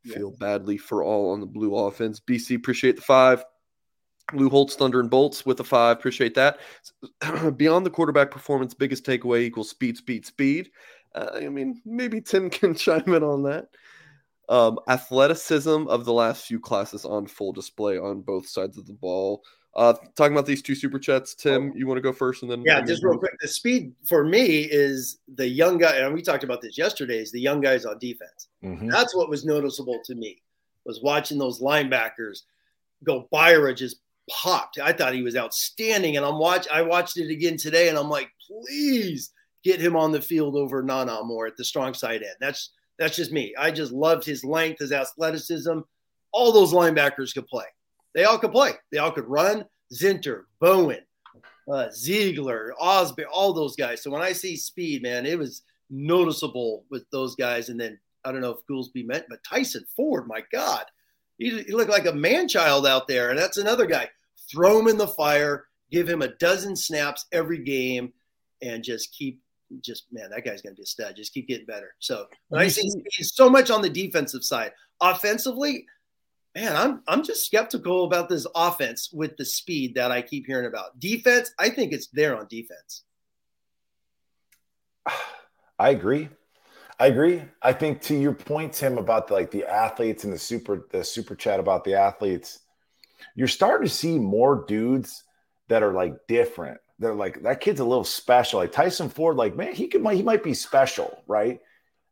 Feel 0.04 0.32
badly 0.32 0.78
for 0.78 1.04
all 1.04 1.32
on 1.32 1.40
the 1.40 1.46
blue 1.46 1.76
offense. 1.76 2.20
BC, 2.20 2.56
appreciate 2.56 2.96
the 2.96 3.04
five. 3.04 3.44
Lou 4.34 4.50
Holtz, 4.50 4.76
Thunder 4.76 5.00
and 5.00 5.10
Bolts 5.10 5.46
with 5.46 5.60
a 5.60 5.64
five. 5.64 5.98
Appreciate 5.98 6.34
that. 6.36 6.60
Beyond 7.58 7.86
the 7.86 7.92
quarterback 7.92 8.32
performance, 8.32 8.74
biggest 8.74 9.06
takeaway 9.06 9.42
equals 9.42 9.70
speed, 9.70 9.98
speed, 9.98 10.26
speed. 10.26 10.72
Uh, 11.14 11.30
I 11.36 11.50
mean, 11.50 11.82
maybe 11.86 12.22
Tim 12.22 12.50
can 12.50 12.74
chime 12.74 13.14
in 13.14 13.24
on 13.24 13.44
that. 13.44 13.68
Um, 14.50 14.80
athleticism 14.88 15.88
of 15.88 16.06
the 16.06 16.14
last 16.14 16.46
few 16.46 16.60
classes 16.60 17.06
on 17.06 17.28
full 17.28 17.54
display 17.54 17.98
on 17.98 18.22
both 18.22 18.48
sides 18.48 18.78
of 18.78 18.86
the 18.86 18.94
ball. 18.94 19.44
Uh, 19.74 19.94
talking 20.16 20.34
about 20.34 20.46
these 20.46 20.62
two 20.62 20.76
super 20.76 21.00
chats, 21.00 21.34
Tim, 21.34 21.72
you 21.76 21.88
want 21.88 21.98
to 21.98 22.02
go 22.02 22.12
first, 22.12 22.44
and 22.44 22.52
then 22.52 22.62
Yeah, 22.66 22.82
just 22.82 23.04
real 23.04 23.18
quick. 23.18 23.32
The 23.40 23.48
speed 23.48 23.94
for 24.06 24.26
me 24.26 24.64
is 24.64 25.20
the 25.36 25.48
young 25.48 25.78
guy, 25.78 25.98
and 25.98 26.14
we 26.14 26.22
talked 26.22 26.44
about 26.44 26.62
this 26.62 26.78
yesterday, 26.78 27.20
is 27.20 27.32
the 27.32 27.40
young 27.40 27.62
guys 27.62 27.86
on 27.86 27.98
defense. 27.98 28.50
Mhm. 28.64 28.92
That's 28.92 29.16
what 29.16 29.30
was 29.30 29.46
noticeable 29.46 30.00
to 30.06 30.16
me 30.16 30.42
was 30.84 31.02
watching 31.02 31.38
those 31.38 31.62
linebackers 31.62 32.42
go. 33.04 33.28
Byra 33.32 33.76
just 33.76 33.98
popped. 34.30 34.80
I 34.80 34.92
thought 34.94 35.14
he 35.14 35.22
was 35.22 35.36
outstanding, 35.36 36.18
and 36.18 36.26
I'm 36.26 36.38
watch. 36.40 36.68
I 36.70 36.82
watched 36.82 37.18
it 37.18 37.30
again 37.30 37.58
today, 37.58 37.90
and 37.90 37.98
I'm 37.98 38.10
like, 38.10 38.30
please 38.48 39.32
get 39.64 39.80
him 39.80 39.96
on 39.96 40.12
the 40.12 40.22
field 40.22 40.56
over 40.56 40.82
Nana 40.82 41.24
more 41.24 41.46
at 41.48 41.56
the 41.56 41.64
strong 41.64 41.94
side 41.94 42.24
end. 42.24 42.36
That's 42.40 42.72
that's 42.98 43.16
just 43.16 43.32
me. 43.32 43.54
I 43.58 43.72
just 43.72 43.92
loved 43.92 44.26
his 44.26 44.44
length, 44.44 44.80
his 44.80 44.92
athleticism. 44.92 45.80
All 46.32 46.52
those 46.52 46.74
linebackers 46.74 47.34
could 47.34 47.48
play. 47.48 47.66
They 48.14 48.26
all 48.26 48.38
could 48.38 48.52
play. 48.52 48.72
They 48.92 48.98
all 48.98 49.12
could 49.12 49.28
run. 49.28 49.66
Zinter, 49.94 50.44
Bowen, 50.60 51.00
uh, 51.72 51.90
Ziegler, 51.92 52.74
Ausberry, 52.82 53.26
all 53.32 53.54
those 53.54 53.76
guys. 53.76 54.02
So 54.02 54.10
when 54.10 54.22
I 54.22 54.32
see 54.32 54.56
speed, 54.56 55.04
man, 55.04 55.26
it 55.26 55.38
was 55.38 55.64
noticeable 55.90 56.86
with 56.90 57.04
those 57.12 57.36
guys. 57.36 57.70
And 57.70 57.80
then 57.80 58.00
I 58.24 58.32
don't 58.32 58.42
know 58.42 58.52
if 58.52 58.66
Goolsby 58.70 59.06
meant, 59.06 59.26
but 59.30 59.44
Tyson 59.44 59.86
Ford, 59.96 60.28
my 60.28 60.44
God, 60.52 60.86
he, 61.38 61.62
he 61.64 61.74
looked 61.74 61.92
like 61.92 62.06
a 62.06 62.14
man 62.14 62.48
child 62.48 62.88
out 62.88 63.08
there. 63.08 63.30
And 63.30 63.40
that's 63.40 63.58
another 63.58 63.86
guy. 63.86 64.10
Throw 64.50 64.80
him 64.80 64.88
in 64.88 64.98
the 64.98 65.08
fire, 65.08 65.66
give 65.92 66.08
him 66.08 66.22
a 66.22 66.30
dozen 66.36 66.76
snaps 66.76 67.26
every 67.32 67.64
game, 67.64 68.14
and 68.62 68.84
just 68.84 69.14
keep, 69.14 69.42
just 69.82 70.06
man, 70.12 70.30
that 70.30 70.46
guy's 70.46 70.62
going 70.62 70.76
to 70.76 70.80
be 70.80 70.84
a 70.84 70.86
stud. 70.86 71.16
Just 71.16 71.34
keep 71.34 71.48
getting 71.48 71.66
better. 71.66 71.96
So 72.00 72.28
when 72.50 72.62
I 72.62 72.68
see 72.68 72.90
speed, 72.90 73.06
so 73.22 73.50
much 73.50 73.70
on 73.72 73.82
the 73.82 73.90
defensive 73.90 74.44
side, 74.44 74.72
offensively, 75.02 75.86
man, 76.56 76.76
I'm 76.76 77.02
I'm 77.08 77.24
just 77.24 77.46
skeptical 77.46 78.06
about 78.06 78.30
this 78.30 78.46
offense 78.56 79.10
with 79.14 79.38
the 79.38 79.46
speed 79.46 79.96
that 79.96 80.12
I 80.12 80.22
keep 80.22 80.46
hearing 80.46 80.68
about. 80.68 81.00
Defense, 81.00 81.52
I 81.60 81.70
think 81.70 81.94
it's 81.94 82.08
there 82.08 82.38
on 82.38 82.48
defense. 82.50 83.04
I 85.80 85.90
agree. 85.90 86.30
I 87.00 87.08
agree. 87.08 87.42
I 87.64 87.74
think 87.74 88.02
to 88.02 88.16
your 88.16 88.34
point, 88.34 88.74
Tim, 88.74 89.00
about 89.00 89.28
the, 89.28 89.34
like 89.34 89.50
the 89.50 89.66
athletes 89.66 90.24
and 90.24 90.32
the 90.32 90.38
super 90.38 90.88
the 90.92 91.04
super 91.04 91.36
chat 91.36 91.60
about 91.60 91.84
the 91.84 91.96
athletes, 91.96 92.60
you're 93.36 93.48
starting 93.48 93.88
to 93.88 93.94
see 93.94 94.20
more 94.20 94.66
dudes 94.68 95.24
that 95.70 95.82
are 95.82 95.94
like 95.94 96.14
different. 96.28 96.80
They're 97.00 97.16
like 97.16 97.42
that 97.42 97.62
kid's 97.62 97.80
a 97.80 97.86
little 97.86 98.04
special. 98.04 98.60
Like 98.60 98.72
Tyson 98.72 99.10
Ford, 99.10 99.38
like 99.38 99.56
man, 99.56 99.74
he 99.74 99.88
could 99.88 100.06
he 100.12 100.22
might 100.22 100.44
be 100.44 100.54
special, 100.54 101.24
right? 101.28 101.60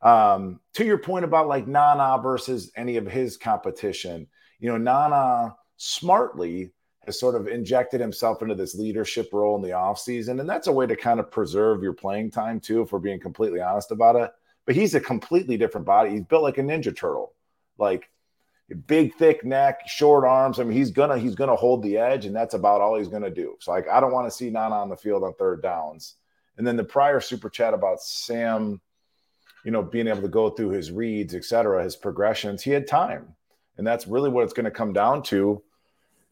Um, 0.02 0.60
to 0.76 0.86
your 0.86 0.98
point 0.98 1.26
about 1.26 1.48
like 1.48 1.68
Nana 1.68 2.20
versus 2.22 2.72
any 2.76 2.98
of 2.98 3.06
his 3.06 3.38
competition, 3.38 4.28
you 4.60 4.70
know, 4.70 4.78
Nana 4.78 5.56
smartly 5.78 6.72
has 7.06 7.20
sort 7.20 7.36
of 7.36 7.48
injected 7.48 8.00
himself 8.00 8.42
into 8.42 8.56
this 8.56 8.76
leadership 8.76 9.30
role 9.34 9.56
in 9.56 9.62
the 9.62 9.70
offseason. 9.70 10.40
And 10.40 10.50
that's 10.50 10.68
a 10.68 10.72
way 10.72 10.86
to 10.86 10.96
kind 10.96 11.20
of 11.20 11.32
preserve 11.32 11.82
your 11.82 11.94
playing 11.94 12.32
time 12.32 12.60
too, 12.60 12.82
if 12.82 12.92
we're 12.92 13.00
being 13.00 13.20
completely 13.20 13.62
honest 13.62 13.92
about 13.92 14.16
it. 14.16 14.32
But 14.66 14.76
he's 14.76 14.96
a 14.96 15.00
completely 15.00 15.58
different 15.58 15.88
body. 15.88 16.12
He's 16.12 16.24
built 16.24 16.44
like 16.44 16.60
a 16.60 16.62
ninja 16.62 16.96
turtle, 16.96 17.34
like 17.78 18.10
big, 18.88 19.16
thick 19.16 19.44
neck, 19.44 19.88
short 19.88 20.26
arms. 20.26 20.60
I 20.60 20.64
mean, 20.64 20.78
he's 20.78 20.92
gonna 20.92 21.18
he's 21.18 21.36
gonna 21.36 21.56
hold 21.56 21.82
the 21.82 21.98
edge, 21.98 22.26
and 22.26 22.36
that's 22.36 22.54
about 22.54 22.82
all 22.82 22.98
he's 22.98 23.08
gonna 23.08 23.32
do. 23.32 23.56
So 23.60 23.72
like 23.72 23.88
I 23.88 24.00
don't 24.00 24.14
want 24.14 24.28
to 24.28 24.36
see 24.36 24.50
Nana 24.50 24.76
on 24.76 24.90
the 24.90 24.98
field 24.98 25.24
on 25.24 25.34
third 25.34 25.64
downs. 25.64 26.16
And 26.58 26.68
then 26.68 26.76
the 26.76 26.84
prior 26.84 27.20
super 27.22 27.50
chat 27.50 27.74
about 27.74 28.02
Sam, 28.02 28.82
you 29.64 29.72
know, 29.72 29.84
being 29.84 30.08
able 30.08 30.22
to 30.22 30.28
go 30.28 30.50
through 30.50 30.70
his 30.70 30.92
reads, 30.92 31.36
et 31.36 31.44
cetera, 31.44 31.84
his 31.84 31.96
progressions, 31.96 32.64
he 32.64 32.72
had 32.72 32.88
time. 32.88 33.36
And 33.78 33.86
that's 33.86 34.08
really 34.08 34.30
what 34.30 34.44
it's 34.44 34.54
going 34.54 34.66
to 34.66 34.72
come 34.72 34.94
down 34.94 35.24
to. 35.24 35.62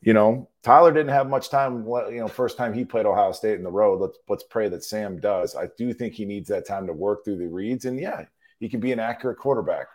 You 0.01 0.13
know, 0.13 0.47
Tyler 0.61 0.91
didn't 0.91 1.13
have 1.13 1.27
much 1.27 1.49
time. 1.49 1.83
You 1.85 2.19
know, 2.19 2.27
first 2.27 2.55
time 2.55 2.73
he 2.73 2.85
played 2.85 3.05
Ohio 3.05 3.31
State 3.31 3.57
in 3.57 3.63
the 3.63 3.71
road. 3.71 3.99
Let's 3.99 4.19
let's 4.29 4.43
pray 4.43 4.69
that 4.69 4.83
Sam 4.83 5.19
does. 5.19 5.55
I 5.55 5.69
do 5.75 5.91
think 5.91 6.13
he 6.13 6.23
needs 6.23 6.49
that 6.49 6.67
time 6.67 6.85
to 6.87 6.93
work 6.93 7.25
through 7.25 7.37
the 7.37 7.47
reads, 7.47 7.85
and 7.85 7.99
yeah, 7.99 8.25
he 8.59 8.69
can 8.69 8.79
be 8.79 8.91
an 8.91 8.99
accurate 8.99 9.39
quarterback. 9.39 9.87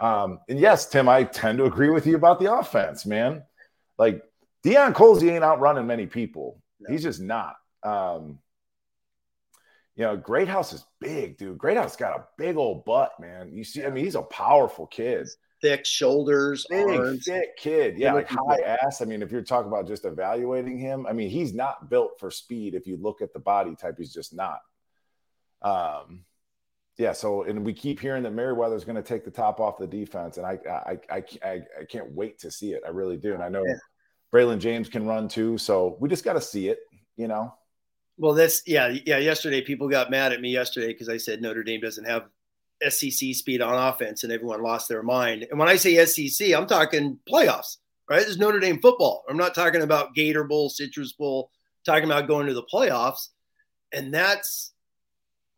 Um, 0.00 0.40
and 0.48 0.60
yes, 0.60 0.86
Tim, 0.86 1.08
I 1.08 1.24
tend 1.24 1.58
to 1.58 1.64
agree 1.64 1.88
with 1.88 2.06
you 2.06 2.14
about 2.14 2.40
the 2.40 2.52
offense, 2.52 3.06
man. 3.06 3.42
Like 3.96 4.22
Deion 4.64 4.92
Colzie 4.92 5.32
ain't 5.32 5.44
outrunning 5.44 5.86
many 5.86 6.06
people. 6.06 6.60
No. 6.80 6.92
He's 6.92 7.02
just 7.02 7.20
not. 7.20 7.56
Um, 7.82 8.40
you 9.98 10.04
know, 10.04 10.16
Greathouse 10.16 10.72
is 10.72 10.86
big, 11.00 11.36
dude. 11.36 11.58
Greathouse 11.58 11.96
got 11.96 12.16
a 12.16 12.24
big 12.38 12.56
old 12.56 12.84
butt, 12.84 13.12
man. 13.20 13.52
You 13.52 13.64
see, 13.64 13.84
I 13.84 13.90
mean, 13.90 14.04
he's 14.04 14.14
a 14.14 14.22
powerful 14.22 14.86
kid 14.86 15.28
Thick 15.60 15.84
shoulders, 15.84 16.64
big, 16.70 16.86
arms. 16.86 17.24
thick 17.24 17.56
kid. 17.56 17.98
Yeah, 17.98 18.12
like 18.12 18.28
high 18.28 18.60
ass. 18.80 19.02
I 19.02 19.06
mean, 19.06 19.22
if 19.22 19.32
you're 19.32 19.42
talking 19.42 19.66
about 19.66 19.88
just 19.88 20.04
evaluating 20.04 20.78
him, 20.78 21.04
I 21.04 21.12
mean, 21.12 21.28
he's 21.30 21.52
not 21.52 21.90
built 21.90 22.12
for 22.20 22.30
speed. 22.30 22.76
If 22.76 22.86
you 22.86 22.96
look 22.96 23.20
at 23.22 23.32
the 23.32 23.40
body 23.40 23.74
type, 23.74 23.96
he's 23.98 24.12
just 24.12 24.32
not. 24.32 24.60
Um, 25.62 26.24
yeah. 26.96 27.10
So, 27.10 27.42
and 27.42 27.64
we 27.64 27.72
keep 27.72 27.98
hearing 27.98 28.22
that 28.22 28.32
Merriweather's 28.34 28.84
going 28.84 28.94
to 28.94 29.02
take 29.02 29.24
the 29.24 29.32
top 29.32 29.58
off 29.58 29.78
the 29.78 29.86
defense, 29.88 30.36
and 30.36 30.46
I, 30.46 30.60
I, 30.70 30.98
I, 31.10 31.22
I, 31.44 31.50
I 31.80 31.84
can't 31.88 32.12
wait 32.12 32.38
to 32.38 32.52
see 32.52 32.72
it. 32.72 32.82
I 32.86 32.90
really 32.90 33.16
do, 33.16 33.34
and 33.34 33.42
I 33.42 33.48
know 33.48 33.64
Yeah. 33.66 33.74
Braylon 34.32 34.60
James 34.60 34.88
can 34.88 35.08
run 35.08 35.26
too. 35.26 35.58
So 35.58 35.96
we 35.98 36.08
just 36.08 36.24
got 36.24 36.34
to 36.34 36.40
see 36.40 36.68
it, 36.68 36.78
you 37.16 37.26
know. 37.26 37.52
Well, 38.18 38.34
that's 38.34 38.62
yeah, 38.66 38.96
yeah. 39.06 39.18
Yesterday, 39.18 39.62
people 39.62 39.88
got 39.88 40.10
mad 40.10 40.32
at 40.32 40.40
me 40.40 40.50
yesterday 40.50 40.88
because 40.88 41.08
I 41.08 41.16
said 41.16 41.40
Notre 41.40 41.62
Dame 41.62 41.80
doesn't 41.80 42.04
have 42.04 42.28
SEC 42.88 43.34
speed 43.34 43.62
on 43.62 43.74
offense, 43.74 44.24
and 44.24 44.32
everyone 44.32 44.60
lost 44.60 44.88
their 44.88 45.04
mind. 45.04 45.46
And 45.48 45.58
when 45.58 45.68
I 45.68 45.76
say 45.76 46.04
SEC, 46.04 46.52
I'm 46.52 46.66
talking 46.66 47.18
playoffs, 47.30 47.76
right? 48.10 48.18
This 48.18 48.28
is 48.28 48.38
Notre 48.38 48.58
Dame 48.58 48.80
football. 48.80 49.24
I'm 49.28 49.36
not 49.36 49.54
talking 49.54 49.82
about 49.82 50.14
Gator 50.14 50.44
Bowl, 50.44 50.68
Citrus 50.68 51.12
Bowl. 51.12 51.50
talking 51.84 52.04
about 52.04 52.26
going 52.26 52.48
to 52.48 52.54
the 52.54 52.64
playoffs, 52.64 53.28
and 53.92 54.12
that's 54.12 54.72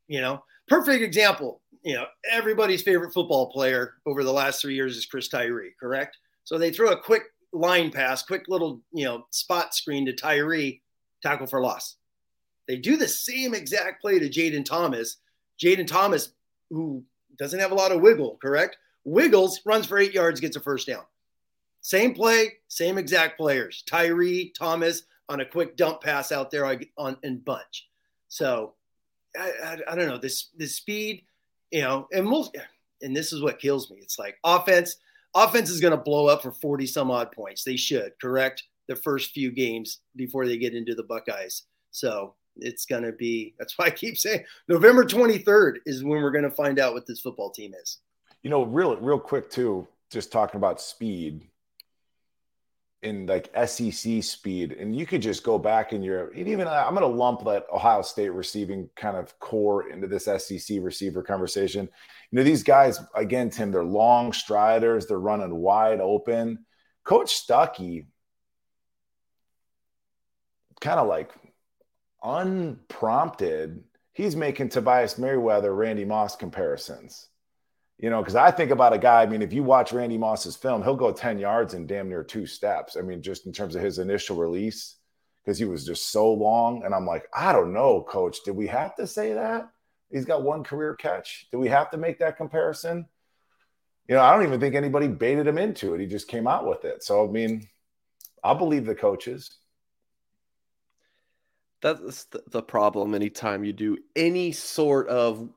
you 0.06 0.20
know 0.20 0.44
perfect 0.68 1.02
example. 1.02 1.62
You 1.82 1.94
know, 1.94 2.04
everybody's 2.30 2.82
favorite 2.82 3.14
football 3.14 3.50
player 3.50 3.94
over 4.04 4.22
the 4.22 4.32
last 4.32 4.60
three 4.60 4.74
years 4.74 4.98
is 4.98 5.06
Chris 5.06 5.28
Tyree, 5.28 5.72
correct? 5.80 6.18
So 6.44 6.58
they 6.58 6.70
throw 6.70 6.90
a 6.90 7.00
quick 7.00 7.22
line 7.54 7.90
pass, 7.90 8.22
quick 8.22 8.44
little 8.48 8.82
you 8.92 9.06
know 9.06 9.24
spot 9.30 9.74
screen 9.74 10.04
to 10.04 10.12
Tyree, 10.12 10.82
tackle 11.22 11.46
for 11.46 11.62
loss. 11.62 11.96
They 12.70 12.76
do 12.76 12.96
the 12.96 13.08
same 13.08 13.52
exact 13.52 14.00
play 14.00 14.20
to 14.20 14.28
Jayden 14.28 14.64
Thomas. 14.64 15.16
Jayden 15.60 15.88
Thomas, 15.88 16.34
who 16.70 17.02
doesn't 17.36 17.58
have 17.58 17.72
a 17.72 17.74
lot 17.74 17.90
of 17.90 18.00
wiggle, 18.00 18.38
correct? 18.40 18.76
Wiggles, 19.02 19.60
runs 19.64 19.86
for 19.86 19.98
eight 19.98 20.14
yards, 20.14 20.38
gets 20.38 20.54
a 20.54 20.60
first 20.60 20.86
down. 20.86 21.02
Same 21.80 22.14
play, 22.14 22.52
same 22.68 22.96
exact 22.96 23.36
players. 23.36 23.82
Tyree, 23.88 24.52
Thomas 24.56 25.02
on 25.28 25.40
a 25.40 25.44
quick 25.44 25.76
dump 25.76 26.00
pass 26.00 26.30
out 26.30 26.52
there 26.52 26.64
on, 26.96 27.16
in 27.24 27.38
bunch. 27.38 27.88
So 28.28 28.74
I, 29.36 29.50
I, 29.64 29.78
I 29.88 29.96
don't 29.96 30.06
know 30.06 30.18
this 30.18 30.50
this 30.56 30.76
speed, 30.76 31.24
you 31.72 31.82
know, 31.82 32.06
and 32.12 32.24
we'll, 32.30 32.52
and 33.02 33.16
this 33.16 33.32
is 33.32 33.42
what 33.42 33.58
kills 33.58 33.90
me. 33.90 33.98
It's 34.00 34.16
like 34.16 34.38
offense, 34.44 34.94
offense 35.34 35.70
is 35.70 35.80
going 35.80 35.90
to 35.90 35.96
blow 35.96 36.28
up 36.28 36.40
for 36.40 36.52
forty 36.52 36.86
some 36.86 37.10
odd 37.10 37.32
points. 37.32 37.64
They 37.64 37.74
should, 37.74 38.12
correct? 38.20 38.62
The 38.86 38.94
first 38.94 39.32
few 39.32 39.50
games 39.50 40.02
before 40.14 40.46
they 40.46 40.56
get 40.56 40.76
into 40.76 40.94
the 40.94 41.02
Buckeyes. 41.02 41.64
So 41.90 42.36
it's 42.56 42.86
going 42.86 43.02
to 43.04 43.12
be 43.12 43.54
that's 43.58 43.78
why 43.78 43.86
I 43.86 43.90
keep 43.90 44.16
saying 44.18 44.44
November 44.68 45.04
23rd 45.04 45.76
is 45.86 46.02
when 46.04 46.22
we're 46.22 46.30
going 46.30 46.44
to 46.44 46.50
find 46.50 46.78
out 46.78 46.94
what 46.94 47.06
this 47.06 47.20
football 47.20 47.50
team 47.50 47.72
is. 47.80 47.98
You 48.42 48.50
know, 48.50 48.64
real 48.64 48.96
real 48.96 49.18
quick 49.20 49.50
too, 49.50 49.86
just 50.10 50.32
talking 50.32 50.58
about 50.58 50.80
speed. 50.80 51.46
in 53.02 53.26
like 53.26 53.50
SEC 53.66 54.22
speed, 54.22 54.72
and 54.72 54.94
you 54.94 55.06
could 55.06 55.22
just 55.22 55.42
go 55.42 55.58
back 55.58 55.92
in 55.92 56.02
your 56.02 56.34
even 56.34 56.66
uh, 56.66 56.84
I'm 56.86 56.94
going 56.94 57.08
to 57.10 57.16
lump 57.16 57.44
that 57.44 57.66
Ohio 57.72 58.02
State 58.02 58.30
receiving 58.30 58.90
kind 58.94 59.16
of 59.16 59.38
core 59.38 59.88
into 59.90 60.06
this 60.06 60.24
SEC 60.26 60.78
receiver 60.82 61.22
conversation. 61.22 61.88
You 62.30 62.36
know, 62.36 62.42
these 62.42 62.62
guys 62.62 63.00
again, 63.14 63.48
Tim, 63.50 63.72
they're 63.72 63.84
long 63.84 64.32
striders, 64.32 65.06
they're 65.06 65.18
running 65.18 65.54
wide 65.54 66.00
open. 66.00 66.66
Coach 67.04 67.46
Stuckey, 67.46 68.04
kind 70.80 71.00
of 71.00 71.08
like 71.08 71.30
unprompted, 72.22 73.82
he's 74.12 74.36
making 74.36 74.68
Tobias 74.68 75.18
Merriweather, 75.18 75.74
Randy 75.74 76.04
Moss 76.04 76.36
comparisons. 76.36 77.28
You 77.98 78.08
know, 78.08 78.20
because 78.20 78.36
I 78.36 78.50
think 78.50 78.70
about 78.70 78.94
a 78.94 78.98
guy. 78.98 79.22
I 79.22 79.26
mean, 79.26 79.42
if 79.42 79.52
you 79.52 79.62
watch 79.62 79.92
Randy 79.92 80.16
Moss's 80.16 80.56
film, 80.56 80.82
he'll 80.82 80.96
go 80.96 81.12
10 81.12 81.38
yards 81.38 81.74
in 81.74 81.86
damn 81.86 82.08
near 82.08 82.24
two 82.24 82.46
steps. 82.46 82.96
I 82.96 83.02
mean, 83.02 83.20
just 83.20 83.44
in 83.44 83.52
terms 83.52 83.76
of 83.76 83.82
his 83.82 83.98
initial 83.98 84.36
release, 84.36 84.96
because 85.44 85.58
he 85.58 85.66
was 85.66 85.84
just 85.84 86.10
so 86.10 86.32
long. 86.32 86.82
And 86.84 86.94
I'm 86.94 87.06
like, 87.06 87.26
I 87.34 87.52
don't 87.52 87.74
know, 87.74 88.02
coach. 88.02 88.38
Did 88.44 88.56
we 88.56 88.66
have 88.68 88.94
to 88.96 89.06
say 89.06 89.34
that? 89.34 89.68
He's 90.10 90.24
got 90.24 90.42
one 90.42 90.64
career 90.64 90.94
catch. 90.94 91.46
Do 91.52 91.58
we 91.58 91.68
have 91.68 91.90
to 91.90 91.98
make 91.98 92.18
that 92.18 92.36
comparison? 92.36 93.06
You 94.08 94.16
know, 94.16 94.22
I 94.22 94.32
don't 94.32 94.46
even 94.46 94.60
think 94.60 94.74
anybody 94.74 95.06
baited 95.06 95.46
him 95.46 95.58
into 95.58 95.94
it. 95.94 96.00
He 96.00 96.06
just 96.06 96.26
came 96.26 96.48
out 96.48 96.66
with 96.66 96.84
it. 96.84 97.04
So, 97.04 97.28
I 97.28 97.30
mean, 97.30 97.68
I'll 98.42 98.56
believe 98.56 98.86
the 98.86 98.94
coaches. 98.94 99.50
That's 101.82 102.26
the 102.48 102.62
problem 102.62 103.14
anytime 103.14 103.64
you 103.64 103.72
do 103.72 103.98
any 104.14 104.52
sort 104.52 105.08
of 105.08 105.48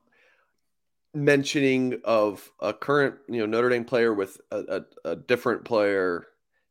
mentioning 1.14 2.00
of 2.04 2.50
a 2.60 2.72
current, 2.72 3.16
you 3.28 3.40
know, 3.40 3.46
Notre 3.46 3.68
Dame 3.68 3.84
player 3.84 4.12
with 4.12 4.40
a, 4.50 4.82
a, 5.04 5.10
a 5.10 5.16
different 5.16 5.64
player, 5.64 6.26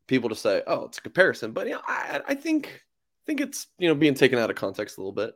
people 0.06 0.28
to 0.28 0.34
say, 0.34 0.62
"Oh, 0.66 0.86
it's 0.86 0.98
a 0.98 1.02
comparison." 1.02 1.52
But 1.52 1.66
you 1.66 1.74
know, 1.74 1.82
I, 1.86 2.20
I 2.28 2.34
think 2.34 2.82
think 3.26 3.40
it's 3.40 3.68
you 3.78 3.88
know 3.88 3.94
being 3.94 4.14
taken 4.14 4.38
out 4.38 4.50
of 4.50 4.56
context 4.56 4.98
a 4.98 5.00
little 5.00 5.12
bit. 5.12 5.34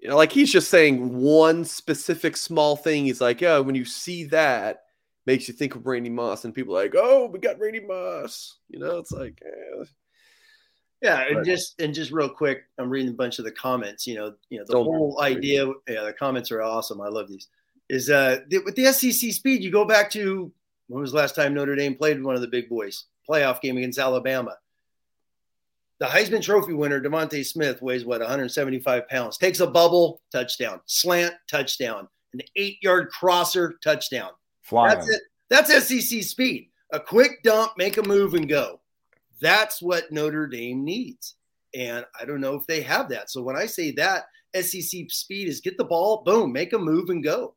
You 0.00 0.08
know, 0.08 0.16
like 0.16 0.32
he's 0.32 0.50
just 0.50 0.68
saying 0.68 1.16
one 1.16 1.64
specific 1.64 2.36
small 2.36 2.76
thing. 2.76 3.04
He's 3.04 3.20
like, 3.20 3.40
"Yeah, 3.40 3.58
when 3.58 3.76
you 3.76 3.84
see 3.84 4.24
that, 4.24 4.82
makes 5.24 5.46
you 5.46 5.54
think 5.54 5.76
of 5.76 5.86
Randy 5.86 6.10
Moss," 6.10 6.44
and 6.44 6.54
people 6.54 6.74
like, 6.74 6.94
"Oh, 6.96 7.26
we 7.26 7.38
got 7.38 7.60
Randy 7.60 7.80
Moss." 7.80 8.58
You 8.68 8.80
know, 8.80 8.98
it's 8.98 9.12
like. 9.12 9.40
Eh. 9.44 9.84
Yeah, 11.02 11.24
and 11.28 11.44
just 11.44 11.80
and 11.80 11.92
just 11.92 12.12
real 12.12 12.28
quick, 12.28 12.62
I'm 12.78 12.88
reading 12.88 13.10
a 13.10 13.14
bunch 13.14 13.38
of 13.38 13.44
the 13.44 13.50
comments. 13.50 14.06
You 14.06 14.14
know, 14.14 14.34
you 14.50 14.58
know 14.58 14.64
the 14.66 14.74
Don't 14.74 14.84
whole 14.84 15.20
idea. 15.20 15.66
Yeah, 15.88 16.04
the 16.04 16.14
comments 16.16 16.52
are 16.52 16.62
awesome. 16.62 17.00
I 17.00 17.08
love 17.08 17.28
these 17.28 17.48
is 17.92 18.08
uh, 18.08 18.38
with 18.64 18.74
the 18.74 18.92
SEC 18.92 19.32
speed, 19.32 19.62
you 19.62 19.70
go 19.70 19.84
back 19.84 20.10
to 20.12 20.50
when 20.88 21.02
was 21.02 21.12
the 21.12 21.18
last 21.18 21.34
time 21.34 21.54
Notre 21.54 21.76
Dame 21.76 21.94
played 21.94 22.22
one 22.22 22.34
of 22.34 22.40
the 22.40 22.48
big 22.48 22.68
boys? 22.68 23.04
Playoff 23.28 23.60
game 23.60 23.76
against 23.76 23.98
Alabama. 23.98 24.56
The 26.00 26.06
Heisman 26.06 26.42
Trophy 26.42 26.72
winner, 26.72 27.00
DeVonta 27.00 27.44
Smith, 27.44 27.80
weighs 27.82 28.04
what, 28.04 28.20
175 28.20 29.08
pounds. 29.08 29.38
Takes 29.38 29.60
a 29.60 29.66
bubble, 29.66 30.20
touchdown. 30.32 30.80
Slant, 30.86 31.34
touchdown. 31.48 32.08
An 32.32 32.40
eight 32.56 32.78
yard 32.82 33.10
crosser, 33.10 33.78
touchdown. 33.84 34.30
Flying. 34.62 34.94
That's 34.94 35.10
it. 35.10 35.22
That's 35.50 35.88
SEC 35.88 36.22
speed. 36.22 36.70
A 36.92 36.98
quick 36.98 37.42
dump, 37.42 37.72
make 37.76 37.98
a 37.98 38.02
move, 38.02 38.34
and 38.34 38.48
go. 38.48 38.80
That's 39.42 39.82
what 39.82 40.10
Notre 40.10 40.46
Dame 40.46 40.84
needs. 40.84 41.34
And 41.74 42.06
I 42.18 42.24
don't 42.24 42.40
know 42.40 42.54
if 42.54 42.66
they 42.66 42.80
have 42.82 43.08
that. 43.10 43.30
So 43.30 43.42
when 43.42 43.56
I 43.56 43.66
say 43.66 43.90
that, 43.92 44.24
SEC 44.54 45.10
speed 45.10 45.48
is 45.48 45.60
get 45.60 45.76
the 45.76 45.84
ball, 45.84 46.22
boom, 46.24 46.52
make 46.52 46.72
a 46.72 46.78
move, 46.78 47.10
and 47.10 47.24
go. 47.24 47.54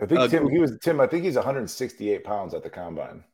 I 0.00 0.06
think 0.06 0.20
uh, 0.20 0.28
Tim. 0.28 0.48
He 0.48 0.58
was 0.58 0.78
Tim. 0.80 1.00
I 1.00 1.06
think 1.06 1.24
he's 1.24 1.34
168 1.34 2.24
pounds 2.24 2.54
at 2.54 2.62
the 2.62 2.70
combine. 2.70 3.24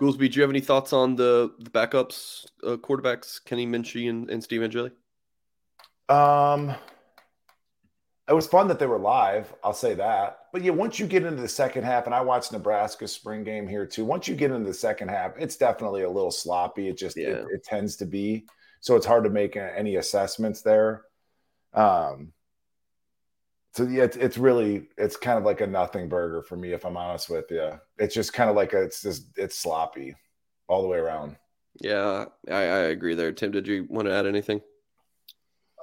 Goolsby, 0.00 0.30
do 0.30 0.36
you 0.36 0.42
have 0.42 0.50
any 0.50 0.60
thoughts 0.60 0.92
on 0.92 1.16
the, 1.16 1.52
the 1.58 1.70
backups, 1.70 2.46
uh, 2.62 2.76
quarterbacks, 2.76 3.42
Kenny 3.42 3.66
Minchey 3.66 4.10
and, 4.10 4.30
and 4.30 4.42
Steve 4.42 4.62
Angeli? 4.62 4.90
Um, 6.08 6.74
it 8.28 8.32
was 8.32 8.46
fun 8.46 8.66
that 8.68 8.78
they 8.78 8.86
were 8.86 8.98
live. 8.98 9.54
I'll 9.62 9.72
say 9.72 9.94
that. 9.94 10.38
But 10.52 10.62
yeah, 10.62 10.72
once 10.72 10.98
you 10.98 11.06
get 11.06 11.24
into 11.24 11.40
the 11.40 11.48
second 11.48 11.84
half, 11.84 12.06
and 12.06 12.14
I 12.14 12.20
watched 12.20 12.52
Nebraska's 12.52 13.12
spring 13.12 13.44
game 13.44 13.68
here 13.68 13.86
too. 13.86 14.04
Once 14.04 14.26
you 14.26 14.34
get 14.34 14.50
into 14.50 14.66
the 14.66 14.74
second 14.74 15.08
half, 15.08 15.32
it's 15.38 15.56
definitely 15.56 16.02
a 16.02 16.10
little 16.10 16.32
sloppy. 16.32 16.88
It 16.88 16.98
just 16.98 17.16
yeah. 17.16 17.28
it, 17.28 17.46
it, 17.52 17.64
tends 17.64 17.96
to 17.96 18.06
be. 18.06 18.46
So 18.80 18.96
it's 18.96 19.06
hard 19.06 19.24
to 19.24 19.30
make 19.30 19.56
any 19.56 19.96
assessments 19.96 20.62
there. 20.62 21.02
Um, 21.72 22.32
so 23.74 23.84
yeah, 23.84 24.04
it's, 24.04 24.16
it's 24.16 24.38
really 24.38 24.88
it's 24.96 25.16
kind 25.16 25.38
of 25.38 25.44
like 25.44 25.60
a 25.60 25.66
nothing 25.66 26.08
burger 26.08 26.42
for 26.42 26.56
me, 26.56 26.72
if 26.72 26.84
I'm 26.84 26.96
honest 26.96 27.30
with 27.30 27.50
you. 27.50 27.78
It's 27.98 28.14
just 28.14 28.32
kind 28.32 28.50
of 28.50 28.56
like 28.56 28.72
a, 28.72 28.82
it's 28.82 29.02
just 29.02 29.26
it's 29.36 29.56
sloppy 29.56 30.16
all 30.66 30.82
the 30.82 30.88
way 30.88 30.98
around. 30.98 31.36
Yeah, 31.80 32.24
I, 32.48 32.54
I 32.54 32.78
agree 32.88 33.14
there. 33.14 33.32
Tim, 33.32 33.52
did 33.52 33.68
you 33.68 33.86
want 33.88 34.08
to 34.08 34.14
add 34.14 34.26
anything? 34.26 34.62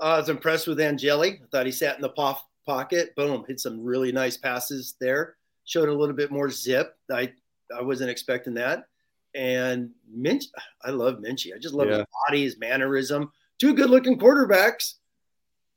I 0.03 0.17
was 0.17 0.29
impressed 0.29 0.67
with 0.67 0.79
Angeli. 0.79 1.41
I 1.43 1.45
thought 1.51 1.65
he 1.65 1.71
sat 1.71 1.95
in 1.95 2.01
the 2.01 2.09
po- 2.09 2.37
pocket. 2.65 3.15
Boom, 3.15 3.45
hit 3.47 3.59
some 3.59 3.83
really 3.83 4.11
nice 4.11 4.37
passes 4.37 4.95
there. 4.99 5.35
Showed 5.65 5.89
a 5.89 5.93
little 5.93 6.15
bit 6.15 6.31
more 6.31 6.49
zip. 6.49 6.97
I 7.11 7.31
I 7.75 7.81
wasn't 7.81 8.09
expecting 8.09 8.53
that. 8.55 8.87
And 9.35 9.91
Minch, 10.07 10.45
I 10.83 10.91
love 10.91 11.15
Minchey. 11.15 11.55
I 11.55 11.59
just 11.59 11.73
love 11.73 11.87
yeah. 11.87 11.97
his 11.97 12.05
body, 12.27 12.43
his 12.43 12.57
mannerism. 12.59 13.31
Two 13.59 13.73
good 13.73 13.89
looking 13.89 14.19
quarterbacks 14.19 14.95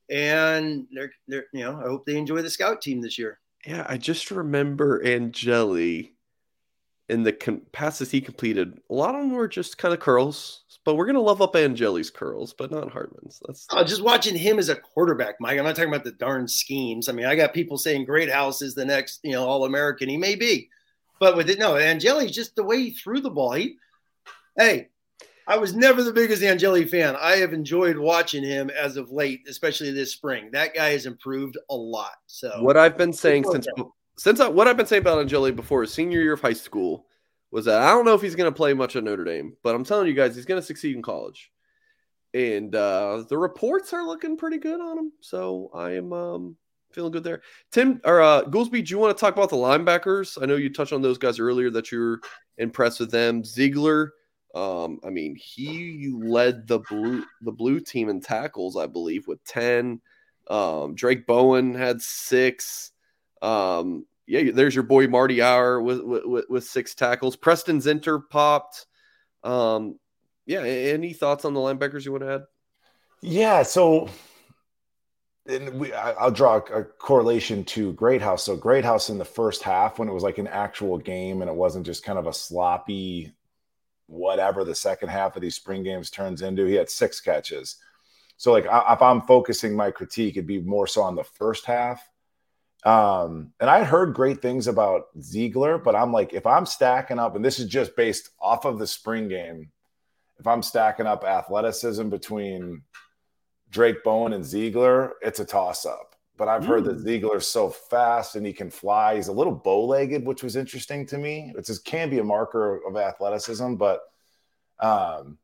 and 0.08 0.86
they're 0.92 1.12
they're 1.26 1.46
you 1.52 1.64
know 1.64 1.78
I 1.78 1.82
hope 1.82 2.06
they 2.06 2.16
enjoy 2.16 2.42
the 2.42 2.50
scout 2.50 2.80
team 2.82 3.00
this 3.00 3.18
year. 3.18 3.38
Yeah, 3.66 3.84
I 3.88 3.96
just 3.96 4.30
remember 4.30 5.04
Angeli 5.04 6.14
in 7.08 7.22
the 7.22 7.32
com- 7.32 7.62
passes 7.72 8.10
he 8.10 8.20
completed. 8.20 8.80
A 8.90 8.94
lot 8.94 9.14
of 9.14 9.22
them 9.22 9.32
were 9.32 9.48
just 9.48 9.78
kind 9.78 9.92
of 9.92 10.00
curls, 10.00 10.64
but 10.86 10.94
we're 10.94 11.06
gonna 11.06 11.20
love 11.20 11.42
up 11.42 11.56
Angeli's 11.56 12.10
curls, 12.10 12.54
but 12.56 12.70
not 12.70 12.92
Hartman's. 12.92 13.42
That's 13.44 13.66
oh, 13.72 13.82
just 13.82 14.04
watching 14.04 14.36
him 14.36 14.60
as 14.60 14.68
a 14.68 14.76
quarterback, 14.76 15.34
Mike. 15.40 15.58
I'm 15.58 15.64
not 15.64 15.74
talking 15.74 15.90
about 15.90 16.04
the 16.04 16.12
darn 16.12 16.46
schemes. 16.46 17.08
I 17.08 17.12
mean, 17.12 17.26
I 17.26 17.34
got 17.34 17.52
people 17.52 17.76
saying 17.76 18.04
Greathouse 18.04 18.62
is 18.62 18.76
the 18.76 18.84
next 18.84 19.18
you 19.24 19.32
know 19.32 19.44
All 19.44 19.64
American. 19.64 20.08
He 20.08 20.16
may 20.16 20.36
be, 20.36 20.68
but 21.18 21.36
with 21.36 21.50
it, 21.50 21.58
no, 21.58 21.76
Angeli's 21.76 22.30
just 22.30 22.54
the 22.54 22.62
way 22.62 22.78
he 22.78 22.90
threw 22.92 23.20
the 23.20 23.30
ball. 23.30 23.54
He, 23.54 23.78
hey, 24.56 24.90
I 25.48 25.58
was 25.58 25.74
never 25.74 26.04
the 26.04 26.12
biggest 26.12 26.44
Angeli 26.44 26.84
fan. 26.84 27.16
I 27.20 27.38
have 27.38 27.52
enjoyed 27.52 27.98
watching 27.98 28.44
him 28.44 28.70
as 28.70 28.96
of 28.96 29.10
late, 29.10 29.40
especially 29.48 29.90
this 29.90 30.12
spring. 30.12 30.50
That 30.52 30.72
guy 30.72 30.90
has 30.90 31.04
improved 31.04 31.58
a 31.68 31.74
lot. 31.74 32.14
So 32.28 32.62
what 32.62 32.76
I've 32.76 32.96
been 32.96 33.12
saying 33.12 33.42
since 33.50 33.66
since 34.18 34.38
I, 34.38 34.46
what 34.46 34.68
I've 34.68 34.76
been 34.76 34.86
saying 34.86 35.02
about 35.02 35.18
Angeli 35.18 35.50
before 35.50 35.82
his 35.82 35.92
senior 35.92 36.20
year 36.20 36.34
of 36.34 36.40
high 36.40 36.52
school 36.52 37.06
was 37.50 37.64
that 37.66 37.82
I 37.82 37.90
don't 37.90 38.04
know 38.04 38.14
if 38.14 38.22
he's 38.22 38.34
going 38.34 38.50
to 38.50 38.56
play 38.56 38.74
much 38.74 38.96
at 38.96 39.04
Notre 39.04 39.24
Dame, 39.24 39.56
but 39.62 39.74
I'm 39.74 39.84
telling 39.84 40.06
you 40.06 40.14
guys, 40.14 40.34
he's 40.34 40.46
going 40.46 40.60
to 40.60 40.66
succeed 40.66 40.96
in 40.96 41.02
college. 41.02 41.50
And 42.34 42.74
uh, 42.74 43.24
the 43.28 43.38
reports 43.38 43.92
are 43.92 44.06
looking 44.06 44.36
pretty 44.36 44.58
good 44.58 44.80
on 44.80 44.98
him, 44.98 45.12
so 45.20 45.70
I 45.72 45.92
am 45.92 46.12
um, 46.12 46.56
feeling 46.92 47.12
good 47.12 47.24
there. 47.24 47.42
Tim 47.72 48.00
or 48.04 48.20
uh, 48.20 48.42
Goolsby, 48.44 48.84
do 48.84 48.90
you 48.90 48.98
want 48.98 49.16
to 49.16 49.20
talk 49.20 49.34
about 49.34 49.50
the 49.50 49.56
linebackers? 49.56 50.40
I 50.42 50.46
know 50.46 50.56
you 50.56 50.72
touched 50.72 50.92
on 50.92 51.02
those 51.02 51.18
guys 51.18 51.38
earlier 51.38 51.70
that 51.70 51.90
you're 51.90 52.20
impressed 52.58 53.00
with 53.00 53.10
them. 53.10 53.44
Ziegler, 53.44 54.12
um, 54.54 55.00
I 55.04 55.10
mean, 55.10 55.36
he 55.36 56.12
led 56.14 56.66
the 56.66 56.80
blue 56.80 57.24
the 57.42 57.52
blue 57.52 57.80
team 57.80 58.08
in 58.08 58.20
tackles, 58.20 58.76
I 58.76 58.86
believe, 58.86 59.26
with 59.26 59.42
ten. 59.44 60.00
Um, 60.48 60.94
Drayk 60.94 61.26
Bowen 61.26 61.74
had 61.74 62.00
six. 62.02 62.92
Um, 63.42 64.06
yeah, 64.26 64.50
there's 64.52 64.74
your 64.74 64.84
boy 64.84 65.06
Marist 65.06 65.38
Liufau 65.38 65.82
with, 65.82 66.24
with, 66.24 66.44
with 66.48 66.64
six 66.64 66.94
tackles. 66.94 67.36
Preston 67.36 67.78
Zinter 67.78 68.20
popped. 68.28 68.86
Um, 69.44 69.98
yeah, 70.46 70.60
any 70.62 71.12
thoughts 71.12 71.44
on 71.44 71.54
the 71.54 71.60
linebackers 71.60 72.04
you 72.04 72.12
want 72.12 72.24
to 72.24 72.34
add? 72.34 72.42
Yeah, 73.22 73.62
so 73.62 74.08
and 75.48 75.78
we, 75.78 75.92
I, 75.92 76.24
will 76.24 76.30
draw 76.30 76.56
a, 76.56 76.80
a, 76.80 76.84
correlation 76.84 77.64
to 77.64 77.92
Greathouse. 77.92 78.44
So 78.44 78.56
Greathouse 78.56 79.10
in 79.10 79.18
the 79.18 79.24
first 79.24 79.62
half, 79.62 79.98
when 79.98 80.08
it 80.08 80.12
was 80.12 80.22
like 80.22 80.38
an 80.38 80.48
actual 80.48 80.98
game 80.98 81.40
and 81.40 81.50
it 81.50 81.54
wasn't 81.54 81.86
just 81.86 82.04
kind 82.04 82.18
of 82.18 82.26
a 82.26 82.32
sloppy 82.32 83.32
whatever 84.08 84.64
the 84.64 84.74
second 84.74 85.08
half 85.08 85.34
of 85.34 85.42
these 85.42 85.56
spring 85.56 85.82
games 85.82 86.10
turns 86.10 86.42
into. 86.42 86.64
He 86.64 86.74
had 86.74 86.90
six 86.90 87.20
catches. 87.20 87.76
So, 88.36 88.52
like, 88.52 88.66
if 88.66 89.02
I'm 89.02 89.22
focusing 89.22 89.74
my 89.74 89.90
critique, 89.90 90.36
it'd 90.36 90.46
be 90.46 90.60
more 90.60 90.86
so 90.86 91.02
on 91.02 91.16
the 91.16 91.24
first 91.24 91.64
half. 91.64 92.06
Um, 92.86 93.52
and 93.58 93.68
I 93.68 93.82
heard 93.82 94.14
great 94.14 94.40
things 94.40 94.68
about 94.68 95.06
Ziegler, 95.20 95.76
but 95.76 95.96
I'm 95.96 96.12
like, 96.12 96.32
if 96.32 96.46
I'm 96.46 96.64
stacking 96.64 97.18
up, 97.18 97.34
and 97.34 97.44
this 97.44 97.58
is 97.58 97.66
just 97.66 97.96
based 97.96 98.30
off 98.40 98.64
of 98.64 98.78
the 98.78 98.86
spring 98.86 99.26
game, 99.26 99.72
if 100.38 100.46
I'm 100.46 100.62
stacking 100.62 101.06
up 101.06 101.24
athleticism 101.24 102.08
between 102.10 102.82
Drayk 103.70 104.04
Bowen 104.04 104.32
and 104.34 104.44
Ziegler, 104.44 105.14
it's 105.20 105.40
a 105.40 105.44
toss 105.44 105.84
up. 105.84 106.14
But 106.36 106.46
I've 106.46 106.64
heard 106.64 106.84
that 106.84 106.98
mm. 106.98 107.02
Zeigler's 107.02 107.48
so 107.48 107.70
fast 107.70 108.36
and 108.36 108.46
he 108.46 108.52
can 108.52 108.70
fly. 108.70 109.16
He's 109.16 109.28
a 109.28 109.32
little 109.32 109.54
bow 109.54 109.84
legged, 109.86 110.24
which 110.24 110.44
was 110.44 110.54
interesting 110.54 111.06
to 111.06 111.18
me. 111.18 111.52
It 111.58 111.66
just 111.66 111.84
can 111.84 112.08
be 112.08 112.20
a 112.20 112.24
marker 112.24 112.86
of 112.86 112.96
athleticism, 112.96 113.74
but 113.74 114.02
um, 114.78 115.38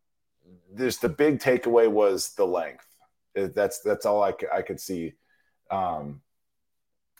there's 0.72 0.98
the 0.98 1.08
big 1.08 1.40
takeaway 1.40 1.90
was 1.90 2.34
the 2.34 2.46
length. 2.46 2.86
That's 3.34 3.80
that's 3.80 4.06
all 4.06 4.22
I, 4.22 4.34
I 4.54 4.62
could 4.62 4.78
see. 4.78 5.14
Um, 5.70 6.20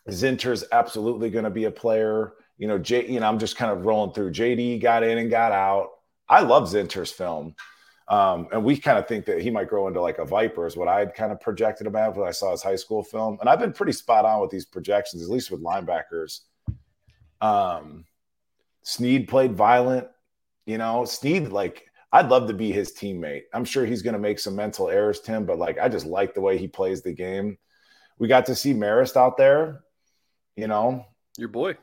Zinter's 0.08 0.64
absolutely 0.72 1.30
going 1.30 1.44
to 1.44 1.50
be 1.50 1.64
a 1.64 1.70
player. 1.70 2.34
You 2.58 2.68
know, 2.68 2.78
J, 2.78 3.06
you 3.08 3.20
know, 3.20 3.28
I'm 3.28 3.38
just 3.38 3.56
kind 3.56 3.70
of 3.70 3.84
rolling 3.84 4.14
through. 4.14 4.32
JD 4.32 4.82
got 4.82 5.02
in 5.02 5.18
and 5.18 5.30
got 5.30 5.52
out. 5.52 5.90
I 6.28 6.40
love 6.40 6.64
Zinter's 6.64 7.12
film. 7.12 7.54
Um, 8.08 8.48
and 8.52 8.64
we 8.64 8.76
kind 8.76 8.98
of 8.98 9.06
think 9.06 9.24
that 9.26 9.40
he 9.40 9.50
might 9.50 9.68
grow 9.68 9.86
into 9.86 10.00
like 10.00 10.18
a 10.18 10.24
Viper, 10.24 10.66
is 10.66 10.76
what 10.76 10.88
I 10.88 10.98
had 10.98 11.14
kind 11.14 11.32
of 11.32 11.40
projected 11.40 11.86
him 11.86 11.96
at 11.96 12.14
when 12.14 12.28
I 12.28 12.32
saw 12.32 12.50
his 12.50 12.62
high 12.62 12.76
school 12.76 13.02
film. 13.02 13.38
And 13.40 13.48
I've 13.48 13.60
been 13.60 13.72
pretty 13.72 13.92
spot 13.92 14.24
on 14.24 14.40
with 14.40 14.50
these 14.50 14.66
projections, 14.66 15.22
at 15.22 15.30
least 15.30 15.50
with 15.50 15.62
linebackers. 15.62 16.40
Um, 17.40 18.04
Sneed 18.82 19.28
played 19.28 19.54
violent, 19.54 20.08
you 20.66 20.78
know. 20.78 21.04
Sneed, 21.04 21.48
like, 21.48 21.86
I'd 22.12 22.28
love 22.28 22.48
to 22.48 22.54
be 22.54 22.72
his 22.72 22.92
teammate. 22.92 23.44
I'm 23.54 23.64
sure 23.64 23.86
he's 23.86 24.02
going 24.02 24.14
to 24.14 24.18
make 24.18 24.38
some 24.38 24.56
mental 24.56 24.90
errors, 24.90 25.20
Tim, 25.20 25.46
but 25.46 25.58
like, 25.58 25.78
I 25.78 25.88
just 25.88 26.04
like 26.04 26.34
the 26.34 26.40
way 26.40 26.58
he 26.58 26.68
plays 26.68 27.02
the 27.02 27.12
game. 27.12 27.56
We 28.18 28.28
got 28.28 28.44
to 28.46 28.54
see 28.54 28.74
Marist 28.74 29.16
out 29.16 29.36
there, 29.36 29.84
you 30.56 30.66
know, 30.66 31.06
your 31.36 31.48
boy. 31.48 31.76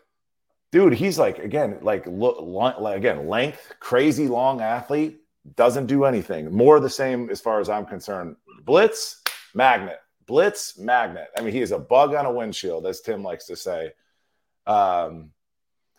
Dude 0.72 0.94
he's 0.94 1.18
like 1.18 1.40
again 1.40 1.80
like 1.82 2.06
look 2.06 2.38
like, 2.80 2.98
again 2.98 3.28
length 3.28 3.74
crazy 3.80 4.28
long 4.28 4.62
athlete 4.62 5.22
doesn't 5.56 5.88
do 5.88 6.06
anything. 6.06 6.52
More 6.54 6.80
the 6.80 6.90
same 6.90 7.30
as 7.30 7.42
far 7.42 7.60
as 7.60 7.70
i'm 7.70 7.86
concerned. 7.86 8.36
Blitz 8.64 9.22
magnet. 9.56 10.00
Blitz 10.28 10.78
magnet. 10.78 11.30
I 11.36 11.42
mean 11.42 11.54
he 11.54 11.62
is 11.62 11.72
a 11.72 11.80
bug 11.80 12.14
on 12.14 12.28
a 12.28 12.32
windshield 12.32 12.86
as 12.86 13.02
tim 13.02 13.24
likes 13.24 13.46
to 13.48 13.56
say. 13.56 13.94
Um, 14.68 15.32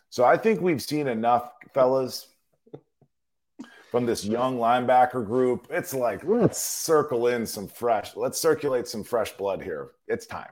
so 0.08 0.24
i 0.24 0.36
think 0.36 0.60
we've 0.60 0.82
seen 0.82 1.08
enough 1.08 1.50
fellas 1.74 2.28
from 3.90 4.06
this 4.06 4.24
young 4.24 4.56
linebacker 4.56 5.26
group. 5.26 5.66
It's 5.68 5.92
like 5.92 6.22
let's 6.22 6.60
circle 6.60 7.26
in 7.26 7.44
some 7.44 7.66
fresh 7.66 8.14
let's 8.14 8.38
circulate 8.38 8.86
some 8.86 9.02
fresh 9.02 9.32
blood 9.32 9.60
here. 9.60 9.90
It's 10.06 10.26
time 10.26 10.50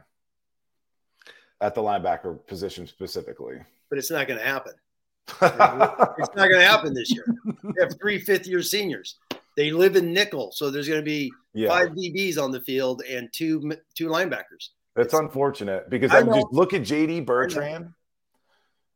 at 1.60 1.74
the 1.74 1.82
linebacker 1.82 2.46
position 2.46 2.86
specifically 2.86 3.60
but 3.88 3.98
it's 3.98 4.10
not 4.10 4.26
going 4.26 4.38
to 4.38 4.46
happen. 4.46 4.72
it's 5.28 5.40
not 5.40 6.48
going 6.48 6.60
to 6.60 6.66
happen 6.66 6.94
this 6.94 7.12
year. 7.12 7.24
We 7.62 7.74
have 7.80 7.98
three 8.00 8.18
fifth 8.18 8.46
year 8.46 8.62
seniors. 8.62 9.16
They 9.56 9.72
live 9.72 9.96
in 9.96 10.12
nickel, 10.12 10.52
so 10.52 10.70
there's 10.70 10.88
going 10.88 11.00
to 11.00 11.04
be 11.04 11.32
yeah. 11.52 11.68
five 11.68 11.90
DBs 11.90 12.42
on 12.42 12.50
the 12.50 12.60
field 12.60 13.02
and 13.08 13.28
two 13.32 13.72
two 13.94 14.08
linebackers. 14.08 14.70
That's 14.94 15.12
it's, 15.12 15.14
unfortunate 15.14 15.90
because 15.90 16.12
I, 16.12 16.18
I 16.18 16.22
just 16.22 16.46
look 16.52 16.72
at 16.72 16.82
JD 16.82 17.26
Bertrand. 17.26 17.92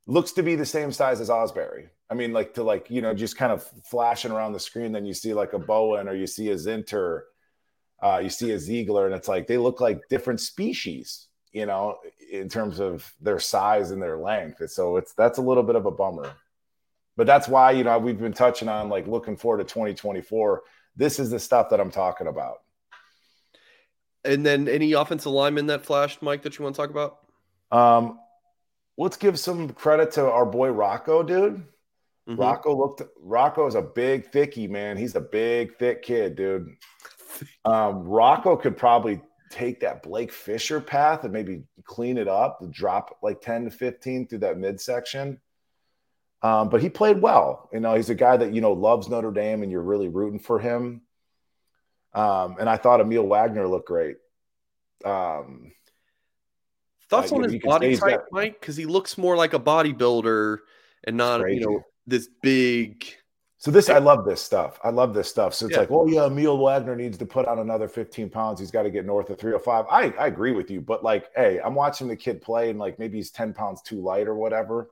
Looks 0.07 0.33
to 0.33 0.43
be 0.43 0.57
the 0.57 0.67
same 0.67 0.91
size 0.91 1.21
as 1.21 1.29
Ausberry. 1.29 1.89
I 2.11 2.15
mean, 2.15 2.33
like 2.33 2.55
to 2.55 2.63
like 2.63 2.91
you 2.91 3.03
know 3.03 3.13
just 3.13 3.37
kind 3.37 3.53
of 3.53 3.69
flashing 3.85 4.33
around 4.33 4.53
the 4.53 4.61
screen. 4.61 4.93
Then 4.93 5.05
you 5.05 5.15
see 5.15 5.35
like 5.35 5.53
a 5.53 5.59
Bowen 5.59 6.09
or 6.09 6.15
you 6.15 6.27
see 6.27 6.51
a 6.51 6.55
Zinter, 6.55 7.23
uh, 8.03 8.21
you 8.23 8.31
see 8.31 8.53
a 8.53 8.59
Ziegler, 8.59 9.07
and 9.07 9.15
it's 9.15 9.29
like 9.29 9.47
they 9.47 9.59
look 9.59 9.81
like 9.81 10.01
different 10.09 10.41
species 10.41 11.29
you 11.53 11.67
know, 11.67 11.99
in 12.31 12.49
terms 12.49 12.81
of 12.81 13.13
their 13.21 13.39
size 13.39 13.91
and 13.91 14.03
their 14.03 14.17
length. 14.17 14.71
So 14.71 14.97
it's 14.97 15.13
that's 15.13 15.39
a 15.39 15.43
little 15.43 15.63
bit 15.63 15.77
of 15.77 15.87
a 15.87 15.91
bummer. 15.91 16.33
But 17.17 17.27
that's 17.27 17.47
why, 17.47 17.73
you 17.73 17.85
know, 17.85 17.99
we've 17.99 18.19
been 18.19 18.33
touching 18.33 18.69
on 18.69 18.89
like 18.89 19.07
looking 19.07 19.37
forward 19.37 19.59
to 19.59 19.65
2024. 19.65 20.63
This 20.97 21.19
is 21.19 21.31
the 21.31 21.39
stuff 21.39 21.71
that 21.71 21.81
I'm 21.81 21.91
talking 21.91 22.27
about. 22.27 22.63
And 24.25 24.47
then 24.47 24.69
any 24.69 24.93
offensive 24.93 25.33
lineman 25.33 25.67
that 25.67 25.85
flashed, 25.85 26.23
Mike, 26.23 26.43
that 26.43 26.59
you 26.59 26.63
want 26.63 26.77
to 26.77 26.81
talk 26.81 26.91
about? 26.91 27.19
Um, 27.71 28.19
let's 28.97 29.17
give 29.17 29.39
some 29.39 29.71
credit 29.71 30.13
to 30.13 30.31
our 30.31 30.47
boy 30.47 30.71
Rocco, 30.71 31.23
dude. 31.23 31.65
Mm-hmm. 32.29 32.37
Rocco 32.37 32.77
looked 32.77 33.03
Rocco 33.21 33.67
is 33.67 33.75
a 33.75 33.83
big 33.83 34.31
thickie, 34.31 34.71
man. 34.71 34.97
He's 34.97 35.17
a 35.17 35.21
big, 35.21 35.77
thick 35.79 36.03
kid, 36.03 36.37
dude. 36.37 36.69
Um, 37.65 38.05
Rocco 38.05 38.57
could 38.57 38.77
probably 38.77 39.21
take 39.53 39.81
that 39.81 40.03
Blake 40.03 40.33
Fisher 40.33 40.81
path 40.81 41.25
and 41.25 41.33
maybe 41.33 41.63
clean 41.85 42.17
it 42.17 42.29
up, 42.29 42.61
drop 42.71 43.19
like 43.23 43.41
10 43.41 43.67
to 43.67 43.71
15 43.71 44.27
through 44.27 44.39
that 44.39 44.59
midsection. 44.59 45.41
Um, 46.43 46.71
but 46.71 46.83
he 46.83 46.89
played 46.89 47.21
well. 47.21 47.69
You 47.73 47.81
know, 47.81 47.95
he's 47.95 48.11
a 48.11 48.15
guy 48.15 48.37
that, 48.37 48.53
you 48.53 48.61
know, 48.61 48.73
loves 48.73 49.09
Notre 49.09 49.31
Dame 49.31 49.63
and 49.63 49.71
you're 49.71 49.83
really 49.83 50.09
rooting 50.09 50.41
for 50.41 50.59
him. 50.59 51.03
Um, 52.15 52.57
and 52.59 52.69
I 52.69 52.77
thought 52.77 53.01
Aamil 53.01 53.27
Wagner 53.27 53.69
looked 53.69 53.87
great. 53.87 54.17
Um, 55.05 55.73
Thoughts 57.09 57.31
on 57.31 57.43
his 57.43 57.59
body 57.59 57.97
type, 57.97 58.25
Mike? 58.33 58.59
Because 58.59 58.77
he 58.77 58.87
looks 58.87 59.19
more 59.19 59.37
like 59.37 59.53
a 59.53 59.61
bodybuilder 59.61 60.59
and 61.05 61.17
not, 61.17 61.41
you 61.53 61.61
know, 61.61 61.83
this 62.07 62.29
big 62.41 63.05
so 63.63 63.71
this, 63.71 63.89
I 63.89 63.99
love 63.99 64.25
this 64.25 64.43
stuff. 64.43 64.81
I 64.83 64.91
love 64.91 65.15
this 65.15 65.29
stuff. 65.29 65.55
So 65.55 65.67
it's 65.67 65.75
yeah. 65.75 65.83
like, 65.83 65.93
oh 65.93 66.05
yeah, 66.09 66.23
Aamil 66.23 66.59
Wagner 66.59 66.97
needs 66.97 67.17
to 67.19 67.25
put 67.25 67.47
on 67.47 67.61
another 67.61 67.87
15 67.87 68.29
pounds. 68.29 68.59
He's 68.59 68.73
got 68.73 68.83
to 68.83 68.91
get 68.91 69.07
north 69.07 69.31
of 69.31 69.39
305. 69.39 69.87
I, 69.89 70.13
I 70.21 70.27
agree 70.27 70.51
with 70.51 70.69
you, 70.69 70.81
but 70.81 71.05
like, 71.05 71.29
hey, 71.37 71.61
I'm 71.65 71.77
watching 71.77 72.09
the 72.09 72.17
kid 72.17 72.43
play 72.43 72.71
and 72.71 72.79
like 72.81 72.99
maybe 72.99 73.19
he's 73.19 73.31
10 73.31 73.55
pounds 73.55 73.81
too 73.81 74.01
light 74.01 74.27
or 74.27 74.35
whatever. 74.35 74.91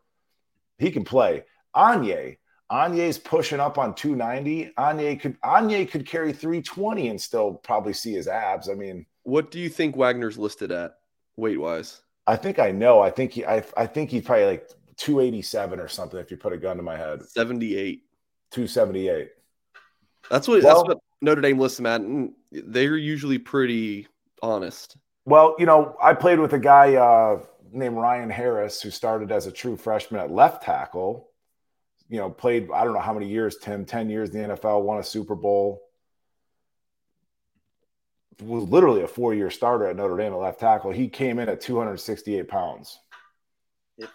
He 0.78 0.92
can 0.92 1.02
play. 1.02 1.42
Anye, 1.74 2.36
Anye's 2.70 3.18
pushing 3.18 3.58
up 3.58 3.76
on 3.76 3.92
290. 3.92 4.72
Anye 4.78 5.20
could 5.20 5.40
Anye 5.40 5.90
could 5.90 6.06
carry 6.06 6.32
320 6.32 7.08
and 7.08 7.20
still 7.20 7.54
probably 7.54 7.92
see 7.92 8.12
his 8.12 8.28
abs. 8.28 8.68
I 8.68 8.74
mean, 8.74 9.04
what 9.24 9.50
do 9.50 9.58
you 9.58 9.68
think 9.68 9.96
Wagner's 9.96 10.38
listed 10.38 10.70
at 10.70 10.94
weight 11.34 11.60
wise? 11.60 12.02
I 12.28 12.36
think 12.36 12.60
I 12.60 12.70
know. 12.70 13.00
I 13.00 13.10
think 13.10 13.32
he 13.32 13.44
I, 13.44 13.64
I 13.76 13.88
think 13.88 14.10
he's 14.10 14.22
probably 14.22 14.46
like 14.46 14.70
287 14.96 15.80
or 15.80 15.88
something 15.88 16.20
if 16.20 16.30
you 16.30 16.36
put 16.36 16.52
a 16.52 16.56
gun 16.56 16.76
to 16.76 16.84
my 16.84 16.96
head. 16.96 17.28
78. 17.28 18.04
278. 18.50 19.30
That's 20.30 20.46
what 20.46 20.62
well, 20.62 20.74
that's 20.74 20.88
what 20.88 20.98
Notre 21.20 21.40
Dame 21.40 21.58
lists 21.58 21.78
them 21.78 21.86
at. 21.86 22.00
And 22.00 22.32
they're 22.52 22.96
usually 22.96 23.38
pretty 23.38 24.06
honest. 24.42 24.96
Well, 25.24 25.56
you 25.58 25.66
know, 25.66 25.96
I 26.02 26.14
played 26.14 26.38
with 26.38 26.52
a 26.52 26.58
guy 26.58 26.94
uh, 26.94 27.40
named 27.72 27.96
Ryan 27.96 28.30
Harris 28.30 28.80
who 28.80 28.90
started 28.90 29.30
as 29.32 29.46
a 29.46 29.52
true 29.52 29.76
freshman 29.76 30.20
at 30.20 30.30
left 30.30 30.62
tackle. 30.62 31.28
You 32.08 32.18
know, 32.18 32.30
played 32.30 32.68
I 32.74 32.84
don't 32.84 32.94
know 32.94 33.00
how 33.00 33.14
many 33.14 33.28
years, 33.28 33.56
Tim, 33.58 33.84
10 33.84 34.10
years 34.10 34.30
in 34.30 34.42
the 34.42 34.56
NFL, 34.56 34.82
won 34.82 34.98
a 34.98 35.02
Super 35.02 35.34
Bowl. 35.34 35.82
Was 38.42 38.64
literally 38.64 39.02
a 39.02 39.08
four-year 39.08 39.50
starter 39.50 39.86
at 39.86 39.96
Notre 39.96 40.16
Dame 40.16 40.32
at 40.32 40.38
left 40.38 40.60
tackle. 40.60 40.90
He 40.90 41.08
came 41.08 41.38
in 41.38 41.48
at 41.48 41.60
268 41.60 42.48
pounds 42.48 42.98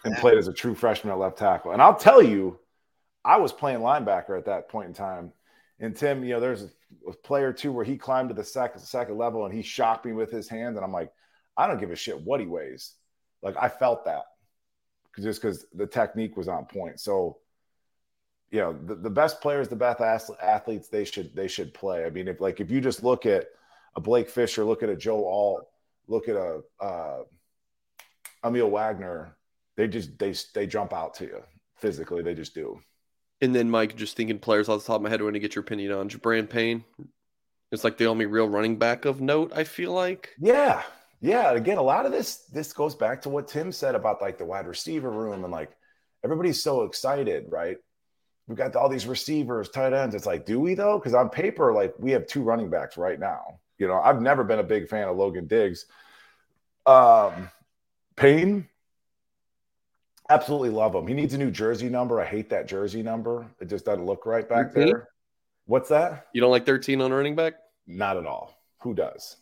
and 0.04 0.16
played 0.16 0.36
as 0.36 0.48
a 0.48 0.52
true 0.52 0.74
freshman 0.74 1.12
at 1.12 1.18
left 1.18 1.38
tackle. 1.38 1.70
And 1.70 1.80
I'll 1.80 1.94
tell 1.94 2.20
you, 2.20 2.58
I 3.26 3.38
was 3.38 3.52
playing 3.52 3.80
linebacker 3.80 4.38
at 4.38 4.44
that 4.44 4.68
point 4.68 4.86
in 4.86 4.94
time. 4.94 5.32
And 5.80 5.94
Tim, 5.94 6.22
you 6.22 6.34
know, 6.34 6.40
there's 6.40 6.62
a, 6.62 6.70
player 7.24 7.52
too 7.52 7.72
where 7.72 7.84
he 7.84 7.96
climbed 7.96 8.28
to 8.28 8.34
the 8.34 8.44
second 8.44 8.80
second 8.80 9.18
level 9.18 9.44
and 9.44 9.52
he 9.52 9.62
shocked 9.62 10.06
me 10.06 10.12
with 10.12 10.30
his 10.30 10.48
hand, 10.48 10.76
and 10.76 10.84
I'm 10.84 10.92
like, 10.92 11.12
I 11.56 11.66
don't 11.66 11.80
give 11.80 11.90
a 11.90 11.96
shit 11.96 12.20
what 12.20 12.40
he 12.40 12.46
weighs. 12.46 12.94
Like 13.42 13.56
I 13.60 13.68
felt 13.68 14.04
that 14.04 14.22
just 15.18 15.42
because 15.42 15.66
the 15.74 15.86
technique 15.86 16.36
was 16.36 16.48
on 16.48 16.66
point. 16.66 17.00
So, 17.00 17.38
you 18.50 18.60
know, 18.60 18.72
the, 18.72 18.94
the 18.94 19.10
best 19.10 19.40
players, 19.40 19.68
the 19.68 19.76
best 19.76 20.00
athletes, 20.40 20.88
they 20.88 21.04
should 21.04 21.34
they 21.34 21.48
should 21.48 21.74
play. 21.74 22.04
I 22.04 22.10
mean, 22.10 22.28
if 22.28 22.40
like 22.40 22.60
if 22.60 22.70
you 22.70 22.80
just 22.80 23.02
look 23.02 23.26
at 23.26 23.46
a 23.96 24.00
Blake 24.00 24.30
Fisher, 24.30 24.64
look 24.64 24.82
at 24.82 24.88
a 24.88 24.96
Joe 24.96 25.26
Alt, 25.26 25.66
look 26.06 26.28
at 26.28 26.36
a 26.36 26.60
uh, 26.80 27.22
Aamil 28.44 28.70
Wagner, 28.70 29.36
they 29.76 29.88
just 29.88 30.16
they 30.18 30.32
they 30.54 30.66
jump 30.66 30.92
out 30.92 31.14
to 31.14 31.24
you 31.24 31.42
physically. 31.76 32.22
They 32.22 32.34
just 32.34 32.54
do. 32.54 32.80
And 33.40 33.54
then 33.54 33.70
Mike, 33.70 33.96
just 33.96 34.16
thinking 34.16 34.38
players 34.38 34.68
off 34.68 34.80
the 34.80 34.86
top 34.86 34.96
of 34.96 35.02
my 35.02 35.10
head, 35.10 35.20
I 35.20 35.24
want 35.24 35.34
to 35.34 35.40
get 35.40 35.54
your 35.54 35.62
opinion 35.62 35.92
on 35.92 36.08
Gi'Bran 36.08 36.48
Payne. 36.48 36.84
It's 37.70 37.84
like 37.84 37.98
the 37.98 38.06
only 38.06 38.26
real 38.26 38.48
running 38.48 38.78
back 38.78 39.04
of 39.04 39.20
note. 39.20 39.52
I 39.54 39.64
feel 39.64 39.92
like. 39.92 40.30
Yeah, 40.38 40.82
yeah. 41.20 41.52
Again, 41.52 41.78
a 41.78 41.82
lot 41.82 42.06
of 42.06 42.12
this 42.12 42.36
this 42.52 42.72
goes 42.72 42.94
back 42.94 43.22
to 43.22 43.28
what 43.28 43.48
Tim 43.48 43.72
said 43.72 43.94
about 43.94 44.22
like 44.22 44.38
the 44.38 44.44
wide 44.44 44.66
receiver 44.66 45.10
room 45.10 45.44
and 45.44 45.52
like 45.52 45.70
everybody's 46.24 46.62
so 46.62 46.84
excited, 46.84 47.46
right? 47.48 47.76
We've 48.46 48.56
got 48.56 48.76
all 48.76 48.88
these 48.88 49.06
receivers, 49.06 49.68
tight 49.68 49.92
ends. 49.92 50.14
It's 50.14 50.26
like, 50.26 50.46
do 50.46 50.60
we 50.60 50.74
though? 50.74 50.98
Because 50.98 51.14
on 51.14 51.28
paper, 51.28 51.72
like 51.72 51.94
we 51.98 52.12
have 52.12 52.26
two 52.26 52.42
running 52.42 52.70
backs 52.70 52.96
right 52.96 53.18
now. 53.18 53.58
You 53.78 53.88
know, 53.88 54.00
I've 54.00 54.22
never 54.22 54.44
been 54.44 54.60
a 54.60 54.64
big 54.64 54.88
fan 54.88 55.08
of 55.08 55.16
Logan 55.16 55.46
Diggs. 55.46 55.86
Um, 56.86 57.50
Payne, 58.14 58.68
Absolutely 60.28 60.70
love 60.70 60.94
him. 60.94 61.06
He 61.06 61.14
needs 61.14 61.34
a 61.34 61.38
new 61.38 61.50
jersey 61.50 61.88
number. 61.88 62.20
I 62.20 62.26
hate 62.26 62.50
that 62.50 62.66
jersey 62.66 63.02
number. 63.02 63.46
It 63.60 63.68
just 63.68 63.84
doesn't 63.84 64.04
look 64.04 64.26
right 64.26 64.48
back 64.48 64.72
13? 64.72 64.92
there. 64.92 65.08
What's 65.66 65.88
that? 65.90 66.26
You 66.32 66.40
don't 66.40 66.50
like 66.50 66.66
13 66.66 67.00
on 67.00 67.12
running 67.12 67.36
back? 67.36 67.54
Not 67.86 68.16
at 68.16 68.26
all. 68.26 68.60
Who 68.82 68.94
does? 68.94 69.36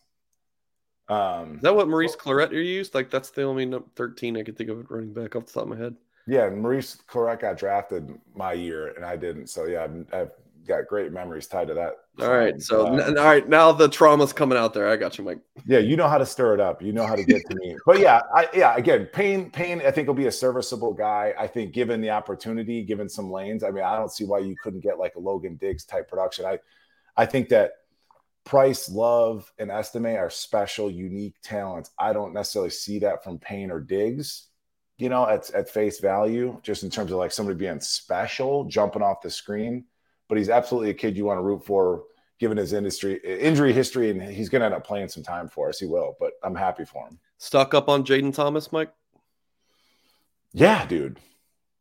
Um, 1.09 1.57
Is 1.57 1.63
that 1.63 1.75
what 1.75 1.89
Maurice 1.89 2.17
Clarett 2.17 2.53
used? 2.53 2.95
Like 2.95 3.11
that's 3.11 3.31
the 3.31 3.43
only 3.43 3.71
13 3.97 4.37
I 4.37 4.43
could 4.43 4.57
think 4.57 4.71
of 4.71 4.91
running 4.91 5.13
back 5.13 5.37
off 5.37 5.47
the 5.47 5.53
top 5.53 5.63
of 5.65 5.69
my 5.69 5.77
head. 5.77 5.97
Yeah, 6.27 6.49
Maurice 6.49 6.97
Clarett 7.07 7.41
got 7.41 7.59
drafted 7.59 8.19
my 8.35 8.55
year 8.55 8.89
and 8.89 9.05
I 9.05 9.17
didn't. 9.17 9.49
So 9.49 9.67
yeah, 9.67 9.85
I've, 9.85 10.15
I've 10.15 10.31
got 10.67 10.87
great 10.87 11.13
memories 11.13 11.47
tied 11.47 11.69
to 11.69 11.75
that. 11.75 11.95
All 12.21 12.33
right. 12.33 12.61
So, 12.61 12.87
uh, 12.87 12.93
n- 12.93 13.19
all 13.19 13.25
right. 13.25 13.49
Now 13.49 13.73
the 13.73 13.89
trauma's 13.89 14.33
coming 14.33 14.57
out 14.57 14.73
there. 14.75 14.89
I 14.89 14.97
got 14.97 15.19
you, 15.19 15.25
Mike. 15.25 15.41
Yeah. 15.67 15.79
You 15.79 15.97
know 15.97 16.09
how 16.09 16.19
to 16.19 16.27
stir 16.27 16.55
it 16.55 16.61
up. 16.61 16.83
You 16.83 16.93
know 16.93 17.07
how 17.07 17.17
to 17.17 17.25
get 17.25 17.43
to 17.51 17.57
me. 17.57 17.77
But 17.87 17.99
yeah, 17.99 18.21
I, 18.35 18.49
yeah, 18.55 18.77
again, 18.77 19.07
Payne, 19.13 19.51
Payne, 19.51 19.83
I 19.85 19.91
think 19.91 20.07
will 20.07 20.15
be 20.15 20.27
a 20.27 20.33
serviceable 20.33 20.95
guy. 20.95 21.35
I 21.39 21.47
think 21.47 21.73
given 21.73 22.01
the 22.01 22.11
opportunity, 22.11 22.83
given 22.83 23.09
some 23.09 23.31
lanes, 23.31 23.65
I 23.65 23.71
mean, 23.71 23.85
I 23.85 23.97
don't 23.97 24.13
see 24.13 24.25
why 24.25 24.39
you 24.39 24.55
couldn't 24.63 24.81
get 24.81 24.99
like 24.99 25.17
a 25.17 25.21
Logan 25.21 25.57
Diggs 25.57 25.85
type 25.85 26.09
production. 26.09 26.45
I, 26.45 26.59
I 27.17 27.27
think 27.27 27.49
that 27.51 27.73
Price, 28.45 28.91
Love, 28.91 29.51
and 29.59 29.71
Estime 29.71 30.17
are 30.17 30.31
special, 30.31 30.91
unique 30.91 31.37
talents. 31.43 31.91
I 31.99 32.13
don't 32.13 32.35
necessarily 32.35 32.71
see 32.71 32.99
that 33.01 33.25
from 33.25 33.39
Payne 33.39 33.71
or 33.71 33.81
Diggs, 33.81 34.49
you 34.99 35.09
know, 35.09 35.27
at, 35.27 35.51
at 35.51 35.71
face 35.71 35.99
value, 35.99 36.61
just 36.63 36.83
in 36.83 36.91
terms 36.91 37.11
of 37.11 37.19
like 37.19 37.33
somebody 37.33 37.59
being 37.59 37.81
special, 37.81 38.65
jumping 38.65 39.03
off 39.03 39.23
the 39.23 39.31
screen 39.31 39.85
but 40.29 40.39
he's 40.39 40.49
absolutely 40.49 40.91
a 40.91 40.95
kid 40.95 41.17
you 41.17 41.25
want 41.25 41.39
to 41.39 41.43
root 41.43 41.65
for 41.65 42.05
given 42.39 42.57
his 42.57 42.73
industry 42.73 43.21
injury 43.25 43.73
history, 43.73 44.11
and 44.11 44.21
he's 44.23 44.49
going 44.49 44.61
to 44.61 44.67
end 44.67 44.75
up 44.75 44.87
playing 44.87 45.09
some 45.09 45.23
time 45.23 45.49
for 45.49 45.69
us. 45.69 45.79
He 45.79 45.87
will, 45.87 46.17
but 46.19 46.33
I'm 46.43 46.55
happy 46.55 46.85
for 46.85 47.07
him. 47.07 47.19
Stuck 47.39 47.75
up 47.75 47.89
on 47.89 48.05
Jayden 48.05 48.35
Thomas, 48.35 48.73
Mike. 48.73 48.93
Yeah, 50.53 50.87
dude. 50.87 51.19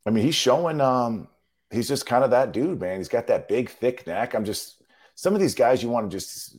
I 0.06 0.10
mean, 0.10 0.24
he's 0.26 0.36
showing. 0.36 0.82
Um, 0.82 1.28
he's 1.72 1.88
just 1.88 2.06
kind 2.06 2.24
of 2.24 2.32
that 2.32 2.52
dude, 2.52 2.80
man. 2.80 2.98
He's 2.98 3.10
got 3.10 3.28
that 3.28 3.48
big, 3.48 3.70
thick 3.70 4.06
neck. 4.08 4.34
I'm 4.34 4.46
just 4.46 4.82
some 5.16 5.34
of 5.34 5.42
these 5.42 5.56
guys 5.56 5.84
you 5.84 5.90
want 5.90 6.10
to 6.10 6.18
just 6.18 6.58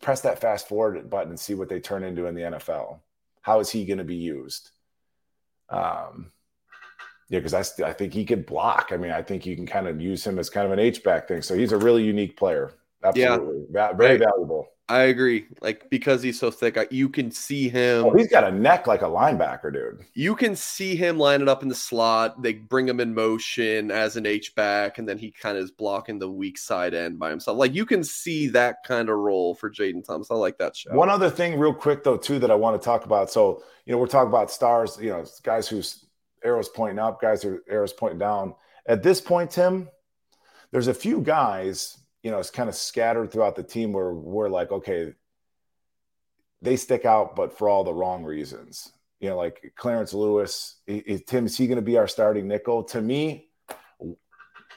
press 0.00 0.22
that 0.22 0.40
fast 0.40 0.68
forward 0.68 1.10
button 1.10 1.30
and 1.30 1.40
see 1.40 1.54
what 1.54 1.68
they 1.68 1.80
turn 1.80 2.04
into 2.04 2.26
in 2.26 2.34
the 2.34 2.42
NFL. 2.42 3.00
How 3.42 3.60
is 3.60 3.70
he 3.70 3.84
going 3.84 3.98
to 3.98 4.04
be 4.04 4.16
used? 4.16 4.70
Um, 5.68 6.32
yeah, 7.30 7.38
because 7.38 7.54
I, 7.54 7.86
I 7.86 7.92
think 7.92 8.12
he 8.12 8.24
could 8.24 8.44
block. 8.44 8.88
I 8.90 8.96
mean, 8.96 9.12
I 9.12 9.22
think 9.22 9.46
you 9.46 9.54
can 9.54 9.66
kind 9.66 9.86
of 9.86 10.00
use 10.00 10.26
him 10.26 10.38
as 10.38 10.50
kind 10.50 10.66
of 10.66 10.72
an 10.72 10.80
H 10.80 11.02
back 11.04 11.28
thing. 11.28 11.42
So 11.42 11.54
he's 11.54 11.72
a 11.72 11.78
really 11.78 12.02
unique 12.02 12.36
player. 12.36 12.72
Absolutely, 13.02 13.66
yeah. 13.72 13.92
very 13.92 14.18
valuable. 14.18 14.68
I 14.88 15.02
agree. 15.02 15.46
Like 15.60 15.88
because 15.88 16.20
he's 16.20 16.40
so 16.40 16.50
thick, 16.50 16.76
you 16.90 17.08
can 17.08 17.30
see 17.30 17.68
him. 17.68 18.06
Oh, 18.06 18.10
he's 18.10 18.26
got 18.26 18.42
a 18.42 18.50
neck 18.50 18.88
like 18.88 19.02
a 19.02 19.06
linebacker, 19.06 19.72
dude. 19.72 20.04
You 20.14 20.34
can 20.34 20.56
see 20.56 20.96
him 20.96 21.16
lining 21.16 21.48
up 21.48 21.62
in 21.62 21.68
the 21.68 21.74
slot. 21.76 22.42
They 22.42 22.54
bring 22.54 22.88
him 22.88 22.98
in 22.98 23.14
motion 23.14 23.92
as 23.92 24.16
an 24.16 24.26
H 24.26 24.52
back, 24.56 24.98
and 24.98 25.08
then 25.08 25.16
he 25.16 25.30
kind 25.30 25.56
of 25.56 25.62
is 25.62 25.70
blocking 25.70 26.18
the 26.18 26.28
weak 26.28 26.58
side 26.58 26.92
end 26.92 27.20
by 27.20 27.30
himself. 27.30 27.56
Like 27.56 27.72
you 27.72 27.86
can 27.86 28.02
see 28.02 28.48
that 28.48 28.82
kind 28.84 29.08
of 29.08 29.16
role 29.16 29.54
for 29.54 29.70
Jayden 29.70 30.04
Thomas. 30.04 30.32
I 30.32 30.34
like 30.34 30.58
that 30.58 30.74
show. 30.74 30.92
One 30.92 31.08
other 31.08 31.30
thing, 31.30 31.56
real 31.60 31.72
quick 31.72 32.02
though, 32.02 32.16
too, 32.16 32.40
that 32.40 32.50
I 32.50 32.56
want 32.56 32.80
to 32.80 32.84
talk 32.84 33.04
about. 33.04 33.30
So 33.30 33.62
you 33.86 33.92
know, 33.92 33.98
we're 33.98 34.08
talking 34.08 34.30
about 34.30 34.50
stars. 34.50 34.98
You 35.00 35.10
know, 35.10 35.24
guys 35.44 35.68
whose 35.68 36.06
arrows 36.44 36.68
pointing 36.68 36.98
up, 36.98 37.20
guys 37.20 37.42
who 37.42 37.60
arrows 37.68 37.92
pointing 37.92 38.18
down. 38.18 38.54
At 38.86 39.02
this 39.02 39.20
point, 39.20 39.50
Tim, 39.50 39.88
there's 40.72 40.88
a 40.88 40.94
few 40.94 41.20
guys 41.20 42.00
you 42.22 42.30
know, 42.30 42.38
it's 42.38 42.50
kind 42.50 42.68
of 42.68 42.74
scattered 42.74 43.30
throughout 43.30 43.56
the 43.56 43.62
team 43.62 43.92
where 43.92 44.12
we're 44.12 44.48
like, 44.48 44.70
okay, 44.70 45.14
they 46.62 46.76
stick 46.76 47.04
out, 47.04 47.34
but 47.34 47.56
for 47.56 47.68
all 47.68 47.84
the 47.84 47.94
wrong 47.94 48.24
reasons. 48.24 48.92
You 49.20 49.30
know, 49.30 49.36
like 49.36 49.72
Clarence 49.76 50.14
Lewis, 50.14 50.76
is, 50.86 51.22
Tim, 51.26 51.46
is 51.46 51.56
he 51.56 51.66
going 51.66 51.76
to 51.76 51.82
be 51.82 51.98
our 51.98 52.08
starting 52.08 52.48
nickel? 52.48 52.84
To 52.84 53.00
me, 53.00 53.48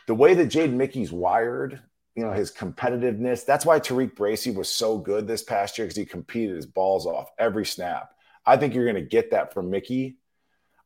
the 0.08 0.16
way 0.16 0.34
that 0.34 0.50
Jaden 0.50 0.74
Mickey's 0.74 1.12
wired, 1.12 1.82
you 2.16 2.24
know, 2.24 2.32
his 2.32 2.52
competitiveness, 2.52 3.46
that's 3.46 3.66
why 3.66 3.80
TaRiq 3.80 4.16
Bracy 4.16 4.52
was 4.52 4.70
so 4.70 4.98
good 4.98 5.28
this 5.28 5.44
past 5.44 5.78
year 5.78 5.86
because 5.86 5.98
he 5.98 6.06
competed 6.06 6.56
his 6.56 6.66
balls 6.66 7.06
off 7.06 7.32
every 7.40 7.66
snap. 7.66 8.12
I 8.46 8.58
think 8.58 8.74
you're 8.74 8.86
going 8.86 8.96
to 8.96 9.02
get 9.02 9.32
that 9.32 9.54
from 9.54 9.70
Mickey. 9.70 10.18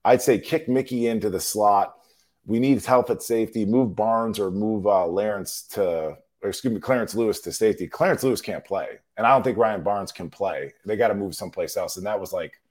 I'd 0.08 0.22
say 0.22 0.40
kick 0.40 0.70
Mickey 0.70 1.08
into 1.08 1.30
the 1.30 1.40
slot. 1.40 1.98
We 2.46 2.60
need 2.60 2.84
help 2.86 3.10
at 3.10 3.22
safety. 3.22 3.66
Move 3.66 3.94
Barnes 3.94 4.40
or 4.40 4.50
move 4.50 4.88
uh, 4.88 5.06
Lawrence 5.06 5.64
to 5.74 6.18
or 6.42 6.50
excuse 6.50 6.74
me, 6.74 6.80
Clarence 6.80 7.14
Lewis 7.14 7.42
to 7.42 7.52
safety. 7.52 7.88
Clarence 7.88 8.24
Lewis 8.24 8.40
can't 8.40 8.64
play, 8.64 9.00
and 9.18 9.28
I 9.28 9.32
don't 9.32 9.44
think 9.44 9.58
Ryan 9.58 9.84
Barnes 9.84 10.14
can 10.14 10.30
play. 10.30 10.74
They 10.86 10.96
got 10.96 11.10
to 11.10 11.14
move 11.14 11.36
someplace 11.36 11.76
else, 11.76 11.98
and 11.98 12.06
that 12.06 12.22
was 12.22 12.32
like 12.32 12.62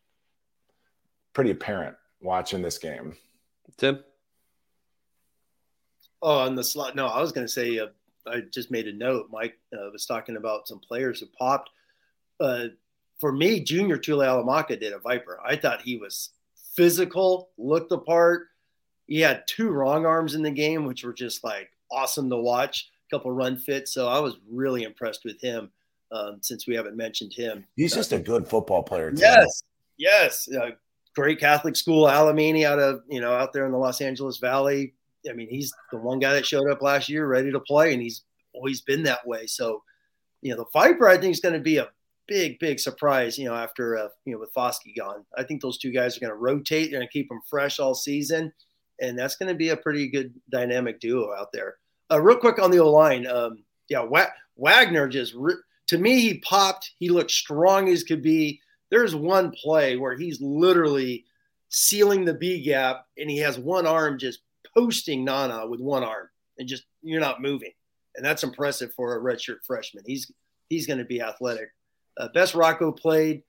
pretty 1.34 1.50
apparent 1.50 1.96
watching 2.22 2.62
this 2.62 2.78
game. 2.78 3.16
Tim. 3.76 4.02
Oh, 6.22 6.38
on 6.38 6.54
the 6.54 6.64
slot. 6.64 6.96
No, 6.96 7.06
I 7.06 7.20
was 7.20 7.32
going 7.32 7.46
to 7.46 7.52
say. 7.52 7.78
Uh, 7.78 7.88
I 8.26 8.40
just 8.50 8.70
made 8.70 8.88
a 8.88 8.92
note. 8.94 9.28
Mike 9.30 9.58
uh, 9.74 9.90
was 9.92 10.06
talking 10.06 10.36
about 10.36 10.66
some 10.68 10.78
players 10.80 11.20
who 11.20 11.26
popped. 11.38 11.68
Uh, 12.40 12.68
for 13.20 13.30
me, 13.30 13.60
Junior 13.60 13.98
Tuihalamaka 13.98 14.80
did 14.80 14.94
a 14.94 14.98
Viper. 14.98 15.38
I 15.44 15.56
thought 15.56 15.82
he 15.82 15.96
was 15.98 16.30
physical, 16.76 17.50
looked 17.58 17.90
the 17.90 17.98
part. 17.98 18.48
He 19.06 19.20
had 19.20 19.44
two 19.46 19.70
wrong 19.70 20.04
arms 20.04 20.34
in 20.34 20.42
the 20.42 20.50
game, 20.50 20.84
which 20.84 21.04
were 21.04 21.12
just 21.12 21.44
like 21.44 21.70
awesome 21.90 22.28
to 22.30 22.36
watch 22.36 22.90
A 23.10 23.16
couple 23.16 23.30
run 23.30 23.56
fits. 23.56 23.92
So 23.92 24.08
I 24.08 24.18
was 24.18 24.36
really 24.50 24.82
impressed 24.82 25.24
with 25.24 25.40
him 25.40 25.70
um, 26.12 26.38
since 26.42 26.66
we 26.66 26.74
haven't 26.74 26.96
mentioned 26.96 27.32
him. 27.32 27.64
He's 27.76 27.94
just 27.94 28.12
a 28.12 28.18
good 28.18 28.48
football 28.48 28.82
player. 28.82 29.10
Too. 29.10 29.20
Yes, 29.20 29.62
yes, 29.96 30.48
uh, 30.52 30.70
great 31.14 31.40
Catholic 31.40 31.76
school, 31.76 32.06
Alemany, 32.06 32.64
out 32.64 32.78
of 32.78 33.00
you 33.08 33.20
know 33.20 33.32
out 33.32 33.52
there 33.52 33.66
in 33.66 33.72
the 33.72 33.78
Los 33.78 34.00
Angeles 34.00 34.38
Valley. 34.38 34.94
I 35.28 35.32
mean, 35.32 35.48
he's 35.48 35.72
the 35.90 35.98
one 35.98 36.20
guy 36.20 36.34
that 36.34 36.46
showed 36.46 36.70
up 36.70 36.82
last 36.82 37.08
year 37.08 37.26
ready 37.26 37.50
to 37.50 37.60
play, 37.60 37.92
and 37.92 38.02
he's 38.02 38.22
always 38.54 38.80
been 38.82 39.02
that 39.04 39.26
way. 39.26 39.46
So, 39.46 39.82
you 40.40 40.50
know, 40.52 40.58
the 40.58 40.66
Viper 40.72 41.08
I 41.08 41.16
think 41.16 41.32
is 41.32 41.40
going 41.40 41.54
to 41.54 41.60
be 41.60 41.78
a 41.78 41.88
big, 42.26 42.58
big 42.58 42.78
surprise. 42.78 43.38
You 43.38 43.46
know, 43.46 43.54
after 43.54 43.96
uh, 43.96 44.08
you 44.24 44.32
know 44.32 44.38
with 44.38 44.54
Foskey 44.54 44.96
gone, 44.96 45.24
I 45.36 45.42
think 45.42 45.60
those 45.60 45.78
two 45.78 45.92
guys 45.92 46.16
are 46.16 46.20
going 46.20 46.30
to 46.30 46.36
rotate. 46.36 46.90
They're 46.90 47.00
going 47.00 47.08
to 47.08 47.12
keep 47.12 47.28
them 47.28 47.40
fresh 47.48 47.78
all 47.78 47.94
season, 47.94 48.52
and 49.00 49.18
that's 49.18 49.36
going 49.36 49.48
to 49.48 49.54
be 49.54 49.70
a 49.70 49.76
pretty 49.76 50.08
good 50.08 50.34
dynamic 50.50 51.00
duo 51.00 51.34
out 51.34 51.52
there. 51.52 51.76
Uh, 52.10 52.20
real 52.20 52.36
quick 52.36 52.60
on 52.60 52.70
the 52.70 52.78
O 52.78 52.90
line, 52.90 53.26
um, 53.26 53.64
yeah, 53.88 54.00
Wa- 54.00 54.30
Wagner 54.56 55.08
just 55.08 55.34
to 55.88 55.98
me 55.98 56.20
he 56.20 56.38
popped. 56.38 56.92
He 56.98 57.08
looked 57.08 57.30
strong 57.30 57.88
as 57.88 58.02
could 58.02 58.22
be. 58.22 58.60
There's 58.90 59.14
one 59.14 59.50
play 59.50 59.96
where 59.96 60.16
he's 60.16 60.40
literally 60.40 61.24
sealing 61.68 62.24
the 62.24 62.34
B 62.34 62.62
gap, 62.62 63.06
and 63.18 63.28
he 63.28 63.38
has 63.38 63.58
one 63.58 63.86
arm 63.86 64.18
just 64.18 64.40
posting 64.76 65.24
Nana 65.24 65.66
with 65.66 65.80
one 65.80 66.04
arm, 66.04 66.28
and 66.58 66.68
just 66.68 66.84
you're 67.02 67.20
not 67.20 67.42
moving, 67.42 67.72
and 68.14 68.24
that's 68.24 68.44
impressive 68.44 68.92
for 68.94 69.16
a 69.16 69.20
redshirt 69.20 69.64
freshman. 69.66 70.04
He's 70.06 70.30
he's 70.68 70.86
going 70.86 70.98
to 70.98 71.04
be 71.04 71.20
athletic. 71.20 71.70
Uh, 72.18 72.28
best 72.34 72.54
Rocco 72.54 72.92
played. 72.92 73.42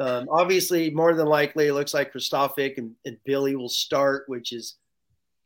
Um, 0.00 0.28
obviously, 0.30 0.90
more 0.90 1.14
than 1.14 1.26
likely, 1.26 1.68
it 1.68 1.74
looks 1.74 1.94
like 1.94 2.12
Kristofic 2.12 2.78
and, 2.78 2.92
and 3.04 3.16
Billy 3.24 3.54
will 3.54 3.68
start, 3.68 4.24
which 4.26 4.52
is 4.52 4.76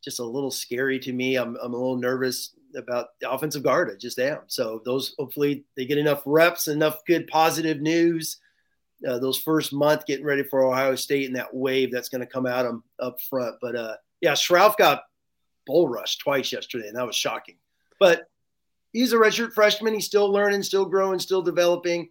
just 0.03 0.21
a 0.21 0.25
little 0.25 0.51
scary 0.51 0.99
to 1.01 1.13
me. 1.13 1.37
I'm, 1.37 1.57
I'm 1.63 1.75
a 1.75 1.77
little 1.77 1.97
nervous 1.99 2.55
about 2.77 3.09
the 3.21 3.31
offensive 3.31 3.63
guard. 3.63 3.91
I 3.91 3.97
just 3.97 4.19
am. 4.19 4.41
So 4.47 4.81
those 4.85 5.15
hopefully 5.19 5.65
they 5.77 5.87
get 5.87 5.99
enough 5.99 6.23
reps, 6.25 6.69
enough 6.69 7.05
good 7.07 7.27
positive 7.27 7.81
news. 7.81 8.39
Uh, 9.07 9.19
those 9.19 9.39
first 9.39 9.73
month 9.73 10.07
getting 10.07 10.25
ready 10.25 10.43
for 10.43 10.67
Ohio 10.67 10.95
State 10.97 11.27
and 11.27 11.37
that 11.37 11.55
wave 11.55 11.93
that's 11.93 12.09
going 12.09 12.21
to 12.21 12.27
come 12.27 12.47
at 12.47 12.65
them 12.65 12.83
up 12.99 13.21
front. 13.21 13.57
But 13.61 13.77
uh, 13.77 13.97
yeah, 14.21 14.33
Schrauth 14.33 14.77
got 14.77 15.03
bull 15.67 15.89
rushed 15.89 16.21
twice 16.21 16.53
yesterday, 16.53 16.89
and 16.89 16.97
that 16.97 17.07
was 17.07 17.15
shocking. 17.15 17.57
But 18.01 18.29
he's 18.93 19.13
a 19.13 19.17
redshirt 19.17 19.53
freshman. 19.53 19.95
He's 19.95 20.07
still 20.07 20.31
learning, 20.31 20.63
still 20.63 20.85
growing, 20.85 21.21
still 21.21 21.43
developing, 21.43 22.11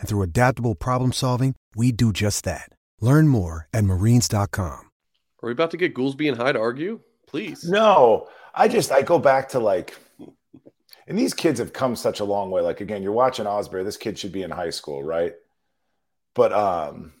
And 0.00 0.08
through 0.08 0.22
adaptable 0.22 0.74
problem 0.74 1.12
solving, 1.12 1.54
we 1.76 1.92
do 1.92 2.12
just 2.12 2.44
that. 2.44 2.70
Learn 3.00 3.28
more 3.28 3.68
at 3.72 3.84
marines.com. 3.84 4.80
Are 5.42 5.46
we 5.46 5.52
about 5.52 5.70
to 5.70 5.76
get 5.76 5.94
Goolsby 5.94 6.28
and 6.28 6.36
Hyde 6.36 6.56
argue? 6.56 7.00
Please. 7.26 7.68
No, 7.68 8.28
I 8.54 8.68
just 8.68 8.90
I 8.90 9.02
go 9.02 9.18
back 9.18 9.50
to 9.50 9.60
like, 9.60 9.96
and 11.06 11.18
these 11.18 11.34
kids 11.34 11.60
have 11.60 11.72
come 11.72 11.94
such 11.94 12.20
a 12.20 12.24
long 12.24 12.50
way. 12.50 12.60
Like 12.60 12.80
again, 12.80 13.02
you're 13.02 13.12
watching 13.12 13.44
Ausberry. 13.44 13.84
This 13.84 13.96
kid 13.96 14.18
should 14.18 14.32
be 14.32 14.42
in 14.42 14.50
high 14.50 14.70
school, 14.70 15.02
right? 15.02 15.34
But 16.34 16.52
um, 16.52 17.12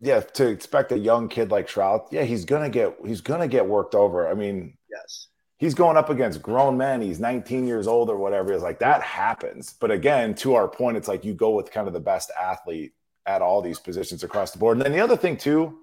yeah, 0.00 0.20
to 0.20 0.48
expect 0.48 0.92
a 0.92 0.98
young 0.98 1.28
kid 1.28 1.50
like 1.50 1.68
Schrauth, 1.68 2.08
yeah, 2.10 2.24
he's 2.24 2.44
gonna 2.44 2.70
get 2.70 2.96
he's 3.06 3.20
gonna 3.20 3.48
get 3.48 3.66
worked 3.66 3.94
over. 3.94 4.28
I 4.28 4.34
mean, 4.34 4.76
yes, 4.90 5.28
he's 5.60 5.74
going 5.74 5.98
up 5.98 6.08
against 6.08 6.42
grown 6.42 6.76
men. 6.76 7.02
He's 7.02 7.20
19 7.20 7.66
years 7.66 7.86
old 7.86 8.10
or 8.10 8.16
whatever. 8.16 8.52
It's 8.52 8.62
like 8.62 8.80
that 8.80 9.02
happens. 9.02 9.74
But 9.78 9.92
again, 9.92 10.34
to 10.36 10.54
our 10.54 10.66
point, 10.66 10.96
it's 10.96 11.06
like 11.06 11.24
you 11.24 11.34
go 11.34 11.50
with 11.50 11.70
kind 11.70 11.86
of 11.86 11.92
the 11.92 12.00
best 12.00 12.32
athlete 12.40 12.92
at 13.26 13.42
all 13.42 13.62
these 13.62 13.78
positions 13.78 14.24
across 14.24 14.50
the 14.50 14.58
board. 14.58 14.78
And 14.78 14.84
then 14.84 14.92
the 14.92 15.00
other 15.00 15.18
thing 15.18 15.36
too, 15.36 15.78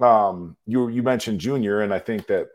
um, 0.00 0.56
you 0.66 0.88
you 0.88 1.02
mentioned 1.02 1.40
Junior, 1.40 1.82
and 1.82 1.94
I 1.94 1.98
think 2.00 2.26
that 2.26 2.48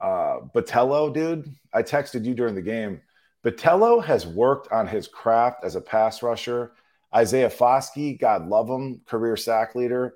uh, 0.00 0.40
Botelho, 0.54 1.12
dude, 1.12 1.54
I 1.72 1.82
texted 1.82 2.24
you 2.24 2.34
during 2.34 2.54
the 2.54 2.62
game. 2.62 3.02
Botelho 3.44 4.02
has 4.02 4.26
worked 4.26 4.72
on 4.72 4.86
his 4.86 5.06
craft 5.06 5.64
as 5.64 5.76
a 5.76 5.80
pass 5.80 6.22
rusher. 6.22 6.72
Isaiah 7.14 7.50
Foskey, 7.50 8.18
God 8.18 8.46
love 8.46 8.68
him, 8.68 9.02
career 9.06 9.36
sack 9.36 9.74
leader. 9.74 10.14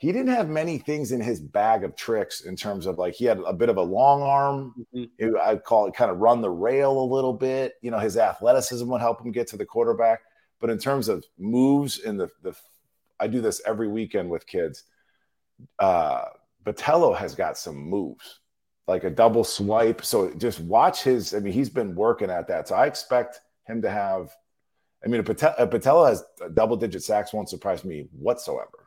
He 0.00 0.12
didn't 0.12 0.34
have 0.34 0.48
many 0.48 0.78
things 0.78 1.12
in 1.12 1.20
his 1.20 1.40
bag 1.40 1.84
of 1.84 1.94
tricks 1.94 2.40
in 2.40 2.56
terms 2.56 2.86
of 2.86 2.96
like 2.96 3.12
he 3.12 3.26
had 3.26 3.38
a 3.46 3.52
bit 3.52 3.68
of 3.68 3.76
a 3.76 3.82
long 3.82 4.22
arm. 4.22 4.86
Mm-hmm. 4.94 5.36
I'd 5.44 5.62
call 5.62 5.86
it 5.86 5.94
kind 5.94 6.10
of 6.10 6.16
run 6.16 6.40
the 6.40 6.48
rail 6.48 6.98
a 6.98 7.04
little 7.04 7.34
bit. 7.34 7.74
You 7.82 7.90
know, 7.90 7.98
his 7.98 8.16
athleticism 8.16 8.88
would 8.88 9.02
help 9.02 9.20
him 9.20 9.30
get 9.30 9.46
to 9.48 9.58
the 9.58 9.66
quarterback. 9.66 10.20
But 10.58 10.70
in 10.70 10.78
terms 10.78 11.08
of 11.08 11.24
moves 11.38 11.98
in 11.98 12.16
the, 12.16 12.30
the 12.42 12.54
I 13.20 13.26
do 13.26 13.42
this 13.42 13.60
every 13.66 13.88
weekend 13.88 14.30
with 14.30 14.46
kids. 14.46 14.84
Uh, 15.78 16.24
Botelho 16.64 17.14
has 17.14 17.34
got 17.34 17.58
some 17.58 17.76
moves. 17.76 18.40
like 18.90 19.04
a 19.04 19.10
double 19.10 19.44
swipe. 19.44 20.04
So 20.04 20.32
just 20.34 20.60
watch 20.60 21.02
his. 21.02 21.34
I 21.34 21.40
mean, 21.40 21.52
he's 21.52 21.70
been 21.70 21.94
working 21.94 22.28
at 22.28 22.48
that. 22.48 22.68
So 22.68 22.74
I 22.74 22.86
expect 22.86 23.40
him 23.66 23.80
to 23.82 23.90
have. 23.90 24.34
I 25.04 25.08
mean, 25.08 25.20
a 25.20 25.24
Botelho, 25.24 26.04
a 26.04 26.08
has 26.08 26.24
double 26.54 26.76
digit 26.76 27.02
sacks 27.02 27.32
won't 27.32 27.48
surprise 27.48 27.84
me 27.84 28.08
whatsoever. 28.12 28.79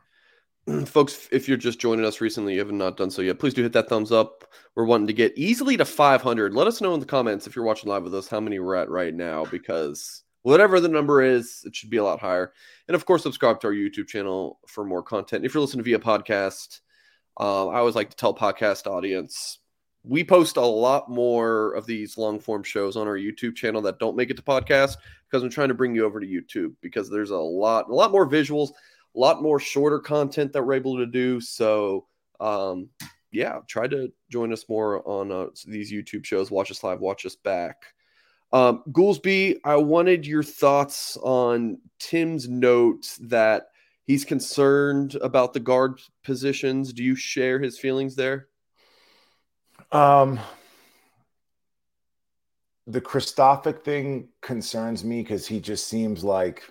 Folks, 0.86 1.28
if 1.30 1.46
you're 1.46 1.58
just 1.58 1.78
joining 1.78 2.06
us 2.06 2.20
recently, 2.20 2.54
you 2.54 2.58
have 2.60 2.72
not 2.72 2.96
done 2.96 3.10
so 3.10 3.20
yet, 3.20 3.38
please 3.38 3.52
do 3.52 3.62
hit 3.62 3.72
that 3.74 3.88
thumbs 3.88 4.10
up. 4.10 4.50
We're 4.74 4.86
wanting 4.86 5.06
to 5.08 5.12
get 5.12 5.36
easily 5.36 5.76
to 5.76 5.84
500. 5.84 6.54
Let 6.54 6.66
us 6.66 6.80
know 6.80 6.94
in 6.94 7.00
the 7.00 7.06
comments 7.06 7.46
if 7.46 7.54
you're 7.54 7.64
watching 7.64 7.90
live 7.90 8.02
with 8.02 8.14
us 8.14 8.28
how 8.28 8.40
many 8.40 8.58
we're 8.58 8.76
at 8.76 8.88
right 8.88 9.14
now, 9.14 9.44
because 9.44 10.22
whatever 10.42 10.80
the 10.80 10.88
number 10.88 11.22
is, 11.22 11.62
it 11.66 11.76
should 11.76 11.90
be 11.90 11.98
a 11.98 12.04
lot 12.04 12.20
higher. 12.20 12.52
And 12.88 12.94
of 12.94 13.04
course, 13.04 13.22
subscribe 13.22 13.60
to 13.60 13.66
our 13.66 13.74
YouTube 13.74 14.08
channel 14.08 14.58
for 14.66 14.84
more 14.84 15.02
content. 15.02 15.44
If 15.44 15.52
you're 15.52 15.60
listening 15.60 15.84
via 15.84 15.98
podcast, 15.98 16.80
uh, 17.38 17.68
I 17.68 17.78
always 17.78 17.94
like 17.94 18.10
to 18.10 18.16
tell 18.16 18.34
podcast 18.34 18.86
audience 18.86 19.58
we 20.04 20.22
post 20.22 20.58
a 20.58 20.60
lot 20.60 21.08
more 21.08 21.72
of 21.72 21.86
these 21.86 22.18
long 22.18 22.38
form 22.38 22.62
shows 22.62 22.94
on 22.96 23.08
our 23.08 23.16
YouTube 23.16 23.56
channel 23.56 23.80
that 23.82 23.98
don't 23.98 24.16
make 24.16 24.30
it 24.30 24.36
to 24.36 24.42
podcast 24.42 24.96
because 25.26 25.42
I'm 25.42 25.48
trying 25.48 25.68
to 25.68 25.74
bring 25.74 25.94
you 25.94 26.04
over 26.04 26.20
to 26.20 26.26
YouTube 26.26 26.74
because 26.82 27.10
there's 27.10 27.30
a 27.30 27.38
lot, 27.38 27.88
a 27.88 27.94
lot 27.94 28.12
more 28.12 28.28
visuals, 28.28 28.70
a 29.14 29.18
lot 29.18 29.42
more 29.42 29.60
shorter 29.60 29.98
content 29.98 30.52
that 30.52 30.62
we're 30.62 30.74
able 30.74 30.98
to 30.98 31.06
do. 31.06 31.40
So, 31.40 32.06
um, 32.40 32.88
yeah, 33.30 33.60
try 33.66 33.86
to 33.88 34.12
join 34.30 34.52
us 34.52 34.68
more 34.68 35.06
on 35.08 35.32
uh, 35.32 35.46
these 35.66 35.92
YouTube 35.92 36.24
shows. 36.24 36.50
Watch 36.50 36.70
us 36.70 36.82
live, 36.82 37.00
watch 37.00 37.26
us 37.26 37.36
back. 37.36 37.76
Um, 38.52 38.84
Goolsby, 38.90 39.58
I 39.64 39.76
wanted 39.76 40.26
your 40.26 40.44
thoughts 40.44 41.16
on 41.16 41.78
Tim's 41.98 42.48
note 42.48 43.16
that 43.22 43.66
he's 44.04 44.24
concerned 44.24 45.16
about 45.16 45.52
the 45.52 45.60
guard 45.60 46.00
positions. 46.22 46.92
Do 46.92 47.02
you 47.02 47.16
share 47.16 47.58
his 47.58 47.78
feelings 47.78 48.14
there? 48.14 48.46
Um, 49.90 50.38
the 52.86 53.00
Kristofic 53.00 53.82
thing 53.82 54.28
concerns 54.40 55.04
me 55.04 55.22
because 55.22 55.46
he 55.46 55.58
just 55.58 55.88
seems 55.88 56.22
like 56.22 56.62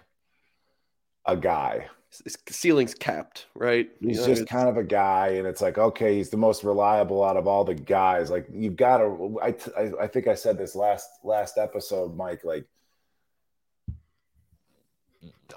a 1.25 1.35
guy. 1.35 1.87
His 2.23 2.37
ceiling's 2.49 2.93
capped, 2.93 3.47
right? 3.55 3.89
He's 3.99 4.17
you 4.17 4.21
know, 4.21 4.27
just 4.27 4.47
kind 4.47 4.69
of 4.69 4.77
a 4.77 4.83
guy, 4.83 5.29
and 5.29 5.47
it's 5.47 5.61
like, 5.61 5.77
okay, 5.77 6.15
he's 6.15 6.29
the 6.29 6.37
most 6.37 6.63
reliable 6.63 7.23
out 7.23 7.37
of 7.37 7.47
all 7.47 7.63
the 7.63 7.73
guys. 7.73 8.29
Like 8.29 8.47
you've 8.51 8.75
got 8.75 8.97
to. 8.97 9.39
I, 9.41 9.55
I, 9.77 9.91
I 10.01 10.07
think 10.07 10.27
I 10.27 10.35
said 10.35 10.57
this 10.57 10.75
last 10.75 11.09
last 11.23 11.57
episode, 11.57 12.15
Mike. 12.15 12.43
Like 12.43 12.65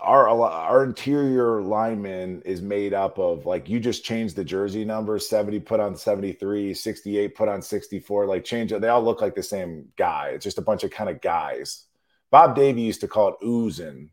our 0.01 0.29
our 0.29 0.85
interior 0.85 1.63
lineman 1.63 2.43
is 2.43 2.61
made 2.61 2.93
up 2.93 3.19
of 3.19 3.47
like 3.47 3.69
you 3.69 3.81
just 3.81 4.05
change 4.05 4.35
the 4.35 4.45
jersey 4.45 4.85
number 4.85 5.19
70 5.19 5.61
put 5.61 5.81
on 5.81 5.97
73 5.97 6.75
68 6.75 7.35
put 7.35 7.49
on 7.49 7.63
64 7.63 8.27
like 8.27 8.45
change 8.45 8.73
it 8.73 8.81
they 8.81 8.89
all 8.89 9.03
look 9.03 9.21
like 9.21 9.35
the 9.35 9.43
same 9.43 9.87
guy 9.97 10.31
it's 10.35 10.45
just 10.45 10.59
a 10.59 10.63
bunch 10.63 10.85
of 10.85 10.91
kind 10.91 11.09
of 11.09 11.21
guys 11.21 11.85
bob 12.31 12.55
davie 12.55 12.83
used 12.83 13.01
to 13.01 13.09
call 13.09 13.29
it 13.29 13.45
oozing 13.45 14.11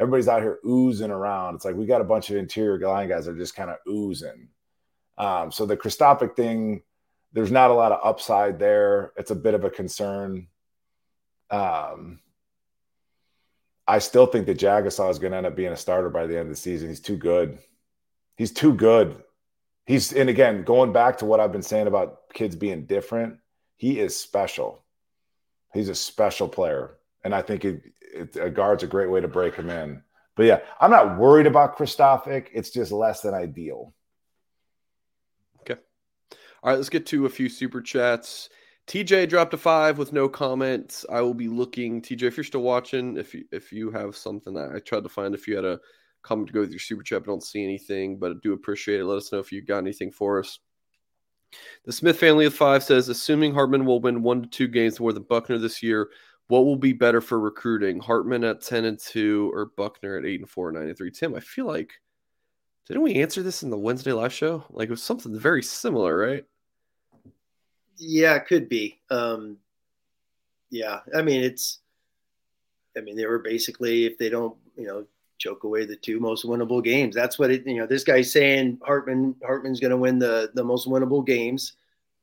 everybody's 0.00 0.28
out 0.28 0.42
here 0.42 0.58
oozing 0.66 1.10
around 1.10 1.54
it's 1.54 1.64
like 1.64 1.76
we 1.76 1.86
got 1.86 2.00
a 2.00 2.04
bunch 2.04 2.30
of 2.30 2.36
interior 2.36 2.78
line 2.86 3.08
guys 3.08 3.26
that 3.26 3.32
are 3.32 3.38
just 3.38 3.56
kind 3.56 3.70
of 3.70 3.76
oozing 3.88 4.48
um, 5.18 5.50
so 5.50 5.64
the 5.64 5.76
Kristofic 5.76 6.36
thing 6.36 6.82
there's 7.32 7.50
not 7.50 7.70
a 7.70 7.74
lot 7.74 7.92
of 7.92 8.00
upside 8.04 8.58
there 8.58 9.12
it's 9.16 9.30
a 9.30 9.36
bit 9.36 9.54
of 9.54 9.64
a 9.64 9.70
concern 9.70 10.46
um 11.50 12.20
I 13.86 14.00
still 14.00 14.26
think 14.26 14.46
that 14.46 14.58
Jagusah 14.58 15.10
is 15.10 15.18
going 15.18 15.30
to 15.30 15.36
end 15.36 15.46
up 15.46 15.54
being 15.54 15.72
a 15.72 15.76
starter 15.76 16.10
by 16.10 16.26
the 16.26 16.34
end 16.34 16.42
of 16.42 16.48
the 16.48 16.56
season. 16.56 16.88
He's 16.88 17.00
too 17.00 17.16
good. 17.16 17.58
He's 18.36 18.52
too 18.52 18.74
good. 18.74 19.22
He's 19.86 20.12
and 20.12 20.28
again 20.28 20.64
going 20.64 20.92
back 20.92 21.18
to 21.18 21.24
what 21.24 21.38
I've 21.38 21.52
been 21.52 21.62
saying 21.62 21.86
about 21.86 22.32
kids 22.34 22.56
being 22.56 22.86
different. 22.86 23.38
He 23.76 24.00
is 24.00 24.16
special. 24.16 24.82
He's 25.72 25.88
a 25.88 25.94
special 25.94 26.48
player, 26.48 26.96
and 27.22 27.34
I 27.34 27.42
think 27.42 27.64
it, 28.16 28.36
a 28.36 28.50
guard's 28.50 28.82
a 28.82 28.86
great 28.86 29.10
way 29.10 29.20
to 29.20 29.28
break 29.28 29.54
him 29.54 29.70
in. 29.70 30.02
But 30.36 30.46
yeah, 30.46 30.60
I'm 30.80 30.90
not 30.90 31.18
worried 31.18 31.46
about 31.46 31.78
Kristofic. 31.78 32.48
It's 32.52 32.70
just 32.70 32.92
less 32.92 33.22
than 33.22 33.34
ideal. 33.34 33.94
Okay. 35.60 35.80
All 36.62 36.70
right, 36.70 36.76
let's 36.76 36.90
get 36.90 37.06
to 37.06 37.26
a 37.26 37.30
few 37.30 37.48
super 37.48 37.80
chats. 37.80 38.50
TJ 38.86 39.28
dropped 39.28 39.54
a 39.54 39.56
five 39.56 39.98
with 39.98 40.12
no 40.12 40.28
comments. 40.28 41.04
I 41.10 41.20
will 41.22 41.34
be 41.34 41.48
looking. 41.48 42.02
TJ, 42.02 42.22
if 42.22 42.36
you're 42.36 42.44
still 42.44 42.62
watching, 42.62 43.16
if 43.16 43.34
you 43.34 43.44
if 43.50 43.72
you 43.72 43.90
have 43.90 44.16
something 44.16 44.56
I 44.56 44.78
tried 44.78 45.02
to 45.02 45.08
find, 45.08 45.34
if 45.34 45.48
you 45.48 45.56
had 45.56 45.64
a 45.64 45.80
comment 46.22 46.48
to 46.48 46.52
go 46.52 46.60
with 46.60 46.70
your 46.70 46.78
super 46.78 47.02
chat, 47.02 47.22
but 47.22 47.30
don't 47.30 47.42
see 47.42 47.64
anything, 47.64 48.18
but 48.18 48.32
I 48.32 48.34
do 48.42 48.52
appreciate 48.52 49.00
it. 49.00 49.04
Let 49.04 49.18
us 49.18 49.32
know 49.32 49.38
if 49.38 49.50
you 49.50 49.62
got 49.62 49.78
anything 49.78 50.12
for 50.12 50.38
us. 50.38 50.58
The 51.84 51.92
Smith 51.92 52.18
family 52.18 52.46
of 52.46 52.54
five 52.54 52.82
says, 52.82 53.08
assuming 53.08 53.54
Hartman 53.54 53.86
will 53.86 54.00
win 54.00 54.22
one 54.22 54.42
to 54.42 54.48
two 54.48 54.68
games 54.68 55.00
more 55.00 55.12
than 55.12 55.22
Buchner 55.22 55.58
this 55.58 55.82
year, 55.82 56.08
what 56.48 56.64
will 56.64 56.76
be 56.76 56.92
better 56.92 57.20
for 57.20 57.40
recruiting? 57.40 57.98
Hartman 57.98 58.44
at 58.44 58.62
ten 58.62 58.84
and 58.84 58.98
two, 58.98 59.50
or 59.52 59.66
Buchner 59.76 60.18
at 60.18 60.24
eight 60.24 60.40
and 60.40 60.48
four, 60.48 60.70
nine 60.72 60.88
and 60.88 60.96
three? 60.96 61.10
Tim, 61.10 61.34
I 61.34 61.40
feel 61.40 61.66
like 61.66 61.92
didn't 62.86 63.02
we 63.02 63.16
answer 63.16 63.42
this 63.42 63.62
in 63.62 63.70
the 63.70 63.78
Wednesday 63.78 64.12
live 64.12 64.32
show? 64.32 64.64
Like 64.70 64.88
it 64.88 64.92
was 64.92 65.02
something 65.02 65.38
very 65.38 65.62
similar, 65.62 66.16
right? 66.16 66.44
Yeah, 67.98 68.36
it 68.36 68.46
could 68.46 68.68
be. 68.68 69.00
Um, 69.10 69.56
yeah, 70.70 71.00
I 71.14 71.22
mean, 71.22 71.42
it's. 71.42 71.80
I 72.96 73.00
mean, 73.00 73.16
they 73.16 73.26
were 73.26 73.40
basically 73.40 74.06
if 74.06 74.16
they 74.16 74.28
don't, 74.28 74.56
you 74.76 74.86
know, 74.86 75.04
choke 75.38 75.64
away 75.64 75.84
the 75.84 75.96
two 75.96 76.20
most 76.20 76.44
winnable 76.44 76.82
games. 76.82 77.14
That's 77.14 77.38
what 77.38 77.50
it. 77.50 77.66
You 77.66 77.78
know, 77.78 77.86
this 77.86 78.04
guy's 78.04 78.30
saying 78.30 78.78
Hartman 78.82 79.34
Hartman's 79.44 79.80
going 79.80 79.90
to 79.90 79.96
win 79.96 80.18
the 80.18 80.50
the 80.54 80.64
most 80.64 80.86
winnable 80.86 81.26
games, 81.26 81.72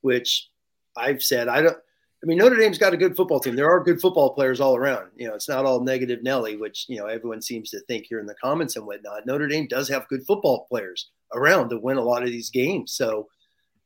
which 0.01 0.49
I've 0.95 1.21
said 1.21 1.47
I 1.47 1.61
don't. 1.61 1.77
I 2.23 2.25
mean, 2.25 2.37
Notre 2.37 2.55
Dame's 2.55 2.77
got 2.77 2.93
a 2.93 2.97
good 2.97 3.17
football 3.17 3.41
team. 3.41 3.55
There 3.55 3.69
are 3.69 3.83
good 3.83 3.99
football 3.99 4.33
players 4.33 4.61
all 4.61 4.77
around. 4.77 5.09
You 5.17 5.27
know, 5.27 5.35
it's 5.35 5.49
not 5.49 5.65
all 5.65 5.81
negative 5.81 6.23
Nelly, 6.23 6.55
which 6.55 6.85
you 6.87 6.97
know 6.97 7.07
everyone 7.07 7.41
seems 7.41 7.69
to 7.71 7.81
think 7.81 8.05
here 8.05 8.19
in 8.19 8.25
the 8.25 8.35
comments 8.35 8.77
and 8.77 8.85
whatnot. 8.85 9.25
Notre 9.25 9.47
Dame 9.47 9.67
does 9.67 9.89
have 9.89 10.07
good 10.07 10.25
football 10.25 10.65
players 10.69 11.09
around 11.33 11.69
to 11.69 11.79
win 11.79 11.97
a 11.97 12.03
lot 12.03 12.23
of 12.23 12.29
these 12.29 12.49
games. 12.49 12.93
So, 12.93 13.27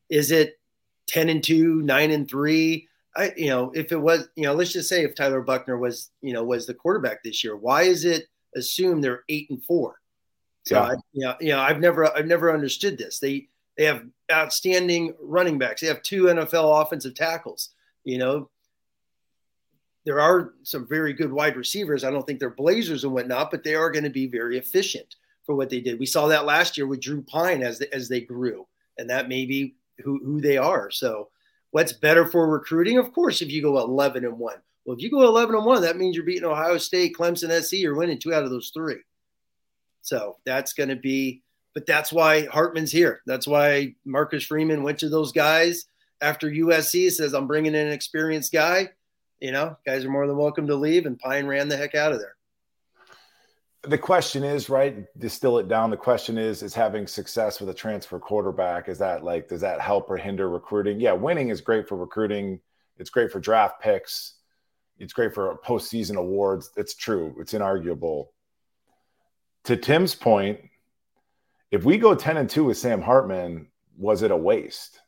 is 0.09 0.31
it 0.31 0.57
10 1.07 1.29
and 1.29 1.43
2, 1.43 1.81
9 1.81 2.11
and 2.11 2.29
3. 2.29 2.87
I, 3.15 3.33
you 3.35 3.47
know, 3.47 3.71
if 3.73 3.91
it 3.91 3.99
was, 3.99 4.29
you 4.35 4.43
know, 4.43 4.53
let's 4.53 4.71
just 4.71 4.89
say 4.89 5.03
if 5.03 5.15
Tyler 5.15 5.41
Buchner 5.41 5.77
was, 5.77 6.11
you 6.21 6.33
know, 6.33 6.43
was 6.43 6.67
the 6.67 6.73
quarterback 6.73 7.23
this 7.23 7.43
year, 7.43 7.55
why 7.55 7.83
is 7.83 8.05
it 8.05 8.27
assumed 8.55 9.03
they're 9.03 9.23
8 9.27 9.49
and 9.49 9.63
4? 9.63 9.95
So 10.65 10.75
yeah. 10.75 10.81
I, 10.83 10.91
you 11.13 11.25
know, 11.25 11.35
you 11.39 11.49
know, 11.49 11.59
I've 11.59 11.79
never 11.79 12.13
I've 12.15 12.27
never 12.27 12.53
understood 12.53 12.97
this. 12.97 13.19
They 13.19 13.47
they 13.77 13.85
have 13.85 14.03
outstanding 14.29 15.13
running 15.21 15.57
backs. 15.57 15.79
They 15.79 15.87
have 15.87 16.01
two 16.01 16.23
NFL 16.23 16.81
offensive 16.81 17.15
tackles. 17.15 17.69
You 18.07 18.17
know, 18.17 18.49
there 20.05 20.21
are 20.21 20.53
some 20.63 20.87
very 20.87 21.11
good 21.11 21.33
wide 21.33 21.57
receivers. 21.57 22.05
I 22.05 22.09
don't 22.09 22.25
think 22.25 22.39
they're 22.39 22.49
blazers 22.49 23.03
and 23.03 23.11
whatnot, 23.11 23.51
but 23.51 23.65
they 23.65 23.75
are 23.75 23.91
going 23.91 24.05
to 24.05 24.09
be 24.09 24.27
very 24.27 24.57
efficient 24.57 25.17
for 25.45 25.55
what 25.55 25.69
they 25.69 25.81
did. 25.81 25.99
We 25.99 26.05
saw 26.05 26.27
that 26.27 26.45
last 26.45 26.77
year 26.77 26.87
with 26.87 27.01
Drew 27.01 27.21
Pyne 27.21 27.63
as 27.63 27.79
they, 27.79 27.87
as 27.91 28.07
they 28.07 28.21
grew, 28.21 28.65
and 28.97 29.09
that 29.09 29.27
may 29.27 29.45
be 29.45 29.75
who, 30.05 30.21
who 30.23 30.39
they 30.39 30.55
are. 30.55 30.89
So 30.89 31.27
what's 31.71 31.91
better 31.91 32.25
for 32.25 32.47
recruiting? 32.47 32.97
Of 32.97 33.11
course, 33.11 33.41
if 33.41 33.51
you 33.51 33.61
go 33.61 33.77
11 33.77 34.23
and 34.23 34.39
one. 34.39 34.61
Well, 34.85 34.95
if 34.95 35.03
you 35.03 35.11
go 35.11 35.23
11 35.23 35.53
and 35.53 35.65
one, 35.65 35.81
that 35.81 35.97
means 35.97 36.15
you're 36.15 36.23
beating 36.23 36.45
Ohio 36.45 36.77
State, 36.77 37.13
Clemson, 37.13 37.51
SC. 37.61 37.73
You're 37.73 37.97
winning 37.97 38.19
two 38.19 38.33
out 38.33 38.45
of 38.45 38.51
those 38.51 38.71
three. 38.73 39.01
So 40.01 40.37
that's 40.45 40.71
going 40.71 40.89
to 40.89 40.95
be, 40.95 41.43
but 41.73 41.85
that's 41.85 42.13
why 42.13 42.45
Hartman's 42.45 42.93
here. 42.93 43.19
That's 43.25 43.47
why 43.47 43.95
Marcus 44.05 44.45
Freeman 44.45 44.83
went 44.83 44.99
to 44.99 45.09
those 45.09 45.33
guys 45.33 45.87
after 46.21 46.49
USC 46.49 47.11
says, 47.11 47.33
I'm 47.33 47.47
bringing 47.47 47.75
in 47.75 47.87
an 47.87 47.93
experienced 47.93 48.51
guy. 48.51 48.89
You 49.39 49.51
know, 49.51 49.77
guys 49.85 50.03
are 50.03 50.09
more 50.09 50.25
than 50.25 50.37
welcome 50.37 50.67
to 50.67 50.75
leave, 50.75 51.05
and 51.05 51.19
Pyne 51.19 51.45
ran 51.45 51.67
the 51.67 51.77
heck 51.77 51.93
out 51.93 52.11
of 52.11 52.19
there. 52.19 52.37
The 53.83 53.97
question 53.97 54.43
is 54.43 54.69
right 54.69 55.05
distill 55.17 55.59
it 55.59 55.67
down. 55.67 55.91
The 55.91 55.97
question 55.97 56.37
is 56.37 56.63
is 56.63 56.73
having 56.73 57.07
success 57.07 57.59
with 57.59 57.69
a 57.69 57.73
transfer 57.73 58.19
quarterback 58.19 58.89
is 58.89 58.97
that 58.97 59.23
like 59.23 59.47
does 59.47 59.61
that 59.61 59.79
help 59.79 60.09
or 60.09 60.17
hinder 60.17 60.49
recruiting? 60.49 60.99
Yeah 60.99 61.13
winning 61.13 61.49
is 61.49 61.61
great 61.61 61.87
for 61.87 61.95
recruiting. 61.95 62.59
It's 62.97 63.09
great 63.09 63.31
for 63.31 63.39
draft 63.39 63.79
picks. 63.79 64.33
It's 64.97 65.13
great 65.13 65.33
for 65.33 65.57
postseason 65.65 66.17
awards. 66.17 66.71
It's 66.75 66.95
true. 66.95 67.35
It's 67.39 67.53
inarguable. 67.53 68.27
To 69.65 69.77
tim's 69.77 70.15
point 70.15 70.59
if 71.69 71.85
we 71.85 71.97
go 71.97 72.15
10 72.15 72.37
and 72.37 72.49
2 72.49 72.65
with 72.65 72.77
sam 72.77 73.01
hartman 73.01 73.67
was 73.95 74.21
it 74.21 74.31
a 74.31 74.37
waste 74.37 74.99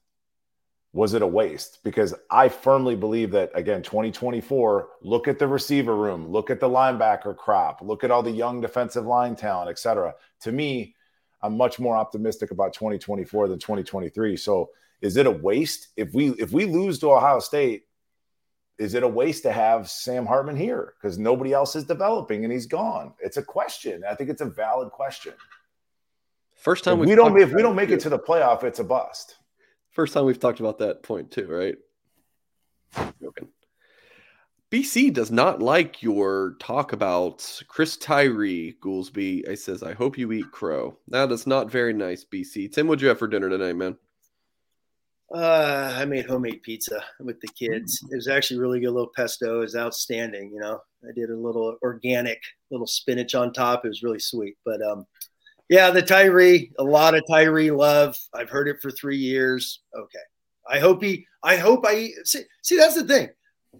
was 0.91 1.13
it 1.13 1.21
a 1.21 1.27
waste? 1.27 1.79
Because 1.83 2.15
I 2.31 2.49
firmly 2.49 2.95
believe 2.95 3.31
that, 3.31 3.51
again, 3.53 3.83
2024, 3.83 4.89
look 5.01 5.27
at 5.27 5.37
the 5.37 5.47
receiver 5.47 5.95
room, 5.95 6.27
look 6.27 6.49
at 6.49 6.59
the 6.59 6.69
linebacker 6.69 7.35
crop, 7.37 7.81
look 7.81 8.03
at 8.03 8.11
all 8.11 8.23
the 8.23 8.31
young 8.31 8.59
defensive 8.59 9.05
line 9.05 9.35
talent, 9.35 9.69
et 9.69 9.77
cetera. 9.77 10.15
To 10.41 10.51
me, 10.51 10.95
I'm 11.41 11.55
much 11.55 11.79
more 11.79 11.95
optimistic 11.95 12.51
about 12.51 12.73
2024 12.73 13.47
than 13.47 13.59
2023. 13.59 14.35
So 14.35 14.71
is 15.01 15.15
it 15.15 15.27
a 15.27 15.31
waste? 15.31 15.89
If 15.95 16.13
we 16.13 16.29
if 16.31 16.51
we 16.51 16.65
lose 16.65 16.99
to 16.99 17.11
Ohio 17.11 17.39
State, 17.39 17.83
is 18.77 18.93
it 18.93 19.03
a 19.03 19.07
waste 19.07 19.43
to 19.43 19.51
have 19.51 19.89
Sam 19.89 20.25
Hartman 20.25 20.57
here? 20.57 20.95
Because 20.99 21.17
nobody 21.17 21.53
else 21.53 21.75
is 21.75 21.85
developing 21.85 22.43
and 22.43 22.51
he's 22.51 22.65
gone. 22.65 23.13
It's 23.19 23.37
a 23.37 23.43
question. 23.43 24.03
I 24.09 24.15
think 24.15 24.29
it's 24.29 24.41
a 24.41 24.49
valid 24.49 24.89
question. 24.89 25.33
First 26.55 26.83
time 26.83 27.01
if 27.01 27.07
we 27.07 27.15
don't 27.15 27.39
if 27.39 27.53
we 27.53 27.61
don't 27.61 27.75
make 27.75 27.89
it 27.89 28.01
to 28.01 28.09
the 28.09 28.19
playoff, 28.19 28.63
it's 28.63 28.79
a 28.79 28.83
bust. 28.83 29.37
First 29.99 30.13
time 30.13 30.23
we've 30.23 30.39
talked 30.39 30.61
about 30.61 30.77
that 30.77 31.03
point 31.03 31.29
too, 31.29 31.45
right? 31.45 31.75
Joking. 33.21 33.49
BC 34.71 35.13
does 35.13 35.29
not 35.29 35.61
like 35.61 36.01
your 36.01 36.55
talk 36.61 36.93
about 36.93 37.45
Chris 37.67 37.97
Tyree, 37.97 38.77
Goolsby. 38.81 39.49
I 39.49 39.55
says, 39.55 39.83
I 39.83 39.91
hope 39.91 40.17
you 40.17 40.31
eat 40.31 40.49
crow. 40.53 40.97
That 41.09 41.33
is 41.33 41.45
not 41.45 41.69
very 41.69 41.91
nice, 41.91 42.23
BC. 42.23 42.71
Tim, 42.71 42.87
what'd 42.87 43.01
you 43.01 43.09
have 43.09 43.19
for 43.19 43.27
dinner 43.27 43.49
tonight, 43.49 43.75
man? 43.75 43.97
Uh, 45.35 45.93
I 45.97 46.05
made 46.05 46.27
homemade 46.27 46.63
pizza 46.63 47.03
with 47.19 47.41
the 47.41 47.49
kids. 47.49 48.01
It 48.09 48.15
was 48.15 48.29
actually 48.29 48.61
really 48.61 48.79
good. 48.79 48.87
A 48.87 48.91
little 48.91 49.11
pesto 49.13 49.59
was 49.59 49.75
outstanding. 49.75 50.49
You 50.53 50.61
know, 50.61 50.79
I 51.03 51.11
did 51.13 51.29
a 51.29 51.35
little 51.35 51.75
organic, 51.81 52.41
little 52.71 52.87
spinach 52.87 53.35
on 53.35 53.51
top. 53.51 53.83
It 53.83 53.89
was 53.89 54.01
really 54.01 54.19
sweet. 54.19 54.55
But 54.63 54.81
um, 54.81 55.05
yeah, 55.69 55.91
the 55.91 56.01
Tyree, 56.01 56.71
a 56.79 56.83
lot 56.83 57.15
of 57.15 57.23
Tyree 57.29 57.71
love. 57.71 58.17
I've 58.33 58.49
heard 58.49 58.67
it 58.67 58.81
for 58.81 58.91
three 58.91 59.17
years. 59.17 59.81
Okay, 59.95 60.19
I 60.67 60.79
hope 60.79 61.03
he. 61.03 61.25
I 61.43 61.55
hope 61.57 61.85
I 61.87 62.09
see. 62.25 62.41
See, 62.63 62.75
that's 62.77 62.95
the 62.95 63.05
thing. 63.05 63.29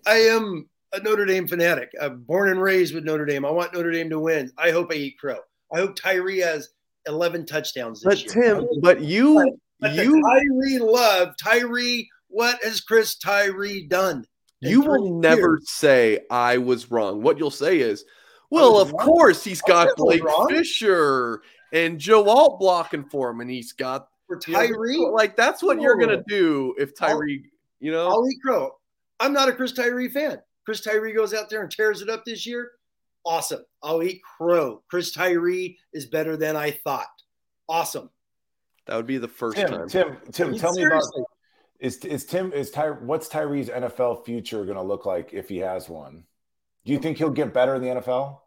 I 0.05 0.15
am 0.15 0.69
a 0.93 1.01
Notre 1.01 1.25
Dame 1.25 1.47
fanatic. 1.47 1.91
I'm 2.01 2.21
born 2.21 2.49
and 2.49 2.61
raised 2.61 2.93
with 2.93 3.03
Notre 3.03 3.25
Dame. 3.25 3.45
I 3.45 3.51
want 3.51 3.73
Notre 3.73 3.91
Dame 3.91 4.09
to 4.11 4.19
win. 4.19 4.51
I 4.57 4.71
hope 4.71 4.91
I 4.91 4.95
eat 4.95 5.17
crow. 5.19 5.39
I 5.73 5.77
hope 5.77 5.95
Tyree 5.95 6.39
has 6.39 6.69
11 7.07 7.45
touchdowns 7.45 8.03
But 8.03 8.23
year. 8.23 8.55
Tim, 8.55 8.67
but 8.81 9.01
you 9.01 9.57
But 9.79 9.93
you 9.95 10.21
Tyree 10.21 10.79
love 10.79 11.35
Tyree. 11.41 12.09
What 12.27 12.63
has 12.63 12.81
Chris 12.81 13.15
Tyree 13.17 13.87
done? 13.87 14.25
you 14.61 14.81
will 14.81 15.19
never 15.19 15.53
years? 15.53 15.69
say 15.69 16.19
I 16.29 16.57
was 16.57 16.91
wrong. 16.91 17.21
What 17.21 17.39
you'll 17.39 17.49
say 17.49 17.79
is, 17.79 18.03
well, 18.51 18.79
of 18.79 18.91
wrong. 18.91 19.05
course 19.05 19.43
he's 19.43 19.61
got 19.61 19.95
Blake 19.95 20.23
wrong. 20.23 20.49
Fisher 20.49 21.41
and 21.74 21.99
Joe 21.99 22.28
Alt 22.28 22.59
blocking 22.59 23.05
for 23.05 23.30
him, 23.30 23.41
and 23.41 23.49
he's 23.49 23.74
got 23.74 24.07
for 24.28 24.39
you 24.47 24.53
know, 24.53 24.59
Tyree. 24.59 25.09
like 25.11 25.36
that's 25.36 25.63
what 25.63 25.82
you're 25.82 25.97
gonna 25.97 26.24
do 26.28 26.76
if 26.78 26.95
Tyree, 26.95 27.43
you 27.80 27.91
know. 27.91 28.07
I'll 28.07 28.28
eat 28.30 28.39
crow. 28.43 28.72
I'm 29.20 29.34
not 29.34 29.49
a 29.49 29.53
Chris 29.53 29.72
Tyree 29.72 30.09
fan. 30.09 30.39
Chris 30.65 30.82
Tyree 30.82 31.13
goes 31.13 31.34
out 31.34 31.49
there 31.49 31.61
and 31.61 31.72
tears 31.72 32.01
it 32.01 32.09
up 32.09 32.26
this 32.26 32.45
year. 32.45 32.72
Awesome. 33.26 33.63
I'll 33.84 34.01
eat 34.03 34.22
crow. 34.24 34.82
Chris 34.89 35.11
Tyree 35.11 35.78
is 35.93 36.05
better 36.05 36.38
than 36.38 36.55
I 36.55 36.72
thought. 36.72 37.07
Awesome. 37.67 38.09
That 38.88 38.95
would 38.95 39.07
be 39.07 39.17
the 39.17 39.28
first 39.28 39.57
Tim, 39.57 39.70
time. 39.70 39.88
Tim, 39.88 40.17
Tim, 40.32 40.57
tell 40.57 40.74
me 40.74 40.86
about 40.86 41.03
is 41.80 41.97
is 42.05 42.26
Tim 42.26 42.51
is 42.53 42.72
Ty 42.72 42.89
what's 42.89 43.30
Tyree's 43.30 43.70
NFL 43.70 44.26
future 44.26 44.65
going 44.65 44.78
to 44.78 44.84
look 44.84 45.05
like 45.05 45.34
if 45.34 45.47
he 45.47 45.57
has 45.57 45.88
one? 45.88 46.24
Do 46.86 46.91
you 46.91 46.99
think 46.99 47.17
he'll 47.17 47.30
get 47.30 47.53
better 47.53 47.76
in 47.76 47.82
the 47.82 47.88
NFL? 47.88 48.39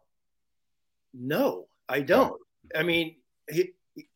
No, 1.13 1.67
I 1.87 2.01
don't. 2.01 2.39
I 2.75 2.83
mean, 2.83 3.15
he, 3.49 3.73
he- 3.95 4.07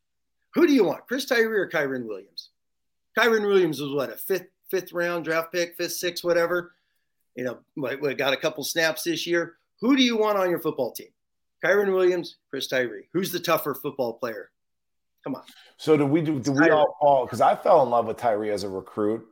who 0.54 0.66
do 0.66 0.74
you 0.74 0.84
want, 0.84 1.08
Chris 1.08 1.26
Tyree 1.26 1.60
or 1.60 1.70
Kyren 1.70 2.08
Williams? 2.08 2.50
Kyren 3.18 3.48
Williams 3.48 3.82
was 3.82 3.92
what 3.94 4.12
a 4.12 4.18
fifth 4.18 4.48
fifth 4.70 4.92
round 4.94 5.26
draft 5.26 5.52
pick, 5.52 5.76
fifth, 5.76 5.94
sixth, 5.94 6.24
whatever. 6.24 6.74
You 7.36 7.44
know, 7.44 7.60
like, 7.76 8.02
we 8.02 8.14
got 8.16 8.34
a 8.34 8.38
couple 8.38 8.64
snaps 8.64 9.04
this 9.04 9.28
year. 9.28 9.56
Who 9.82 9.96
do 9.96 10.04
you 10.04 10.18
want 10.18 10.38
on 10.38 10.50
your 10.50 10.60
football 10.60 10.92
team? 10.92 11.10
Kyren 11.64 11.94
Williams, 11.94 12.38
Chris 12.50 12.68
Tyree. 12.68 13.08
Who's 13.14 13.32
the 13.32 13.40
tougher 13.40 13.76
football 13.76 14.14
player? 14.14 14.50
Come 15.24 15.36
on. 15.36 15.44
So 15.78 15.98
do 15.98 16.06
we 16.06 16.22
do, 16.22 16.40
do 16.40 16.52
we 16.52 16.70
all 16.70 16.96
fall 17.00 17.26
because 17.26 17.42
I 17.42 17.56
fell 17.56 17.84
in 17.84 17.90
love 17.90 18.08
with 18.08 18.18
Tyree 18.18 18.52
as 18.52 18.64
a 18.64 18.70
recruit 18.70 19.26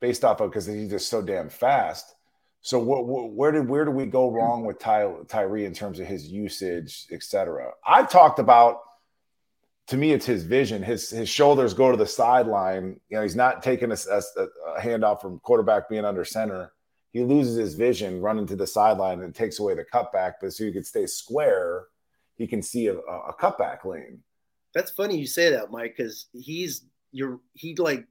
based 0.00 0.24
off 0.24 0.40
of 0.40 0.50
because 0.50 0.66
he's 0.66 0.90
just 0.90 1.08
so 1.08 1.22
damn 1.22 1.48
fast. 1.48 2.15
So 2.62 2.78
what, 2.78 3.06
what, 3.06 3.30
where 3.30 3.52
did 3.52 3.68
where 3.68 3.84
do 3.84 3.90
we 3.92 4.06
go 4.06 4.30
wrong 4.30 4.64
with 4.64 4.78
Ty, 4.78 5.12
Tyree 5.28 5.66
in 5.66 5.72
terms 5.72 6.00
of 6.00 6.06
his 6.06 6.26
usage, 6.26 7.06
et 7.12 7.22
cetera? 7.22 7.70
I've 7.86 8.10
talked 8.10 8.38
about 8.38 8.80
to 9.88 9.96
me 9.96 10.12
it's 10.12 10.26
his 10.26 10.42
vision. 10.42 10.82
His 10.82 11.10
his 11.10 11.28
shoulders 11.28 11.74
go 11.74 11.90
to 11.90 11.96
the 11.96 12.06
sideline. 12.06 13.00
You 13.08 13.18
know, 13.18 13.22
he's 13.22 13.36
not 13.36 13.62
taking 13.62 13.92
a, 13.92 13.96
a, 14.10 14.42
a 14.76 14.80
handoff 14.80 15.20
from 15.20 15.38
quarterback 15.40 15.88
being 15.88 16.04
under 16.04 16.24
center. 16.24 16.72
He 17.12 17.22
loses 17.22 17.56
his 17.56 17.74
vision 17.74 18.20
running 18.20 18.46
to 18.48 18.56
the 18.56 18.66
sideline 18.66 19.22
and 19.22 19.34
takes 19.34 19.58
away 19.60 19.74
the 19.74 19.84
cutback. 19.84 20.34
But 20.40 20.52
so 20.52 20.64
you 20.64 20.72
could 20.72 20.86
stay 20.86 21.06
square, 21.06 21.86
he 22.34 22.46
can 22.46 22.62
see 22.62 22.88
a, 22.88 22.96
a 22.98 23.34
cutback 23.40 23.84
lane. 23.84 24.20
That's 24.74 24.90
funny 24.90 25.16
you 25.16 25.26
say 25.26 25.50
that, 25.50 25.70
Mike, 25.70 25.94
because 25.96 26.26
he's 26.32 26.84
you're 27.12 27.40
he 27.54 27.76
like 27.76 28.06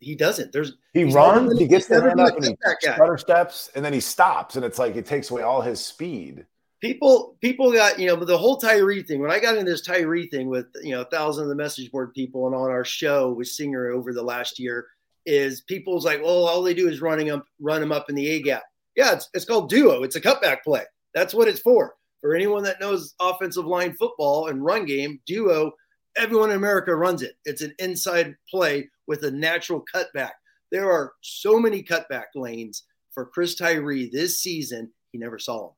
he 0.00 0.14
doesn't. 0.14 0.52
There's 0.52 0.74
He 0.92 1.04
runs, 1.04 1.58
he 1.58 1.66
gets 1.66 1.86
the 1.86 2.00
hand 2.00 2.20
up 2.20 2.36
and 2.36 2.44
he 2.44 2.56
stutter 2.80 3.18
steps, 3.18 3.70
and 3.74 3.84
then 3.84 3.92
he 3.92 4.00
stops, 4.00 4.56
and 4.56 4.64
it's 4.64 4.78
like 4.78 4.96
it 4.96 5.06
takes 5.06 5.30
away 5.30 5.42
all 5.42 5.60
his 5.60 5.84
speed. 5.84 6.46
people 6.80 7.36
people 7.40 7.72
got 7.72 7.98
you 7.98 8.06
know 8.06 8.16
but 8.16 8.28
the 8.28 8.38
whole 8.38 8.56
Tyree 8.56 9.02
thing 9.02 9.20
when 9.20 9.30
I 9.30 9.40
got 9.40 9.56
into 9.56 9.70
this 9.70 9.82
Tyree 9.82 10.28
thing 10.28 10.48
with 10.48 10.66
you 10.82 10.92
know 10.92 11.00
a 11.00 11.06
thousand 11.06 11.44
of 11.44 11.48
the 11.48 11.56
message 11.56 11.90
board 11.90 12.14
people 12.14 12.46
and 12.46 12.54
on 12.54 12.70
our 12.70 12.84
show 12.84 13.32
with 13.32 13.48
Singer 13.48 13.90
over 13.90 14.12
the 14.12 14.22
last 14.22 14.58
year 14.58 14.86
is 15.26 15.60
people's 15.62 16.04
like 16.04 16.22
well 16.22 16.46
all 16.46 16.62
they 16.62 16.74
do 16.74 16.88
is 16.88 17.00
running 17.00 17.30
up 17.30 17.44
run 17.60 17.82
him 17.82 17.92
up 17.92 18.08
in 18.08 18.14
the 18.14 18.28
A 18.28 18.42
gap. 18.42 18.62
Yeah 18.94 19.14
it's, 19.14 19.28
it's 19.34 19.44
called 19.44 19.68
duo. 19.68 20.02
It's 20.02 20.16
a 20.16 20.20
cutback 20.20 20.62
play. 20.62 20.84
That's 21.14 21.34
what 21.34 21.48
it's 21.48 21.60
for. 21.60 21.94
For 22.20 22.34
anyone 22.34 22.62
that 22.64 22.80
knows 22.80 23.14
offensive 23.20 23.66
line 23.66 23.94
football 23.94 24.48
and 24.48 24.64
run 24.64 24.86
game 24.86 25.20
duo 25.26 25.72
everyone 26.18 26.50
in 26.50 26.56
America 26.56 26.94
runs 26.94 27.22
it. 27.22 27.36
It's 27.44 27.62
an 27.62 27.74
inside 27.78 28.34
play 28.50 28.88
with 29.08 29.24
a 29.24 29.30
natural 29.30 29.84
cutback 29.92 30.32
there 30.70 30.90
are 30.90 31.14
so 31.22 31.58
many 31.58 31.82
cutback 31.82 32.26
lanes 32.36 32.84
for 33.10 33.26
Chris 33.26 33.56
Tyree 33.56 34.08
this 34.12 34.40
season 34.40 34.90
he 35.10 35.18
never 35.18 35.38
saw 35.38 35.68
them 35.68 35.74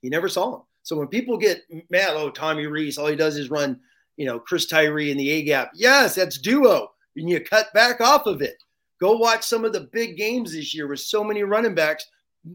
he 0.00 0.08
never 0.08 0.28
saw 0.28 0.56
him. 0.56 0.62
So 0.82 0.96
when 0.96 1.08
people 1.08 1.36
get 1.36 1.62
mad, 1.90 2.10
oh, 2.12 2.30
Tommy 2.30 2.66
Rees, 2.66 2.98
all 2.98 3.08
he 3.08 3.16
does 3.16 3.36
is 3.36 3.50
run, 3.50 3.80
you 4.16 4.26
know, 4.26 4.38
Chris 4.38 4.66
Tyree 4.66 5.10
in 5.10 5.18
the 5.18 5.30
A 5.30 5.42
gap. 5.42 5.72
Yes, 5.74 6.14
that's 6.14 6.38
duo. 6.38 6.88
And 7.16 7.28
you 7.28 7.40
cut 7.40 7.72
back 7.74 8.00
off 8.00 8.26
of 8.26 8.42
it. 8.42 8.62
Go 9.00 9.16
watch 9.16 9.42
some 9.42 9.64
of 9.64 9.72
the 9.72 9.88
big 9.92 10.16
games 10.16 10.52
this 10.52 10.74
year 10.74 10.86
where 10.86 10.96
so 10.96 11.22
many 11.22 11.42
running 11.42 11.74
backs 11.74 12.06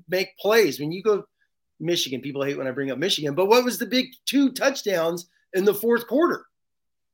make 0.09 0.37
plays. 0.37 0.79
When 0.79 0.91
you 0.91 1.03
go 1.03 1.23
Michigan, 1.79 2.21
people 2.21 2.43
hate 2.43 2.57
when 2.57 2.67
I 2.67 2.71
bring 2.71 2.91
up 2.91 2.97
Michigan, 2.97 3.35
but 3.35 3.47
what 3.47 3.63
was 3.63 3.77
the 3.77 3.85
big 3.85 4.07
two 4.25 4.51
touchdowns 4.51 5.27
in 5.53 5.65
the 5.65 5.73
fourth 5.73 6.07
quarter? 6.07 6.45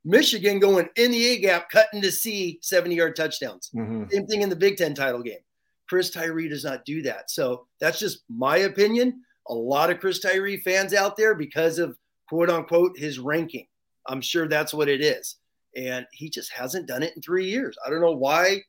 Michigan 0.04 0.58
going 0.58 0.88
in 0.96 1.10
the 1.10 1.26
A 1.28 1.38
gap, 1.38 1.68
cutting 1.70 2.00
to 2.02 2.10
C, 2.10 2.58
70 2.62 2.94
yard 2.94 3.16
touchdowns. 3.16 3.70
Mm-hmm. 3.74 4.04
Same 4.10 4.26
thing 4.26 4.42
in 4.42 4.48
the 4.48 4.56
Big 4.56 4.76
Ten 4.76 4.94
title 4.94 5.22
game. 5.22 5.40
Chris 5.88 6.10
Tyree 6.10 6.48
does 6.48 6.64
not 6.64 6.84
do 6.84 7.02
that. 7.02 7.30
So 7.30 7.66
that's 7.80 7.98
just 7.98 8.22
my 8.28 8.58
opinion. 8.58 9.22
A 9.48 9.54
lot 9.54 9.90
of 9.90 9.98
Chris 9.98 10.20
Tyree 10.20 10.58
fans 10.58 10.94
out 10.94 11.16
there 11.16 11.34
because 11.34 11.78
of 11.78 11.98
quote 12.28 12.48
unquote 12.48 12.96
his 12.96 13.18
ranking. 13.18 13.66
I'm 14.06 14.20
sure 14.20 14.48
that's 14.48 14.72
what 14.72 14.88
it 14.88 15.00
is. 15.00 15.36
And 15.76 16.06
he 16.12 16.30
just 16.30 16.52
hasn't 16.52 16.86
done 16.86 17.02
it 17.02 17.14
in 17.16 17.22
three 17.22 17.46
years. 17.46 17.76
I 17.84 17.90
don't 17.90 18.00
know 18.00 18.12
why 18.12 18.62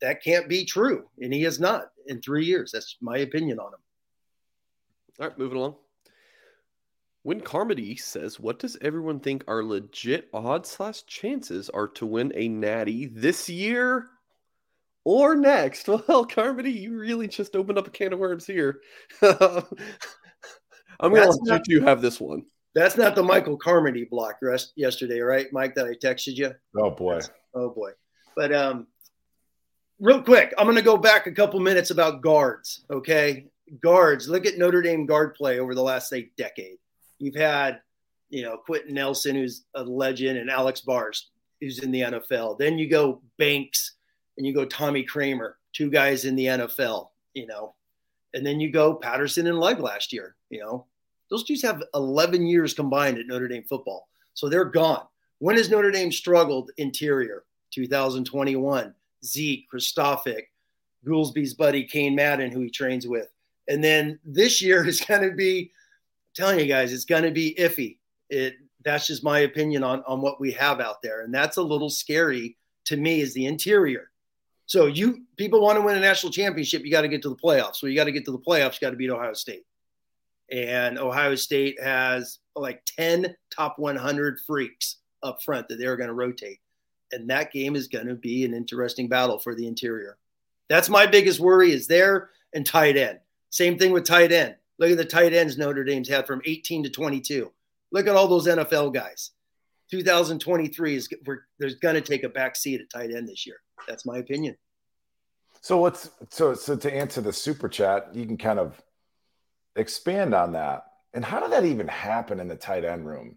that 0.00 0.22
can't 0.22 0.48
be 0.48 0.64
true. 0.64 1.08
And 1.20 1.32
he 1.32 1.42
has 1.42 1.60
not 1.60 1.90
in 2.06 2.22
three 2.22 2.44
years. 2.44 2.70
That's 2.72 2.96
my 3.00 3.18
opinion 3.18 3.58
on 3.58 3.74
him. 3.74 3.80
All 5.20 5.28
right, 5.28 5.38
moving 5.38 5.58
along. 5.58 5.74
When 7.28 7.42
Carmody 7.42 7.94
says, 7.96 8.40
"What 8.40 8.58
does 8.58 8.78
everyone 8.80 9.20
think 9.20 9.44
our 9.46 9.62
legit 9.62 10.30
odds 10.32 10.70
slash 10.70 11.04
chances 11.04 11.68
are 11.68 11.88
to 11.88 12.06
win 12.06 12.32
a 12.34 12.48
Natty 12.48 13.04
this 13.04 13.50
year 13.50 14.06
or 15.04 15.36
next?" 15.36 15.88
Well, 16.08 16.24
Carmody, 16.24 16.70
you 16.72 16.98
really 16.98 17.28
just 17.28 17.54
opened 17.54 17.76
up 17.76 17.86
a 17.86 17.90
can 17.90 18.14
of 18.14 18.18
worms 18.18 18.46
here. 18.46 18.80
I'm 19.20 19.28
gonna 21.02 21.16
That's 21.16 21.38
let 21.42 21.58
not- 21.58 21.68
you 21.68 21.82
have 21.82 22.00
this 22.00 22.18
one. 22.18 22.46
That's 22.74 22.96
not 22.96 23.14
the 23.14 23.22
Michael 23.22 23.58
Carmody 23.58 24.06
block 24.06 24.36
rest 24.40 24.72
yesterday, 24.74 25.20
right, 25.20 25.48
Mike, 25.52 25.74
that 25.74 25.84
I 25.84 25.96
texted 26.02 26.36
you? 26.36 26.54
Oh 26.78 26.92
boy, 26.92 27.20
Oh 27.52 27.68
boy. 27.68 27.90
But 28.36 28.54
um 28.54 28.86
real 30.00 30.22
quick, 30.22 30.54
I'm 30.56 30.66
gonna 30.66 30.80
go 30.80 30.96
back 30.96 31.26
a 31.26 31.32
couple 31.32 31.60
minutes 31.60 31.90
about 31.90 32.22
guards. 32.22 32.86
Okay. 32.90 33.48
Guards, 33.82 34.30
look 34.30 34.46
at 34.46 34.56
Notre 34.56 34.80
Dame 34.80 35.04
guard 35.04 35.34
play 35.34 35.58
over 35.58 35.74
the 35.74 35.82
last 35.82 36.08
say 36.08 36.30
decade. 36.38 36.78
You've 37.18 37.34
had, 37.34 37.80
you 38.30 38.42
know, 38.42 38.56
Quenton 38.56 38.94
Nelson, 38.94 39.34
who's 39.34 39.64
a 39.74 39.82
legend, 39.82 40.38
and 40.38 40.50
Alex 40.50 40.80
Bars, 40.80 41.30
who's 41.60 41.80
in 41.80 41.90
the 41.90 42.02
NFL. 42.02 42.58
Then 42.58 42.78
you 42.78 42.88
go 42.88 43.22
Banks 43.38 43.94
and 44.36 44.46
you 44.46 44.54
go 44.54 44.64
Tommy 44.64 45.04
Kraemer, 45.04 45.54
two 45.72 45.90
guys 45.90 46.24
in 46.24 46.36
the 46.36 46.46
NFL, 46.46 47.08
you 47.34 47.46
know. 47.46 47.74
And 48.34 48.44
then 48.44 48.60
you 48.60 48.70
go 48.70 48.94
Patterson 48.94 49.46
and 49.46 49.58
Lugg 49.58 49.80
last 49.80 50.12
year, 50.12 50.36
you 50.50 50.60
know. 50.60 50.86
Those 51.30 51.44
dudes 51.44 51.62
have 51.62 51.82
11 51.94 52.46
years 52.46 52.72
combined 52.72 53.18
at 53.18 53.26
Notre 53.26 53.48
Dame 53.48 53.64
football. 53.64 54.08
So 54.34 54.48
they're 54.48 54.64
gone. 54.64 55.04
When 55.40 55.56
has 55.56 55.68
Notre 55.68 55.90
Dame 55.90 56.12
struggled 56.12 56.70
interior? 56.78 57.44
2021. 57.70 58.94
Zeke, 59.24 59.66
Kristofic, 59.72 60.44
Goolsby's 61.06 61.54
buddy 61.54 61.84
Cain 61.84 62.14
Madden, 62.14 62.50
who 62.50 62.60
he 62.60 62.70
trains 62.70 63.06
with. 63.06 63.28
And 63.66 63.82
then 63.82 64.18
this 64.24 64.62
year 64.62 64.86
is 64.86 65.00
going 65.00 65.28
to 65.28 65.34
be, 65.34 65.72
telling 66.38 66.60
you 66.60 66.66
guys, 66.66 66.92
it's 66.92 67.04
going 67.04 67.24
to 67.24 67.30
be 67.30 67.54
iffy. 67.58 67.98
It 68.30 68.54
that's 68.84 69.06
just 69.06 69.24
my 69.24 69.40
opinion 69.40 69.82
on 69.82 70.02
on 70.06 70.22
what 70.22 70.40
we 70.40 70.52
have 70.52 70.80
out 70.80 71.02
there, 71.02 71.22
and 71.22 71.34
that's 71.34 71.58
a 71.58 71.62
little 71.62 71.90
scary 71.90 72.56
to 72.86 72.96
me. 72.96 73.20
Is 73.20 73.34
the 73.34 73.46
interior. 73.46 74.10
So 74.66 74.86
you 74.86 75.24
people 75.36 75.60
want 75.60 75.78
to 75.78 75.82
win 75.84 75.96
a 75.96 76.00
national 76.00 76.32
championship, 76.32 76.84
you 76.84 76.90
got 76.90 77.02
to 77.02 77.08
get 77.08 77.22
to 77.22 77.30
the 77.30 77.36
playoffs. 77.36 77.76
So 77.76 77.86
you 77.86 77.96
got 77.96 78.04
to 78.04 78.12
get 78.12 78.24
to 78.26 78.32
the 78.32 78.38
playoffs, 78.38 78.74
you 78.74 78.80
got 78.86 78.90
to 78.90 78.96
beat 78.96 79.10
Ohio 79.10 79.32
State. 79.34 79.64
And 80.50 80.98
Ohio 80.98 81.34
State 81.34 81.82
has 81.82 82.38
like 82.54 82.82
10 82.96 83.34
top 83.50 83.78
100 83.78 84.40
freaks 84.46 84.96
up 85.22 85.42
front 85.42 85.68
that 85.68 85.78
they're 85.78 85.96
going 85.96 86.08
to 86.08 86.14
rotate. 86.14 86.60
and 87.12 87.28
that 87.30 87.52
game 87.52 87.76
is 87.76 87.88
going 87.88 88.06
to 88.06 88.14
be 88.14 88.44
an 88.44 88.54
interesting 88.54 89.08
battle 89.08 89.38
for 89.38 89.54
the 89.54 89.66
interior. 89.66 90.18
That's 90.68 90.88
my 90.88 91.06
biggest 91.06 91.40
worry 91.40 91.72
is 91.72 91.86
there 91.86 92.30
and 92.54 92.64
tight 92.64 92.96
end. 92.96 93.20
Same 93.50 93.78
thing 93.78 93.92
with 93.92 94.04
tight 94.04 94.32
end. 94.32 94.56
Look 94.78 94.90
at 94.90 94.96
the 94.96 95.04
tight 95.04 95.32
ends 95.32 95.58
Notre 95.58 95.84
Dame's 95.84 96.08
had 96.08 96.26
from 96.26 96.40
18 96.44 96.84
to 96.84 96.90
22. 96.90 97.50
Look 97.90 98.06
at 98.06 98.14
all 98.14 98.28
those 98.28 98.46
NFL 98.46 98.94
guys. 98.94 99.32
2023 99.90 100.94
is 100.94 101.08
we're, 101.24 101.40
there's 101.58 101.76
going 101.76 101.94
to 101.94 102.00
take 102.00 102.22
a 102.22 102.28
back 102.28 102.54
seat 102.54 102.80
at 102.80 102.90
tight 102.90 103.10
end 103.10 103.28
this 103.28 103.46
year. 103.46 103.56
That's 103.86 104.04
my 104.04 104.18
opinion. 104.18 104.56
So 105.60 105.78
what's 105.78 106.10
so 106.30 106.54
so 106.54 106.76
to 106.76 106.94
answer 106.94 107.20
the 107.20 107.32
super 107.32 107.68
chat, 107.68 108.14
you 108.14 108.26
can 108.26 108.36
kind 108.36 108.58
of 108.58 108.80
expand 109.74 110.34
on 110.34 110.52
that. 110.52 110.84
And 111.14 111.24
how 111.24 111.40
did 111.40 111.50
that 111.52 111.64
even 111.64 111.88
happen 111.88 112.38
in 112.38 112.48
the 112.48 112.54
tight 112.54 112.84
end 112.84 113.06
room? 113.06 113.36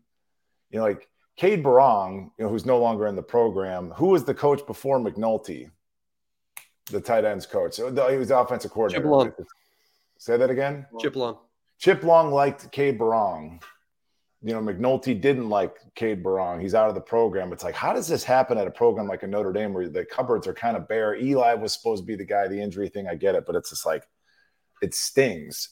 You 0.70 0.80
know, 0.80 0.86
like 0.86 1.10
Cane 1.38 1.64
Berrong, 1.64 2.32
you 2.38 2.46
know, 2.46 2.50
who's 2.50 2.66
no 2.66 2.80
longer 2.80 3.08
in 3.08 3.16
the 3.16 3.24
program, 3.24 3.92
who 3.92 4.08
was 4.08 4.24
the 4.24 4.34
coach 4.34 4.66
before 4.68 5.00
McNulty, 5.00 5.72
the 6.92 7.02
tight 7.02 7.26
ends 7.26 7.46
coach? 7.46 7.76
So 7.76 7.88
he 8.10 8.18
was 8.18 8.28
the 8.28 8.38
offensive 8.38 8.72
coordinator. 8.72 9.04
Chip 9.04 9.12
Long. 9.12 9.34
Say 10.22 10.38
that 10.38 10.52
again. 10.52 10.86
Chip 11.00 11.16
Long. 11.16 11.40
Chip 11.80 12.04
Long 12.04 12.32
liked 12.32 12.72
Cane 12.72 12.96
Berrong. 12.96 13.60
You 14.44 14.54
know, 14.54 14.62
McNulty 14.62 15.20
didn't 15.20 15.50
like 15.50 15.76
Cane 15.96 16.22
Berrong. 16.22 16.62
He's 16.62 16.76
out 16.76 16.90
of 16.90 16.94
the 16.94 17.02
program. 17.02 17.52
It's 17.52 17.64
like, 17.64 17.74
how 17.74 17.92
does 17.92 18.08
this 18.08 18.24
happen 18.24 18.60
at 18.60 18.68
a 18.68 18.72
program 18.72 19.08
like 19.08 19.24
a 19.24 19.28
Notre 19.28 19.52
Dame 19.52 19.74
where 19.74 19.90
the 19.90 20.06
cupboards 20.06 20.46
are 20.46 20.54
kind 20.54 20.78
of 20.78 20.88
bare? 20.88 21.16
Eli 21.16 21.56
was 21.56 21.74
supposed 21.74 22.04
to 22.04 22.06
be 22.06 22.16
the 22.16 22.24
guy, 22.24 22.48
the 22.48 22.62
injury 22.62 22.88
thing, 22.88 23.08
I 23.08 23.16
get 23.16 23.34
it, 23.34 23.48
but 23.48 23.56
it's 23.56 23.72
just 23.72 23.84
like 23.84 24.04
it 24.84 24.94
stings. 24.94 25.70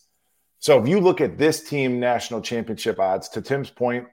So 0.58 0.82
if 0.82 0.88
you 0.88 1.00
look 1.00 1.22
at 1.22 1.38
this 1.38 1.70
team 1.70 2.00
national 2.00 2.41
championship 2.41 3.00
odds, 3.00 3.30
to 3.30 3.43
Tim's 3.43 3.70
point, 3.70 4.08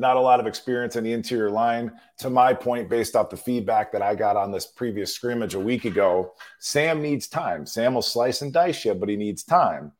not 0.00 0.16
a 0.16 0.20
lot 0.20 0.40
of 0.40 0.46
experience 0.46 0.96
in 0.96 1.04
the 1.04 1.12
interior 1.12 1.50
line. 1.50 1.92
To 2.18 2.30
my 2.30 2.54
point, 2.54 2.88
based 2.88 3.16
off 3.16 3.30
the 3.30 3.36
feedback 3.36 3.92
that 3.92 4.02
I 4.02 4.14
got 4.14 4.36
on 4.36 4.50
this 4.50 4.66
previous 4.66 5.14
scrimmage 5.14 5.54
a 5.54 5.60
week 5.60 5.84
ago, 5.84 6.34
Sam 6.58 7.02
needs 7.02 7.28
time. 7.28 7.66
Sam 7.66 7.94
will 7.94 8.02
slice 8.02 8.42
and 8.42 8.52
dice 8.52 8.84
you, 8.84 8.94
but 8.94 9.08
he 9.08 9.16
needs 9.16 9.44
time. 9.44 9.92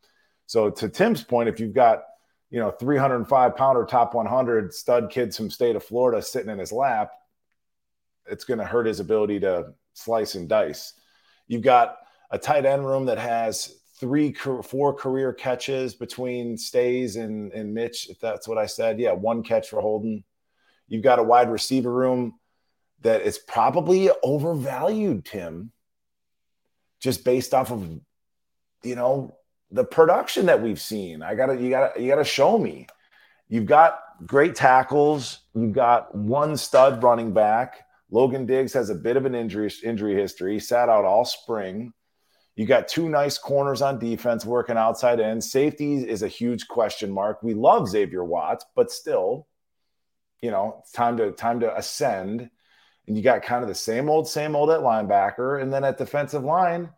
So 0.46 0.70
to 0.70 0.88
Tim's 0.88 1.22
point, 1.22 1.48
if 1.48 1.60
you've 1.60 1.74
got 1.74 2.04
you 2.50 2.58
know 2.58 2.70
305 2.70 3.56
pounder 3.56 3.84
top 3.84 4.14
100 4.14 4.72
stud 4.72 5.10
kids 5.10 5.36
from 5.36 5.50
state 5.50 5.76
of 5.76 5.84
Florida 5.84 6.22
sitting 6.22 6.50
in 6.50 6.58
his 6.58 6.72
lap, 6.72 7.10
it's 8.26 8.44
going 8.44 8.58
to 8.58 8.64
hurt 8.64 8.86
his 8.86 9.00
ability 9.00 9.40
to 9.40 9.74
slice 9.94 10.34
and 10.34 10.48
dice. 10.48 10.94
You've 11.46 11.62
got 11.62 11.96
a 12.30 12.38
tight 12.38 12.66
end 12.66 12.86
room 12.86 13.06
that 13.06 13.18
has 13.18 13.77
three, 14.00 14.32
four 14.32 14.94
career 14.94 15.32
catches 15.32 15.94
between 15.94 16.56
Staes 16.56 17.16
and, 17.16 17.52
and 17.52 17.74
Mitch, 17.74 18.08
if 18.08 18.20
that's 18.20 18.46
what 18.46 18.58
I 18.58 18.66
said. 18.66 18.98
Yeah, 18.98 19.12
one 19.12 19.42
catch 19.42 19.68
for 19.68 19.80
Holden. 19.80 20.24
You've 20.86 21.02
got 21.02 21.18
a 21.18 21.22
wide 21.22 21.50
receiver 21.50 21.92
room 21.92 22.38
that 23.02 23.22
is 23.22 23.38
probably 23.38 24.10
overvalued, 24.22 25.24
Tim, 25.24 25.72
just 27.00 27.24
based 27.24 27.54
off 27.54 27.70
of, 27.70 28.00
you 28.82 28.94
know, 28.94 29.36
the 29.70 29.84
production 29.84 30.46
that 30.46 30.62
we've 30.62 30.80
seen. 30.80 31.22
I 31.22 31.34
gotta, 31.34 31.60
you 31.60 31.70
gotta, 31.70 32.00
you 32.00 32.08
gotta 32.08 32.24
show 32.24 32.58
me. 32.58 32.86
You've 33.48 33.66
got 33.66 34.00
great 34.26 34.54
tackles. 34.54 35.40
You've 35.54 35.72
got 35.72 36.14
one 36.14 36.56
stud 36.56 37.02
running 37.02 37.32
back. 37.32 37.84
Logan 38.10 38.46
Diggs 38.46 38.72
has 38.72 38.90
a 38.90 38.94
bit 38.94 39.16
of 39.16 39.26
an 39.26 39.34
injury 39.34 39.70
injury 39.84 40.14
history. 40.14 40.54
He 40.54 40.58
sat 40.58 40.88
out 40.88 41.04
all 41.04 41.24
spring. 41.24 41.92
You 42.58 42.66
got 42.66 42.88
two 42.88 43.08
nice 43.08 43.38
corners 43.38 43.82
on 43.82 44.00
defense 44.00 44.44
working 44.44 44.76
outside 44.76 45.20
in. 45.20 45.40
Safety 45.40 45.94
is 45.94 46.24
a 46.24 46.28
huge 46.28 46.66
question 46.66 47.08
mark. 47.08 47.40
We 47.40 47.54
love 47.54 47.88
Xavier 47.88 48.24
Watts, 48.24 48.64
but 48.74 48.90
still, 48.90 49.46
you 50.42 50.50
know, 50.50 50.78
it's 50.80 50.90
time 50.90 51.18
to 51.18 51.30
time 51.30 51.60
to 51.60 51.78
ascend. 51.78 52.50
And 53.06 53.16
you 53.16 53.22
got 53.22 53.44
kind 53.44 53.62
of 53.62 53.68
the 53.68 53.76
same 53.76 54.10
old, 54.10 54.26
same 54.26 54.56
old 54.56 54.70
at 54.70 54.80
linebacker, 54.80 55.62
and 55.62 55.72
then 55.72 55.84
at 55.84 55.98
defensive 55.98 56.42
line, 56.42 56.90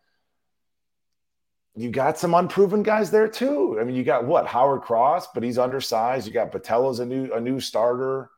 you 1.77 1.91
got 1.91 2.17
some 2.17 2.33
unproven 2.33 2.83
guys 2.83 3.11
there 3.11 3.29
too. 3.29 3.77
I 3.79 3.85
mean, 3.85 3.97
you 3.97 4.03
got 4.03 4.25
what 4.25 4.47
Howard 4.47 4.81
Cross, 4.81 5.29
but 5.35 5.43
he's 5.43 5.59
undersized. 5.59 6.27
You 6.27 6.33
got 6.33 6.53
Botelho's 6.53 7.01
a 7.01 7.05
new 7.07 7.35
a 7.35 7.41
new 7.41 7.61
starter. 7.61 8.31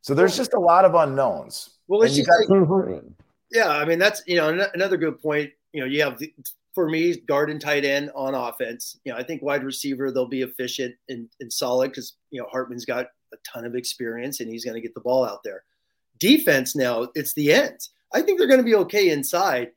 So 0.00 0.14
there's 0.14 0.36
just 0.36 0.54
a 0.54 0.60
lot 0.60 0.84
of 0.84 0.94
unknowns. 0.94 1.70
Well, 1.88 2.02
it's 2.02 2.14
just 2.14 2.30
like, 2.48 3.02
yeah, 3.50 3.68
I 3.68 3.84
mean 3.84 3.98
that's 3.98 4.22
you 4.28 4.36
know 4.36 4.68
another 4.74 4.96
good 4.96 5.20
point 5.20 5.50
you 5.76 5.82
know, 5.82 5.88
you 5.88 6.02
have 6.02 6.18
the, 6.18 6.32
for 6.74 6.88
me, 6.88 7.16
guard 7.16 7.50
and 7.50 7.60
tight 7.60 7.84
end 7.84 8.10
on 8.14 8.34
offense. 8.34 8.98
You 9.04 9.12
know, 9.12 9.18
I 9.18 9.22
think 9.22 9.42
wide 9.42 9.62
receiver 9.62 10.10
they'll 10.10 10.26
be 10.26 10.40
efficient 10.40 10.94
and, 11.10 11.28
and 11.38 11.52
solid 11.52 11.90
because 11.90 12.14
you 12.30 12.40
know 12.40 12.48
Hartman's 12.50 12.86
got 12.86 13.08
a 13.34 13.36
ton 13.46 13.66
of 13.66 13.74
experience 13.74 14.40
and 14.40 14.50
he's 14.50 14.64
going 14.64 14.74
to 14.74 14.80
get 14.80 14.94
the 14.94 15.00
ball 15.00 15.24
out 15.24 15.42
there. 15.44 15.64
Defense 16.18 16.74
now, 16.74 17.08
it's 17.14 17.34
the 17.34 17.52
ends. 17.52 17.90
I 18.14 18.22
think 18.22 18.38
they're 18.38 18.48
going 18.48 18.60
to 18.60 18.64
be 18.64 18.74
okay 18.76 19.10
inside, 19.10 19.72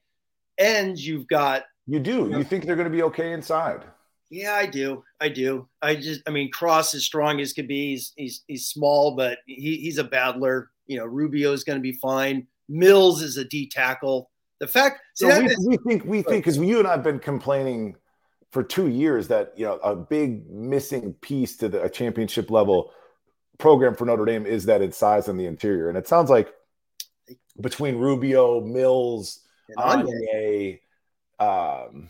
and 0.57 0.97
you've 0.97 1.27
got 1.27 1.65
you 1.85 1.99
do. 1.99 2.11
You, 2.11 2.27
know, 2.27 2.37
you 2.37 2.43
think 2.45 2.65
they're 2.65 2.77
going 2.77 2.89
to 2.89 2.95
be 2.95 3.03
okay 3.03 3.33
inside? 3.33 3.83
Yeah, 4.29 4.53
I 4.53 4.67
do. 4.67 5.03
I 5.19 5.27
do. 5.27 5.67
I 5.81 5.95
just, 5.95 6.21
I 6.27 6.29
mean, 6.29 6.49
Cross 6.49 6.93
is 6.93 7.03
strong 7.03 7.41
as 7.41 7.51
could 7.51 7.67
be. 7.67 7.89
He's 7.89 8.13
he's, 8.15 8.43
he's 8.47 8.67
small, 8.67 9.15
but 9.15 9.39
he, 9.47 9.77
he's 9.77 9.97
a 9.97 10.03
battler. 10.05 10.69
You 10.87 10.97
know, 10.99 11.05
Rubio 11.05 11.51
is 11.51 11.65
going 11.65 11.77
to 11.77 11.83
be 11.83 11.93
fine. 11.93 12.47
Mills 12.69 13.21
is 13.21 13.35
a 13.35 13.43
D 13.43 13.67
tackle. 13.67 14.29
The 14.59 14.67
fact 14.67 15.01
so 15.13 15.27
we, 15.27 15.45
is, 15.47 15.67
we 15.67 15.77
think 15.77 16.03
we 16.05 16.21
think 16.21 16.43
because 16.43 16.57
you 16.57 16.79
and 16.79 16.87
I've 16.87 17.03
been 17.03 17.19
complaining 17.19 17.95
for 18.51 18.63
two 18.63 18.87
years 18.87 19.27
that 19.29 19.53
you 19.55 19.65
know 19.65 19.75
a 19.77 19.95
big 19.95 20.49
missing 20.49 21.13
piece 21.21 21.57
to 21.57 21.69
the 21.69 21.87
championship 21.89 22.51
level 22.51 22.91
program 23.57 23.95
for 23.95 24.05
Notre 24.05 24.25
Dame 24.25 24.45
is 24.45 24.65
that 24.65 24.81
its 24.81 24.97
size 24.97 25.27
in 25.27 25.37
the 25.37 25.45
interior, 25.45 25.89
and 25.89 25.97
it 25.97 26.07
sounds 26.07 26.29
like 26.29 26.53
between 27.61 27.95
Rubio, 27.95 28.61
Mills, 28.61 29.41
Onye, 29.77 30.79
um, 31.39 32.09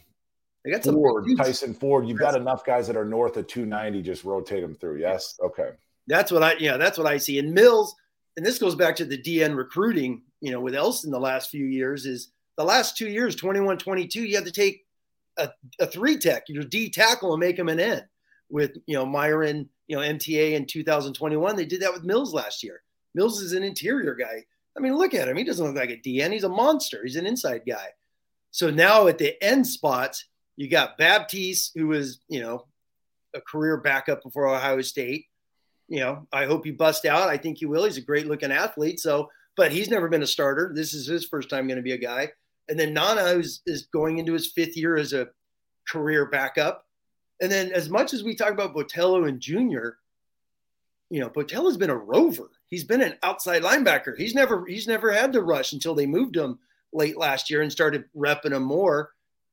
they 0.63 0.71
got 0.71 0.83
some 0.83 0.95
Ford, 0.95 1.25
Tyson 1.37 1.73
Ford. 1.73 2.07
You've 2.07 2.19
got 2.19 2.35
enough 2.35 2.65
guys 2.65 2.87
that 2.87 2.97
are 2.97 3.05
north 3.05 3.37
of 3.37 3.47
290. 3.47 4.01
Just 4.01 4.23
rotate 4.23 4.61
them 4.61 4.75
through. 4.75 4.99
Yes, 4.99 5.37
okay. 5.41 5.69
That's 6.07 6.31
what 6.31 6.43
I 6.43 6.55
yeah. 6.59 6.77
That's 6.77 6.97
what 6.97 7.07
I 7.07 7.17
see. 7.17 7.39
And 7.39 7.53
Mills, 7.53 7.95
and 8.35 8.45
this 8.45 8.59
goes 8.59 8.75
back 8.75 8.95
to 8.97 9.05
the 9.05 9.17
DN 9.21 9.55
recruiting. 9.55 10.23
You 10.41 10.51
know, 10.51 10.59
with 10.61 10.75
Elston 10.75 11.11
the 11.11 11.19
last 11.19 11.49
few 11.49 11.65
years 11.65 12.05
is 12.05 12.31
the 12.59 12.65
last 12.65 12.97
two 12.97 13.07
years, 13.07 13.37
21, 13.37 13.77
22, 13.77 14.25
you 14.25 14.35
had 14.35 14.43
to 14.43 14.51
take 14.51 14.85
a, 15.37 15.49
a 15.79 15.87
three 15.87 16.17
tech, 16.17 16.43
your 16.49 16.65
D 16.65 16.89
tackle 16.89 17.31
and 17.33 17.39
make 17.39 17.57
him 17.57 17.69
an 17.69 17.79
N. 17.79 18.03
With, 18.49 18.75
you 18.85 18.95
know, 18.95 19.05
Myron, 19.05 19.69
you 19.87 19.95
know, 19.95 20.01
MTA 20.01 20.51
in 20.53 20.65
2021, 20.65 21.55
they 21.55 21.63
did 21.63 21.81
that 21.81 21.93
with 21.93 22.03
Mills 22.03 22.33
last 22.33 22.61
year. 22.61 22.81
Mills 23.15 23.41
is 23.41 23.53
an 23.53 23.63
interior 23.63 24.13
guy. 24.13 24.43
I 24.77 24.81
mean, 24.81 24.97
look 24.97 25.13
at 25.13 25.29
him. 25.29 25.37
He 25.37 25.45
doesn't 25.45 25.65
look 25.65 25.77
like 25.77 25.89
a 25.89 25.95
DN. 25.95 26.33
He's 26.33 26.43
a 26.43 26.49
monster. 26.49 26.99
He's 27.01 27.15
an 27.15 27.25
inside 27.25 27.61
guy. 27.65 27.87
So 28.51 28.69
now 28.69 29.07
at 29.07 29.19
the 29.19 29.41
end 29.41 29.65
spots, 29.65 30.25
you 30.57 30.67
got 30.67 30.97
Baptiste, 30.97 31.71
who 31.75 31.87
was, 31.87 32.19
you 32.27 32.41
know, 32.41 32.65
a 33.33 33.39
career 33.39 33.77
backup 33.77 34.21
before 34.21 34.53
Ohio 34.53 34.81
State. 34.81 35.27
You 35.87 36.01
know, 36.01 36.27
I 36.33 36.43
hope 36.43 36.65
he 36.65 36.71
bust 36.71 37.05
out. 37.05 37.29
I 37.29 37.37
think 37.37 37.59
he 37.59 37.65
will. 37.65 37.85
He's 37.85 37.95
a 37.95 38.01
great 38.01 38.27
looking 38.27 38.51
athlete. 38.51 38.99
So, 38.99 39.29
but 39.55 39.71
he's 39.71 39.89
never 39.89 40.09
been 40.09 40.23
a 40.23 40.27
starter. 40.27 40.73
This 40.75 40.93
is 40.93 41.07
his 41.07 41.25
first 41.25 41.49
time 41.49 41.67
going 41.67 41.77
to 41.77 41.83
be 41.83 41.93
a 41.93 41.97
guy. 41.97 42.31
And 42.69 42.79
then 42.79 42.93
Nana 42.93 43.23
is, 43.37 43.61
is 43.65 43.87
going 43.91 44.19
into 44.19 44.33
his 44.33 44.51
fifth 44.51 44.77
year 44.77 44.95
as 44.95 45.13
a 45.13 45.29
career 45.87 46.27
backup. 46.27 46.85
And 47.41 47.51
then 47.51 47.71
as 47.71 47.89
much 47.89 48.13
as 48.13 48.23
we 48.23 48.35
talk 48.35 48.51
about 48.51 48.75
Botelho 48.75 49.27
and 49.27 49.39
Junior, 49.39 49.97
you 51.09 51.19
know, 51.19 51.29
Botelho's 51.29 51.77
been 51.77 51.89
a 51.89 51.97
rover. 51.97 52.49
He's 52.67 52.83
been 52.83 53.01
an 53.01 53.15
outside 53.23 53.63
linebacker. 53.63 54.15
He's 54.17 54.35
never 54.35 54.65
he's 54.67 54.87
never 54.87 55.11
had 55.11 55.33
to 55.33 55.41
rush 55.41 55.73
until 55.73 55.95
they 55.95 56.05
moved 56.05 56.37
him 56.37 56.59
late 56.93 57.17
last 57.17 57.49
year 57.49 57.61
and 57.61 57.71
started 57.71 58.05
repping 58.15 58.53
him 58.53 58.63
more. 58.63 59.11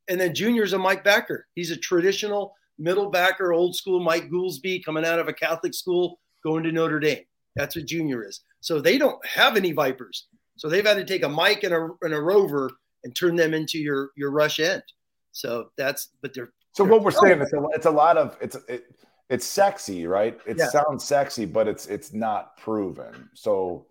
And 0.09 0.21
then 0.21 0.35
Junior's 0.35 0.75
a 0.75 0.79
Mike 0.79 1.03
Backer. 1.03 1.47
He's 1.55 1.71
a 1.71 1.77
traditional 1.77 2.55
middle 2.79 3.11
backer, 3.11 3.53
old 3.53 3.75
school 3.75 4.01
Mike 4.01 4.31
Goolsby 4.31 4.85
coming 4.85 5.05
out 5.05 5.19
of 5.19 5.29
a 5.29 5.33
Catholic 5.33 5.75
school, 5.75 6.21
going 6.45 6.63
to 6.65 6.73
Notre 6.73 7.01
Dame. 7.01 7.25
That's 7.55 7.75
what 7.75 7.87
Junior 7.87 8.25
is. 8.25 8.41
So 8.61 8.81
they 8.81 8.99
don't 8.99 9.25
have 9.27 9.57
any 9.57 9.73
Vipers. 9.73 10.27
So 10.57 10.69
they've 10.69 10.87
had 10.87 10.99
to 10.99 11.05
take 11.05 11.23
a 11.23 11.29
Mike 11.29 11.65
and 11.65 11.75
a, 11.75 11.89
and 12.03 12.13
a 12.13 12.21
Rover 12.21 12.71
and 13.07 13.15
turn 13.15 13.37
them 13.37 13.55
into 13.55 13.79
your 13.79 14.11
your 14.17 14.33
rush 14.33 14.59
end. 14.59 14.83
So 15.31 15.71
that's 15.77 16.09
but 16.21 16.35
they're 16.35 16.53
so 16.73 16.83
they're 16.83 16.93
what 16.93 17.03
we're 17.05 17.13
saying 17.13 17.41
it's 17.41 17.53
a, 17.53 17.63
it's 17.73 17.87
a 17.87 17.91
lot 17.91 18.17
of 18.19 18.37
it's 18.41 18.57
it, 18.69 18.85
it's 19.31 19.47
sexy, 19.47 20.07
right? 20.09 20.39
It 20.45 20.59
Yeah. 20.59 20.67
sounds 20.67 21.05
sexy, 21.05 21.47
but 21.47 21.69
it's 21.69 21.87
it's 21.87 22.13
not 22.13 22.57
proven. 22.59 23.31
So 23.35 23.87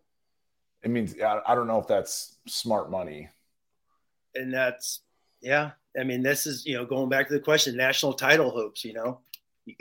it 0.83 0.91
means 0.91 1.15
I, 1.21 1.39
I 1.47 1.55
don't 1.55 1.65
know 1.67 1.79
if 1.79 1.87
that's 1.87 2.37
smart 2.45 2.91
money. 2.91 3.29
and 4.35 4.53
that's 4.53 4.99
yeah. 5.41 5.71
I 5.97 6.03
mean, 6.03 6.21
this 6.21 6.45
is 6.45 6.65
you 6.65 6.75
know 6.75 6.85
going 6.85 7.07
back 7.07 7.27
to 7.29 7.33
the 7.33 7.39
question, 7.39 7.77
national 7.77 8.13
title 8.13 8.49
hopes. 8.51 8.83
You 8.83 8.91
know, 8.93 9.19
you, 9.65 9.75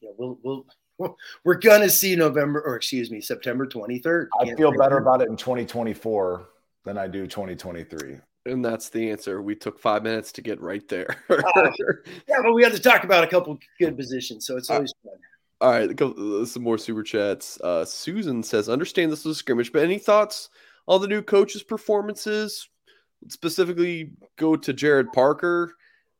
you 0.00 0.08
know, 0.08 0.14
we'll 0.42 0.66
we'll 0.98 1.16
we're 1.44 1.54
gonna 1.54 1.88
see 1.88 2.16
November 2.16 2.60
or 2.62 2.74
excuse 2.74 3.12
me 3.12 3.20
September 3.20 3.64
twenty 3.64 3.98
third. 4.00 4.28
I 4.40 4.52
feel 4.56 4.72
better 4.76 4.98
about 4.98 5.22
it 5.22 5.28
in 5.28 5.36
2024 5.36 6.48
than 6.84 6.98
I 6.98 7.06
do 7.06 7.26
2023. 7.26 8.18
And 8.46 8.62
that's 8.64 8.90
the 8.90 9.10
answer. 9.10 9.40
We 9.40 9.54
took 9.54 9.78
five 9.80 10.02
minutes 10.02 10.30
to 10.32 10.42
get 10.42 10.60
right 10.60 10.86
there. 10.88 11.16
Yeah, 12.28 12.36
but 12.42 12.52
we 12.52 12.62
had 12.62 12.72
to 12.72 12.80
talk 12.80 13.04
about 13.04 13.24
a 13.24 13.26
couple 13.26 13.58
good 13.78 13.96
positions, 13.96 14.46
so 14.46 14.56
it's 14.56 14.68
Uh, 14.70 14.74
always 14.74 14.92
fun. 15.02 15.14
All 15.60 15.70
right, 15.70 16.00
uh, 16.02 16.44
some 16.44 16.62
more 16.62 16.76
super 16.78 17.02
chats. 17.02 17.58
Uh, 17.62 17.84
Susan 17.84 18.42
says, 18.42 18.68
"Understand 18.68 19.10
this 19.10 19.24
was 19.24 19.36
a 19.36 19.38
scrimmage, 19.38 19.72
but 19.72 19.82
any 19.82 19.98
thoughts 19.98 20.50
on 20.86 21.00
the 21.00 21.06
new 21.08 21.22
coaches' 21.22 21.62
performances? 21.62 22.68
Specifically, 23.28 24.10
go 24.36 24.56
to 24.56 24.74
Gerad 24.74 25.12
Parker. 25.14 25.72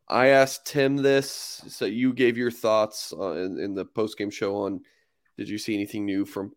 I 0.08 0.28
asked 0.28 0.66
Tim 0.66 0.96
this, 0.96 1.62
so 1.68 1.84
you 1.84 2.12
gave 2.14 2.38
your 2.38 2.50
thoughts 2.50 3.12
uh, 3.18 3.32
in, 3.32 3.58
in 3.58 3.74
the 3.74 3.84
post 3.84 4.16
game 4.16 4.30
show 4.30 4.56
on. 4.56 4.80
Did 5.36 5.48
you 5.48 5.58
see 5.58 5.74
anything 5.74 6.06
new 6.06 6.24
from 6.24 6.52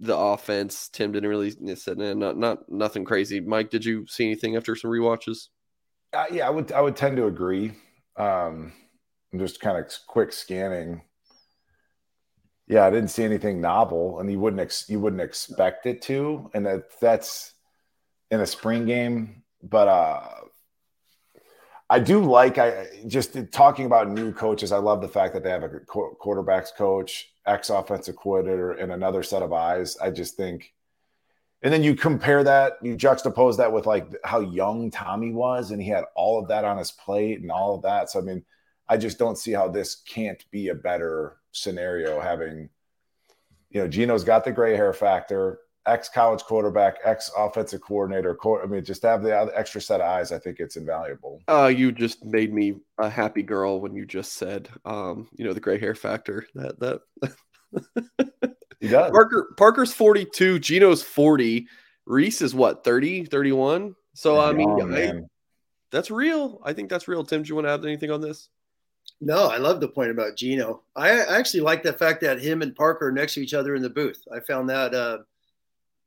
the 0.00 0.16
offense? 0.16 0.88
Tim 0.88 1.12
didn't 1.12 1.28
really 1.28 1.50
said 1.76 1.98
nah, 1.98 2.14
not 2.14 2.36
not 2.36 2.70
nothing 2.70 3.04
crazy. 3.04 3.40
Mike, 3.40 3.70
did 3.70 3.84
you 3.84 4.06
see 4.06 4.24
anything 4.24 4.56
after 4.56 4.74
some 4.74 4.90
re-watches? 4.90 5.50
Uh, 6.12 6.26
yeah, 6.30 6.46
I 6.46 6.50
would 6.50 6.72
I 6.72 6.80
would 6.80 6.96
tend 6.96 7.16
to 7.16 7.26
agree. 7.26 7.72
Um, 8.16 8.72
just 9.36 9.60
kind 9.60 9.78
of 9.78 9.92
quick 10.06 10.32
scanning. 10.32 11.02
Yeah, 12.66 12.86
I 12.86 12.90
didn't 12.90 13.10
see 13.10 13.24
anything 13.24 13.60
novel, 13.60 14.20
and 14.20 14.30
you 14.30 14.40
wouldn't 14.40 14.60
ex- 14.60 14.88
you 14.88 15.00
wouldn't 15.00 15.22
expect 15.22 15.86
it 15.86 16.00
to, 16.02 16.50
and 16.54 16.64
that 16.66 16.84
that's 17.00 17.52
in 18.30 18.40
a 18.40 18.46
spring 18.46 18.86
game. 18.86 19.42
But 19.62 19.88
uh, 19.88 20.28
I 21.94 22.00
do 22.00 22.24
like 22.24 22.58
I 22.58 22.88
just 23.06 23.36
talking 23.52 23.86
about 23.86 24.10
new 24.10 24.32
coaches. 24.32 24.72
I 24.72 24.78
love 24.78 25.00
the 25.00 25.08
fact 25.08 25.32
that 25.32 25.44
they 25.44 25.50
have 25.50 25.62
a 25.62 25.68
quarterbacks 25.68 26.74
coach, 26.76 27.32
ex 27.46 27.70
offensive 27.70 28.16
coordinator, 28.16 28.72
and 28.72 28.90
another 28.90 29.22
set 29.22 29.42
of 29.42 29.52
eyes. 29.52 29.96
I 29.98 30.10
just 30.10 30.36
think, 30.36 30.74
and 31.62 31.72
then 31.72 31.84
you 31.84 31.94
compare 31.94 32.42
that, 32.42 32.78
you 32.82 32.96
juxtapose 32.96 33.56
that 33.58 33.72
with 33.72 33.86
like 33.86 34.12
how 34.24 34.40
young 34.40 34.90
Tommy 34.90 35.30
was, 35.30 35.70
and 35.70 35.80
he 35.80 35.88
had 35.88 36.02
all 36.16 36.40
of 36.40 36.48
that 36.48 36.64
on 36.64 36.78
his 36.78 36.90
plate 36.90 37.40
and 37.42 37.52
all 37.52 37.76
of 37.76 37.82
that. 37.82 38.10
So 38.10 38.18
I 38.18 38.22
mean, 38.22 38.44
I 38.88 38.96
just 38.96 39.16
don't 39.16 39.38
see 39.38 39.52
how 39.52 39.68
this 39.68 39.94
can't 39.94 40.44
be 40.50 40.70
a 40.70 40.74
better 40.74 41.36
scenario. 41.52 42.18
Having, 42.20 42.70
you 43.70 43.80
know, 43.80 43.86
Gino's 43.86 44.24
got 44.24 44.42
the 44.42 44.50
gray 44.50 44.74
hair 44.74 44.92
factor 44.92 45.60
ex 45.86 46.08
college 46.08 46.42
quarterback, 46.42 46.98
ex 47.04 47.30
offensive 47.36 47.80
coordinator. 47.80 48.36
I 48.62 48.66
mean, 48.66 48.84
just 48.84 49.02
have 49.02 49.22
the 49.22 49.50
extra 49.54 49.80
set 49.80 50.00
of 50.00 50.06
eyes. 50.06 50.32
I 50.32 50.38
think 50.38 50.60
it's 50.60 50.76
invaluable. 50.76 51.40
Uh, 51.48 51.72
you 51.74 51.92
just 51.92 52.24
made 52.24 52.52
me 52.52 52.76
a 52.98 53.08
happy 53.08 53.42
girl 53.42 53.80
when 53.80 53.94
you 53.94 54.06
just 54.06 54.34
said, 54.34 54.68
um, 54.84 55.28
you 55.36 55.44
know, 55.44 55.52
the 55.52 55.60
gray 55.60 55.78
hair 55.78 55.94
factor. 55.94 56.46
That 56.54 56.80
that 56.80 57.00
he 58.80 58.88
does. 58.88 59.10
Parker 59.10 59.54
Parker's 59.56 59.92
42, 59.92 60.58
Gino's 60.58 61.02
40, 61.02 61.66
Rees 62.06 62.42
is 62.42 62.54
what 62.54 62.84
30, 62.84 63.26
31. 63.26 63.94
So 64.14 64.40
I 64.40 64.52
mean, 64.52 64.68
oh, 64.70 64.94
I, 64.94 65.12
that's 65.90 66.10
real. 66.10 66.60
I 66.64 66.72
think 66.72 66.88
that's 66.88 67.08
real. 67.08 67.24
Tim, 67.24 67.42
do 67.42 67.48
you 67.48 67.54
want 67.54 67.66
to 67.66 67.72
add 67.72 67.84
anything 67.84 68.10
on 68.10 68.20
this? 68.20 68.48
No, 69.20 69.48
I 69.48 69.58
love 69.58 69.80
the 69.80 69.88
point 69.88 70.10
about 70.10 70.36
Gino. 70.36 70.82
I 70.96 71.10
actually 71.10 71.60
like 71.60 71.82
the 71.82 71.92
fact 71.92 72.20
that 72.22 72.40
him 72.40 72.62
and 72.62 72.74
Parker 72.74 73.08
are 73.08 73.12
next 73.12 73.34
to 73.34 73.42
each 73.42 73.54
other 73.54 73.74
in 73.74 73.82
the 73.82 73.90
booth. 73.90 74.22
I 74.34 74.40
found 74.40 74.68
that 74.70 74.94
uh, 74.94 75.18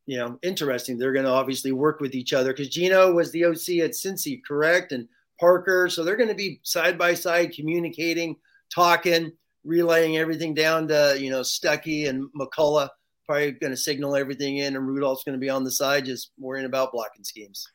you 0.08 0.18
know, 0.18 0.40
interesting. 0.42 0.98
They're 0.98 1.14
going 1.14 1.26
to 1.26 1.32
obviously 1.32 1.74
work 1.74 2.00
with 2.00 2.16
each 2.16 2.34
other 2.34 2.54
because 2.54 2.70
Gino 2.70 3.12
was 3.12 3.32
the 3.32 3.46
OC 3.46 3.84
at 3.84 3.92
Cincy, 3.92 4.42
correct? 4.44 4.94
And 4.94 5.08
Parker. 5.40 5.90
So 5.90 6.04
they're 6.04 6.16
going 6.16 6.30
to 6.30 6.36
be 6.36 6.60
side 6.64 6.98
by 6.98 7.14
side 7.14 7.54
communicating, 7.54 8.38
talking, 8.74 9.34
relaying 9.64 10.18
everything 10.18 10.54
down 10.54 10.88
to, 10.88 11.18
you 11.20 11.30
know, 11.30 11.42
Stuckey 11.42 12.10
and 12.10 12.30
McCullough. 12.34 12.90
Probably 13.26 13.52
going 13.52 13.72
to 13.72 13.78
signal 13.78 14.16
everything 14.16 14.58
in, 14.58 14.78
and 14.78 14.88
Rudolph's 14.88 15.26
going 15.26 15.38
to 15.38 15.40
be 15.40 15.50
on 15.50 15.66
the 15.66 15.72
side, 15.72 16.06
just 16.06 16.32
worrying 16.40 16.66
about 16.66 16.94
blocking 16.94 17.26
schemes. 17.26 17.68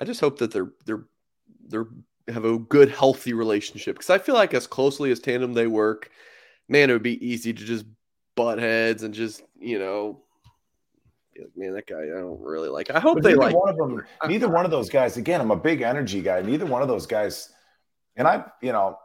I 0.00 0.04
just 0.04 0.20
hope 0.20 0.40
that 0.40 0.50
they're 0.50 0.72
they're 0.84 1.04
they're 1.68 1.86
have 2.26 2.44
a 2.44 2.58
good, 2.58 2.90
healthy 2.90 3.32
relationship 3.32 3.96
because 3.96 4.10
I 4.10 4.18
feel 4.18 4.34
like 4.34 4.54
as 4.54 4.66
closely 4.66 5.12
as 5.12 5.20
tandem 5.20 5.54
they 5.54 5.68
work, 5.68 6.10
man, 6.68 6.90
it 6.90 6.94
would 6.94 7.02
be 7.04 7.24
easy 7.24 7.52
to 7.52 7.64
just 7.64 7.86
butt 8.34 8.58
heads 8.58 9.04
and 9.04 9.14
just 9.14 9.42
you 9.56 9.78
know 9.78 10.24
man, 11.56 11.74
that 11.74 11.86
guy 11.86 12.02
I 12.02 12.20
don't 12.20 12.40
really 12.40 12.68
like. 12.68 12.90
I 12.90 13.00
hope 13.00 13.16
but 13.16 13.24
they 13.24 13.34
like 13.34 13.54
one 13.54 13.68
of 13.68 13.76
them. 13.76 14.02
Neither 14.26 14.48
one 14.48 14.64
of 14.64 14.70
those 14.70 14.88
guys. 14.88 15.16
Again, 15.16 15.40
I'm 15.40 15.50
a 15.50 15.56
big 15.56 15.82
energy 15.82 16.22
guy. 16.22 16.40
Neither 16.42 16.66
one 16.66 16.82
of 16.82 16.88
those 16.88 17.06
guys, 17.06 17.50
and 18.16 18.26
I, 18.26 18.44
you 18.62 18.72
know, 18.72 18.98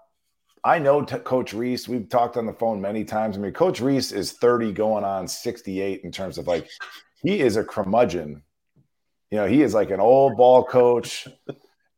I 0.64 0.80
know 0.80 1.04
t- 1.04 1.18
Coach 1.18 1.54
Rees. 1.54 1.88
We've 1.88 2.08
talked 2.08 2.38
on 2.38 2.46
the 2.46 2.54
phone 2.54 2.80
many 2.80 3.04
times. 3.04 3.38
I 3.38 3.42
mean, 3.42 3.54
Coach 3.54 3.82
Rees 3.82 4.12
is 4.12 4.32
30 4.32 4.72
going 4.72 5.04
on 5.04 5.28
68 5.28 6.02
in 6.04 6.12
terms 6.12 6.38
of 6.38 6.48
like 6.48 6.70
he 7.22 7.40
is 7.40 7.58
a 7.58 7.64
curmudgeon. 7.64 8.44
You 9.32 9.40
know, 9.40 9.48
he 9.48 9.64
is 9.64 9.74
like 9.74 9.90
an 9.90 10.00
old 10.00 10.38
ball 10.38 10.64
coach, 10.64 11.28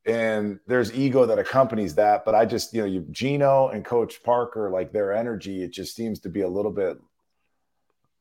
and 0.06 0.60
there's 0.68 0.94
ego 0.94 1.26
that 1.26 1.38
accompanies 1.38 1.95
that. 1.95 2.26
But 2.26 2.34
I 2.34 2.45
just, 2.45 2.74
you 2.74 2.82
know, 2.82 2.88
you 2.88 3.06
Gino 3.12 3.70
and 3.70 3.84
Coach 3.84 4.24
Parker, 4.24 4.70
like 4.70 4.91
their 4.91 5.14
energy, 5.14 5.64
it 5.64 5.72
just 5.72 5.95
seems 5.95 6.20
to 6.22 6.30
be 6.30 6.41
a 6.41 6.48
little 6.48 6.72
bit 6.72 6.98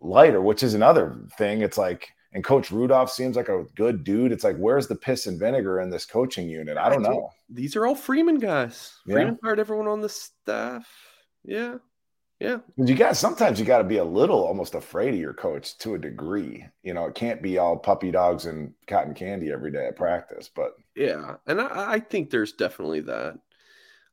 lighter, 0.05 0.41
which 0.41 0.63
is 0.63 0.75
another 0.75 1.17
thing. 1.37 1.63
It's 1.63 1.79
like, 1.79 2.09
and 2.33 2.45
Coach 2.45 2.71
Rudolph 2.71 3.11
seems 3.11 3.37
like 3.37 3.49
a 3.49 3.65
good 3.77 4.05
dude. 4.05 4.33
It's 4.33 4.45
like, 4.45 4.57
where's 4.57 4.89
the 4.89 4.97
piss 4.97 5.27
and 5.27 5.39
vinegar 5.39 5.81
in 5.81 5.91
this 5.91 6.05
coaching 6.05 6.49
unit? 6.49 6.77
I 6.77 6.89
don't 6.89 7.03
know. 7.03 7.31
These 7.49 7.77
are 7.77 7.87
all 7.87 7.95
Freeman 7.95 8.39
guys. 8.39 8.93
Yeah. 9.07 9.15
Freeman 9.15 9.39
hired 9.43 9.61
everyone 9.61 9.87
on 9.87 10.01
the 10.01 10.09
staff. 10.09 10.87
Yeah. 11.45 11.77
Yeah. 12.41 12.59
You 12.77 12.97
got 12.97 13.17
sometimes 13.17 13.61
you 13.61 13.65
got 13.65 13.79
to 13.79 13.85
be 13.85 13.99
a 13.99 14.05
little 14.05 14.45
almost 14.45 14.75
afraid 14.75 15.15
of 15.15 15.21
your 15.21 15.33
coach 15.33 15.79
to 15.79 15.95
a 15.95 15.99
degree. 15.99 16.67
You 16.83 16.93
know, 16.93 17.07
it 17.07 17.15
can't 17.15 17.41
be 17.41 17.59
all 17.59 17.77
puppy 17.77 18.11
dogs 18.11 18.47
and 18.47 18.75
cotton 18.89 19.15
candy 19.15 19.53
every 19.53 19.71
day 19.71 19.87
at 19.87 19.97
practice, 19.97 20.51
but 20.55 20.73
yeah. 20.97 21.37
And 21.47 21.61
I, 21.61 21.95
I 21.95 22.01
think 22.01 22.31
there's 22.31 22.53
definitely 22.53 23.01
that. 23.03 23.39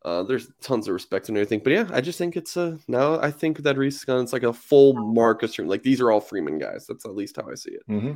Uh, 0.03 0.23
there's 0.23 0.49
tons 0.61 0.88
of 0.88 0.94
respect 0.94 1.30
and 1.30 1.38
everything, 1.38 1.61
but 1.64 1.73
yeah, 1.73 1.88
I 1.91 2.02
just 2.02 2.18
think 2.18 2.36
it's 2.36 2.57
a 2.57 2.80
now. 2.88 3.19
I 3.19 3.30
think 3.30 3.60
that 3.60 3.78
Reese 3.78 4.03
Gunn 4.03 4.23
it's 4.23 4.34
like 4.34 4.44
a 4.44 4.53
full 4.53 4.94
Marcus. 4.94 5.60
Room. 5.60 5.68
Like 5.68 5.84
these 5.84 6.02
are 6.02 6.11
all 6.11 6.22
Freeman 6.22 6.57
guys. 6.57 6.88
That's 6.88 7.06
at 7.06 7.15
least 7.15 7.36
how 7.36 7.49
I 7.52 7.56
see 7.56 7.72
it. 7.72 7.88
Mm-hmm. 7.88 8.14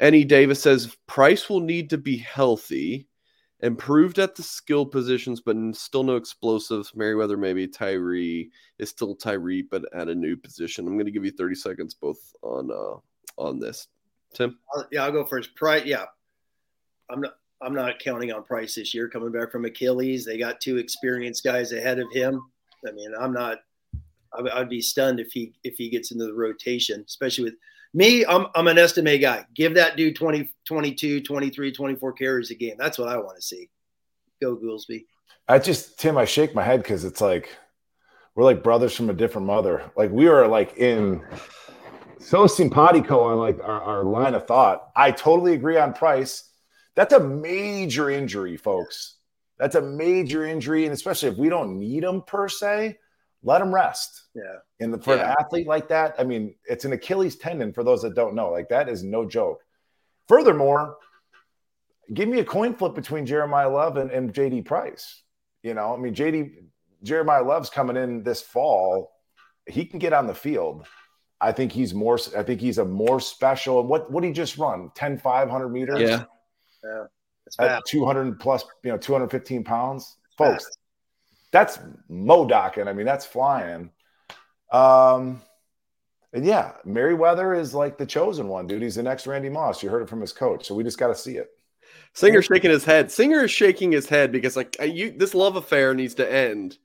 Eddie 0.00 0.24
Davis 0.24 0.60
says 0.60 0.96
Price 1.06 1.48
will 1.48 1.60
need 1.60 1.90
to 1.90 1.98
be 1.98 2.16
healthy, 2.16 3.06
improved 3.60 4.18
at 4.18 4.34
the 4.34 4.42
skill 4.42 4.84
positions, 4.84 5.40
but 5.40 5.56
still 5.74 6.02
no 6.02 6.16
explosives. 6.16 6.96
Merriweather 6.96 7.36
maybe 7.36 7.68
Tyree 7.68 8.50
is 8.80 8.90
still 8.90 9.14
Tyree, 9.14 9.62
but 9.62 9.84
at 9.94 10.08
a 10.08 10.14
new 10.14 10.36
position. 10.36 10.88
I'm 10.88 10.94
going 10.94 11.06
to 11.06 11.12
give 11.12 11.24
you 11.24 11.30
30 11.30 11.54
seconds 11.54 11.94
both 11.94 12.34
on 12.42 12.70
uh 12.72 12.98
on 13.40 13.60
this. 13.60 13.86
Tim, 14.34 14.58
yeah, 14.90 15.04
I'll 15.04 15.12
go 15.12 15.24
first. 15.24 15.54
Price, 15.54 15.84
yeah, 15.84 16.06
I'm 17.08 17.20
not. 17.20 17.34
I'm 17.60 17.74
not 17.74 17.98
counting 17.98 18.32
on 18.32 18.44
Price 18.44 18.76
this 18.76 18.94
year 18.94 19.08
coming 19.08 19.32
back 19.32 19.50
from 19.50 19.64
Achilles. 19.64 20.24
They 20.24 20.38
got 20.38 20.60
two 20.60 20.76
experienced 20.76 21.42
guys 21.42 21.72
ahead 21.72 21.98
of 21.98 22.06
him. 22.12 22.40
I 22.86 22.92
mean, 22.92 23.12
I'm 23.18 23.32
not. 23.32 23.58
I'd 24.52 24.68
be 24.68 24.80
stunned 24.80 25.20
if 25.20 25.32
he 25.32 25.54
if 25.64 25.76
he 25.76 25.88
gets 25.88 26.12
into 26.12 26.26
the 26.26 26.34
rotation, 26.34 27.02
especially 27.06 27.44
with 27.44 27.54
me. 27.94 28.24
I'm 28.26 28.46
I'm 28.54 28.68
an 28.68 28.78
Estime 28.78 29.20
guy. 29.20 29.44
Give 29.54 29.74
that 29.74 29.96
dude 29.96 30.16
20, 30.16 30.52
22, 30.66 31.22
23, 31.22 31.72
24 31.72 32.12
carries 32.12 32.50
a 32.50 32.54
game. 32.54 32.76
That's 32.78 32.98
what 32.98 33.08
I 33.08 33.16
want 33.16 33.36
to 33.36 33.42
see. 33.42 33.68
Go 34.40 34.56
Goolsby. 34.56 35.06
I 35.48 35.58
just 35.58 35.98
Tim, 35.98 36.16
I 36.16 36.26
shake 36.26 36.54
my 36.54 36.62
head 36.62 36.82
because 36.82 37.04
it's 37.04 37.20
like 37.20 37.48
we're 38.34 38.44
like 38.44 38.62
brothers 38.62 38.94
from 38.94 39.10
a 39.10 39.14
different 39.14 39.46
mother. 39.46 39.90
Like 39.96 40.10
we 40.10 40.28
are 40.28 40.46
like 40.46 40.76
in 40.76 41.22
so 42.20 42.46
simpatico 42.46 43.20
on 43.20 43.38
like 43.38 43.58
our, 43.60 43.80
our 43.80 44.04
line 44.04 44.34
of 44.34 44.46
thought. 44.46 44.90
I 44.94 45.10
totally 45.10 45.54
agree 45.54 45.78
on 45.78 45.92
Price 45.92 46.47
that's 46.98 47.14
a 47.14 47.20
major 47.20 48.10
injury, 48.10 48.56
folks. 48.56 49.18
That's 49.56 49.76
a 49.76 49.80
major 49.80 50.44
injury. 50.44 50.82
And 50.84 50.92
especially 50.92 51.28
if 51.28 51.36
we 51.36 51.48
don't 51.48 51.78
need 51.78 52.02
them 52.02 52.22
per 52.26 52.48
se, 52.48 52.98
let 53.44 53.60
them 53.60 53.72
rest. 53.72 54.24
Yeah. 54.34 54.56
And 54.80 55.04
for 55.04 55.14
yeah. 55.14 55.30
an 55.30 55.36
athlete 55.38 55.68
like 55.68 55.86
that, 55.90 56.16
I 56.18 56.24
mean, 56.24 56.56
it's 56.64 56.84
an 56.84 56.92
Achilles 56.92 57.36
tendon 57.36 57.72
for 57.72 57.84
those 57.84 58.02
that 58.02 58.16
don't 58.16 58.34
know. 58.34 58.50
Like 58.50 58.68
that 58.70 58.88
is 58.88 59.04
no 59.04 59.24
joke. 59.24 59.60
Furthermore, 60.26 60.96
give 62.12 62.28
me 62.28 62.40
a 62.40 62.44
coin 62.44 62.74
flip 62.74 62.96
between 62.96 63.24
Jeremiyah 63.24 63.72
Love 63.72 63.96
and, 63.96 64.10
and 64.10 64.34
JD 64.34 64.64
Price. 64.64 65.22
You 65.62 65.74
know, 65.74 65.94
I 65.94 65.98
mean, 65.98 66.16
JD 66.16 66.50
Jeremiyah 67.04 67.46
Love's 67.46 67.70
coming 67.70 67.96
in 67.96 68.24
this 68.24 68.42
fall. 68.42 69.12
He 69.68 69.84
can 69.84 70.00
get 70.00 70.12
on 70.12 70.26
the 70.26 70.34
field. 70.34 70.84
I 71.40 71.52
think 71.52 71.70
he's 71.70 71.94
more, 71.94 72.18
I 72.36 72.42
think 72.42 72.60
he's 72.60 72.78
a 72.78 72.84
more 72.84 73.20
special. 73.20 73.86
What 73.86 74.10
what 74.10 74.24
he 74.24 74.32
just 74.32 74.58
run? 74.58 74.90
10, 74.96 75.18
500 75.18 75.68
meters? 75.68 76.00
Yeah. 76.00 76.24
Yeah. 76.84 77.04
At 77.58 77.84
200 77.86 78.38
plus, 78.38 78.64
you 78.82 78.90
know, 78.90 78.98
215 78.98 79.64
pounds. 79.64 80.16
Folks, 80.36 80.64
fast. 80.64 80.78
that's 81.50 81.78
Modoc. 82.08 82.76
And 82.76 82.88
I 82.88 82.92
mean, 82.92 83.06
that's 83.06 83.24
flying. 83.24 83.90
Um, 84.70 85.40
and 86.32 86.44
yeah, 86.44 86.72
Merriweather 86.84 87.54
is 87.54 87.74
like 87.74 87.96
the 87.96 88.06
chosen 88.06 88.48
one, 88.48 88.66
dude. 88.66 88.82
He's 88.82 88.96
the 88.96 89.02
next 89.02 89.26
Randy 89.26 89.48
Moss. 89.48 89.82
You 89.82 89.88
heard 89.88 90.02
it 90.02 90.08
from 90.08 90.20
his 90.20 90.32
coach. 90.32 90.66
So 90.66 90.74
we 90.74 90.84
just 90.84 90.98
got 90.98 91.08
to 91.08 91.14
see 91.14 91.36
it. 91.36 91.48
Singer 92.12 92.42
shaking 92.42 92.70
his 92.70 92.84
head. 92.84 93.10
Singer 93.10 93.44
is 93.44 93.50
shaking 93.50 93.92
his 93.92 94.08
head 94.08 94.32
because 94.32 94.56
like 94.56 94.76
you, 94.80 95.10
this 95.10 95.34
love 95.34 95.56
affair 95.56 95.94
needs 95.94 96.14
to 96.14 96.30
end. 96.30 96.76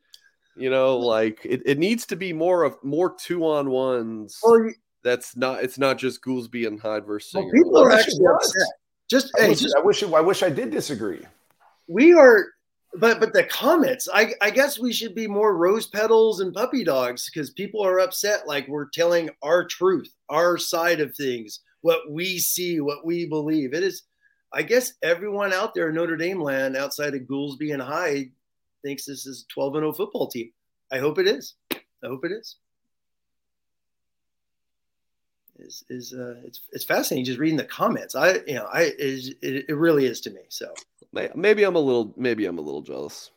You 0.55 0.69
know, 0.69 0.97
like 0.97 1.39
it, 1.43 1.63
it 1.65 1.79
needs 1.79 2.05
to 2.07 2.15
be 2.15 2.31
more 2.31 2.63
of 2.63 2.77
more 2.83 3.15
two 3.15 3.45
on 3.45 3.69
ones. 3.69 4.39
Well, 4.43 4.69
that's 5.03 5.35
not. 5.35 5.63
It's 5.63 5.79
not 5.79 5.97
just 5.97 6.23
Goolsby 6.23 6.67
and 6.67 6.79
Hyde 6.79 7.05
versus 7.05 7.31
Singer. 7.31 7.45
Well, 7.45 7.53
people 7.53 7.77
are 7.79 7.91
actually 7.91 8.25
upset. 8.25 8.67
Just 9.13 9.31
I 9.37 9.43
hey, 9.43 9.49
wish, 9.49 9.59
just, 9.59 9.75
I 9.77 9.81
wish 9.81 10.01
I 10.01 10.21
wish 10.21 10.41
I 10.41 10.49
did 10.49 10.71
disagree. 10.71 11.21
We 11.87 12.13
are 12.13 12.47
but 12.95 13.19
but 13.19 13.31
the 13.31 13.43
comments, 13.43 14.09
I 14.11 14.33
I 14.41 14.49
guess 14.49 14.79
we 14.79 14.91
should 14.91 15.13
be 15.13 15.27
more 15.27 15.55
rose 15.55 15.85
petals 15.85 16.39
and 16.39 16.51
puppy 16.51 16.83
dogs 16.83 17.29
because 17.29 17.51
people 17.51 17.85
are 17.85 17.99
upset. 17.99 18.47
Like 18.47 18.67
we're 18.67 18.89
telling 18.89 19.29
our 19.43 19.65
truth, 19.65 20.11
our 20.29 20.57
side 20.57 20.99
of 20.99 21.15
things, 21.15 21.59
what 21.81 22.09
we 22.09 22.39
see, 22.39 22.79
what 22.79 23.05
we 23.05 23.27
believe. 23.27 23.75
It 23.75 23.83
is. 23.83 24.01
I 24.51 24.63
guess 24.63 24.93
everyone 25.03 25.53
out 25.53 25.75
there 25.75 25.89
in 25.89 25.95
Notre 25.95 26.17
Dame 26.17 26.41
land, 26.41 26.75
outside 26.75 27.13
of 27.13 27.21
Goolsby 27.21 27.71
and 27.71 27.81
Hyde, 27.83 28.31
thinks 28.83 29.05
this 29.05 29.27
is 29.27 29.45
a 29.47 29.53
12 29.53 29.75
and 29.75 29.83
0 29.83 29.93
football 29.93 30.25
team. 30.25 30.51
I 30.91 30.97
hope 30.97 31.19
it 31.19 31.27
is. 31.27 31.53
I 31.71 32.07
hope 32.07 32.25
it 32.25 32.31
is. 32.31 32.55
Is 35.59 35.83
is 35.89 36.13
uh, 36.13 36.35
it's 36.45 36.61
it's 36.71 36.83
fascinating 36.83 37.25
just 37.25 37.39
reading 37.39 37.57
the 37.57 37.63
comments. 37.63 38.15
I 38.15 38.39
you 38.47 38.55
know 38.55 38.65
I 38.65 38.91
is 38.97 39.29
it, 39.41 39.65
it 39.69 39.75
really 39.75 40.05
is 40.05 40.19
to 40.21 40.31
me. 40.31 40.41
So 40.49 40.73
maybe 41.35 41.63
I'm 41.63 41.75
a 41.75 41.79
little 41.79 42.13
maybe 42.17 42.45
I'm 42.45 42.57
a 42.57 42.61
little 42.61 42.81
jealous. 42.81 43.31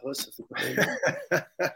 Jealous 0.00 0.26
of 0.26 0.34
the. 0.48 1.46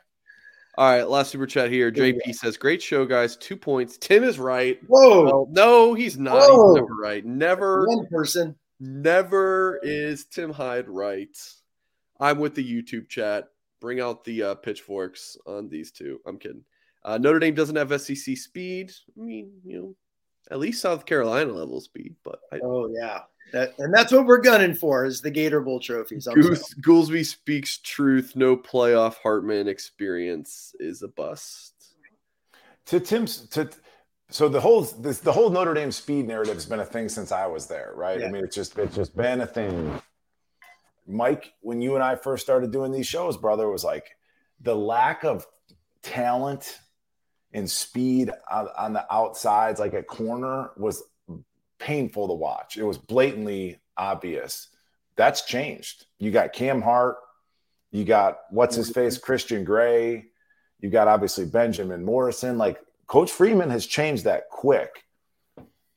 All 0.78 0.88
right, 0.88 1.08
last 1.08 1.32
super 1.32 1.46
chat 1.46 1.72
here. 1.72 1.90
JP 1.90 2.36
says, 2.36 2.56
"Great 2.56 2.80
show, 2.80 3.04
guys. 3.04 3.36
Two 3.36 3.56
points. 3.56 3.98
Tim 3.98 4.22
is 4.22 4.38
right. 4.38 4.78
Whoa, 4.86 5.24
well, 5.24 5.48
no, 5.50 5.94
he's 5.94 6.16
not. 6.16 6.42
Whoa. 6.42 6.74
He's 6.74 6.82
never 6.82 6.94
right. 6.94 7.24
Never 7.24 7.86
one 7.86 8.06
person. 8.06 8.54
Never 8.78 9.80
is 9.82 10.26
Tim 10.26 10.52
Hyde 10.52 10.88
right. 10.88 11.36
I'm 12.20 12.38
with 12.38 12.54
the 12.54 12.64
YouTube 12.64 13.08
chat. 13.08 13.48
Bring 13.80 14.00
out 14.00 14.24
the 14.24 14.42
uh, 14.42 14.54
pitchforks 14.54 15.36
on 15.46 15.68
these 15.68 15.90
two. 15.90 16.20
I'm 16.24 16.38
kidding. 16.38 16.64
Uh, 17.04 17.18
Notre 17.18 17.38
Dame 17.38 17.54
doesn't 17.54 17.76
have 17.76 18.00
SEC 18.00 18.36
speed. 18.36 18.92
I 19.18 19.24
mean, 19.24 19.52
you 19.64 19.78
know, 19.78 19.94
at 20.50 20.58
least 20.58 20.82
South 20.82 21.06
Carolina 21.06 21.52
level 21.52 21.80
speed. 21.80 22.16
But 22.24 22.40
I, 22.52 22.58
oh 22.62 22.88
yeah, 22.92 23.20
that, 23.52 23.74
and 23.78 23.92
that's 23.92 24.12
what 24.12 24.26
we're 24.26 24.40
gunning 24.40 24.74
for 24.74 25.04
is 25.04 25.20
the 25.20 25.30
Gator 25.30 25.60
Bowl 25.60 25.80
trophies. 25.80 26.28
Goose, 26.34 26.74
Goolsby 26.74 27.24
speaks 27.24 27.78
truth. 27.78 28.34
No 28.34 28.56
playoff 28.56 29.16
Hartman 29.22 29.68
experience 29.68 30.74
is 30.80 31.02
a 31.02 31.08
bust. 31.08 31.74
To 32.86 33.00
Tim's 33.00 33.46
to 33.50 33.70
so 34.30 34.48
the 34.48 34.60
whole 34.60 34.82
this, 34.82 35.20
the 35.20 35.32
whole 35.32 35.50
Notre 35.50 35.74
Dame 35.74 35.92
speed 35.92 36.26
narrative 36.26 36.54
has 36.54 36.66
been 36.66 36.80
a 36.80 36.84
thing 36.84 37.08
since 37.08 37.32
I 37.32 37.46
was 37.46 37.66
there, 37.66 37.92
right? 37.94 38.20
Yeah. 38.20 38.26
I 38.26 38.30
mean, 38.30 38.44
it's 38.44 38.54
just 38.54 38.78
it's 38.78 38.94
just 38.94 39.16
been 39.16 39.40
a 39.40 39.46
thing. 39.46 40.00
Mike, 41.06 41.54
when 41.60 41.80
you 41.80 41.94
and 41.94 42.04
I 42.04 42.16
first 42.16 42.44
started 42.44 42.70
doing 42.70 42.92
these 42.92 43.06
shows, 43.06 43.38
brother, 43.38 43.68
was 43.70 43.84
like 43.84 44.10
the 44.60 44.76
lack 44.76 45.24
of 45.24 45.46
talent 46.02 46.78
and 47.52 47.70
speed 47.70 48.30
on, 48.50 48.68
on 48.76 48.92
the 48.92 49.06
outsides, 49.12 49.80
like 49.80 49.94
at 49.94 50.06
corner, 50.06 50.70
was 50.76 51.02
painful 51.78 52.28
to 52.28 52.34
watch. 52.34 52.76
It 52.76 52.84
was 52.84 52.98
blatantly 52.98 53.80
obvious. 53.96 54.68
That's 55.16 55.42
changed. 55.42 56.06
You 56.18 56.30
got 56.30 56.52
Cam 56.52 56.82
Hart, 56.82 57.16
you 57.90 58.04
got 58.04 58.38
what's 58.50 58.76
his 58.76 58.90
face, 58.90 59.18
Christian 59.18 59.64
Gray, 59.64 60.26
you 60.80 60.90
got 60.90 61.08
obviously 61.08 61.46
Benjamin 61.46 62.04
Morrison. 62.04 62.58
Like 62.58 62.78
Coach 63.06 63.30
Freeman 63.30 63.70
has 63.70 63.86
changed 63.86 64.24
that 64.24 64.48
quick. 64.50 65.04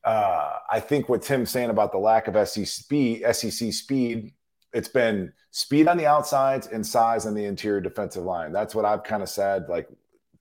Uh, 0.03 0.57
I 0.69 0.79
think 0.79 1.09
what 1.09 1.21
Tim's 1.21 1.51
saying 1.51 1.69
about 1.69 1.91
the 1.91 1.99
lack 1.99 2.27
of 2.27 2.47
SEC 2.47 2.65
speed, 2.65 3.23
SEC 3.31 3.71
speed, 3.71 4.33
it's 4.73 4.87
been 4.87 5.31
speed 5.51 5.87
on 5.87 5.97
the 5.97 6.07
outsides 6.07 6.67
and 6.67 6.85
size 6.85 7.25
on 7.25 7.35
the 7.35 7.45
interior 7.45 7.81
defensive 7.81 8.23
line. 8.23 8.51
That's 8.51 8.73
what 8.73 8.85
I've 8.85 9.03
kind 9.03 9.21
of 9.21 9.29
said. 9.29 9.67
Like 9.69 9.87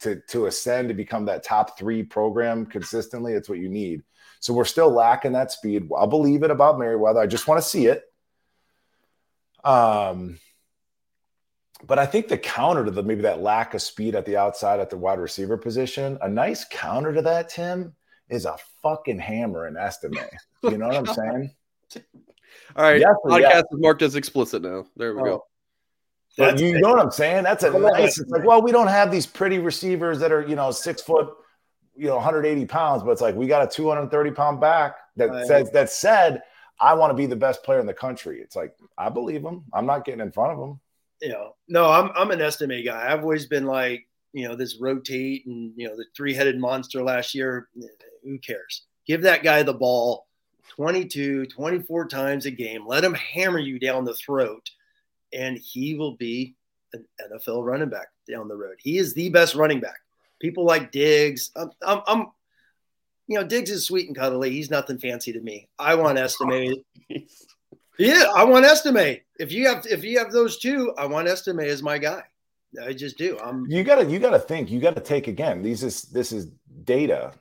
to 0.01 0.21
to 0.29 0.47
ascend 0.47 0.89
to 0.89 0.95
become 0.95 1.27
that 1.27 1.43
top 1.43 1.79
three 1.79 2.03
program 2.03 2.67
consistently, 2.67 3.35
it's 3.35 3.49
what 3.49 3.59
you 3.59 3.69
need. 3.69 4.03
So 4.41 4.55
we're 4.55 4.65
still 4.65 4.91
lacking 4.91 5.33
that 5.33 5.53
speed. 5.53 5.89
I'll 5.97 6.07
believe 6.07 6.43
it 6.43 6.51
about 6.51 6.79
Merriweather. 6.79 7.21
I 7.21 7.27
just 7.27 7.47
want 7.47 7.63
to 7.63 7.69
see 7.69 7.87
it. 7.87 8.05
Um, 9.63 10.39
but 11.87 11.99
I 11.99 12.07
think 12.07 12.29
the 12.29 12.39
counter 12.39 12.85
to 12.85 12.91
the 12.91 13.03
maybe 13.03 13.23
that 13.23 13.43
lack 13.43 13.75
of 13.75 13.83
speed 13.83 14.15
at 14.15 14.25
the 14.25 14.37
outside 14.37 14.81
at 14.81 14.91
the 14.91 14.97
wide 14.97 15.19
receiver 15.19 15.59
position, 15.59 16.19
a 16.23 16.29
nice 16.29 16.65
counter 16.65 17.13
to 17.13 17.23
that, 17.23 17.51
Tim, 17.51 17.95
is 18.29 18.47
a 18.47 18.57
fucking 18.83 19.19
hammer 19.19 19.67
in 19.67 19.77
Estime. 19.77 20.19
You 20.63 20.79
know 20.79 20.89
what 20.89 20.97
I'm 20.97 21.07
saying? 21.15 21.55
All 22.77 22.85
right, 22.85 23.01
yes 23.01 23.15
podcast 23.25 23.41
yes. 23.41 23.65
is 23.73 23.81
marked 23.81 24.03
as 24.03 24.15
explicit 24.15 24.63
now. 24.63 24.87
There 24.97 25.15
we 25.15 25.21
oh. 25.23 25.25
go. 25.25 25.45
But 26.37 26.59
you 26.59 26.81
know 26.81 26.91
what 26.91 27.01
I'm 27.01 27.11
saying? 27.11 27.45
That's 27.45 27.65
a 27.65 27.71
nice. 27.79 28.19
It's 28.19 28.31
like, 28.31 28.45
well, 28.45 28.63
we 28.63 28.73
don't 28.73 28.87
have 28.87 29.11
these 29.11 29.27
pretty 29.27 29.59
receivers 29.59 30.21
that 30.21 30.33
are, 30.33 30.47
you 30.47 30.57
know, 30.57 30.71
six 30.71 31.03
foot, 31.03 31.29
you 31.97 32.07
know, 32.07 32.17
180 32.17 32.67
pounds, 32.67 33.03
but 33.03 33.11
it's 33.11 33.21
like 33.21 33.35
we 33.35 33.47
got 33.47 33.63
a 33.63 33.67
230 33.67 34.31
pound 34.31 34.61
back 34.61 34.97
that 35.17 35.47
says 35.47 35.71
that 35.73 35.91
said, 35.91 36.43
I 36.81 36.95
want 36.95 37.11
to 37.11 37.15
be 37.15 37.27
the 37.27 37.37
best 37.37 37.63
player 37.63 37.81
in 37.81 37.87
the 37.87 37.95
country. 37.95 38.41
It's 38.41 38.57
like 38.57 38.75
I 38.97 39.09
believe 39.09 39.43
him. 39.43 39.65
I'm 39.73 39.87
not 39.87 40.05
getting 40.05 40.21
in 40.21 40.33
front 40.33 40.53
of 40.53 40.69
him. 40.69 40.81
You 41.21 41.31
know, 41.31 41.57
no, 41.69 41.91
I'm 41.91 42.11
I'm 42.15 42.31
an 42.31 42.41
Estime 42.41 42.85
guy. 42.85 43.13
I've 43.13 43.23
always 43.23 43.47
been 43.47 43.67
like, 43.67 44.07
you 44.33 44.49
know, 44.49 44.57
this 44.57 44.79
rotate 44.81 45.47
and 45.47 45.73
you 45.77 45.89
know 45.89 45.97
the 45.97 46.07
three 46.17 46.33
headed 46.33 46.59
monster 46.59 47.03
last 47.03 47.35
year. 47.35 47.69
Who 48.25 48.39
cares? 48.39 48.85
Give 49.07 49.23
that 49.23 49.43
guy 49.43 49.63
the 49.63 49.75
ball 49.75 50.27
22, 50.69 51.47
24 51.47 52.09
times 52.09 52.47
a 52.47 52.51
game. 52.51 52.87
Let 52.87 53.05
him 53.05 53.15
hammer 53.15 53.59
you 53.59 53.79
down 53.79 54.05
the 54.05 54.15
throat 54.15 54.71
and 55.33 55.57
he 55.59 55.95
will 55.95 56.17
be 56.17 56.55
an 56.93 57.05
NFL 57.31 57.65
running 57.65 57.89
back 57.89 58.09
down 58.31 58.49
the 58.49 58.57
road. 58.57 58.77
He 58.79 58.99
is 58.99 59.15
the 59.15 59.29
best 59.29 59.55
running 59.55 59.81
back. 59.81 60.01
People 60.41 60.65
like 60.65 60.93
Diggs. 60.93 61.51
I'm, 61.57 61.71
I'm, 61.83 62.01
I'm 62.07 62.27
you 63.27 63.39
know, 63.39 63.45
Diggs 63.45 63.71
is 63.71 63.85
sweet 63.85 64.09
and 64.09 64.17
cuddly. 64.17 64.51
He's 64.51 64.71
nothing 64.71 64.99
fancy 64.99 65.33
to 65.33 65.41
me. 65.41 65.69
I 65.79 65.95
want 65.95 66.19
Estime. 66.19 66.83
yeah, 67.99 68.25
I 68.35 68.45
want 68.45 68.65
Estime. 68.65 69.21
If 69.39 69.53
you 69.53 69.69
have, 69.69 69.87
if 69.87 70.03
you 70.05 70.19
have 70.19 70.33
those 70.33 70.59
two, 70.59 70.93
I 70.99 71.07
want 71.07 71.29
Estime 71.29 71.61
as 71.61 71.83
my 71.83 71.99
guy. 71.99 72.23
I 72.85 72.93
just 72.93 73.19
do. 73.19 73.39
I'm. 73.39 73.67
You 73.69 73.83
gotta, 73.85 74.05
you 74.05 74.19
gotta 74.19 74.39
think. 74.39 74.71
You 74.71 74.81
gotta 74.81 75.01
take 75.01 75.29
again. 75.29 75.63
These 75.63 75.83
is 75.83 76.03
this 76.03 76.33
is 76.33 76.47
data. 76.85 77.33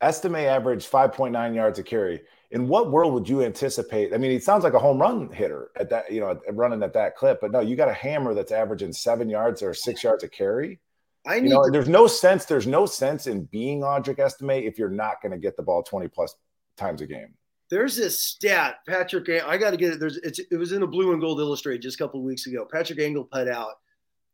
Estime 0.00 0.36
average 0.36 0.88
5.9 0.88 1.54
yards 1.54 1.78
a 1.78 1.82
carry 1.82 2.22
in 2.50 2.68
what 2.68 2.90
world 2.90 3.14
would 3.14 3.28
you 3.28 3.42
anticipate? 3.42 4.14
I 4.14 4.18
mean, 4.18 4.30
he 4.30 4.38
sounds 4.38 4.64
like 4.64 4.74
a 4.74 4.78
home 4.78 5.00
run 5.00 5.30
hitter 5.32 5.70
at 5.76 5.90
that, 5.90 6.10
you 6.10 6.20
know, 6.20 6.38
running 6.52 6.82
at 6.82 6.92
that 6.92 7.16
clip, 7.16 7.40
but 7.40 7.50
no, 7.50 7.60
you 7.60 7.76
got 7.76 7.88
a 7.88 7.94
hammer 7.94 8.34
that's 8.34 8.52
averaging 8.52 8.92
seven 8.92 9.28
yards 9.28 9.62
or 9.62 9.74
six 9.74 10.04
yards 10.04 10.24
a 10.24 10.28
carry. 10.28 10.80
I 11.26 11.36
you 11.36 11.48
know, 11.48 11.64
to- 11.64 11.70
there's 11.70 11.88
no 11.88 12.06
sense, 12.06 12.44
there's 12.44 12.66
no 12.66 12.86
sense 12.86 13.26
in 13.26 13.44
being 13.44 13.80
Audric 13.80 14.18
Estime 14.18 14.50
if 14.50 14.78
you're 14.78 14.90
not 14.90 15.22
going 15.22 15.32
to 15.32 15.38
get 15.38 15.56
the 15.56 15.62
ball 15.62 15.82
20 15.82 16.08
plus 16.08 16.34
times 16.76 17.00
a 17.00 17.06
game. 17.06 17.34
There's 17.70 17.96
this 17.96 18.22
stat, 18.22 18.76
Patrick. 18.86 19.28
I 19.44 19.56
got 19.56 19.70
to 19.70 19.76
get 19.76 19.94
it. 19.94 20.00
There's 20.00 20.18
it 20.18 20.56
was 20.56 20.72
in 20.72 20.80
the 20.80 20.86
blue 20.86 21.12
and 21.12 21.20
gold 21.20 21.40
illustrated 21.40 21.82
just 21.82 21.98
a 21.98 22.04
couple 22.04 22.20
of 22.20 22.26
weeks 22.26 22.46
ago. 22.46 22.68
Patrick 22.70 23.00
Engel 23.00 23.24
put 23.24 23.48
out 23.48 23.72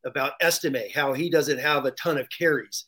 about 0.05 0.33
Estime 0.41 0.91
how 0.93 1.13
he 1.13 1.31
doesn't 1.31 1.59
have 1.59 1.85
a 1.85 1.93
ton 1.93 2.19
of 2.19 2.29
carries, 2.37 2.87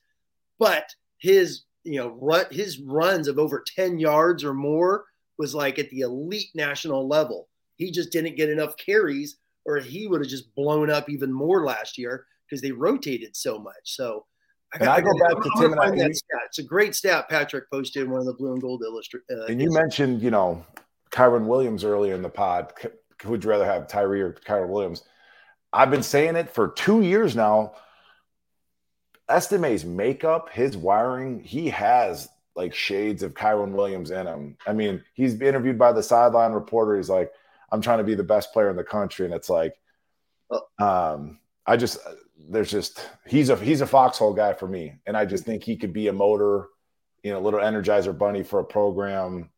but 0.58 0.84
his 1.18 1.62
you 1.84 1.98
know 1.98 2.08
run, 2.20 2.44
his 2.50 2.80
runs 2.80 3.28
of 3.28 3.38
over 3.38 3.64
10 3.76 3.98
yards 4.00 4.42
or 4.42 4.52
more 4.52 5.04
was 5.42 5.56
like 5.56 5.80
at 5.80 5.90
the 5.90 6.02
elite 6.02 6.50
national 6.54 7.08
level. 7.08 7.48
He 7.74 7.90
just 7.90 8.12
didn't 8.12 8.36
get 8.36 8.48
enough 8.48 8.76
carries, 8.76 9.38
or 9.64 9.80
he 9.80 10.06
would 10.06 10.20
have 10.20 10.30
just 10.30 10.54
blown 10.54 10.88
up 10.88 11.10
even 11.10 11.32
more 11.32 11.64
last 11.64 11.98
year 11.98 12.26
because 12.48 12.62
they 12.62 12.70
rotated 12.70 13.34
so 13.34 13.58
much. 13.58 13.74
So 13.82 14.24
I, 14.72 14.78
got, 14.78 14.98
I 14.98 15.00
go 15.00 15.10
back 15.18 15.42
to 15.42 15.50
Tim 15.58 15.72
and 15.72 15.80
I. 15.80 15.90
That 15.90 16.14
stat. 16.14 16.40
It's 16.46 16.60
a 16.60 16.62
great 16.62 16.94
stat 16.94 17.28
Patrick 17.28 17.68
posted 17.72 18.04
in 18.04 18.10
one 18.12 18.20
of 18.20 18.26
the 18.26 18.34
blue 18.34 18.52
and 18.52 18.62
gold 18.62 18.82
illustrated. 18.84 19.26
Uh, 19.36 19.46
and 19.46 19.60
you 19.60 19.72
mentioned, 19.72 20.22
you 20.22 20.30
know, 20.30 20.64
Kyren 21.10 21.46
Williams 21.46 21.82
earlier 21.82 22.14
in 22.14 22.22
the 22.22 22.28
pod. 22.28 22.72
Would 23.24 23.42
you 23.42 23.50
rather 23.50 23.64
have 23.64 23.88
Tyree 23.88 24.20
or 24.20 24.34
Kyren 24.46 24.68
Williams? 24.68 25.02
I've 25.72 25.90
been 25.90 26.04
saying 26.04 26.36
it 26.36 26.50
for 26.50 26.68
two 26.68 27.02
years 27.02 27.34
now. 27.34 27.74
Estime's 29.28 29.84
makeup, 29.84 30.50
his 30.50 30.76
wiring, 30.76 31.40
he 31.40 31.70
has 31.70 32.28
like 32.54 32.74
shades 32.74 33.22
of 33.22 33.34
Kyren 33.34 33.72
Williams 33.72 34.10
in 34.10 34.26
him. 34.26 34.56
I 34.66 34.72
mean, 34.72 35.02
he's 35.14 35.40
interviewed 35.40 35.78
by 35.78 35.92
the 35.92 36.02
sideline 36.02 36.52
reporter. 36.52 36.96
He's 36.96 37.08
like, 37.08 37.32
I'm 37.70 37.80
trying 37.80 37.98
to 37.98 38.04
be 38.04 38.14
the 38.14 38.22
best 38.22 38.52
player 38.52 38.68
in 38.70 38.76
the 38.76 38.84
country. 38.84 39.24
And 39.24 39.34
it's 39.34 39.48
like, 39.48 39.74
um, 40.78 41.38
I 41.66 41.76
just, 41.76 41.98
there's 42.48 42.70
just, 42.70 43.08
he's 43.26 43.48
a, 43.48 43.56
he's 43.56 43.80
a 43.80 43.86
foxhole 43.86 44.34
guy 44.34 44.52
for 44.52 44.68
me. 44.68 44.96
And 45.06 45.16
I 45.16 45.24
just 45.24 45.44
think 45.44 45.62
he 45.62 45.76
could 45.76 45.92
be 45.92 46.08
a 46.08 46.12
motor, 46.12 46.66
you 47.22 47.32
know, 47.32 47.40
little 47.40 47.60
energizer 47.60 48.16
bunny 48.16 48.42
for 48.42 48.60
a 48.60 48.64
program. 48.64 49.50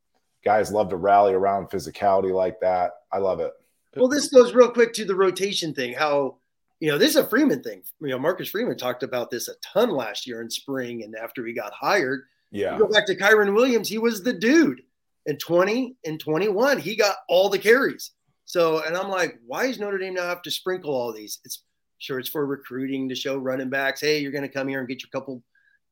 Guys 0.44 0.70
love 0.70 0.90
to 0.90 0.96
rally 0.96 1.32
around 1.32 1.70
physicality 1.70 2.32
like 2.32 2.60
that. 2.60 2.92
I 3.10 3.18
love 3.18 3.40
it. 3.40 3.52
Well, 3.96 4.08
this 4.08 4.28
goes 4.28 4.54
real 4.54 4.70
quick 4.70 4.92
to 4.94 5.04
the 5.04 5.14
rotation 5.14 5.72
thing. 5.72 5.94
How, 5.94 6.36
you 6.80 6.90
know, 6.90 6.98
this 6.98 7.10
is 7.10 7.16
a 7.16 7.26
Freeman 7.26 7.62
thing. 7.62 7.82
You 8.00 8.08
know, 8.08 8.18
Marcus 8.18 8.50
Freeman 8.50 8.76
talked 8.76 9.02
about 9.02 9.30
this 9.30 9.48
a 9.48 9.54
ton 9.62 9.90
last 9.90 10.26
year 10.26 10.42
in 10.42 10.50
spring 10.50 11.02
and 11.02 11.16
after 11.16 11.44
he 11.46 11.54
got 11.54 11.72
hired 11.72 12.24
yeah. 12.54 12.74
You 12.74 12.80
go 12.80 12.88
back 12.88 13.06
to 13.06 13.16
Kyren 13.16 13.54
Williams, 13.54 13.88
he 13.88 13.98
was 13.98 14.22
the 14.22 14.32
dude. 14.32 14.82
In 15.26 15.38
20 15.38 15.96
and 16.04 16.20
21, 16.20 16.78
he 16.78 16.94
got 16.96 17.16
all 17.28 17.48
the 17.48 17.58
carries. 17.58 18.10
So, 18.44 18.84
and 18.84 18.94
I'm 18.94 19.08
like, 19.08 19.38
why 19.46 19.64
is 19.64 19.80
Notre 19.80 19.96
Dame 19.96 20.14
now 20.14 20.28
have 20.28 20.42
to 20.42 20.50
sprinkle 20.50 20.94
all 20.94 21.12
these? 21.12 21.40
It's 21.44 21.62
sure 21.98 22.18
it's 22.18 22.28
for 22.28 22.44
recruiting 22.44 23.08
to 23.08 23.14
show 23.14 23.38
running 23.38 23.70
backs, 23.70 24.02
hey, 24.02 24.18
you're 24.18 24.32
going 24.32 24.42
to 24.42 24.48
come 24.48 24.68
here 24.68 24.80
and 24.80 24.88
get 24.88 25.02
your 25.02 25.08
couple, 25.10 25.42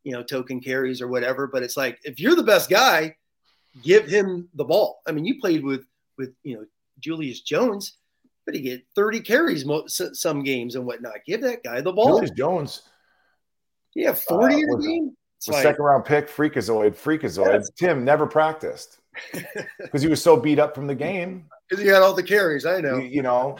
you 0.04 0.12
know, 0.12 0.22
token 0.22 0.60
carries 0.60 1.00
or 1.00 1.08
whatever. 1.08 1.46
But 1.46 1.62
it's 1.62 1.76
like, 1.78 1.98
if 2.04 2.20
you're 2.20 2.34
the 2.34 2.42
best 2.42 2.68
guy, 2.68 3.16
give 3.82 4.06
him 4.06 4.48
the 4.54 4.64
ball. 4.64 5.00
I 5.06 5.12
mean, 5.12 5.24
you 5.24 5.40
played 5.40 5.64
with 5.64 5.86
with 6.18 6.34
you 6.42 6.56
know 6.56 6.66
Julius 7.00 7.40
Jones. 7.40 7.96
but 8.44 8.54
he 8.54 8.60
get 8.60 8.84
30 8.94 9.20
carries 9.20 9.64
most, 9.64 10.14
some 10.16 10.42
games 10.42 10.74
and 10.74 10.84
whatnot. 10.84 11.24
Give 11.26 11.40
that 11.40 11.62
guy 11.62 11.80
the 11.80 11.92
ball. 11.92 12.16
Julius 12.18 12.32
Jones. 12.32 12.82
Yeah, 13.94 14.12
40 14.12 14.54
Uh, 14.54 14.58
in 14.58 14.70
a 14.70 14.82
game. 14.82 15.16
Like, 15.48 15.62
second 15.62 15.84
round 15.84 16.04
pick, 16.04 16.28
freakazoid, 16.28 16.94
freakazoid. 16.94 17.52
Yes. 17.54 17.70
Tim 17.76 18.04
never 18.04 18.26
practiced 18.26 19.00
because 19.78 20.02
he 20.02 20.08
was 20.08 20.22
so 20.22 20.36
beat 20.36 20.58
up 20.58 20.74
from 20.74 20.86
the 20.86 20.94
game. 20.94 21.46
because 21.68 21.82
he 21.82 21.88
had 21.88 22.02
all 22.02 22.14
the 22.14 22.22
carries. 22.22 22.64
I 22.64 22.80
know. 22.80 22.98
You, 22.98 23.08
you 23.08 23.22
know, 23.22 23.56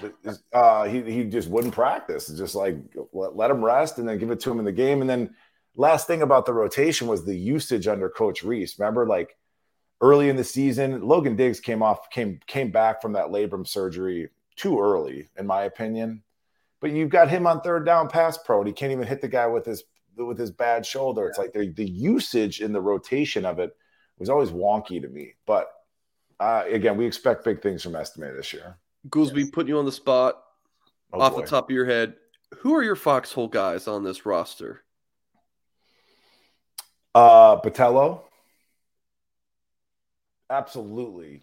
uh, 0.52 0.84
he 0.84 1.02
he 1.02 1.24
just 1.24 1.48
wouldn't 1.48 1.74
practice. 1.74 2.28
It's 2.28 2.38
Just 2.38 2.54
like 2.54 2.76
let, 3.12 3.36
let 3.36 3.50
him 3.50 3.64
rest 3.64 3.98
and 3.98 4.09
then 4.09 4.18
give 4.18 4.30
it 4.30 4.40
to 4.40 4.50
him 4.50 4.59
in 4.59 4.64
the 4.64 4.72
game. 4.72 5.00
And 5.00 5.10
then 5.10 5.34
last 5.74 6.06
thing 6.06 6.22
about 6.22 6.46
the 6.46 6.52
rotation 6.52 7.06
was 7.06 7.24
the 7.24 7.34
usage 7.36 7.86
under 7.86 8.09
Coach 8.09 8.42
Rees. 8.42 8.76
Remember, 8.78 9.06
like 9.06 9.36
early 10.00 10.28
in 10.28 10.36
the 10.36 10.44
season, 10.44 11.02
Logan 11.02 11.36
Diggs 11.36 11.60
came 11.60 11.82
off 11.82 12.10
came 12.10 12.40
came 12.46 12.70
back 12.70 13.02
from 13.02 13.12
that 13.12 13.26
labrum 13.26 13.66
surgery 13.66 14.28
too 14.56 14.80
early, 14.80 15.28
in 15.36 15.46
my 15.46 15.64
opinion. 15.64 16.22
But 16.80 16.90
you've 16.90 17.10
got 17.10 17.28
him 17.28 17.46
on 17.46 17.60
third 17.60 17.86
down 17.86 18.09
pass 18.09 18.36
pro, 18.36 18.59
and 18.59 18.66
he 18.66 18.72
can't 18.72 18.92
even 18.92 19.06
hit 19.06 19.20
the 19.20 19.28
guy 19.28 19.46
with 19.46 19.64
his 19.64 19.84
with 20.16 20.39
his 20.39 20.51
bad 20.51 20.84
shoulder. 20.84 21.26
It's 21.28 21.39
like 21.39 21.52
the 21.52 21.68
the 21.68 21.89
usage 21.89 22.60
in 22.60 22.72
the 22.72 22.80
rotation 22.80 23.44
of 23.44 23.59
it 23.59 23.74
was 24.18 24.28
always 24.28 24.51
wonky 24.51 25.01
to 25.01 25.09
me. 25.09 25.34
But 25.47 25.68
uh, 26.40 26.64
again, 26.68 26.97
we 26.97 27.06
expect 27.06 27.44
big 27.44 27.62
things 27.62 27.82
from 27.82 27.94
Estime 27.97 28.34
this 28.36 28.52
year. 28.52 28.76
Goolsby, 29.09 29.52
putting 29.52 29.68
you 29.68 29.78
on 29.78 29.84
the 29.84 29.93
spot 29.93 30.43
Oh, 31.12 31.20
off 31.20 31.34
boy. 31.34 31.40
the 31.43 31.47
top 31.47 31.64
of 31.68 31.74
your 31.74 31.86
head. 31.86 32.14
Who 32.59 32.74
are 32.74 32.82
your 32.82 32.97
foxhole 32.97 33.48
guys 33.48 33.86
on 33.89 34.05
this 34.05 34.24
roster? 34.26 34.82
Uh, 37.14 37.60
Botelho. 37.60 38.22
Absolutely. 40.51 41.43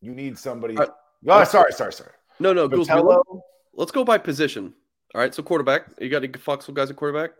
You 0.00 0.12
need 0.14 0.38
somebody. 0.38 0.76
Uh, 0.76 0.86
oh, 1.28 1.44
sorry, 1.44 1.72
sorry, 1.72 1.92
sorry. 1.92 2.10
No, 2.38 2.52
no, 2.52 2.68
Goolsby. 2.68 2.86
Botelho, 2.88 3.22
let- 3.32 3.42
Let's 3.72 3.92
go 3.92 4.04
by 4.04 4.18
position. 4.18 4.74
All 5.14 5.20
right, 5.20 5.32
so 5.34 5.42
quarterback. 5.42 5.84
You 6.00 6.08
got 6.10 6.24
any 6.24 6.32
foxhole 6.32 6.74
guys 6.74 6.90
at 6.90 6.96
quarterback? 6.96 7.30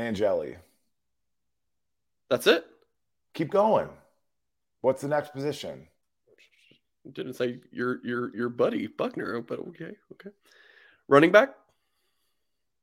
Angeli. 0.00 0.56
That's 2.28 2.46
it. 2.46 2.64
Keep 3.34 3.50
going. 3.50 3.88
What's 4.80 5.02
the 5.02 5.08
next 5.08 5.32
position? 5.32 5.86
Didn't 7.12 7.34
say 7.34 7.60
your 7.72 8.04
your 8.04 8.34
your 8.36 8.48
buddy 8.48 8.86
Buchner, 8.86 9.40
but 9.40 9.58
okay, 9.60 9.92
okay. 10.12 10.30
Running 11.08 11.32
back, 11.32 11.54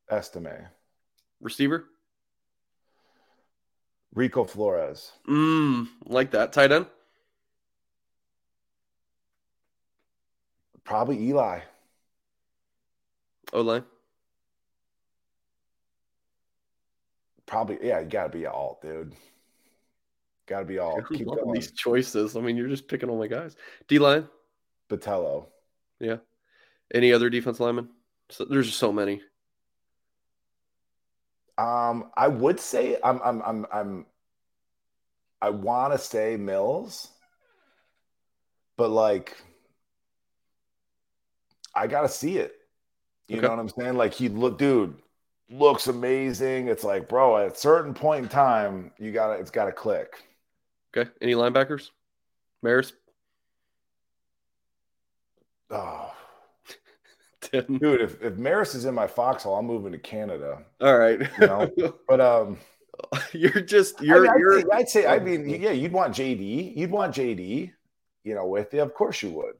Estime. 0.10 0.68
receiver. 1.40 1.86
Rico 4.16 4.44
Flores. 4.46 5.12
Mm, 5.28 5.88
like 6.06 6.32
that. 6.32 6.52
Tight 6.52 6.72
end. 6.72 6.88
Probably 10.84 11.22
Eli. 11.28 11.60
O 13.54 13.62
line. 13.62 13.84
Probably, 17.48 17.80
yeah, 17.82 18.02
you 18.02 18.08
got 18.08 18.32
to 18.32 18.38
be 18.38 18.46
alt, 18.46 18.82
dude. 18.82 19.16
Got 20.48 20.60
to 20.60 20.66
be 20.66 20.78
all. 20.78 21.02
Keep 21.02 21.28
going. 21.28 21.54
these 21.54 21.72
choices. 21.72 22.36
I 22.36 22.42
mean, 22.42 22.56
you're 22.56 22.68
just 22.68 22.88
picking 22.88 23.10
all 23.10 23.18
my 23.18 23.28
guys. 23.28 23.56
D 23.88 23.98
line. 24.00 24.28
Botelho. 24.90 25.48
Yeah. 26.00 26.18
Any 26.94 27.12
other 27.12 27.30
defense 27.30 27.60
linemen? 27.60 27.90
So, 28.30 28.46
there's 28.46 28.68
just 28.68 28.80
so 28.80 28.92
many. 28.92 29.22
Um, 31.58 32.12
I 32.16 32.28
would 32.28 32.60
say 32.60 32.98
I'm 33.04 33.20
I'm 33.24 33.42
I'm 33.42 33.66
I'm 33.74 34.06
I 35.42 35.50
want 35.50 35.94
to 35.94 35.98
say 35.98 36.38
Mills, 36.38 37.10
but 38.78 38.90
like 38.90 39.36
I 41.74 41.88
gotta 41.88 42.10
see 42.10 42.38
it. 42.38 42.54
You 43.28 43.38
Okay. 43.38 43.48
know 43.48 43.50
what 43.50 43.60
I'm 43.60 43.70
saying? 43.70 43.98
Like 43.98 44.14
he 44.14 44.30
look, 44.30 44.60
dude, 44.60 45.02
looks 45.50 45.88
amazing. 45.88 46.68
It's 46.68 46.84
like, 46.84 47.08
bro, 47.08 47.38
at 47.38 47.54
a 47.54 47.56
certain 47.56 47.94
point 47.94 48.24
in 48.24 48.30
time, 48.30 48.92
you 48.98 49.12
gotta 49.12 49.40
it's 49.40 49.52
gotta 49.52 49.72
click. 49.72 50.24
Okay. 50.96 51.10
Any 51.22 51.34
linebackers? 51.34 51.92
Marist. 52.64 52.94
Oh, 55.70 56.14
Tim. 57.42 57.78
dude, 57.78 58.02
if 58.02 58.22
if 58.22 58.34
Marist 58.34 58.76
is 58.76 58.86
in 58.86 58.96
my 58.96 59.08
foxhole, 59.08 59.56
I'm 59.56 59.66
moving 59.66 59.92
to 59.92 59.98
Canada. 59.98 60.64
All 60.82 60.98
right. 60.98 61.20
know, 61.40 61.70
But 62.08 62.22
um, 62.22 62.58
you're 63.34 63.62
just 63.62 64.02
you're 64.02 64.24
mean, 64.24 64.32
I'd, 64.32 64.40
you're 64.40 64.62
say, 64.62 64.68
I'd 64.74 64.90
say, 64.90 65.06
I 65.06 65.20
mean, 65.20 65.48
yeah, 65.50 65.72
you'd 65.72 65.92
want 65.92 66.14
JD, 66.14 66.76
you'd 66.76 66.92
want 66.92 67.14
JD, 67.14 67.72
you 68.24 68.36
know, 68.36 68.48
with 68.48 68.74
you. 68.74 68.82
Of 68.82 68.94
course 68.94 69.22
you 69.22 69.32
would. 69.32 69.56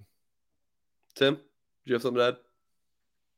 Tim. 1.16 1.36
Do 1.36 1.42
you 1.86 1.94
have 1.96 2.02
something 2.02 2.20
to 2.20 2.28
add? 2.28 2.38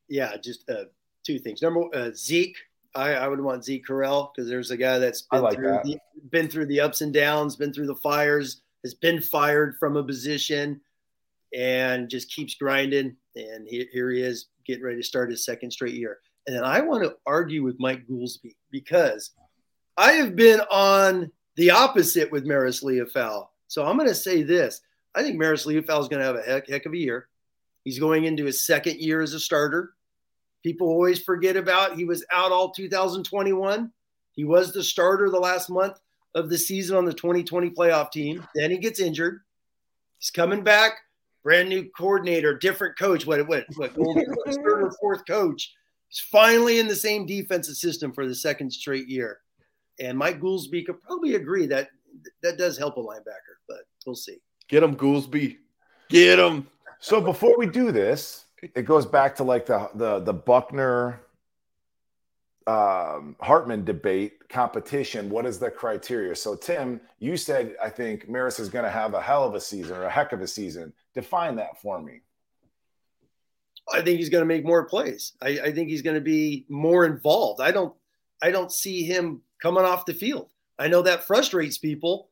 Yeah, 0.07 0.35
just 0.37 0.67
uh, 0.69 0.85
two 1.25 1.39
things. 1.39 1.61
Number 1.61 1.81
one, 1.81 1.95
uh, 1.95 2.11
Zeke. 2.13 2.57
I, 2.95 3.13
I 3.13 3.27
would 3.27 3.39
want 3.39 3.63
Zeke 3.63 3.85
Correll 3.85 4.31
because 4.33 4.49
there's 4.49 4.71
a 4.71 4.77
guy 4.77 4.97
that's 4.97 5.21
been 5.21 5.43
like 5.43 5.55
through 5.55 5.67
that. 5.67 5.83
the, 5.83 5.99
been 6.31 6.47
through 6.47 6.65
the 6.65 6.79
ups 6.79 7.01
and 7.01 7.13
downs, 7.13 7.55
been 7.55 7.71
through 7.71 7.85
the 7.85 7.95
fires, 7.95 8.61
has 8.83 8.95
been 8.95 9.21
fired 9.21 9.77
from 9.79 9.95
a 9.95 10.03
position, 10.03 10.81
and 11.53 12.09
just 12.09 12.31
keeps 12.31 12.55
grinding. 12.55 13.15
And 13.35 13.67
here, 13.67 13.85
here 13.91 14.09
he 14.11 14.21
is, 14.21 14.47
getting 14.65 14.83
ready 14.83 14.97
to 14.97 15.03
start 15.03 15.29
his 15.29 15.45
second 15.45 15.71
straight 15.71 15.93
year. 15.93 16.19
And 16.47 16.55
then 16.55 16.63
I 16.63 16.81
want 16.81 17.03
to 17.03 17.15
argue 17.25 17.63
with 17.63 17.79
Mike 17.79 18.07
Goolsby 18.07 18.55
because 18.71 19.31
I 19.95 20.13
have 20.13 20.35
been 20.35 20.61
on 20.71 21.31
the 21.57 21.71
opposite 21.71 22.31
with 22.31 22.45
Marist 22.45 22.83
Liufau. 22.83 23.47
So 23.67 23.85
I'm 23.85 23.97
going 23.97 24.09
to 24.09 24.15
say 24.15 24.41
this: 24.41 24.81
I 25.13 25.21
think 25.21 25.39
Marist 25.39 25.67
Liufau 25.67 26.01
is 26.01 26.07
going 26.07 26.21
to 26.21 26.25
have 26.25 26.35
a 26.35 26.41
heck, 26.41 26.67
heck 26.67 26.85
of 26.87 26.93
a 26.93 26.97
year. 26.97 27.27
He's 27.83 27.99
going 27.99 28.25
into 28.25 28.45
his 28.45 28.65
second 28.65 28.99
year 28.99 29.21
as 29.21 29.33
a 29.33 29.39
starter. 29.39 29.93
People 30.63 30.87
always 30.87 31.21
forget 31.21 31.55
about 31.55 31.95
he 31.95 32.05
was 32.05 32.25
out 32.31 32.51
all 32.51 32.71
2021. 32.71 33.91
He 34.33 34.43
was 34.43 34.73
the 34.73 34.83
starter 34.83 35.29
the 35.29 35.39
last 35.39 35.69
month 35.69 35.99
of 36.35 36.49
the 36.49 36.57
season 36.57 36.97
on 36.97 37.05
the 37.05 37.13
2020 37.13 37.69
playoff 37.71 38.11
team. 38.11 38.45
Then 38.55 38.71
he 38.71 38.77
gets 38.77 38.99
injured. 38.99 39.41
He's 40.17 40.31
coming 40.31 40.63
back, 40.63 40.93
brand 41.43 41.69
new 41.69 41.89
coordinator, 41.97 42.57
different 42.57 42.97
coach. 42.97 43.25
What 43.25 43.47
what 43.47 43.65
what 43.75 43.95
third 43.95 44.83
or 44.83 44.91
fourth 44.99 45.25
coach? 45.25 45.73
He's 46.09 46.19
finally 46.19 46.79
in 46.79 46.87
the 46.87 46.95
same 46.95 47.25
defensive 47.25 47.75
system 47.75 48.11
for 48.11 48.27
the 48.27 48.35
second 48.35 48.71
straight 48.71 49.07
year. 49.07 49.39
And 49.99 50.17
Mike 50.17 50.39
Goolsby 50.39 50.85
could 50.85 51.01
probably 51.01 51.35
agree 51.35 51.67
that 51.67 51.89
that 52.41 52.57
does 52.57 52.77
help 52.77 52.97
a 52.97 53.01
linebacker, 53.01 53.57
but 53.67 53.81
we'll 54.05 54.15
see. 54.15 54.37
Get 54.67 54.83
him, 54.83 54.95
Goolsby. 54.95 55.57
Get 56.09 56.39
him. 56.39 56.67
So 56.99 57.21
before 57.21 57.57
we 57.57 57.65
do 57.65 57.91
this, 57.91 58.45
it 58.61 58.83
goes 58.83 59.05
back 59.05 59.35
to 59.37 59.43
like 59.43 59.65
the 59.65 59.89
the 59.95 60.19
the 60.19 60.33
Buchner 60.33 61.21
um, 62.67 63.35
Hartman 63.39 63.83
debate 63.83 64.47
competition. 64.49 65.29
What 65.29 65.45
is 65.45 65.59
the 65.59 65.71
criteria? 65.71 66.35
So 66.35 66.55
Tim, 66.55 67.01
you 67.19 67.37
said 67.37 67.75
I 67.81 67.89
think 67.89 68.29
Marist 68.29 68.59
is 68.59 68.69
going 68.69 68.85
to 68.85 68.91
have 68.91 69.13
a 69.13 69.21
hell 69.21 69.43
of 69.43 69.55
a 69.55 69.61
season 69.61 69.97
or 69.97 70.03
a 70.03 70.09
heck 70.09 70.33
of 70.33 70.41
a 70.41 70.47
season. 70.47 70.93
Define 71.13 71.55
that 71.55 71.81
for 71.81 72.01
me. 72.01 72.21
I 73.91 74.01
think 74.01 74.19
he's 74.19 74.29
going 74.29 74.43
to 74.43 74.47
make 74.47 74.65
more 74.65 74.85
plays. 74.85 75.33
I, 75.41 75.59
I 75.59 75.71
think 75.71 75.89
he's 75.89 76.03
going 76.03 76.15
to 76.15 76.21
be 76.21 76.65
more 76.69 77.05
involved. 77.05 77.61
I 77.61 77.71
don't 77.71 77.93
I 78.41 78.51
don't 78.51 78.71
see 78.71 79.03
him 79.03 79.41
coming 79.61 79.83
off 79.83 80.05
the 80.05 80.13
field. 80.13 80.49
I 80.77 80.87
know 80.87 81.01
that 81.01 81.25
frustrates 81.25 81.77
people, 81.77 82.29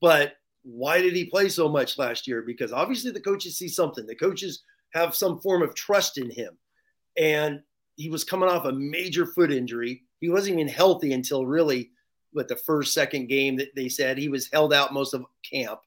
but 0.00 0.34
why 0.62 1.00
did 1.00 1.14
he 1.14 1.24
play 1.24 1.48
so 1.48 1.68
much 1.68 1.98
last 1.98 2.26
year? 2.26 2.42
Because 2.42 2.72
obviously 2.72 3.10
the 3.10 3.20
coaches 3.20 3.56
see 3.56 3.68
something. 3.68 4.06
The 4.06 4.14
coaches 4.14 4.62
have 4.94 5.14
some 5.14 5.38
form 5.40 5.62
of 5.62 5.74
trust 5.74 6.18
in 6.18 6.30
him. 6.30 6.56
And 7.16 7.62
he 7.96 8.08
was 8.08 8.24
coming 8.24 8.48
off 8.48 8.64
a 8.64 8.72
major 8.72 9.26
foot 9.26 9.52
injury. 9.52 10.02
He 10.20 10.28
wasn't 10.28 10.58
even 10.58 10.72
healthy 10.72 11.12
until 11.12 11.46
really 11.46 11.90
what 12.32 12.48
the 12.48 12.56
first 12.56 12.92
second 12.92 13.28
game 13.28 13.56
that 13.56 13.74
they 13.74 13.88
said 13.88 14.18
he 14.18 14.28
was 14.28 14.48
held 14.52 14.72
out 14.72 14.92
most 14.92 15.14
of 15.14 15.24
camp. 15.48 15.80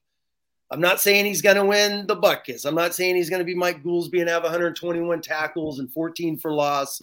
I'm 0.70 0.80
not 0.80 1.00
saying 1.00 1.26
he's 1.26 1.42
going 1.42 1.56
to 1.56 1.64
win 1.64 2.06
the 2.06 2.16
Butkus. 2.16 2.64
I'm 2.64 2.74
not 2.74 2.94
saying 2.94 3.16
he's 3.16 3.28
going 3.28 3.40
to 3.40 3.44
be 3.44 3.54
Mike 3.54 3.82
Goolsby 3.82 4.20
and 4.20 4.28
have 4.28 4.42
121 4.42 5.20
tackles 5.20 5.78
and 5.78 5.92
14 5.92 6.38
for 6.38 6.52
loss, 6.52 7.00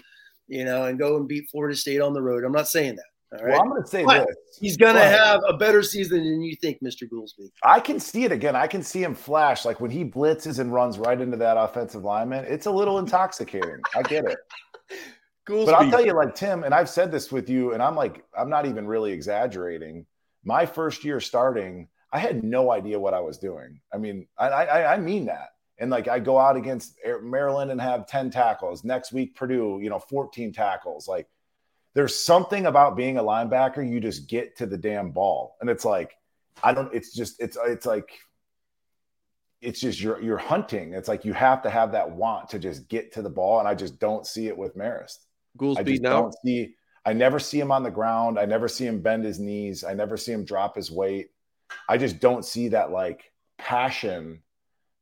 you 0.48 0.66
know, 0.66 0.86
and 0.86 0.98
go 0.98 1.18
and 1.18 1.28
beat 1.28 1.50
Florida 1.50 1.76
State 1.76 2.02
on 2.02 2.14
the 2.14 2.22
road. 2.22 2.44
I'm 2.44 2.52
not 2.52 2.68
saying 2.68 2.96
that. 2.96 3.06
All 3.32 3.46
right. 3.46 3.52
Well, 3.52 3.62
I'm 3.62 3.70
going 3.70 3.84
to 3.84 3.88
say 3.88 4.04
But 4.04 4.28
this. 4.28 4.58
he's 4.60 4.76
going 4.78 4.96
to 4.96 5.04
have 5.04 5.42
a 5.48 5.56
better 5.56 5.84
season 5.84 6.24
than 6.24 6.42
you 6.42 6.56
think, 6.56 6.80
Mr. 6.84 7.04
Goolsby. 7.08 7.50
I 7.64 7.80
can 7.80 8.00
see 8.00 8.24
it 8.24 8.32
again. 8.32 8.56
I 8.56 8.66
can 8.66 8.82
see 8.82 9.04
him 9.04 9.14
flash 9.14 9.66
like 9.66 9.80
when 9.80 9.92
he 9.92 10.04
blitzes 10.04 10.60
and 10.60 10.74
runs 10.74 10.98
right 10.98 11.20
into 11.20 11.38
that 11.38 11.56
offensive 11.58 12.04
lineman. 12.04 12.46
It's 12.46 12.66
a 12.66 12.72
little 12.72 12.98
intoxicating. 12.98 13.80
I 13.96 14.02
get 14.02 14.26
it. 14.26 14.38
Goolsby. 15.48 15.66
But 15.66 15.76
I'll 15.76 15.90
tell 15.92 16.06
you, 16.06 16.14
like 16.14 16.34
Tim, 16.36 16.64
and 16.64 16.74
I've 16.74 16.90
said 16.90 17.12
this 17.12 17.32
with 17.32 17.50
you, 17.50 17.74
and 17.74 17.84
I'm 17.84 17.96
like, 17.96 18.24
I'm 18.38 18.50
not 18.50 18.66
even 18.66 18.88
really 18.88 19.12
exaggerating. 19.12 20.06
My 20.44 20.66
first 20.66 21.04
year 21.04 21.20
starting, 21.20 21.88
I 22.12 22.20
had 22.20 22.44
no 22.44 22.72
idea 22.72 23.00
what 23.00 23.14
I 23.14 23.20
was 23.20 23.38
doing. 23.38 23.80
I 23.94 23.98
mean, 23.98 24.28
I 24.38 24.48
I, 24.48 24.94
I 24.94 24.98
mean 24.98 25.26
that. 25.26 25.50
And 25.80 25.90
like, 25.90 26.08
I 26.08 26.20
go 26.20 26.38
out 26.38 26.58
against 26.58 26.96
Maryland 27.22 27.72
and 27.72 27.80
have 27.80 28.06
10 28.06 28.32
tackles. 28.32 28.84
Next 28.84 29.14
week, 29.14 29.34
Purdue, 29.36 29.80
you 29.82 29.90
know, 29.90 30.00
14 30.00 30.52
tackles. 30.52 31.08
Like, 31.08 31.28
there's 32.00 32.16
something 32.16 32.66
about 32.66 32.96
being 32.96 33.18
a 33.18 33.22
linebacker. 33.22 33.86
You 33.86 34.00
just 34.00 34.30
get 34.30 34.56
to 34.60 34.66
the 34.66 34.78
damn 34.78 35.12
ball, 35.12 35.58
and 35.60 35.70
it's 35.70 35.84
like, 35.84 36.16
I 36.64 36.74
don't. 36.74 36.94
It's 36.94 37.14
just, 37.14 37.42
it's, 37.42 37.58
it's 37.62 37.86
like, 37.86 38.10
it's 39.60 39.82
just 39.82 40.00
you're 40.00 40.22
you're 40.22 40.38
hunting. 40.38 40.94
It's 40.94 41.10
like 41.10 41.26
you 41.26 41.34
have 41.34 41.62
to 41.64 41.70
have 41.70 41.92
that 41.92 42.10
want 42.10 42.48
to 42.52 42.60
just 42.60 42.88
get 42.88 43.12
to 43.16 43.22
the 43.22 43.30
ball, 43.30 43.60
and 43.60 43.68
I 43.68 43.76
just 43.76 44.00
don't 44.00 44.26
see 44.26 44.48
it 44.48 44.58
with 44.58 44.78
Marist. 44.78 45.18
I 45.62 45.84
just 45.84 46.02
now. 46.02 46.22
don't 46.22 46.36
see. 46.46 46.74
I 47.06 47.12
never 47.12 47.38
see 47.38 47.60
him 47.60 47.70
on 47.70 47.84
the 47.84 47.92
ground. 47.92 48.40
I 48.40 48.46
never 48.46 48.70
see 48.70 48.86
him 48.86 49.02
bend 49.02 49.26
his 49.26 49.38
knees. 49.38 49.84
I 49.84 49.94
never 49.94 50.16
see 50.16 50.32
him 50.32 50.46
drop 50.46 50.78
his 50.78 50.90
weight. 50.90 51.32
I 51.90 51.98
just 51.98 52.22
don't 52.22 52.46
see 52.46 52.70
that 52.70 52.92
like 52.92 53.30
passion 53.58 54.42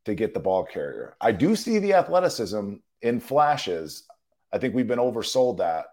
to 0.06 0.15
get 0.15 0.34
the 0.34 0.40
ball 0.40 0.64
carrier. 0.64 1.15
I 1.22 1.32
do 1.32 1.56
see 1.56 1.78
the 1.78 1.94
athleticism 1.94 2.74
in 3.03 3.19
flashes. 3.19 4.02
I 4.52 4.57
think 4.57 4.74
we've 4.74 4.88
been 4.88 4.98
oversold 4.98 5.60
that, 5.60 5.86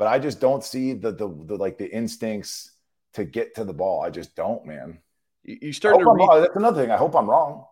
but 0.00 0.08
I 0.08 0.18
just 0.18 0.40
don't 0.40 0.64
see 0.64 0.94
the 0.94 1.12
the, 1.12 1.28
the 1.28 1.56
like 1.56 1.76
the 1.76 1.86
instincts 1.94 2.70
to 3.12 3.22
get 3.22 3.54
to 3.56 3.64
the 3.64 3.74
ball. 3.74 4.00
I 4.00 4.08
just 4.08 4.34
don't, 4.34 4.64
man. 4.64 4.98
You, 5.42 5.58
you 5.60 5.72
starting 5.74 6.00
to 6.00 6.10
read. 6.10 6.26
wrong. 6.26 6.40
That's 6.40 6.56
another 6.56 6.80
thing. 6.80 6.90
I 6.90 6.96
hope 6.96 7.14
I'm 7.14 7.28
wrong. 7.28 7.66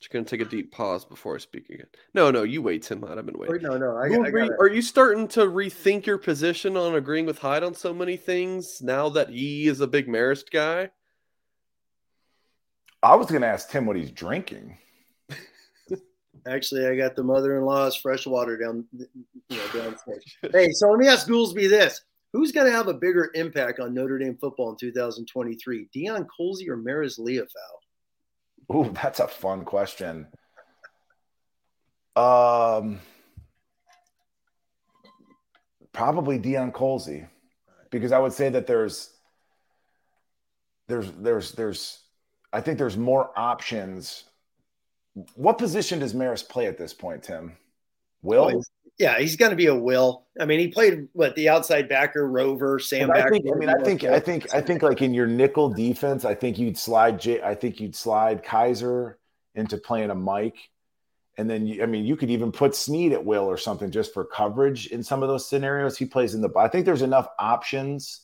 Just 0.00 0.10
gonna 0.10 0.24
take 0.24 0.40
a 0.40 0.46
deep 0.46 0.72
pause 0.72 1.04
before 1.04 1.34
I 1.34 1.38
speak 1.40 1.68
again. 1.68 1.88
No, 2.14 2.30
no, 2.30 2.42
you 2.42 2.62
wait, 2.62 2.84
Tim. 2.84 3.02
Hyde. 3.02 3.18
I've 3.18 3.26
been 3.26 3.36
waiting. 3.36 3.52
Wait, 3.52 3.62
no, 3.62 3.76
no. 3.76 3.98
I, 3.98 4.08
Who 4.08 4.24
I 4.24 4.28
agree- 4.28 4.48
gotta, 4.48 4.60
are 4.60 4.70
you 4.70 4.80
starting 4.80 5.28
to 5.28 5.40
rethink 5.40 6.06
your 6.06 6.16
position 6.16 6.74
on 6.74 6.94
agreeing 6.94 7.26
with 7.26 7.38
Hyde 7.40 7.64
on 7.64 7.74
so 7.74 7.92
many 7.92 8.16
things 8.16 8.80
now 8.80 9.10
that 9.10 9.28
he 9.28 9.68
is 9.68 9.82
a 9.82 9.86
big 9.86 10.08
Marist 10.08 10.50
guy? 10.50 10.88
I 13.02 13.14
was 13.16 13.26
going 13.26 13.42
to 13.42 13.46
ask 13.46 13.68
Tim 13.68 13.84
what 13.84 13.96
he's 13.96 14.10
drinking. 14.10 14.78
Actually, 16.48 16.86
I 16.86 16.96
got 16.96 17.14
the 17.14 17.22
mother-in-law's 17.22 17.96
fresh 17.96 18.26
water 18.26 18.56
down, 18.56 18.84
you 18.92 19.06
know, 19.50 19.82
downstairs. 19.82 20.24
hey, 20.52 20.70
so 20.72 20.88
let 20.88 20.98
me 20.98 21.08
ask 21.08 21.28
Goolsby 21.28 21.68
this: 21.68 22.00
Who's 22.32 22.52
going 22.52 22.66
to 22.66 22.72
have 22.72 22.88
a 22.88 22.94
bigger 22.94 23.30
impact 23.34 23.80
on 23.80 23.94
Notre 23.94 24.18
Dame 24.18 24.36
football 24.40 24.70
in 24.70 24.76
2023, 24.76 25.88
Deion 25.94 26.26
Colzie 26.26 26.68
or 26.68 26.76
Marist 26.76 27.18
Liufau? 27.18 27.46
Ooh, 28.74 28.92
that's 28.92 29.20
a 29.20 29.28
fun 29.28 29.64
question. 29.64 30.26
Um, 32.16 32.98
probably 35.92 36.38
Deion 36.38 36.72
Colzie, 36.72 37.28
because 37.90 38.12
I 38.12 38.18
would 38.18 38.32
say 38.32 38.50
that 38.50 38.66
there's, 38.66 39.10
there's, 40.86 41.10
there's, 41.12 41.52
there's, 41.52 42.00
I 42.52 42.60
think 42.60 42.78
there's 42.78 42.96
more 42.96 43.30
options. 43.36 44.24
What 45.34 45.58
position 45.58 45.98
does 45.98 46.14
Marist 46.14 46.48
play 46.48 46.66
at 46.66 46.78
this 46.78 46.92
point, 46.92 47.22
Tim? 47.22 47.56
Will? 48.22 48.50
Oh, 48.54 48.62
yeah, 48.98 49.18
he's 49.18 49.36
going 49.36 49.50
to 49.50 49.56
be 49.56 49.66
a 49.66 49.74
will. 49.74 50.26
I 50.40 50.44
mean, 50.44 50.58
he 50.58 50.68
played 50.68 51.08
what 51.12 51.36
the 51.36 51.48
outside 51.48 51.88
backer, 51.88 52.28
Rover, 52.28 52.78
Sam. 52.78 53.10
I 53.10 53.14
backer, 53.14 53.30
think. 53.30 53.46
I 53.52 53.56
mean, 53.56 53.68
I 53.68 53.82
think. 53.82 54.04
I 54.04 54.18
think. 54.18 54.54
I 54.54 54.60
think. 54.60 54.82
Like 54.82 55.02
in 55.02 55.14
your 55.14 55.26
nickel 55.26 55.68
defense, 55.68 56.24
I 56.24 56.34
think 56.34 56.58
you'd 56.58 56.76
slide. 56.76 57.20
J, 57.20 57.40
I 57.40 57.54
think 57.54 57.80
you'd 57.80 57.94
slide 57.94 58.44
Kiser 58.44 59.14
into 59.54 59.76
playing 59.76 60.10
a 60.10 60.14
Mike, 60.16 60.58
and 61.36 61.48
then 61.48 61.66
you, 61.66 61.82
I 61.82 61.86
mean, 61.86 62.04
you 62.04 62.16
could 62.16 62.30
even 62.30 62.50
put 62.50 62.74
Snead 62.74 63.12
at 63.12 63.24
will 63.24 63.44
or 63.44 63.56
something 63.56 63.92
just 63.92 64.12
for 64.12 64.24
coverage 64.24 64.88
in 64.88 65.04
some 65.04 65.22
of 65.22 65.28
those 65.28 65.48
scenarios. 65.48 65.96
He 65.96 66.04
plays 66.04 66.34
in 66.34 66.40
the. 66.40 66.50
I 66.56 66.68
think 66.68 66.84
there's 66.84 67.02
enough 67.02 67.28
options 67.38 68.22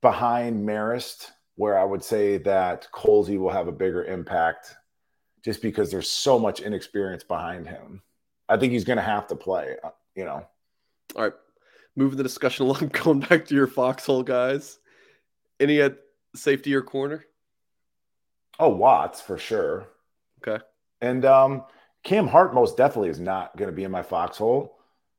behind 0.00 0.66
Marist 0.68 1.32
where 1.56 1.76
I 1.76 1.84
would 1.84 2.04
say 2.04 2.38
that 2.38 2.86
Colzie 2.94 3.38
will 3.38 3.50
have 3.50 3.66
a 3.66 3.72
bigger 3.72 4.04
impact, 4.04 4.76
just 5.46 5.62
because 5.62 5.92
there's 5.92 6.10
so 6.10 6.40
much 6.40 6.60
inexperience 6.60 7.22
behind 7.22 7.68
him. 7.68 8.02
I 8.48 8.56
think 8.56 8.72
he's 8.72 8.84
going 8.84 8.96
to 8.98 9.02
have 9.02 9.28
to 9.28 9.36
play. 9.36 9.76
uh, 9.82 9.90
You 10.16 10.24
know. 10.24 10.44
All 11.14 11.22
right, 11.22 11.32
moving 11.94 12.16
the 12.18 12.24
discussion 12.24 12.66
along, 12.66 12.88
going 12.88 13.20
back 13.20 13.46
to 13.46 13.54
your 13.54 13.68
foxhole 13.68 14.24
guys. 14.24 14.78
Any 15.60 15.80
at 15.80 15.98
safety 16.34 16.74
or 16.74 16.82
corner? 16.82 17.24
Oh, 18.58 18.70
Watts 18.70 19.20
for 19.20 19.38
sure. 19.38 19.86
Okay. 20.46 20.62
And 21.00 21.24
um, 21.24 21.62
Cam 22.02 22.26
Hart 22.26 22.52
most 22.52 22.76
definitely 22.76 23.10
is 23.10 23.20
not 23.20 23.56
going 23.56 23.70
to 23.70 23.76
be 23.76 23.84
in 23.84 23.90
my 23.90 24.02
foxhole. 24.02 24.76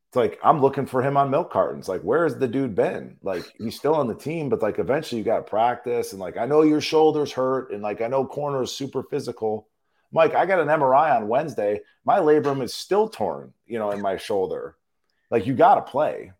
It's 0.09 0.15
like 0.17 0.39
I'm 0.43 0.59
looking 0.61 0.85
for 0.85 1.01
him 1.01 1.15
on 1.17 1.29
milk 1.31 1.51
cartons. 1.51 1.87
Like, 1.87 2.01
where 2.01 2.23
has 2.23 2.37
the 2.37 2.47
dude 2.47 2.75
been? 2.75 3.17
Like, 3.23 3.45
he's 3.57 3.75
still 3.77 3.95
on 3.95 4.07
the 4.07 4.15
team, 4.15 4.49
but 4.49 4.61
like 4.61 4.77
eventually 4.79 5.19
you 5.19 5.25
got 5.25 5.37
to 5.37 5.43
practice. 5.43 6.11
And 6.11 6.19
like, 6.19 6.37
I 6.37 6.45
know 6.45 6.63
your 6.63 6.81
shoulders 6.81 7.31
hurt, 7.31 7.71
and 7.71 7.81
like 7.81 8.01
I 8.01 8.07
know 8.07 8.25
corner 8.25 8.61
is 8.61 8.71
super 8.71 9.03
physical. 9.03 9.67
Mike, 10.11 10.35
I 10.35 10.45
got 10.45 10.59
an 10.59 10.67
MRI 10.67 11.15
on 11.15 11.27
Wednesday. 11.27 11.81
My 12.05 12.19
labrum 12.19 12.61
is 12.63 12.73
still 12.73 13.09
torn, 13.09 13.53
you 13.65 13.77
know, 13.77 13.91
in 13.91 14.01
my 14.01 14.17
shoulder. 14.17 14.75
Like, 15.29 15.45
you 15.45 15.53
got 15.53 15.75
to 15.75 15.81
play. 15.81 16.31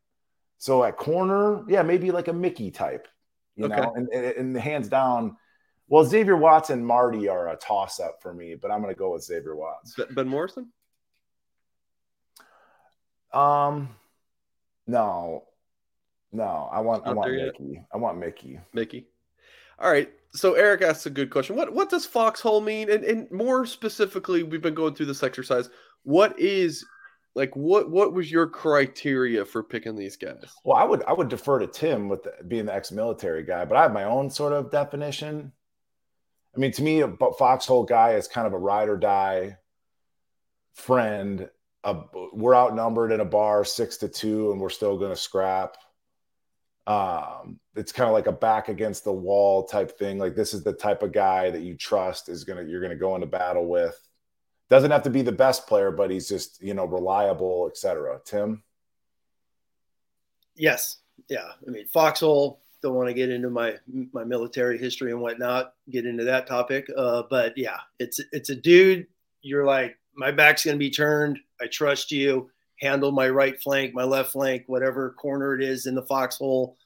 So 0.57 0.83
at 0.83 0.97
corner, 0.97 1.63
yeah, 1.67 1.83
maybe 1.83 2.11
like 2.11 2.29
a 2.29 2.33
Mickey 2.33 2.71
type, 2.71 3.07
you 3.55 3.65
Okay. 3.65 3.75
know, 3.75 3.93
and, 3.95 4.07
and, 4.09 4.25
and 4.37 4.57
hands 4.57 4.87
down. 4.87 5.37
Well, 5.89 6.03
Xavier 6.03 6.35
Watts 6.35 6.69
and 6.69 6.85
Marty 6.85 7.27
are 7.29 7.49
a 7.49 7.55
toss 7.57 7.99
up 7.99 8.21
for 8.21 8.33
me, 8.33 8.55
but 8.55 8.71
I'm 8.71 8.81
going 8.81 8.93
to 8.93 8.97
go 8.97 9.13
with 9.13 9.23
Xavier 9.23 9.55
Watts. 9.55 9.95
Ben- 10.15 10.27
Morrison? 10.27 10.71
Um, 13.33 13.89
no, 14.87 15.43
no, 16.31 16.69
I 16.71 16.79
want 16.79 17.05
I 17.05 17.11
want 17.11 17.27
there 17.27 17.37
yet? 17.37 17.59
Mickey. 17.59 17.81
I 17.93 17.97
want 17.97 18.17
Mickey. 18.17 18.59
Mickey. 18.73 19.07
All 19.79 19.91
right. 19.91 20.11
So 20.37 20.53
Eric 20.53 20.81
asks 20.81 21.05
a 21.05 21.09
good 21.09 21.29
question. 21.29 21.55
What 21.55 21.73
what 21.73 21.89
does 21.89 22.05
foxhole 22.05 22.61
mean? 22.61 22.89
And 22.89 23.03
and 23.03 23.31
more 23.31 23.65
specifically, 23.65 24.43
we've 24.43 24.61
been 24.61 24.75
going 24.75 24.95
through 24.95 25.07
this 25.07 25.23
exercise. 25.23 25.69
What 26.03 26.39
is 26.39 26.85
like 27.35 27.55
what 27.55 27.89
what 27.89 28.13
was 28.13 28.31
your 28.31 28.47
criteria 28.47 29.45
for 29.45 29.63
picking 29.63 29.95
these 29.95 30.15
guys? 30.15 30.53
Well, 30.63 30.77
I 30.77 30.83
would 30.83 31.03
I 31.03 31.13
would 31.13 31.29
defer 31.29 31.59
to 31.59 31.67
Tim 31.67 32.07
with 32.07 32.23
the, 32.23 32.33
being 32.47 32.65
the 32.65 32.75
ex-military 32.75 33.43
guy, 33.43 33.65
but 33.65 33.77
I 33.77 33.83
have 33.83 33.93
my 33.93 34.03
own 34.03 34.29
sort 34.29 34.53
of 34.53 34.71
definition. 34.71 35.51
I 36.55 36.59
mean, 36.59 36.71
to 36.71 36.83
me, 36.83 37.01
a 37.01 37.15
foxhole 37.37 37.83
guy 37.83 38.13
is 38.13 38.27
kind 38.27 38.47
of 38.47 38.53
a 38.53 38.57
ride 38.57 38.89
or 38.89 38.97
die 38.97 39.57
friend. 40.73 41.49
A, 41.83 41.95
we're 42.33 42.55
outnumbered 42.55 43.11
in 43.11 43.19
a 43.19 43.25
bar 43.25 43.63
six 43.63 43.97
to 43.97 44.07
two, 44.07 44.51
and 44.51 44.59
we're 44.59 44.69
still 44.69 44.97
going 44.97 45.11
to 45.11 45.15
scrap. 45.15 45.77
Um, 46.87 47.59
it's 47.75 47.91
kind 47.91 48.07
of 48.07 48.13
like 48.13 48.27
a 48.27 48.31
back 48.31 48.69
against 48.69 49.03
the 49.03 49.11
wall 49.11 49.65
type 49.65 49.99
thing. 49.99 50.17
Like 50.17 50.35
this 50.35 50.53
is 50.53 50.63
the 50.63 50.71
type 50.71 51.03
of 51.03 51.11
guy 51.11 51.51
that 51.51 51.61
you 51.61 51.75
trust 51.75 52.29
is 52.29 52.45
gonna 52.45 52.63
you're 52.63 52.81
gonna 52.81 52.95
go 52.95 53.13
into 53.13 53.27
battle 53.27 53.67
with. 53.67 53.99
Doesn't 54.69 54.91
have 54.91 55.03
to 55.03 55.09
be 55.09 55.21
the 55.21 55.33
best 55.33 55.67
player, 55.67 55.91
but 55.91 56.09
he's 56.09 56.29
just 56.29 56.61
you 56.61 56.73
know 56.73 56.85
reliable, 56.85 57.67
etc. 57.69 58.21
Tim. 58.25 58.63
Yes, 60.55 60.99
yeah. 61.29 61.51
I 61.67 61.69
mean, 61.69 61.87
foxhole. 61.87 62.61
Don't 62.81 62.95
want 62.95 63.09
to 63.09 63.13
get 63.13 63.29
into 63.29 63.49
my 63.49 63.75
my 64.13 64.23
military 64.23 64.77
history 64.77 65.11
and 65.11 65.19
whatnot. 65.19 65.73
Get 65.89 66.05
into 66.05 66.23
that 66.23 66.47
topic. 66.47 66.87
Uh, 66.95 67.23
but 67.29 67.57
yeah, 67.57 67.79
it's 67.99 68.21
it's 68.31 68.49
a 68.49 68.55
dude. 68.55 69.07
You're 69.41 69.65
like, 69.65 69.97
my 70.15 70.31
back's 70.31 70.63
gonna 70.63 70.77
be 70.77 70.89
turned. 70.89 71.37
I 71.59 71.67
trust 71.67 72.13
you. 72.13 72.49
Handle 72.79 73.11
my 73.11 73.29
right 73.29 73.59
flank, 73.61 73.93
my 73.93 74.03
left 74.03 74.31
flank, 74.31 74.63
whatever 74.67 75.11
corner 75.11 75.55
it 75.55 75.63
is 75.63 75.85
in 75.85 75.95
the 75.95 76.03
foxhole. 76.03 76.77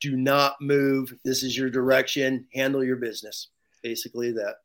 Do 0.00 0.16
not 0.16 0.56
move. 0.60 1.14
This 1.24 1.42
is 1.42 1.56
your 1.56 1.70
direction. 1.70 2.46
Handle 2.54 2.82
your 2.82 2.96
business. 2.96 3.48
Basically, 3.82 4.32
that. 4.32 4.56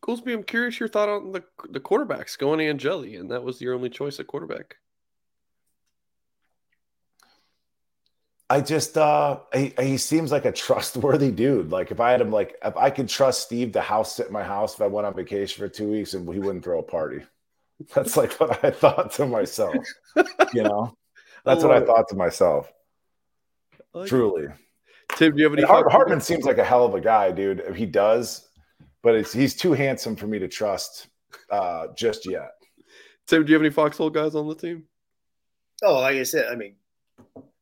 Goolsby, 0.00 0.32
I'm 0.32 0.42
curious 0.42 0.80
your 0.80 0.88
thought 0.88 1.08
on 1.08 1.32
the 1.32 1.44
the 1.70 1.80
quarterbacks 1.80 2.38
going 2.38 2.60
Angeli, 2.60 3.16
and 3.16 3.30
that 3.30 3.42
was 3.42 3.60
your 3.60 3.74
only 3.74 3.90
choice 3.90 4.20
at 4.20 4.26
quarterback. 4.26 4.76
I 8.50 8.60
just 8.60 8.98
uh 8.98 9.40
he, 9.54 9.72
he 9.80 9.96
seems 9.96 10.30
like 10.30 10.44
a 10.44 10.52
trustworthy 10.52 11.30
dude. 11.30 11.70
Like 11.70 11.90
if 11.90 12.00
I 12.00 12.10
had 12.10 12.20
him 12.20 12.30
like 12.30 12.56
if 12.64 12.76
I 12.76 12.90
could 12.90 13.08
trust 13.08 13.42
Steve 13.42 13.72
to 13.72 13.80
house 13.80 14.16
sit 14.16 14.30
my 14.30 14.44
house 14.44 14.74
if 14.74 14.82
I 14.82 14.86
went 14.86 15.06
on 15.06 15.14
vacation 15.14 15.62
for 15.62 15.68
two 15.68 15.90
weeks 15.90 16.14
and 16.14 16.30
he 16.32 16.38
wouldn't 16.38 16.64
throw 16.64 16.78
a 16.78 16.82
party. 16.82 17.22
That's 17.94 18.16
like 18.16 18.32
what 18.40 18.64
I 18.64 18.70
thought 18.70 19.12
to 19.12 19.26
myself. 19.26 19.74
You 20.52 20.62
know? 20.62 20.96
That's 21.44 21.62
what 21.62 21.72
I 21.72 21.74
love 21.74 21.82
it. 21.82 21.86
thought 21.86 22.08
to 22.08 22.16
myself. 22.16 22.72
I 23.94 23.98
like 23.98 24.06
it. 24.06 24.08
Truly. 24.08 24.46
Tim, 25.16 25.32
do 25.32 25.38
you 25.38 25.44
have 25.44 25.52
any 25.52 25.62
Hart. 25.62 25.90
Hartman 25.92 26.20
seems 26.20 26.44
like 26.44 26.58
a 26.58 26.64
hell 26.64 26.84
of 26.86 26.94
a 26.94 27.00
guy, 27.00 27.30
dude. 27.30 27.76
He 27.76 27.86
does, 27.86 28.48
but 29.02 29.14
it's 29.14 29.32
he's 29.32 29.54
too 29.54 29.72
handsome 29.72 30.16
for 30.16 30.26
me 30.26 30.38
to 30.38 30.48
trust 30.48 31.08
uh 31.50 31.88
just 31.96 32.28
yet. 32.28 32.52
Tim, 33.26 33.44
do 33.44 33.50
you 33.50 33.54
have 33.54 33.62
any 33.62 33.70
foxhole 33.70 34.10
guys 34.10 34.34
on 34.34 34.48
the 34.48 34.54
team? 34.54 34.84
Oh, 35.82 36.00
like 36.00 36.16
I 36.16 36.22
said, 36.22 36.50
I 36.50 36.56
mean, 36.56 36.76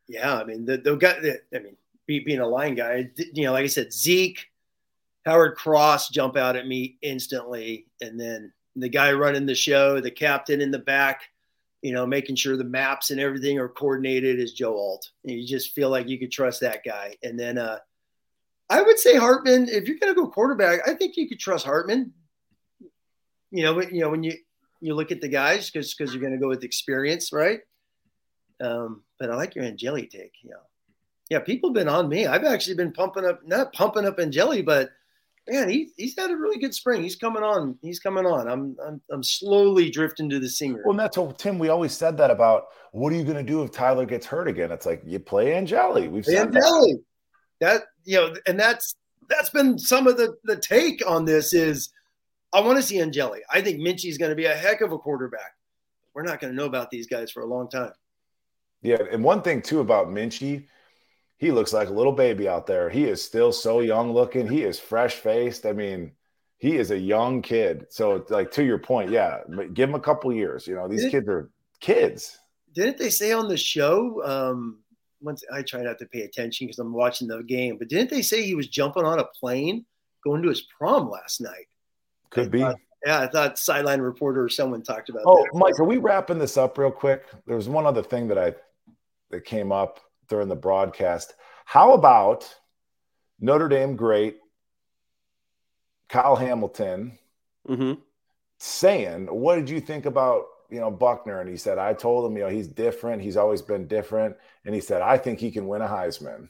yeah, 0.08 0.36
I 0.36 0.44
mean, 0.44 0.64
the, 0.64 0.76
the 0.76 0.96
guy, 0.96 1.18
the, 1.20 1.40
I 1.54 1.60
mean, 1.60 1.76
be, 2.06 2.20
being 2.20 2.40
a 2.40 2.46
line 2.46 2.74
guy, 2.74 3.10
you 3.32 3.44
know, 3.44 3.52
like 3.52 3.64
I 3.64 3.68
said, 3.68 3.92
Zeke, 3.92 4.46
Howard 5.24 5.56
Cross 5.56 6.10
jump 6.10 6.36
out 6.36 6.56
at 6.56 6.66
me 6.66 6.98
instantly. 7.02 7.86
And 8.00 8.18
then 8.18 8.52
the 8.76 8.88
guy 8.88 9.12
running 9.12 9.46
the 9.46 9.54
show, 9.54 10.00
the 10.00 10.10
captain 10.10 10.60
in 10.60 10.70
the 10.70 10.78
back, 10.78 11.22
you 11.82 11.92
know, 11.92 12.06
making 12.06 12.36
sure 12.36 12.56
the 12.56 12.64
maps 12.64 13.10
and 13.10 13.20
everything 13.20 13.58
are 13.58 13.68
coordinated 13.68 14.38
is 14.38 14.52
Joe 14.52 14.76
Alt. 14.76 15.10
And 15.24 15.38
you 15.38 15.46
just 15.46 15.74
feel 15.74 15.90
like 15.90 16.08
you 16.08 16.18
could 16.18 16.32
trust 16.32 16.60
that 16.60 16.84
guy. 16.84 17.16
And 17.22 17.38
then 17.38 17.58
uh, 17.58 17.78
I 18.70 18.82
would 18.82 18.98
say 18.98 19.16
Hartman, 19.16 19.68
if 19.68 19.88
you're 19.88 19.98
going 19.98 20.14
to 20.14 20.20
go 20.20 20.28
quarterback, 20.28 20.80
I 20.88 20.94
think 20.94 21.16
you 21.16 21.28
could 21.28 21.40
trust 21.40 21.66
Hartman. 21.66 22.12
You 23.50 23.64
know, 23.64 23.82
you 23.82 24.00
know, 24.00 24.10
when 24.10 24.22
you, 24.22 24.34
you 24.80 24.94
look 24.94 25.12
at 25.12 25.20
the 25.20 25.28
guys 25.28 25.70
because 25.70 25.94
because 25.94 26.14
you're 26.14 26.22
going 26.22 26.32
to 26.32 26.38
go 26.38 26.48
with 26.48 26.64
experience, 26.64 27.32
right? 27.32 27.60
Um, 28.60 29.02
but 29.18 29.30
I 29.30 29.36
like 29.36 29.54
your 29.54 29.64
Angeli 29.64 30.06
take. 30.06 30.32
You 30.42 30.50
know, 30.50 30.62
yeah, 31.28 31.40
people 31.40 31.70
have 31.70 31.74
been 31.74 31.88
on 31.88 32.08
me. 32.08 32.26
I've 32.26 32.44
actually 32.44 32.76
been 32.76 32.92
pumping 32.92 33.24
up, 33.24 33.46
not 33.46 33.72
pumping 33.72 34.06
up 34.06 34.18
Angeli, 34.18 34.62
but 34.62 34.90
man, 35.48 35.68
he, 35.68 35.90
he's 35.96 36.14
had 36.16 36.30
a 36.30 36.36
really 36.36 36.58
good 36.58 36.74
spring. 36.74 37.02
He's 37.02 37.16
coming 37.16 37.42
on. 37.42 37.78
He's 37.82 37.98
coming 37.98 38.26
on. 38.26 38.48
I'm 38.48 38.76
I'm, 38.84 39.00
I'm 39.10 39.22
slowly 39.22 39.90
drifting 39.90 40.30
to 40.30 40.38
the 40.38 40.48
singer. 40.48 40.82
Well, 40.84 40.92
and 40.92 41.00
that's 41.00 41.16
what 41.16 41.38
Tim. 41.38 41.58
We 41.58 41.68
always 41.68 41.92
said 41.92 42.16
that 42.18 42.30
about 42.30 42.64
what 42.92 43.12
are 43.12 43.16
you 43.16 43.24
going 43.24 43.36
to 43.36 43.42
do 43.42 43.62
if 43.62 43.70
Tyler 43.70 44.06
gets 44.06 44.26
hurt 44.26 44.48
again? 44.48 44.70
It's 44.70 44.86
like 44.86 45.02
you 45.04 45.18
play 45.18 45.54
Angeli. 45.54 46.08
We've 46.08 46.24
said 46.24 46.54
Angeli. 46.54 47.00
That. 47.60 47.74
that 47.74 47.82
you 48.04 48.16
know, 48.16 48.34
and 48.46 48.58
that's 48.58 48.94
that's 49.28 49.50
been 49.50 49.78
some 49.78 50.06
of 50.06 50.16
the 50.16 50.34
the 50.44 50.56
take 50.56 51.02
on 51.06 51.24
this 51.24 51.52
is 51.52 51.92
I 52.52 52.60
want 52.60 52.76
to 52.76 52.82
see 52.82 53.00
Angeli. 53.00 53.40
I 53.50 53.62
think 53.62 53.80
Minchey's 53.80 54.18
going 54.18 54.30
to 54.30 54.36
be 54.36 54.44
a 54.44 54.54
heck 54.54 54.80
of 54.80 54.92
a 54.92 54.98
quarterback. 54.98 55.54
We're 56.14 56.22
not 56.22 56.40
going 56.40 56.52
to 56.52 56.56
know 56.56 56.66
about 56.66 56.90
these 56.90 57.06
guys 57.06 57.30
for 57.30 57.42
a 57.42 57.46
long 57.46 57.70
time. 57.70 57.92
Yeah, 58.82 58.98
and 59.10 59.24
one 59.24 59.42
thing 59.42 59.62
too 59.62 59.80
about 59.80 60.08
Minchey, 60.08 60.66
he 61.42 61.50
looks 61.50 61.72
like 61.72 61.88
a 61.88 61.92
little 61.92 62.12
baby 62.12 62.46
out 62.46 62.68
there. 62.68 62.88
He 62.88 63.02
is 63.02 63.20
still 63.20 63.50
so 63.50 63.80
young 63.80 64.12
looking. 64.12 64.46
He 64.46 64.62
is 64.62 64.78
fresh 64.78 65.16
faced. 65.16 65.66
I 65.66 65.72
mean, 65.72 66.12
he 66.58 66.76
is 66.76 66.92
a 66.92 66.96
young 66.98 67.42
kid. 67.42 67.86
So, 67.90 68.24
like 68.30 68.52
to 68.52 68.62
your 68.62 68.78
point, 68.78 69.10
yeah, 69.10 69.40
give 69.74 69.88
him 69.88 69.96
a 69.96 70.00
couple 70.00 70.32
years. 70.32 70.68
You 70.68 70.76
know, 70.76 70.86
these 70.86 71.10
kids 71.10 71.28
are 71.28 71.50
kids. 71.80 72.38
Didn't 72.72 72.96
they 72.96 73.10
say 73.10 73.32
on 73.32 73.48
the 73.48 73.56
show? 73.56 74.22
Um, 74.24 74.84
once 75.20 75.42
I 75.52 75.62
try 75.62 75.82
not 75.82 75.98
to 75.98 76.06
pay 76.06 76.20
attention 76.20 76.68
because 76.68 76.78
I'm 76.78 76.92
watching 76.92 77.26
the 77.26 77.42
game, 77.42 77.76
but 77.76 77.88
didn't 77.88 78.10
they 78.10 78.22
say 78.22 78.44
he 78.44 78.54
was 78.54 78.68
jumping 78.68 79.04
on 79.04 79.18
a 79.18 79.24
plane 79.24 79.84
going 80.22 80.44
to 80.44 80.48
his 80.48 80.60
prom 80.60 81.10
last 81.10 81.40
night? 81.40 81.66
Could 82.30 82.52
be. 82.52 82.60
yeah, 82.60 82.74
I 83.18 83.26
thought 83.26 83.58
sideline 83.58 84.00
reporter 84.00 84.44
or 84.44 84.48
someone 84.48 84.84
talked 84.84 85.08
about. 85.08 85.24
Oh, 85.26 85.42
that. 85.42 85.58
Mike, 85.58 85.80
are 85.80 85.84
we 85.84 85.96
wrapping 85.96 86.38
this 86.38 86.56
up 86.56 86.78
real 86.78 86.92
quick? 86.92 87.24
There 87.48 87.56
was 87.56 87.68
one 87.68 87.84
other 87.84 88.04
thing 88.04 88.28
that 88.28 88.38
I 88.38 88.54
that 89.32 89.44
came 89.44 89.72
up 89.72 89.98
during 90.32 90.48
the 90.48 90.56
broadcast. 90.56 91.34
How 91.66 91.92
about 91.92 92.56
Notre 93.38 93.68
Dame 93.68 93.96
great 93.96 94.38
Kyle 96.08 96.36
Hamilton 96.36 97.18
mm-hmm. 97.68 98.00
saying, 98.56 99.26
"What 99.26 99.56
did 99.56 99.68
you 99.68 99.78
think 99.78 100.06
about 100.06 100.46
you 100.70 100.80
know 100.80 100.90
Buchner?" 100.90 101.40
And 101.40 101.50
he 101.50 101.58
said, 101.58 101.76
"I 101.76 101.92
told 101.92 102.30
him, 102.30 102.38
you 102.38 102.44
know, 102.44 102.48
he's 102.48 102.66
different. 102.66 103.20
He's 103.20 103.36
always 103.36 103.60
been 103.60 103.86
different." 103.86 104.36
And 104.64 104.74
he 104.74 104.80
said, 104.80 105.02
"I 105.02 105.18
think 105.18 105.38
he 105.38 105.50
can 105.50 105.68
win 105.68 105.82
a 105.82 105.86
Heisman." 105.86 106.48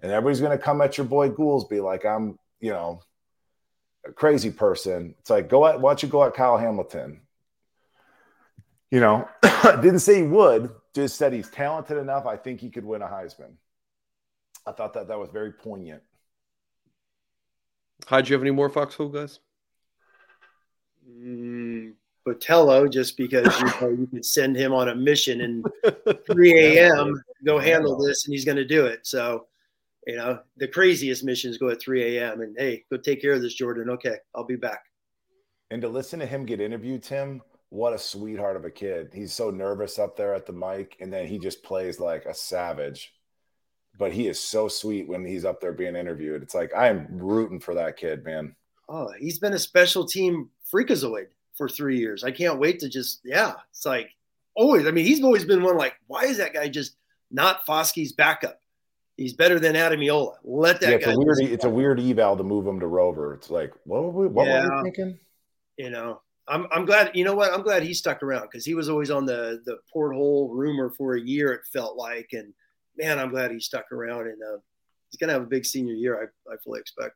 And 0.00 0.10
everybody's 0.10 0.40
going 0.40 0.58
to 0.58 0.64
come 0.64 0.80
at 0.80 0.98
your 0.98 1.06
boy 1.06 1.28
Goolsby 1.28 1.80
like 1.80 2.04
I'm, 2.04 2.40
you 2.58 2.70
know, 2.70 3.02
a 4.04 4.12
crazy 4.12 4.50
person. 4.50 5.14
It's 5.20 5.30
like, 5.30 5.48
go 5.48 5.64
at, 5.66 5.80
why 5.80 5.90
don't 5.90 6.02
you 6.02 6.08
go 6.08 6.24
at 6.24 6.34
Kyle 6.34 6.56
Hamilton? 6.56 7.20
You 8.90 9.00
know, 9.00 9.28
didn't 9.82 10.00
say 10.00 10.16
he 10.16 10.22
would, 10.22 10.70
just 10.94 11.16
said 11.16 11.32
he's 11.32 11.48
talented 11.48 11.96
enough. 11.96 12.26
I 12.26 12.36
think 12.36 12.60
he 12.60 12.70
could 12.70 12.84
win 12.84 13.02
a 13.02 13.06
Heisman. 13.06 13.52
I 14.66 14.72
thought 14.72 14.94
that 14.94 15.08
that 15.08 15.18
was 15.18 15.30
very 15.30 15.52
poignant. 15.52 16.02
Hi, 18.06 18.20
do 18.20 18.30
you 18.30 18.34
have 18.34 18.42
any 18.42 18.50
more 18.50 18.68
Foxhole 18.68 19.08
guys? 19.08 19.40
Mm, 21.08 21.92
Botelho, 22.26 22.90
just 22.90 23.16
because 23.16 23.60
you, 23.60 23.66
know, 23.80 23.88
you 23.90 24.06
could 24.06 24.24
send 24.24 24.56
him 24.56 24.72
on 24.72 24.88
a 24.88 24.94
mission 24.94 25.40
and 25.42 25.66
3 26.26 26.58
a.m. 26.58 27.22
go 27.44 27.58
handle 27.58 27.96
this, 27.98 28.26
and 28.26 28.32
he's 28.32 28.44
going 28.44 28.56
to 28.56 28.64
do 28.64 28.86
it. 28.86 29.06
So 29.06 29.46
you 30.06 30.16
know, 30.16 30.40
the 30.56 30.68
craziest 30.68 31.24
missions 31.24 31.58
go 31.58 31.68
at 31.68 31.80
3 31.80 32.16
a.m. 32.16 32.40
and 32.40 32.56
hey, 32.58 32.84
go 32.90 32.96
take 32.96 33.20
care 33.20 33.32
of 33.32 33.42
this, 33.42 33.54
Jordan. 33.54 33.90
Okay, 33.90 34.16
I'll 34.34 34.44
be 34.44 34.56
back. 34.56 34.84
And 35.70 35.82
to 35.82 35.88
listen 35.88 36.18
to 36.20 36.26
him 36.26 36.44
get 36.46 36.60
interviewed, 36.60 37.02
Tim, 37.02 37.42
what 37.70 37.92
a 37.92 37.98
sweetheart 37.98 38.56
of 38.56 38.64
a 38.64 38.70
kid. 38.70 39.10
He's 39.14 39.32
so 39.32 39.50
nervous 39.50 39.98
up 39.98 40.16
there 40.16 40.34
at 40.34 40.44
the 40.44 40.52
mic, 40.52 40.96
and 41.00 41.12
then 41.12 41.26
he 41.26 41.38
just 41.38 41.62
plays 41.62 41.98
like 41.98 42.26
a 42.26 42.34
savage. 42.34 43.14
But 43.98 44.12
he 44.12 44.28
is 44.28 44.38
so 44.38 44.68
sweet 44.68 45.08
when 45.08 45.24
he's 45.24 45.44
up 45.44 45.60
there 45.60 45.72
being 45.72 45.96
interviewed. 45.96 46.42
It's 46.42 46.54
like 46.54 46.74
I 46.74 46.88
am 46.88 47.06
rooting 47.10 47.60
for 47.60 47.74
that 47.74 47.96
kid, 47.96 48.24
man. 48.24 48.54
Oh, 48.88 49.10
he's 49.18 49.38
been 49.38 49.52
a 49.52 49.58
special 49.58 50.04
team 50.04 50.50
freakazoid 50.72 51.26
for 51.56 51.68
three 51.68 51.98
years. 51.98 52.24
I 52.24 52.30
can't 52.30 52.58
wait 52.58 52.80
to 52.80 52.88
just, 52.88 53.20
yeah, 53.24 53.54
it's 53.70 53.86
like 53.86 54.10
always. 54.54 54.86
I 54.86 54.90
mean, 54.90 55.04
he's 55.04 55.22
always 55.22 55.44
been 55.44 55.62
one 55.62 55.76
like, 55.76 55.94
why 56.06 56.24
is 56.24 56.38
that 56.38 56.54
guy 56.54 56.68
just 56.68 56.96
not 57.30 57.66
Foskey's 57.66 58.12
backup? 58.12 58.60
He's 59.16 59.34
better 59.34 59.60
than 59.60 59.74
Ademilola. 59.74 60.36
Let 60.42 60.80
that 60.80 60.88
yeah, 60.90 60.96
it's 60.96 61.06
guy. 61.06 61.12
A 61.12 61.16
weird, 61.16 61.38
it's 61.40 61.64
a 61.64 61.70
weird 61.70 62.00
eval 62.00 62.36
to 62.38 62.42
move 62.42 62.66
him 62.66 62.80
to 62.80 62.86
Rover. 62.86 63.34
It's 63.34 63.50
like, 63.50 63.74
what 63.84 64.02
were 64.02 64.10
we, 64.10 64.26
what 64.28 64.46
yeah. 64.46 64.66
were 64.66 64.76
we 64.76 64.90
thinking? 64.90 65.18
You 65.76 65.90
know, 65.90 66.22
I'm, 66.50 66.66
I'm 66.72 66.84
glad. 66.84 67.12
You 67.14 67.24
know 67.24 67.34
what? 67.34 67.52
I'm 67.52 67.62
glad 67.62 67.82
he 67.84 67.94
stuck 67.94 68.22
around 68.22 68.42
because 68.42 68.64
he 68.64 68.74
was 68.74 68.88
always 68.88 69.10
on 69.10 69.24
the 69.24 69.62
the 69.64 69.78
portal 69.92 70.50
rumor 70.50 70.90
for 70.90 71.14
a 71.14 71.20
year. 71.20 71.52
It 71.52 71.62
felt 71.72 71.96
like, 71.96 72.30
and 72.32 72.52
man, 72.96 73.18
I'm 73.18 73.30
glad 73.30 73.52
he 73.52 73.60
stuck 73.60 73.90
around. 73.92 74.26
And 74.26 74.42
uh, 74.42 74.58
he's 75.08 75.18
gonna 75.18 75.32
have 75.32 75.42
a 75.42 75.46
big 75.46 75.64
senior 75.64 75.94
year. 75.94 76.20
I, 76.20 76.52
I 76.52 76.56
fully 76.64 76.80
expect. 76.80 77.14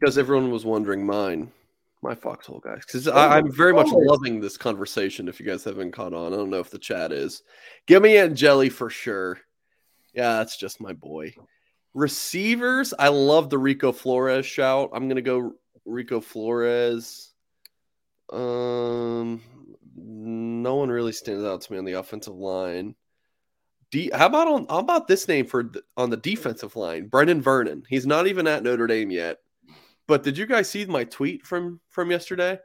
Because 0.00 0.16
everyone 0.16 0.50
was 0.50 0.64
wondering 0.64 1.04
mine, 1.06 1.52
my 2.02 2.14
foxhole 2.14 2.60
guys. 2.60 2.82
Because 2.86 3.06
I'm 3.06 3.52
very 3.52 3.74
much 3.74 3.88
loving 3.90 4.40
this 4.40 4.56
conversation. 4.56 5.28
If 5.28 5.38
you 5.38 5.46
guys 5.46 5.64
haven't 5.64 5.92
caught 5.92 6.14
on, 6.14 6.32
I 6.32 6.36
don't 6.36 6.50
know 6.50 6.58
if 6.60 6.70
the 6.70 6.78
chat 6.78 7.12
is. 7.12 7.42
Give 7.86 8.02
me 8.02 8.16
Angeli 8.16 8.70
for 8.70 8.90
sure. 8.90 9.38
Yeah, 10.14 10.38
that's 10.38 10.56
just 10.56 10.80
my 10.80 10.94
boy. 10.94 11.34
Receivers, 11.94 12.94
I 12.98 13.08
love 13.08 13.50
the 13.50 13.58
Rico 13.58 13.92
Flores 13.92 14.46
shout. 14.46 14.90
I'm 14.94 15.08
gonna 15.08 15.20
go 15.20 15.52
Rico 15.84 16.20
Flores. 16.20 17.31
Um, 18.32 19.42
no 19.94 20.74
one 20.74 20.88
really 20.90 21.12
stands 21.12 21.44
out 21.44 21.60
to 21.60 21.72
me 21.72 21.78
on 21.78 21.84
the 21.84 21.92
offensive 21.92 22.34
line. 22.34 22.94
D, 23.90 24.10
how 24.14 24.26
about 24.26 24.48
on 24.48 24.66
how 24.70 24.78
about 24.78 25.06
this 25.06 25.28
name 25.28 25.46
for 25.46 25.70
on 25.98 26.08
the 26.08 26.16
defensive 26.16 26.76
line? 26.76 27.10
Brenan 27.10 27.40
Vernon. 27.40 27.82
He's 27.88 28.06
not 28.06 28.26
even 28.26 28.46
at 28.46 28.62
Notre 28.62 28.86
Dame 28.86 29.10
yet. 29.10 29.38
But 30.06 30.22
did 30.22 30.38
you 30.38 30.46
guys 30.46 30.70
see 30.70 30.84
my 30.86 31.04
tweet 31.04 31.46
from 31.46 31.78
from 31.90 32.10
yesterday? 32.10 32.58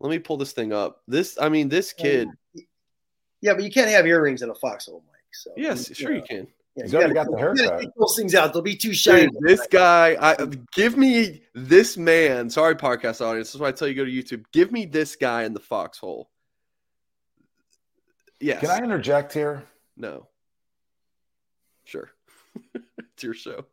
Let 0.00 0.10
me 0.10 0.18
pull 0.18 0.36
this 0.36 0.52
thing 0.52 0.72
up. 0.72 1.02
This, 1.08 1.38
I 1.40 1.48
mean, 1.48 1.68
this 1.68 1.92
kid. 1.92 2.28
Yeah, 3.40 3.54
but 3.54 3.64
you 3.64 3.70
can't 3.70 3.90
have 3.90 4.06
earrings 4.06 4.42
in 4.42 4.50
a 4.50 4.54
foxhole, 4.54 5.02
Mike. 5.06 5.16
So 5.32 5.50
yes, 5.56 5.94
sure 5.96 6.14
you 6.14 6.22
can. 6.22 6.46
Yeah, 6.76 6.84
He's 6.84 6.94
already 6.94 7.14
got 7.14 7.30
the 7.30 7.38
haircut. 7.38 7.84
Those 7.96 8.16
things 8.16 8.34
out; 8.34 8.52
they'll 8.52 8.62
be 8.62 8.74
too 8.74 8.92
shiny. 8.92 9.28
Dude, 9.28 9.36
this 9.42 9.64
guy, 9.68 10.16
I 10.20 10.46
give 10.72 10.96
me 10.96 11.42
this 11.54 11.96
man. 11.96 12.50
Sorry, 12.50 12.74
podcast 12.74 13.20
audience. 13.20 13.48
This 13.48 13.54
is 13.54 13.60
why 13.60 13.68
I 13.68 13.72
tell 13.72 13.86
you 13.86 13.94
go 13.94 14.04
to 14.04 14.10
YouTube. 14.10 14.44
Give 14.52 14.72
me 14.72 14.84
this 14.84 15.14
guy 15.14 15.44
in 15.44 15.54
the 15.54 15.60
foxhole. 15.60 16.30
Yes. 18.40 18.60
Can 18.60 18.70
I 18.70 18.78
interject 18.78 19.32
here? 19.32 19.62
No. 19.96 20.26
Sure. 21.84 22.10
it's 22.74 23.22
your 23.22 23.34
show. 23.34 23.66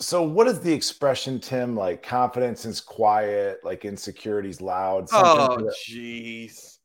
So, 0.00 0.22
what 0.22 0.46
is 0.46 0.60
the 0.60 0.72
expression, 0.72 1.38
Tim? 1.38 1.76
Like 1.76 2.02
confidence 2.02 2.64
is 2.64 2.80
quiet, 2.80 3.60
like 3.62 3.84
insecurity's 3.84 4.62
loud. 4.62 5.08
Oh, 5.12 5.70
jeez 5.86 6.77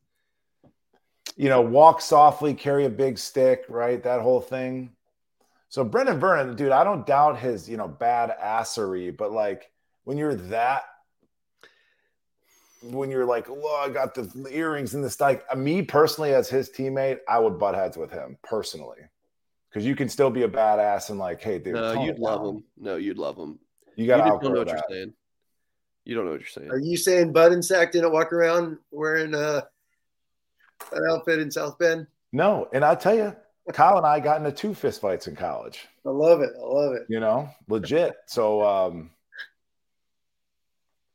you 1.35 1.49
know, 1.49 1.61
walk 1.61 2.01
softly, 2.01 2.53
carry 2.53 2.85
a 2.85 2.89
big 2.89 3.17
stick, 3.17 3.65
right? 3.69 4.01
That 4.03 4.21
whole 4.21 4.41
thing. 4.41 4.91
So 5.69 5.83
Brenan 5.83 6.19
Vernon, 6.19 6.55
dude, 6.55 6.71
I 6.71 6.83
don't 6.83 7.05
doubt 7.05 7.39
his, 7.39 7.67
you 7.67 7.77
know, 7.77 7.87
bad 7.87 8.35
assery, 8.43 9.15
but 9.15 9.31
like 9.31 9.71
when 10.03 10.17
you're 10.17 10.35
that, 10.35 10.83
when 12.83 13.09
you're 13.09 13.25
like, 13.25 13.49
oh, 13.49 13.83
I 13.83 13.89
got 13.89 14.13
the 14.13 14.29
earrings 14.51 14.93
and 14.93 15.03
the 15.03 15.15
like, 15.19 15.43
uh, 15.49 15.55
me 15.55 15.81
personally 15.81 16.33
as 16.33 16.49
his 16.49 16.69
teammate, 16.69 17.19
I 17.27 17.39
would 17.39 17.57
butt 17.57 17.75
heads 17.75 17.97
with 17.97 18.11
him 18.11 18.37
personally, 18.43 18.99
because 19.69 19.85
you 19.85 19.95
can 19.95 20.09
still 20.09 20.29
be 20.29 20.43
a 20.43 20.49
badass 20.49 21.09
and 21.09 21.17
like, 21.17 21.41
hey, 21.41 21.57
dude, 21.57 21.73
no, 21.73 22.03
you'd 22.03 22.19
love 22.19 22.45
him. 22.45 22.63
No, 22.77 22.97
you'd 22.97 23.17
love 23.17 23.37
him. 23.37 23.57
You 23.95 24.05
got 24.05 24.17
to 24.17 24.23
don't 24.29 24.43
know 24.43 24.59
what 24.59 24.67
that. 24.67 24.73
you're 24.73 24.97
saying. 24.97 25.13
You 26.05 26.15
don't 26.15 26.25
know 26.25 26.31
what 26.31 26.41
you're 26.41 26.49
saying. 26.49 26.69
Are 26.69 26.79
you 26.79 26.97
saying 26.97 27.33
Budinscak 27.33 27.91
didn't 27.91 28.11
walk 28.11 28.33
around 28.33 28.77
wearing 28.91 29.33
uh 29.33 29.61
that 30.91 31.03
outfit 31.09 31.39
in 31.39 31.51
South 31.51 31.77
Bend? 31.77 32.07
No, 32.31 32.67
and 32.73 32.83
I'll 32.83 32.97
tell 32.97 33.15
you, 33.15 33.35
Kyle 33.71 33.97
and 33.97 34.05
I 34.05 34.19
got 34.19 34.37
into 34.37 34.51
two 34.51 34.73
fist 34.73 35.01
fights 35.01 35.27
in 35.27 35.35
college. 35.35 35.87
I 36.05 36.09
love 36.09 36.41
it. 36.41 36.51
I 36.57 36.65
love 36.65 36.93
it. 36.93 37.03
You 37.09 37.19
know, 37.19 37.49
legit. 37.67 38.13
So 38.27 38.63
um 38.63 39.11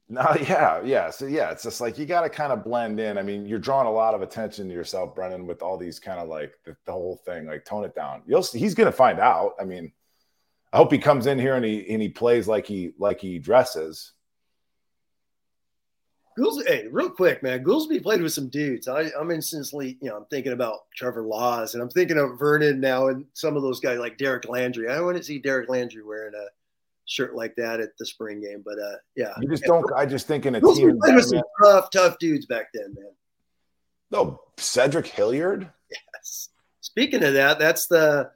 no, 0.09 0.35
yeah, 0.40 0.82
yeah. 0.82 1.11
So 1.11 1.27
yeah, 1.27 1.51
it's 1.51 1.62
just 1.62 1.81
like 1.81 1.99
you 1.99 2.07
got 2.07 2.23
to 2.23 2.31
kind 2.31 2.53
of 2.53 2.65
blend 2.65 2.99
in. 2.99 3.19
I 3.19 3.23
mean, 3.23 3.45
you're 3.45 3.59
drawing 3.59 3.86
a 3.86 3.93
lot 3.93 4.15
of 4.15 4.23
attention 4.23 4.69
to 4.69 4.74
yourself, 4.74 5.15
Brenan, 5.15 5.45
with 5.45 5.61
all 5.62 5.77
these 5.77 5.99
kind 5.99 6.19
of 6.19 6.28
like 6.28 6.55
the, 6.65 6.74
the 6.86 6.93
whole 6.93 7.20
thing. 7.27 7.47
Like, 7.47 7.65
tone 7.65 7.85
it 7.85 7.95
down. 7.95 8.23
You'll 8.27 8.43
see, 8.43 8.59
he's 8.59 8.74
gonna 8.74 8.93
find 8.93 9.20
out. 9.20 9.55
I 9.61 9.65
mean, 9.65 9.93
I 10.73 10.78
hope 10.78 10.93
he 10.93 10.99
comes 10.99 11.27
in 11.27 11.39
here 11.39 11.57
and 11.57 11.65
he 11.65 11.86
and 11.93 12.01
he 12.01 12.09
plays 12.09 12.49
like 12.49 12.66
he 12.66 12.93
like 12.99 13.20
he 13.20 13.39
dresses. 13.39 14.12
Goolsby, 16.39 16.69
hey, 16.69 16.86
real 16.90 17.10
quick, 17.10 17.43
man. 17.43 17.65
Goolsby 17.65 18.02
played 18.02 18.23
with 18.23 18.32
some 18.32 18.48
dudes. 18.48 18.86
I, 18.86 19.10
am 19.19 19.31
instantly, 19.31 19.98
you 20.01 20.09
know, 20.09 20.16
I'm 20.16 20.24
thinking 20.27 20.52
about 20.52 20.90
Trevor 20.94 21.23
Laws 21.23 21.74
and 21.74 21.82
I'm 21.82 21.90
thinking 21.90 22.16
of 22.16 22.39
Vernon 22.39 22.78
now 22.81 23.09
and 23.09 23.24
some 23.32 23.56
of 23.56 23.62
those 23.62 23.81
guys 23.81 23.98
like 23.98 24.19
Derek 24.19 24.44
Landri. 24.44 24.90
I 24.90 25.01
want 25.01 25.16
to 25.16 25.23
see 25.23 25.40
Derek 25.40 25.69
Landri 25.69 26.06
wearing 26.06 26.35
a 26.35 26.47
shirt 27.06 27.35
like 27.35 27.56
that 27.56 27.81
at 27.81 27.97
the 27.98 28.06
spring 28.06 28.40
game. 28.40 28.62
But 28.65 28.78
uh, 28.78 28.97
yeah, 29.16 29.32
you 29.40 29.48
just 29.48 29.65
don't. 29.65 29.85
I 29.97 30.06
just 30.06 30.28
think 30.28 30.47
in 30.47 30.55
a 30.55 30.60
Goolsby 30.60 30.77
team 30.77 30.98
played 31.01 31.16
with 31.16 31.24
some 31.24 31.43
tough, 31.62 31.90
tough 31.90 32.19
dudes 32.20 32.47
back 32.47 32.69
then, 32.73 32.94
man. 32.94 33.10
No, 34.12 34.40
Cedric 34.59 35.09
Hilliard. 35.09 35.69
Yes. 35.90 36.51
Speaking 36.81 37.24
of 37.24 37.35
that, 37.35 37.59
that's 37.59 37.89
the 37.89 38.31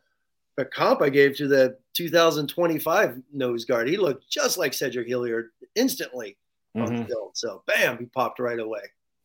a 0.58 0.64
comp 0.64 1.00
I 1.00 1.08
gave 1.08 1.36
to 1.36 1.46
the 1.48 1.78
2025 1.94 3.22
nose 3.32 3.64
guard. 3.64 3.88
He 3.88 3.96
looked 3.96 4.28
just 4.28 4.58
like 4.58 4.74
Cedric 4.74 5.08
Hilliard 5.08 5.50
instantly 5.74 6.36
on 6.74 6.86
Mhm. 6.88 6.98
the 6.98 7.04
field. 7.06 7.30
So 7.36 7.62
bam, 7.66 7.98
he 7.98 8.06
popped 8.06 8.38
right 8.38 8.58
away. 8.58 8.80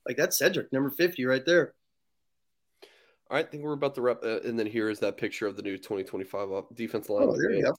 Like 0.08 0.18
that's 0.18 0.38
Cedric, 0.38 0.72
number 0.72 0.90
50 0.90 1.26
right 1.26 1.46
there. 1.46 1.74
All 3.30 3.36
right, 3.36 3.46
I 3.46 3.50
think 3.50 3.64
we're 3.64 3.74
about 3.74 3.96
to 3.96 4.02
wrap. 4.02 4.24
Uh, 4.24 4.40
and 4.42 4.58
then 4.58 4.68
here 4.68 4.90
is 4.90 5.00
that 5.00 5.18
picture 5.18 5.48
of 5.48 5.58
the 5.58 5.62
new 5.62 5.78
2025 5.78 6.50
op- 6.52 6.76
defense 6.76 7.10
line. 7.10 7.24
Oh, 7.28 7.36
there 7.36 7.52
you 7.52 7.64
go. 7.64 7.76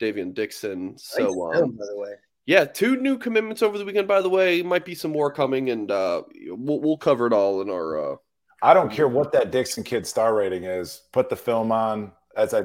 Davion 0.00 0.34
Dixon. 0.34 0.92
Nice 0.92 1.04
So, 1.04 1.28
film, 1.32 1.56
um, 1.56 1.70
by 1.76 1.84
the 1.86 1.96
way. 1.96 2.14
yeah, 2.46 2.64
two 2.64 2.96
new 2.96 3.16
commitments 3.16 3.62
over 3.62 3.78
the 3.78 3.84
weekend. 3.84 4.08
By 4.08 4.20
the 4.20 4.28
way, 4.28 4.60
might 4.62 4.84
be 4.84 4.96
some 4.96 5.12
more 5.12 5.30
coming, 5.30 5.70
and 5.70 5.88
uh, 5.90 6.22
we'll 6.48 6.80
we'll 6.80 6.96
cover 6.96 7.26
it 7.28 7.32
all 7.32 7.60
in 7.62 7.70
our. 7.70 8.12
Uh, 8.14 8.16
I 8.60 8.74
don't 8.74 8.90
care 8.90 9.06
what 9.08 9.30
that 9.32 9.52
Dixon 9.52 9.84
kid 9.84 10.04
star 10.06 10.34
rating 10.34 10.64
is. 10.64 11.02
Put 11.12 11.28
the 11.28 11.36
film 11.36 11.70
on. 11.70 12.10
As 12.36 12.52
I, 12.54 12.64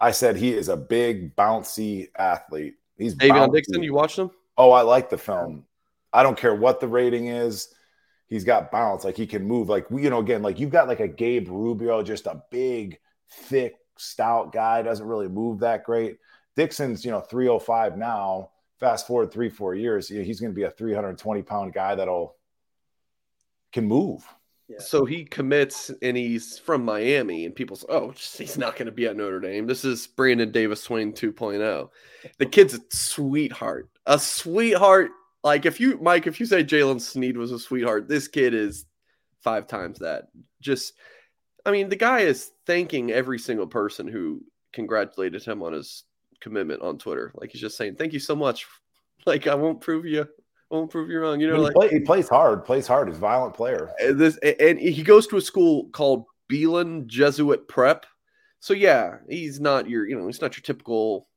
I 0.00 0.10
said, 0.10 0.36
he 0.36 0.52
is 0.52 0.68
a 0.68 0.76
big 0.76 1.34
bouncy 1.36 2.08
athlete. 2.18 2.74
He's 2.98 3.14
Davion 3.14 3.48
bouncy. 3.48 3.52
Dixon, 3.54 3.82
you 3.82 3.94
watched 3.94 4.18
him? 4.18 4.30
Oh, 4.58 4.70
I 4.70 4.82
like 4.82 5.10
the 5.10 5.18
film. 5.18 5.64
I 6.12 6.22
don't 6.22 6.38
care 6.38 6.54
what 6.54 6.80
the 6.80 6.88
rating 6.88 7.28
is. 7.28 7.74
He's 8.28 8.44
got 8.44 8.70
bounce. 8.70 9.04
Like 9.04 9.16
he 9.16 9.26
can 9.26 9.44
move. 9.44 9.68
Like 9.68 9.86
you 9.90 10.10
know, 10.10 10.18
again, 10.18 10.42
like 10.42 10.58
you've 10.58 10.70
got 10.70 10.88
like 10.88 11.00
a 11.00 11.08
Gabe 11.08 11.48
Rubio, 11.48 12.02
just 12.02 12.26
a 12.26 12.42
big, 12.50 12.98
thick, 13.30 13.76
stout 13.96 14.52
guy. 14.52 14.82
Doesn't 14.82 15.06
really 15.06 15.28
move 15.28 15.60
that 15.60 15.84
great. 15.84 16.16
Dixon's, 16.56 17.04
you 17.04 17.10
know, 17.10 17.20
305 17.20 17.98
now. 17.98 18.50
Fast 18.80 19.06
forward 19.06 19.32
three, 19.32 19.48
four 19.48 19.74
years, 19.74 20.08
he's 20.08 20.38
going 20.38 20.52
to 20.52 20.56
be 20.56 20.64
a 20.64 20.70
320 20.70 21.42
pound 21.42 21.72
guy 21.72 21.94
that'll 21.94 22.36
can 23.72 23.86
move. 23.86 24.26
Yeah. 24.68 24.80
So 24.80 25.04
he 25.04 25.24
commits, 25.24 25.90
and 26.02 26.16
he's 26.16 26.58
from 26.58 26.84
Miami, 26.84 27.46
and 27.46 27.54
people 27.54 27.76
say, 27.76 27.86
"Oh, 27.88 28.10
he's 28.10 28.58
not 28.58 28.74
going 28.74 28.86
to 28.86 28.92
be 28.92 29.06
at 29.06 29.16
Notre 29.16 29.38
Dame." 29.38 29.66
This 29.66 29.84
is 29.84 30.06
Brandon 30.08 30.50
Davis 30.50 30.82
Swain 30.82 31.12
2.0. 31.12 31.88
The 32.38 32.46
kid's 32.46 32.74
a 32.74 32.80
sweetheart, 32.90 33.88
a 34.06 34.18
sweetheart. 34.18 35.10
Like 35.44 35.66
if 35.66 35.80
you, 35.80 35.98
Mike, 36.00 36.26
if 36.26 36.40
you 36.40 36.46
say 36.46 36.64
Jaylen 36.64 37.00
Sneed 37.00 37.36
was 37.36 37.52
a 37.52 37.58
sweetheart, 37.58 38.08
this 38.08 38.28
kid 38.28 38.54
is 38.54 38.86
five 39.42 39.66
times 39.66 39.98
that. 40.00 40.24
Just, 40.60 40.94
I 41.64 41.70
mean, 41.70 41.88
the 41.88 41.96
guy 41.96 42.20
is 42.20 42.50
thanking 42.66 43.12
every 43.12 43.38
single 43.38 43.66
person 43.66 44.08
who 44.08 44.42
congratulated 44.72 45.44
him 45.44 45.62
on 45.62 45.72
his 45.72 46.04
commitment 46.40 46.82
on 46.82 46.98
Twitter. 46.98 47.32
Like 47.36 47.52
he's 47.52 47.60
just 47.60 47.76
saying, 47.76 47.96
"Thank 47.96 48.12
you 48.12 48.20
so 48.20 48.36
much." 48.36 48.66
Like 49.24 49.48
I 49.48 49.56
won't 49.56 49.80
prove 49.80 50.06
you, 50.06 50.24
I 50.70 50.74
won't 50.74 50.90
prove 50.90 51.10
you 51.10 51.20
wrong. 51.20 51.40
You 51.40 51.48
know, 51.48 51.56
he, 51.56 51.62
like 51.62 51.74
play, 51.74 51.88
he 51.88 52.00
plays 52.00 52.28
hard, 52.28 52.64
plays 52.64 52.86
hard. 52.86 53.08
He's 53.08 53.16
a 53.16 53.20
violent 53.20 53.54
player. 53.54 53.92
and 54.00 54.18
this 54.18 54.36
and 54.38 54.78
he 54.78 55.02
goes 55.02 55.26
to 55.28 55.36
a 55.36 55.40
school 55.40 55.88
called 55.90 56.24
Belen 56.48 57.08
Jesuit 57.08 57.68
Prep. 57.68 58.06
So 58.60 58.74
yeah, 58.74 59.18
he's 59.28 59.60
not 59.60 59.88
your, 59.88 60.08
you 60.08 60.16
know, 60.18 60.26
he's 60.26 60.40
not 60.40 60.56
your 60.56 60.62
typical, 60.62 61.28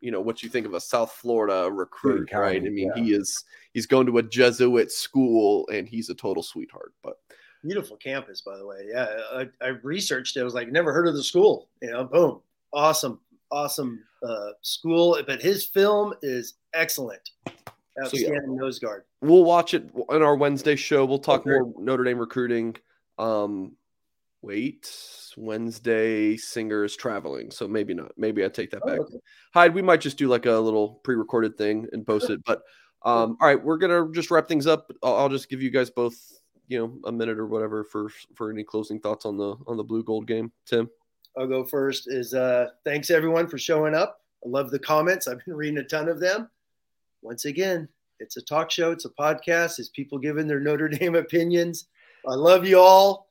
you 0.00 0.10
know, 0.10 0.20
what 0.20 0.42
you 0.42 0.48
think 0.48 0.66
of 0.66 0.74
a 0.74 0.80
South 0.80 1.12
Florida 1.12 1.70
recruit, 1.70 2.28
County, 2.30 2.42
right? 2.42 2.62
I 2.66 2.68
mean, 2.70 2.92
yeah. 2.94 3.02
he 3.02 3.12
is 3.12 3.44
he's 3.72 3.86
going 3.86 4.06
to 4.06 4.18
a 4.18 4.22
Jesuit 4.22 4.92
school 4.92 5.68
and 5.72 5.88
he's 5.88 6.10
a 6.10 6.14
total 6.14 6.42
sweetheart. 6.42 6.92
But 7.02 7.18
Beautiful 7.64 7.96
campus, 7.96 8.42
by 8.42 8.56
the 8.56 8.66
way. 8.66 8.86
Yeah, 8.88 9.08
I, 9.32 9.48
I 9.60 9.68
researched 9.82 10.36
it. 10.36 10.40
I 10.40 10.44
was 10.44 10.54
like, 10.54 10.70
never 10.70 10.92
heard 10.92 11.08
of 11.08 11.14
the 11.14 11.22
school. 11.22 11.68
You 11.82 11.90
know, 11.90 12.04
boom, 12.04 12.40
awesome, 12.72 13.18
awesome 13.50 14.04
uh, 14.22 14.50
school. 14.62 15.18
But 15.26 15.42
his 15.42 15.64
film 15.64 16.14
is 16.22 16.54
excellent. 16.74 17.30
yeah. 17.46 17.52
Outstanding 18.04 18.56
nose 18.56 18.78
guard. 18.78 19.04
we'll 19.22 19.44
watch 19.44 19.72
it 19.74 19.88
on 20.10 20.22
our 20.22 20.36
Wednesday 20.36 20.76
show. 20.76 21.04
We'll 21.06 21.18
talk 21.18 21.40
Okay. 21.40 21.50
more 21.50 21.72
Notre 21.78 22.04
Dame 22.04 22.18
recruiting. 22.18 22.76
Um, 23.18 23.72
wait, 24.42 24.90
Wednesday 25.36 26.36
Singer 26.36 26.84
is 26.84 26.96
traveling, 26.96 27.50
so 27.50 27.66
maybe 27.66 27.94
not. 27.94 28.12
Maybe 28.16 28.44
I 28.44 28.48
take 28.48 28.70
that 28.70 28.82
Oh, 28.84 28.86
back. 28.86 29.00
okay. 29.00 29.16
Hyde, 29.54 29.74
we 29.74 29.82
might 29.82 30.00
just 30.00 30.18
do 30.18 30.28
like 30.28 30.46
a 30.46 30.52
little 30.52 31.00
pre-recorded 31.04 31.56
thing 31.58 31.86
and 31.92 32.06
post 32.06 32.30
it. 32.30 32.40
But 32.44 32.62
um, 33.04 33.36
all 33.40 33.48
right, 33.48 33.62
we're 33.62 33.78
gonna 33.78 34.10
just 34.12 34.30
wrap 34.30 34.48
things 34.48 34.66
up. 34.66 34.90
I'll, 35.02 35.16
I'll 35.16 35.28
just 35.28 35.48
give 35.48 35.62
you 35.62 35.70
guys 35.70 35.90
both, 35.90 36.16
you 36.68 36.78
know, 36.78 36.98
a 37.04 37.12
minute 37.12 37.38
or 37.38 37.46
whatever 37.46 37.84
for 37.84 38.08
for 38.34 38.50
any 38.50 38.64
closing 38.64 39.00
thoughts 39.00 39.26
on 39.26 39.36
the 39.36 39.56
on 39.66 39.76
the 39.76 39.84
blue 39.84 40.02
gold 40.02 40.26
game. 40.26 40.50
Tim, 40.64 40.88
I'll 41.38 41.46
go 41.46 41.64
first. 41.64 42.04
Is 42.08 42.34
uh, 42.34 42.68
thanks 42.84 43.10
everyone 43.10 43.46
for 43.48 43.58
showing 43.58 43.94
up. 43.94 44.20
I 44.44 44.48
love 44.48 44.70
the 44.70 44.78
comments. 44.78 45.28
I've 45.28 45.44
been 45.44 45.54
reading 45.54 45.78
a 45.78 45.84
ton 45.84 46.08
of 46.08 46.20
them. 46.20 46.48
Once 47.22 47.44
again, 47.44 47.88
it's 48.20 48.36
a 48.36 48.42
talk 48.42 48.70
show. 48.70 48.92
It's 48.92 49.04
a 49.04 49.10
podcast. 49.10 49.78
It's 49.78 49.88
people 49.90 50.18
giving 50.18 50.46
their 50.46 50.60
Notre 50.60 50.88
Dame 50.88 51.14
opinions. 51.16 51.88
I 52.28 52.34
love 52.34 52.66
you 52.66 52.80
all. 52.80 53.25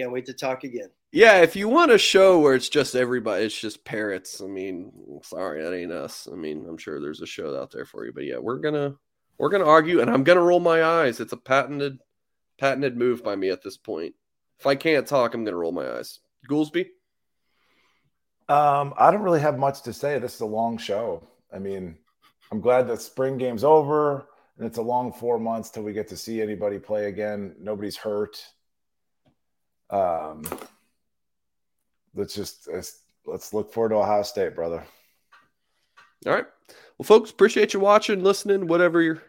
I 0.00 0.04
can't 0.04 0.12
wait 0.12 0.26
to 0.26 0.32
talk 0.32 0.64
again. 0.64 0.88
yeah, 1.12 1.42
if 1.42 1.54
you 1.54 1.68
want 1.68 1.90
a 1.90 1.98
show 1.98 2.38
where 2.38 2.54
it's 2.54 2.70
just 2.70 2.94
everybody, 2.94 3.44
it's 3.44 3.60
just 3.60 3.84
parrots. 3.84 4.40
I 4.40 4.46
mean, 4.46 5.20
sorry, 5.22 5.62
that 5.62 5.74
ain't 5.74 5.92
us. 5.92 6.26
I 6.30 6.36
mean, 6.36 6.64
I'm 6.66 6.78
sure 6.78 7.00
there's 7.00 7.20
a 7.20 7.26
show 7.26 7.60
out 7.60 7.70
there 7.70 7.84
for 7.84 8.06
you, 8.06 8.12
but 8.12 8.24
yeah, 8.24 8.38
we're 8.38 8.58
gonna 8.58 8.94
we're 9.36 9.50
gonna 9.50 9.66
argue, 9.66 10.00
and 10.00 10.10
I'm 10.10 10.24
gonna 10.24 10.40
roll 10.40 10.60
my 10.60 10.82
eyes. 10.82 11.20
It's 11.20 11.34
a 11.34 11.36
patented 11.36 11.98
patented 12.58 12.96
move 12.96 13.22
by 13.22 13.36
me 13.36 13.50
at 13.50 13.62
this 13.62 13.76
point. 13.76 14.14
If 14.58 14.66
I 14.66 14.74
can't 14.74 15.06
talk, 15.06 15.34
I'm 15.34 15.44
gonna 15.44 15.56
roll 15.56 15.72
my 15.72 15.98
eyes. 15.98 16.20
Goolsby. 16.48 16.86
Um, 18.48 18.94
I 18.96 19.10
don't 19.10 19.22
really 19.22 19.40
have 19.40 19.58
much 19.58 19.82
to 19.82 19.92
say. 19.92 20.18
This 20.18 20.34
is 20.34 20.40
a 20.40 20.46
long 20.46 20.78
show. 20.78 21.26
I 21.52 21.58
mean, 21.58 21.98
I'm 22.50 22.60
glad 22.60 22.88
that 22.88 23.02
spring 23.02 23.36
game's 23.36 23.64
over 23.64 24.26
and 24.56 24.66
it's 24.66 24.78
a 24.78 24.82
long 24.82 25.12
four 25.12 25.38
months 25.38 25.70
till 25.70 25.82
we 25.82 25.92
get 25.92 26.08
to 26.08 26.16
see 26.16 26.42
anybody 26.42 26.78
play 26.78 27.06
again. 27.06 27.54
Nobody's 27.60 27.96
hurt. 27.96 28.44
Um, 29.90 30.42
let's 32.14 32.34
just 32.34 32.68
let's, 32.72 33.00
let's 33.26 33.52
look 33.52 33.72
forward 33.72 33.90
to 33.90 33.96
Ohio 33.96 34.22
State, 34.22 34.54
brother. 34.54 34.84
All 36.26 36.32
right. 36.32 36.46
Well, 36.98 37.04
folks, 37.04 37.30
appreciate 37.30 37.72
you 37.72 37.80
watching, 37.80 38.22
listening, 38.22 38.66
whatever 38.66 39.00
you're 39.00 39.22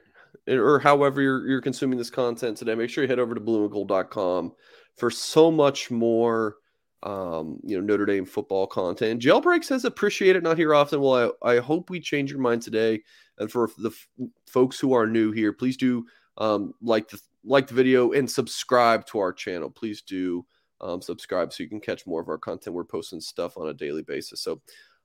or 0.47 0.79
however 0.79 1.21
you're 1.21 1.47
you're 1.47 1.61
consuming 1.61 1.97
this 1.97 2.09
content 2.09 2.57
today. 2.57 2.75
Make 2.75 2.89
sure 2.89 3.03
you 3.03 3.07
head 3.07 3.19
over 3.19 3.33
to 3.33 3.41
blueandgold.com 3.41 4.53
for 4.97 5.09
so 5.09 5.51
much 5.51 5.89
more 5.89 6.57
um, 7.03 7.59
you 7.63 7.77
know, 7.77 7.83
Notre 7.83 8.05
Dame 8.05 8.25
football 8.25 8.67
content. 8.67 9.21
Jailbreak 9.21 9.63
says 9.63 9.85
appreciate 9.85 10.35
it, 10.35 10.43
not 10.43 10.57
here 10.57 10.75
often. 10.75 11.01
Well, 11.01 11.33
I, 11.41 11.53
I 11.53 11.59
hope 11.59 11.89
we 11.89 11.99
change 11.99 12.31
your 12.31 12.39
mind 12.39 12.61
today. 12.61 13.01
And 13.39 13.51
for 13.51 13.69
the 13.77 13.89
f- 13.89 14.27
folks 14.45 14.79
who 14.79 14.93
are 14.93 15.07
new 15.07 15.31
here, 15.31 15.51
please 15.51 15.77
do 15.77 16.05
um, 16.37 16.73
like 16.81 17.09
the 17.09 17.19
like 17.43 17.67
the 17.67 17.73
video 17.73 18.11
and 18.11 18.29
subscribe 18.29 19.05
to 19.07 19.19
our 19.19 19.33
channel. 19.33 19.69
Please 19.69 20.03
do 20.03 20.45
um, 20.81 21.01
subscribe 21.01 21.53
so 21.53 21.63
you 21.63 21.69
can 21.69 21.79
catch 21.79 22.05
more 22.05 22.21
of 22.21 22.27
our 22.27 22.37
content. 22.37 22.75
We're 22.75 22.83
posting 22.83 23.21
stuff 23.21 23.57
on 23.57 23.69
a 23.69 23.73
daily 23.73 24.03
basis. 24.03 24.41
So 24.41 24.61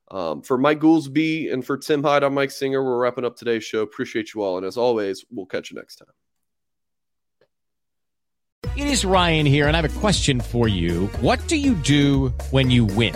um, 0.09 0.41
for 0.41 0.57
Mike 0.57 0.79
Goolsby 0.79 1.51
and 1.51 1.65
for 1.65 1.77
Tim 1.77 2.03
Hyde, 2.03 2.23
I'm 2.23 2.33
Mike 2.33 2.51
Singer. 2.51 2.83
We're 2.83 2.97
wrapping 2.97 3.25
up 3.25 3.35
today's 3.35 3.63
show. 3.63 3.81
Appreciate 3.81 4.33
you 4.33 4.41
all. 4.41 4.57
And 4.57 4.65
as 4.65 4.77
always, 4.77 5.25
we'll 5.31 5.45
catch 5.45 5.71
you 5.71 5.77
next 5.77 5.97
time. 5.97 6.07
It 8.75 8.87
is 8.87 9.05
Ryan 9.05 9.45
here, 9.45 9.67
and 9.67 9.75
I 9.75 9.81
have 9.81 9.97
a 9.97 9.99
question 9.99 10.39
for 10.39 10.67
you. 10.67 11.07
What 11.21 11.45
do 11.47 11.55
you 11.55 11.73
do 11.73 12.29
when 12.51 12.69
you 12.69 12.85
win? 12.85 13.15